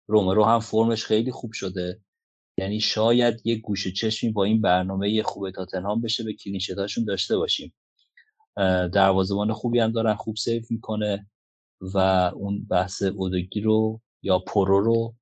رومرو 0.06 0.44
هم 0.44 0.60
فرمش 0.60 1.04
خیلی 1.04 1.30
خوب 1.30 1.52
شده. 1.52 2.00
یعنی 2.58 2.80
شاید 2.80 3.40
یه 3.44 3.56
گوشه 3.56 3.92
چشمی 3.92 4.30
با 4.30 4.44
این 4.44 4.60
برنامه 4.60 5.22
خوب 5.22 5.50
تاتنهام 5.50 6.00
بشه 6.00 6.24
به 6.24 6.32
clean 6.32 6.58
sheet 6.58 6.84
اشون 6.84 7.04
داشته 7.04 7.36
باشیم. 7.36 7.74
دروازه‌بان 8.92 9.52
خوبی 9.52 9.78
هم 9.78 9.92
دارن 9.92 10.14
خوب 10.14 10.36
save 10.36 10.70
می‌کنه 10.70 11.26
و 11.80 11.98
اون 12.34 12.66
بحث 12.70 13.02
اودوگی 13.02 13.60
رو 13.60 14.00
یا 14.22 14.38
پرو 14.38 14.80
رو 14.80 15.14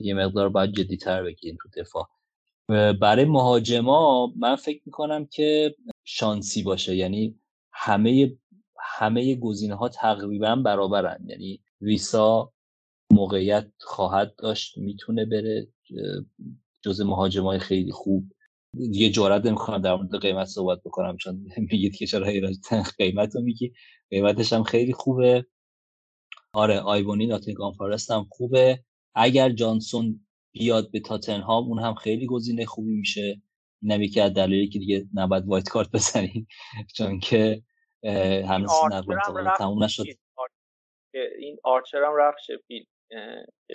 یه 0.00 0.14
مقدار 0.14 0.48
باید 0.48 0.72
جدیتر 0.72 1.22
بگیریم 1.22 1.58
تو 1.62 1.80
دفاع. 1.80 2.08
برای 2.92 3.24
مهاجما 3.24 4.32
من 4.36 4.56
فکر 4.56 4.82
می‌کنم 4.86 5.26
که 5.26 5.74
شانسی 6.04 6.62
باشه. 6.62 6.96
یعنی 6.96 7.40
همه 7.72 8.36
همه 8.80 9.34
گزینه 9.34 9.74
ها 9.74 9.88
تقریبا 9.88 10.56
برابرن. 10.56 11.24
یعنی 11.26 11.60
ویسا 11.80 12.52
موقعیت 13.12 13.66
خواهد 13.80 14.34
داشت 14.36 14.78
می‌تونه 14.78 15.24
بره 15.24 15.68
جز 16.82 17.00
مهاجمای 17.00 17.58
خیلی 17.58 17.92
خوب. 17.92 18.32
یه 18.74 19.10
جورت 19.10 19.46
نمی‌خوام 19.46 19.82
در 19.82 19.94
مورد 19.94 20.20
قیمت 20.20 20.46
صحبت 20.46 20.78
بکنم 20.84 21.16
چون 21.16 21.46
میگید 21.56 21.96
که 21.96 22.06
چرا 22.06 22.26
قیمت 22.98 23.34
رو 23.34 23.42
میگی. 23.42 23.72
قیمتش 24.10 24.52
هم 24.52 24.62
خیلی 24.62 24.92
خوبه. 24.92 25.46
آره 26.52 26.80
آیبونی 26.80 27.26
ناتینگام 27.26 27.72
فارست 27.72 28.10
هم 28.10 28.26
خوبه. 28.30 28.84
اگر 29.14 29.50
جانسون 29.50 30.26
بیاد 30.52 30.90
به 30.90 31.00
تاتنهام 31.00 31.64
اون 31.64 31.78
هم 31.78 31.94
خیلی 31.94 32.26
گزینه 32.26 32.64
خوبی 32.64 32.94
میشه. 32.94 33.42
اینم 33.82 34.02
یکی 34.02 34.20
از 34.20 34.32
دلایلی 34.32 34.68
که 34.68 34.78
دیگه 34.78 35.06
نباید 35.14 35.46
wild 35.46 35.68
card 35.68 35.90
بزنیم. 35.90 36.46
چون 36.96 37.20
که 37.20 37.62
هنوز 38.48 38.70
نقل 38.92 39.16
تموم 39.58 39.84
نشد. 39.84 40.04
این 41.38 41.58
آرچر 41.64 42.04
هم 42.04 42.12
رفت 42.18 42.38
شفیلد 42.46 42.86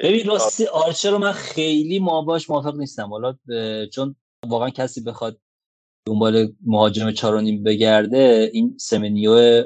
ببین 0.03 0.27
راستی 0.27 0.65
آرچر 0.65 1.11
رو 1.11 1.17
من 1.17 1.31
خیلی 1.31 1.99
ما 1.99 2.21
باش 2.21 2.49
موافق 2.49 2.75
نیستم. 2.75 3.09
حالا 3.09 3.37
چون 3.93 4.15
واقعا 4.47 4.69
کسی 4.69 5.03
بخواد 5.03 5.39
دنبال 6.07 6.53
مهاجم 6.65 7.11
چارونیم 7.11 7.63
بگرده 7.63 8.49
این 8.53 8.77
سمنیو 8.77 9.63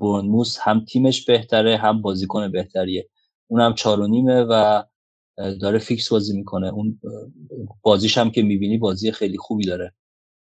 برنموس 0.00 0.58
هم 0.60 0.84
تیمش 0.84 1.24
بهتره 1.24 1.76
هم 1.76 2.02
بازیکن 2.02 2.52
بهتریه. 2.52 3.08
اونم 3.50 3.74
چارونیمه 3.74 4.42
و 4.42 4.82
داره 5.36 5.78
فیکس 5.78 6.12
بازی 6.12 6.36
می‌کنه. 6.36 6.72
اون 6.72 7.00
بازیش 7.82 8.18
هم 8.18 8.30
که 8.30 8.42
می‌بینی 8.42 8.78
بازی 8.78 9.12
خیلی 9.12 9.38
خوبی 9.38 9.66
داره. 9.66 9.94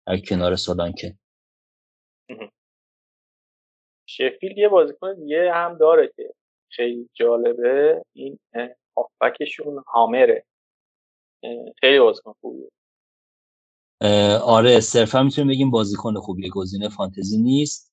در 0.06 0.18
کنار 0.18 0.56
سولانکه 0.56 1.18
شفیل 4.08 4.58
یه 4.58 4.68
بازیکن 4.68 5.14
دیگه 5.14 5.52
هم 5.54 5.78
داره 5.78 6.12
که 6.16 6.34
خیلی 6.68 7.08
جالبه. 7.14 8.04
این 8.12 8.38
هافبکشون 8.96 9.84
هامره. 9.86 10.44
خیلی 11.80 11.98
بازیکن 11.98 12.32
خوبیه. 12.40 12.70
آره 14.42 14.80
صرفا 14.80 15.22
می‌تونیم 15.22 15.48
بگیم 15.48 15.70
بازیکن 15.70 16.14
خوبیه. 16.14 16.50
گزینه 16.50 16.88
فانتزی 16.88 17.38
نیست. 17.38 17.92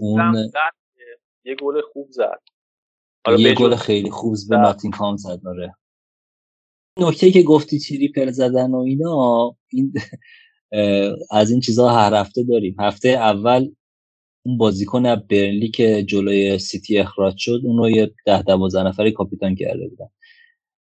اون 0.00 0.50
یه 1.44 1.54
گل 1.54 1.80
خوب 1.92 2.10
زد. 2.10 2.40
یه 3.38 3.54
گل 3.54 3.76
خیلی 3.76 4.10
خوب 4.10 4.36
به 4.48 4.56
ناتینگهام 4.56 5.16
زد 5.16 5.46
آره. 5.46 5.74
نکته 6.98 7.30
که 7.30 7.42
گفتی 7.42 7.78
تریپل 7.78 8.30
زدن 8.30 8.70
و 8.70 8.78
اینا 8.78 9.56
این 9.72 9.92
از 11.30 11.50
این 11.50 11.60
چیزها 11.60 11.90
هر 11.90 12.14
هفته 12.14 12.42
داریم. 12.42 12.76
هفته 12.80 13.08
اول 13.08 13.74
اون 14.42 14.58
بازیکن 14.58 15.14
برنلی 15.16 15.68
که 15.70 16.04
جلوی 16.08 16.58
سیتی 16.58 16.98
اخراج 16.98 17.34
شد 17.38 17.60
اونو 17.64 17.90
یه 17.90 18.14
ده 18.26 18.42
دوازده 18.42 18.82
نفری 18.82 19.12
کاپیتان 19.12 19.54
کرده 19.54 19.88
بودن. 19.88 20.08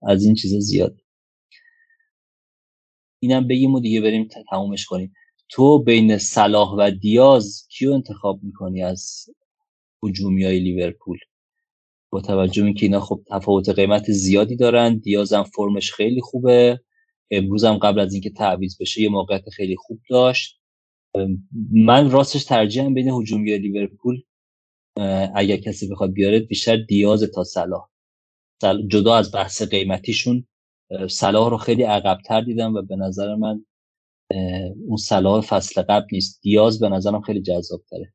از 0.02 0.26
این 0.26 0.36
چیزا 0.36 0.60
زیاد. 0.60 1.02
اینم 3.20 3.48
بگیم 3.48 3.74
و 3.74 3.80
دیگه 3.80 4.02
بریم 4.02 4.28
تمومش 4.50 4.86
کنیم. 4.86 5.14
تو 5.50 5.80
بین 5.84 6.18
صلاح 6.18 6.76
و 6.78 6.92
دیاز 6.92 7.68
کیو 7.72 7.92
انتخاب 7.94 8.40
می‌کنی 8.44 8.84
از 8.84 9.26
هجومی 10.04 10.46
های 10.46 10.60
لیورپول؟ 10.60 11.18
با 12.10 12.22
توجه 12.22 12.62
به 12.62 12.66
اینکه 12.66 12.86
اینا 12.86 13.00
خب 13.00 13.22
تفاوت 13.30 13.70
قیمت 13.70 14.12
زیادی 14.12 14.56
دارن 14.56 14.98
دیاز 14.98 15.34
هم 15.34 15.44
فرمش 15.44 15.94
خیلی 15.94 16.22
خوبه. 16.22 16.80
امروز 17.32 17.64
هم 17.64 17.78
قبل 17.78 18.00
از 18.00 18.14
اینکه 18.14 18.30
تعویض 18.30 18.78
بشه 18.82 19.02
یه 19.02 19.10
موقعیت 19.10 19.50
خیلی 19.50 19.76
خوب 19.76 20.00
داشت. 20.10 20.60
من 21.72 22.12
راستش 22.12 22.46
ترجیحم 22.46 22.94
بین 22.94 23.10
هجومی 23.10 23.58
لیورپول 23.58 24.22
اگر 25.36 25.58
کسی 25.58 25.88
بخواد 25.88 26.12
بیاره 26.12 26.40
بیشتر 26.40 26.78
دیاز 26.78 27.24
تا 27.24 27.44
صلاح. 27.44 27.90
جدا 28.88 29.16
از 29.16 29.32
بحث 29.32 29.62
قیمتیشون 29.62 30.48
صلاح 31.10 31.50
رو 31.50 31.58
خیلی 31.58 31.84
عقبتر 31.84 32.42
دیدم 32.42 32.76
و 32.76 32.82
به 32.82 32.96
نظر 32.96 33.36
من 33.36 33.66
اون 34.88 34.98
صلاح 34.98 35.42
فصل 35.42 35.82
قبل 35.82 36.08
نیست. 36.12 36.42
دیاز 36.42 36.80
به 36.80 36.90
نظرم 36.90 37.22
خیلی 37.22 37.42
جذاب 37.42 37.82
تره 37.90 38.14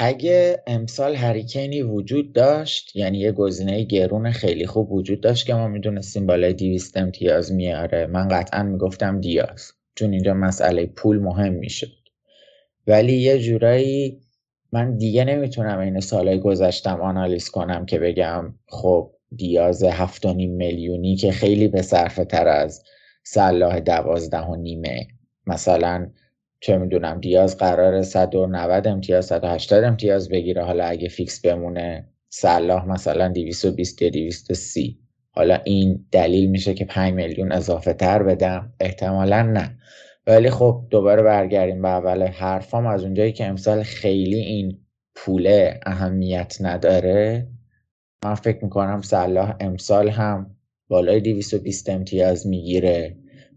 اگه 0.00 0.62
امسال 0.66 1.14
هریکینی 1.14 1.82
وجود 1.82 2.32
داشت 2.32 2.96
یعنی 2.96 3.18
یه 3.18 3.32
گزینه 3.32 3.84
گرون 3.84 4.30
خیلی 4.30 4.66
خوب 4.66 4.92
وجود 4.92 5.20
داشت 5.20 5.46
که 5.46 5.54
ما 5.54 5.68
می‌دونستیم 5.68 6.26
بالای 6.26 6.52
200 6.52 6.96
امتیاز 6.96 7.52
میاره. 7.52 8.06
من 8.06 8.28
قطعا 8.28 8.62
می‌گفتم 8.62 9.20
دیاز. 9.20 9.72
چون 9.98 10.12
اینجا 10.12 10.34
مسئله 10.34 10.86
پول 10.86 11.18
مهم 11.18 11.52
می‌شد 11.52 11.92
ولی 12.86 13.12
یه 13.12 13.38
جورایی 13.38 14.20
من 14.72 14.96
دیگه 14.96 15.24
نمی‌تونم 15.24 15.78
این 15.78 16.00
سالهای 16.00 16.40
گذشتم 16.40 17.00
آنالیز 17.00 17.48
کنم 17.48 17.86
که 17.86 17.98
بگم 17.98 18.54
خب 18.68 19.10
دیاز 19.36 19.84
هفت 19.84 20.26
و 20.26 20.34
نیم 20.34 20.50
میلیونی 20.50 21.16
که 21.16 21.32
خیلی 21.32 21.68
به 21.68 21.82
صرفه 21.82 22.24
تر 22.24 22.48
از 22.48 22.82
صلاح 23.22 23.80
دوازده 23.80 24.40
و 24.40 24.56
نیمه. 24.56 25.06
مثلا 25.46 26.10
چه 26.60 26.78
می‌دونم 26.78 27.20
دیاز 27.20 27.56
قرار 27.56 28.02
190 28.02 28.86
امتیاز 28.86 29.26
180 29.26 29.84
امتیاز 29.84 30.28
بگیره. 30.28 30.64
حالا 30.64 30.84
اگه 30.84 31.08
فیکس 31.08 31.40
بمونه 31.40 32.08
صلاح 32.28 32.88
مثلا 32.88 33.28
220 33.28 34.02
یا 34.02 34.10
230 34.10 34.98
حالا 35.30 35.60
این 35.64 36.06
دلیل 36.12 36.50
میشه 36.50 36.74
که 36.74 36.84
5 36.84 37.14
میلیون 37.14 37.52
اضافه 37.52 37.92
تر 37.92 38.22
بدم؟ 38.22 38.72
احتمالا 38.80 39.42
نه. 39.42 39.78
ولی 40.26 40.50
خب 40.50 40.86
دوباره 40.90 41.22
برگردیم 41.22 41.82
به 41.82 41.88
اول 41.88 42.26
حرفام. 42.26 42.86
از 42.86 43.04
اونجایی 43.04 43.32
که 43.32 43.46
امسال 43.46 43.82
خیلی 43.82 44.38
این 44.38 44.78
پوله 45.14 45.80
اهمیت 45.86 46.56
نداره 46.60 47.48
من 48.24 48.34
فکر 48.34 48.64
می‌کنم 48.64 49.02
صلاح 49.02 49.56
امسال 49.60 50.08
هم 50.08 50.56
بالای 50.88 51.20
220 51.20 51.88
امتیاز 51.88 52.46
می‌گیره. 52.46 53.16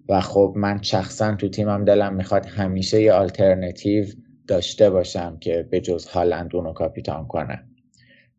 و 0.10 0.22
خب 0.22 0.54
من 0.58 0.82
شخصا 0.82 1.36
تو 1.36 1.50
تیمم 1.50 1.86
دلم 1.86 2.14
می‌خواد 2.14 2.46
همیشه 2.46 3.02
یه 3.02 3.14
آلترنتیو 3.14 4.06
داشته 4.48 4.90
باشم 4.90 5.38
که 5.40 5.68
به 5.72 5.82
جز 5.82 6.06
هالند 6.06 6.56
اونو 6.56 6.74
کاپیتان 6.74 7.28
کنم 7.28 7.64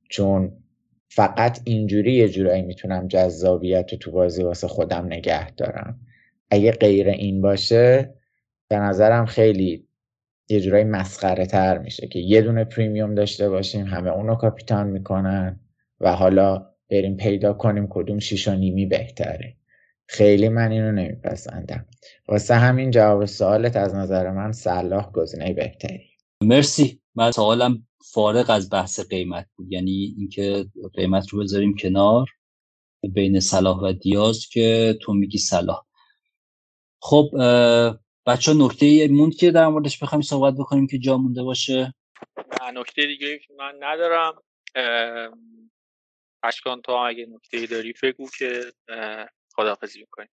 چون 0.09 0.53
فقط 1.15 1.61
اینجوری 1.65 2.13
یه 2.13 2.29
جورایی 2.29 2.63
می‌تونم 2.63 3.09
جذابیت 3.09 3.93
رو 3.93 3.99
تو 3.99 4.11
بازی 4.11 4.43
واسه 4.43 4.69
خودم 4.69 5.07
نگه 5.07 5.51
دارم. 5.51 6.01
اگه 6.51 6.73
غیر 6.73 7.09
این 7.09 7.41
باشه 7.41 8.15
به 8.69 8.77
نظرم 8.77 9.27
خیلی 9.27 9.87
یه 10.49 10.61
جورایی 10.61 10.85
مسخره 10.85 11.47
تر 11.47 11.79
میشه 11.79 12.07
که 12.07 12.19
یه 12.19 12.43
دونه 12.43 12.65
پریمیوم 12.65 13.15
داشته 13.15 13.49
باشیم 13.49 13.87
همه 13.87 14.11
اونو 14.11 14.35
کاپیتان 14.35 14.87
می‌کنن 14.87 15.61
و 16.01 16.13
حالا 16.13 16.67
بریم 16.91 17.17
پیدا 17.17 17.53
کنیم 17.53 17.87
کدوم 17.91 18.19
شیش 18.19 18.49
و 18.49 18.55
نیمی 18.55 18.87
بهتره. 18.87 19.57
خیلی 20.07 20.49
من 20.49 20.71
اینو 20.71 20.93
نمیپسندم. 20.93 21.87
واسه 22.29 22.55
همین 22.55 22.91
جواب 22.91 23.25
سوالت 23.25 23.77
از 23.77 23.95
نظر 23.95 24.31
من 24.31 24.53
صلاح 24.53 25.13
گزینه 25.13 25.53
بهتری. 25.53 26.11
مرسی. 26.43 27.02
من 27.15 27.31
سوالم 27.31 27.89
فارغ 28.13 28.51
از 28.51 28.71
بحث 28.71 29.01
قیمت 29.01 29.47
بود. 29.57 29.73
یعنی 29.73 30.15
اینکه 30.19 30.67
قیمت 30.95 31.29
رو 31.29 31.41
بذاریم 31.41 31.77
کنار 31.77 32.31
بین 33.15 33.41
صلاح 33.41 33.79
و 33.79 33.93
دیاز 33.93 34.47
که 34.47 34.99
تو 35.03 35.13
میگی 35.13 35.39
صلاح. 35.39 35.85
خب 37.03 37.31
بچه 38.27 38.55
نکته 38.55 39.09
موند 39.09 39.35
که 39.35 39.51
در 39.51 39.69
موردش 39.69 40.03
بخوایم 40.03 40.23
صحبت 40.23 40.55
بکنیم 40.55 40.87
که 40.87 40.99
جا 40.99 41.19
مونده 41.19 41.43
باشه؟ 41.43 41.95
نکته 42.75 43.07
دیگه 43.07 43.39
که 43.39 43.55
من 43.59 43.75
ندارم. 43.81 44.43
اشکان 46.43 46.83
تو 46.83 46.93
اگه 46.93 47.27
نکته 47.27 47.67
داری 47.67 47.95
بگو 48.03 48.29
که 48.39 48.73
خداحافظی 49.55 50.01
می‌کنیم 50.01 50.29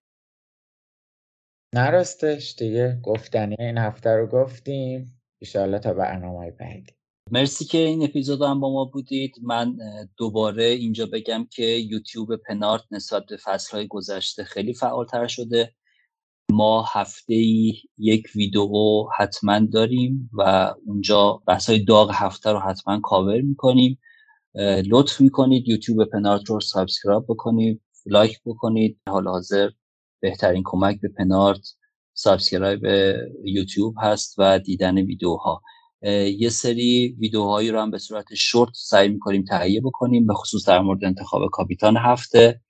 نراستش 1.74 2.54
دیگه 2.58 3.00
گفتنی 3.02 3.56
این 3.58 3.78
هفته 3.78 4.10
رو 4.10 4.26
گفتیم. 4.26 5.19
ایشالله 5.42 5.78
تا 5.78 5.94
برنامه 5.94 6.50
بعدی. 6.50 6.92
مرسی 7.30 7.64
که 7.64 7.78
این 7.78 8.02
اپیزود 8.02 8.42
هم 8.42 8.60
با 8.60 8.72
ما 8.72 8.84
بودید. 8.84 9.34
من 9.42 9.76
دوباره 10.16 10.64
اینجا 10.64 11.06
بگم 11.06 11.46
که 11.50 11.62
یوتیوب 11.64 12.36
پنارت 12.36 12.82
نسبت 12.90 13.26
به 13.26 13.36
فصلهای 13.36 13.86
گذشته 13.86 14.44
خیلی 14.44 14.74
فعالتر 14.74 15.26
شده. 15.26 15.74
ما 16.52 16.84
هفته 16.92 17.34
ای 17.34 17.74
یک 17.98 18.28
ویدیو 18.34 19.04
حتما 19.16 19.60
داریم 19.72 20.30
و 20.32 20.74
اونجا 20.86 21.42
بحث 21.46 21.70
داغ 21.70 22.10
هفته 22.14 22.50
رو 22.50 22.58
حتما 22.58 23.00
کاور 23.00 23.40
می‌کنیم. 23.40 23.98
لطف 24.90 25.20
می‌کنید 25.20 25.68
یوتیوب 25.68 26.04
پنارت 26.04 26.50
رو 26.50 26.60
subscribe 26.60 27.24
بکنید 27.28 27.82
لایک 28.06 28.40
بکنید. 28.44 29.00
حال 29.08 29.28
حاضر 29.28 29.70
بهترین 30.20 30.62
کمک 30.64 31.00
به 31.00 31.08
پنارت 31.08 31.74
subscribe 32.22 32.84
یوتیوب 33.44 33.94
هست 34.02 34.34
و 34.38 34.58
دیدن 34.58 34.98
ویدیوها. 34.98 35.62
یه 36.38 36.48
سری 36.48 37.16
ویدیوهایی 37.20 37.70
رو 37.70 37.80
هم 37.80 37.90
به 37.90 37.98
صورت 37.98 38.34
شورت 38.34 38.70
سعی 38.74 39.08
می‌کنیم 39.08 39.44
تهیه 39.44 39.80
بکنیم 39.80 40.26
به 40.26 40.34
خصوص 40.34 40.68
در 40.68 40.80
مورد 40.80 41.04
انتخاب 41.04 41.42
کاپیتان 41.52 41.96
هفته. 41.96 42.60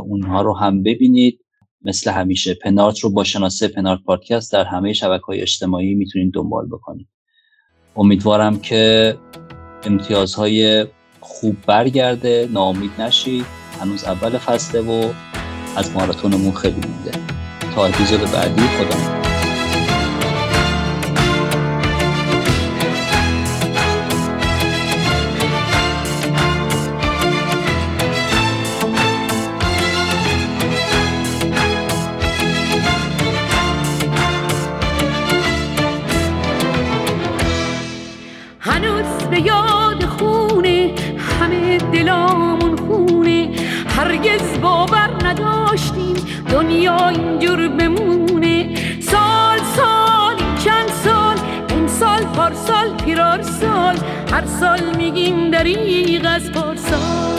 اونها 0.00 0.42
رو 0.42 0.56
هم 0.56 0.82
ببینید. 0.82 1.40
مثل 1.82 2.10
همیشه 2.10 2.54
پنارت 2.54 2.98
رو 2.98 3.10
با 3.10 3.24
شناسه 3.24 3.68
پنارت 3.68 4.00
پادکست 4.02 4.52
در 4.52 4.64
همه 4.64 4.92
شبکه 4.92 5.24
های 5.24 5.40
اجتماعی 5.40 5.94
می‌تونید 5.94 6.34
دنبال 6.34 6.66
بکنید. 6.66 7.08
امیدوارم 7.96 8.60
که 8.60 9.14
امتیازهای 9.84 10.86
خوب 11.20 11.56
برگرده. 11.66 12.48
ناامید 12.52 12.90
نشید. 12.98 13.44
هنوز 13.80 14.04
اول 14.04 14.38
فصله 14.38 14.80
و 14.80 15.12
از 15.76 15.92
ماراتونمون 15.92 16.52
خیلی 16.52 16.80
مونده 16.88 17.33
تا 17.74 17.86
اپیزود 17.86 18.20
بعدی. 18.32 18.62
خدا 18.62 19.23
اینجور 47.14 47.68
بمونه. 47.68 48.74
سال 49.00 49.58
سال 49.76 50.36
چند 50.64 50.88
سال 51.04 51.36
امسال 51.70 52.22
پارسال 52.24 52.96
پیرار 53.04 53.42
سال. 53.42 53.96
هر 54.32 54.46
سال 54.60 54.96
میگیم 54.96 55.50
دریغ 55.50 56.22
از 56.26 56.52
پارسال. 56.52 57.34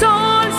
سال 0.00 0.50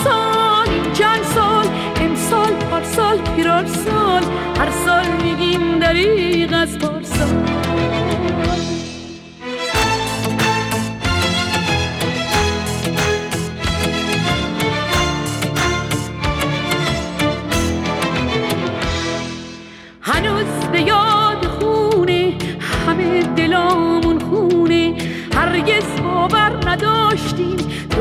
سال 2.96 3.18
پیرار 3.36 3.66
سال. 3.66 4.22
هر 4.58 4.70
سال 4.84 5.06
میگیم 5.22 5.78
دریغ 5.78 6.52
از 6.52 6.78
پارسال. 6.78 7.01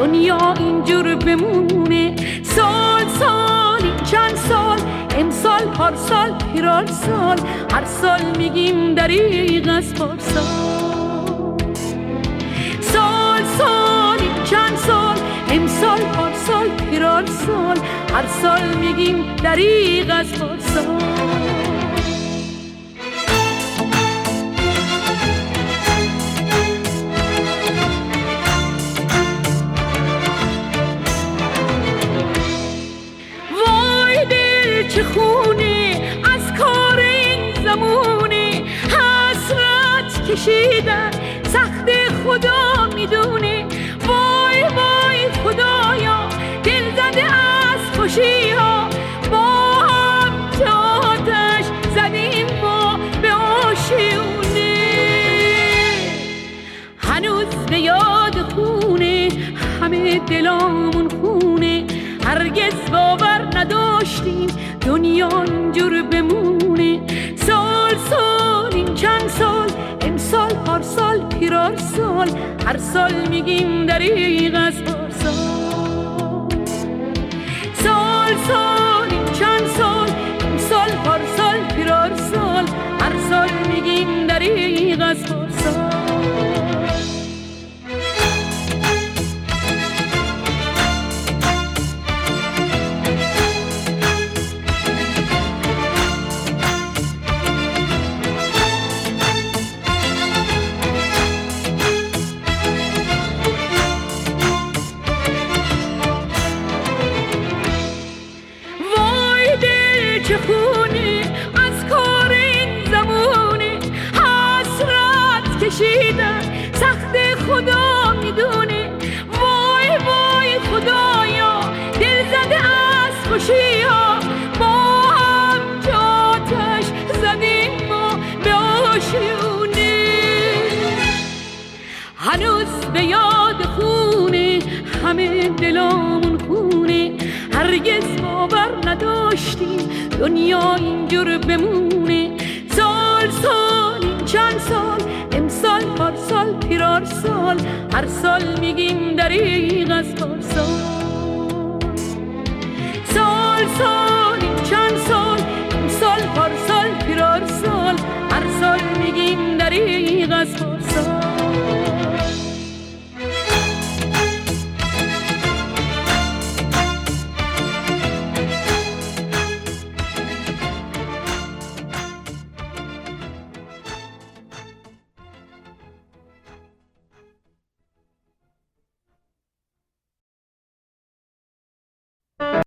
دنیا 0.01 0.53
اینجور 0.59 1.15
بمونه 1.15 2.15
سال 2.43 3.07
سال 3.19 3.81
چند 4.11 4.35
سال 4.35 4.79
امسال 5.17 5.61
پارسال 5.61 6.33
پیرار 6.53 6.85
سال 6.85 7.39
هر 7.73 7.85
سال 7.85 8.21
میگیم 8.37 8.95
دریغ 8.95 9.69
از 9.77 9.93
پارسال 9.93 11.57
سال 12.81 13.43
سال 13.57 14.19
چند 14.43 14.75
سال 14.77 15.15
امسال 15.51 15.99
پارسال 15.99 16.69
پیرار 16.89 17.25
سال 17.25 17.77
هر 18.13 18.27
سال 18.41 18.77
میگیم 18.79 19.35
دریغ 19.43 20.15
از 20.19 20.39
پارسال 20.39 20.90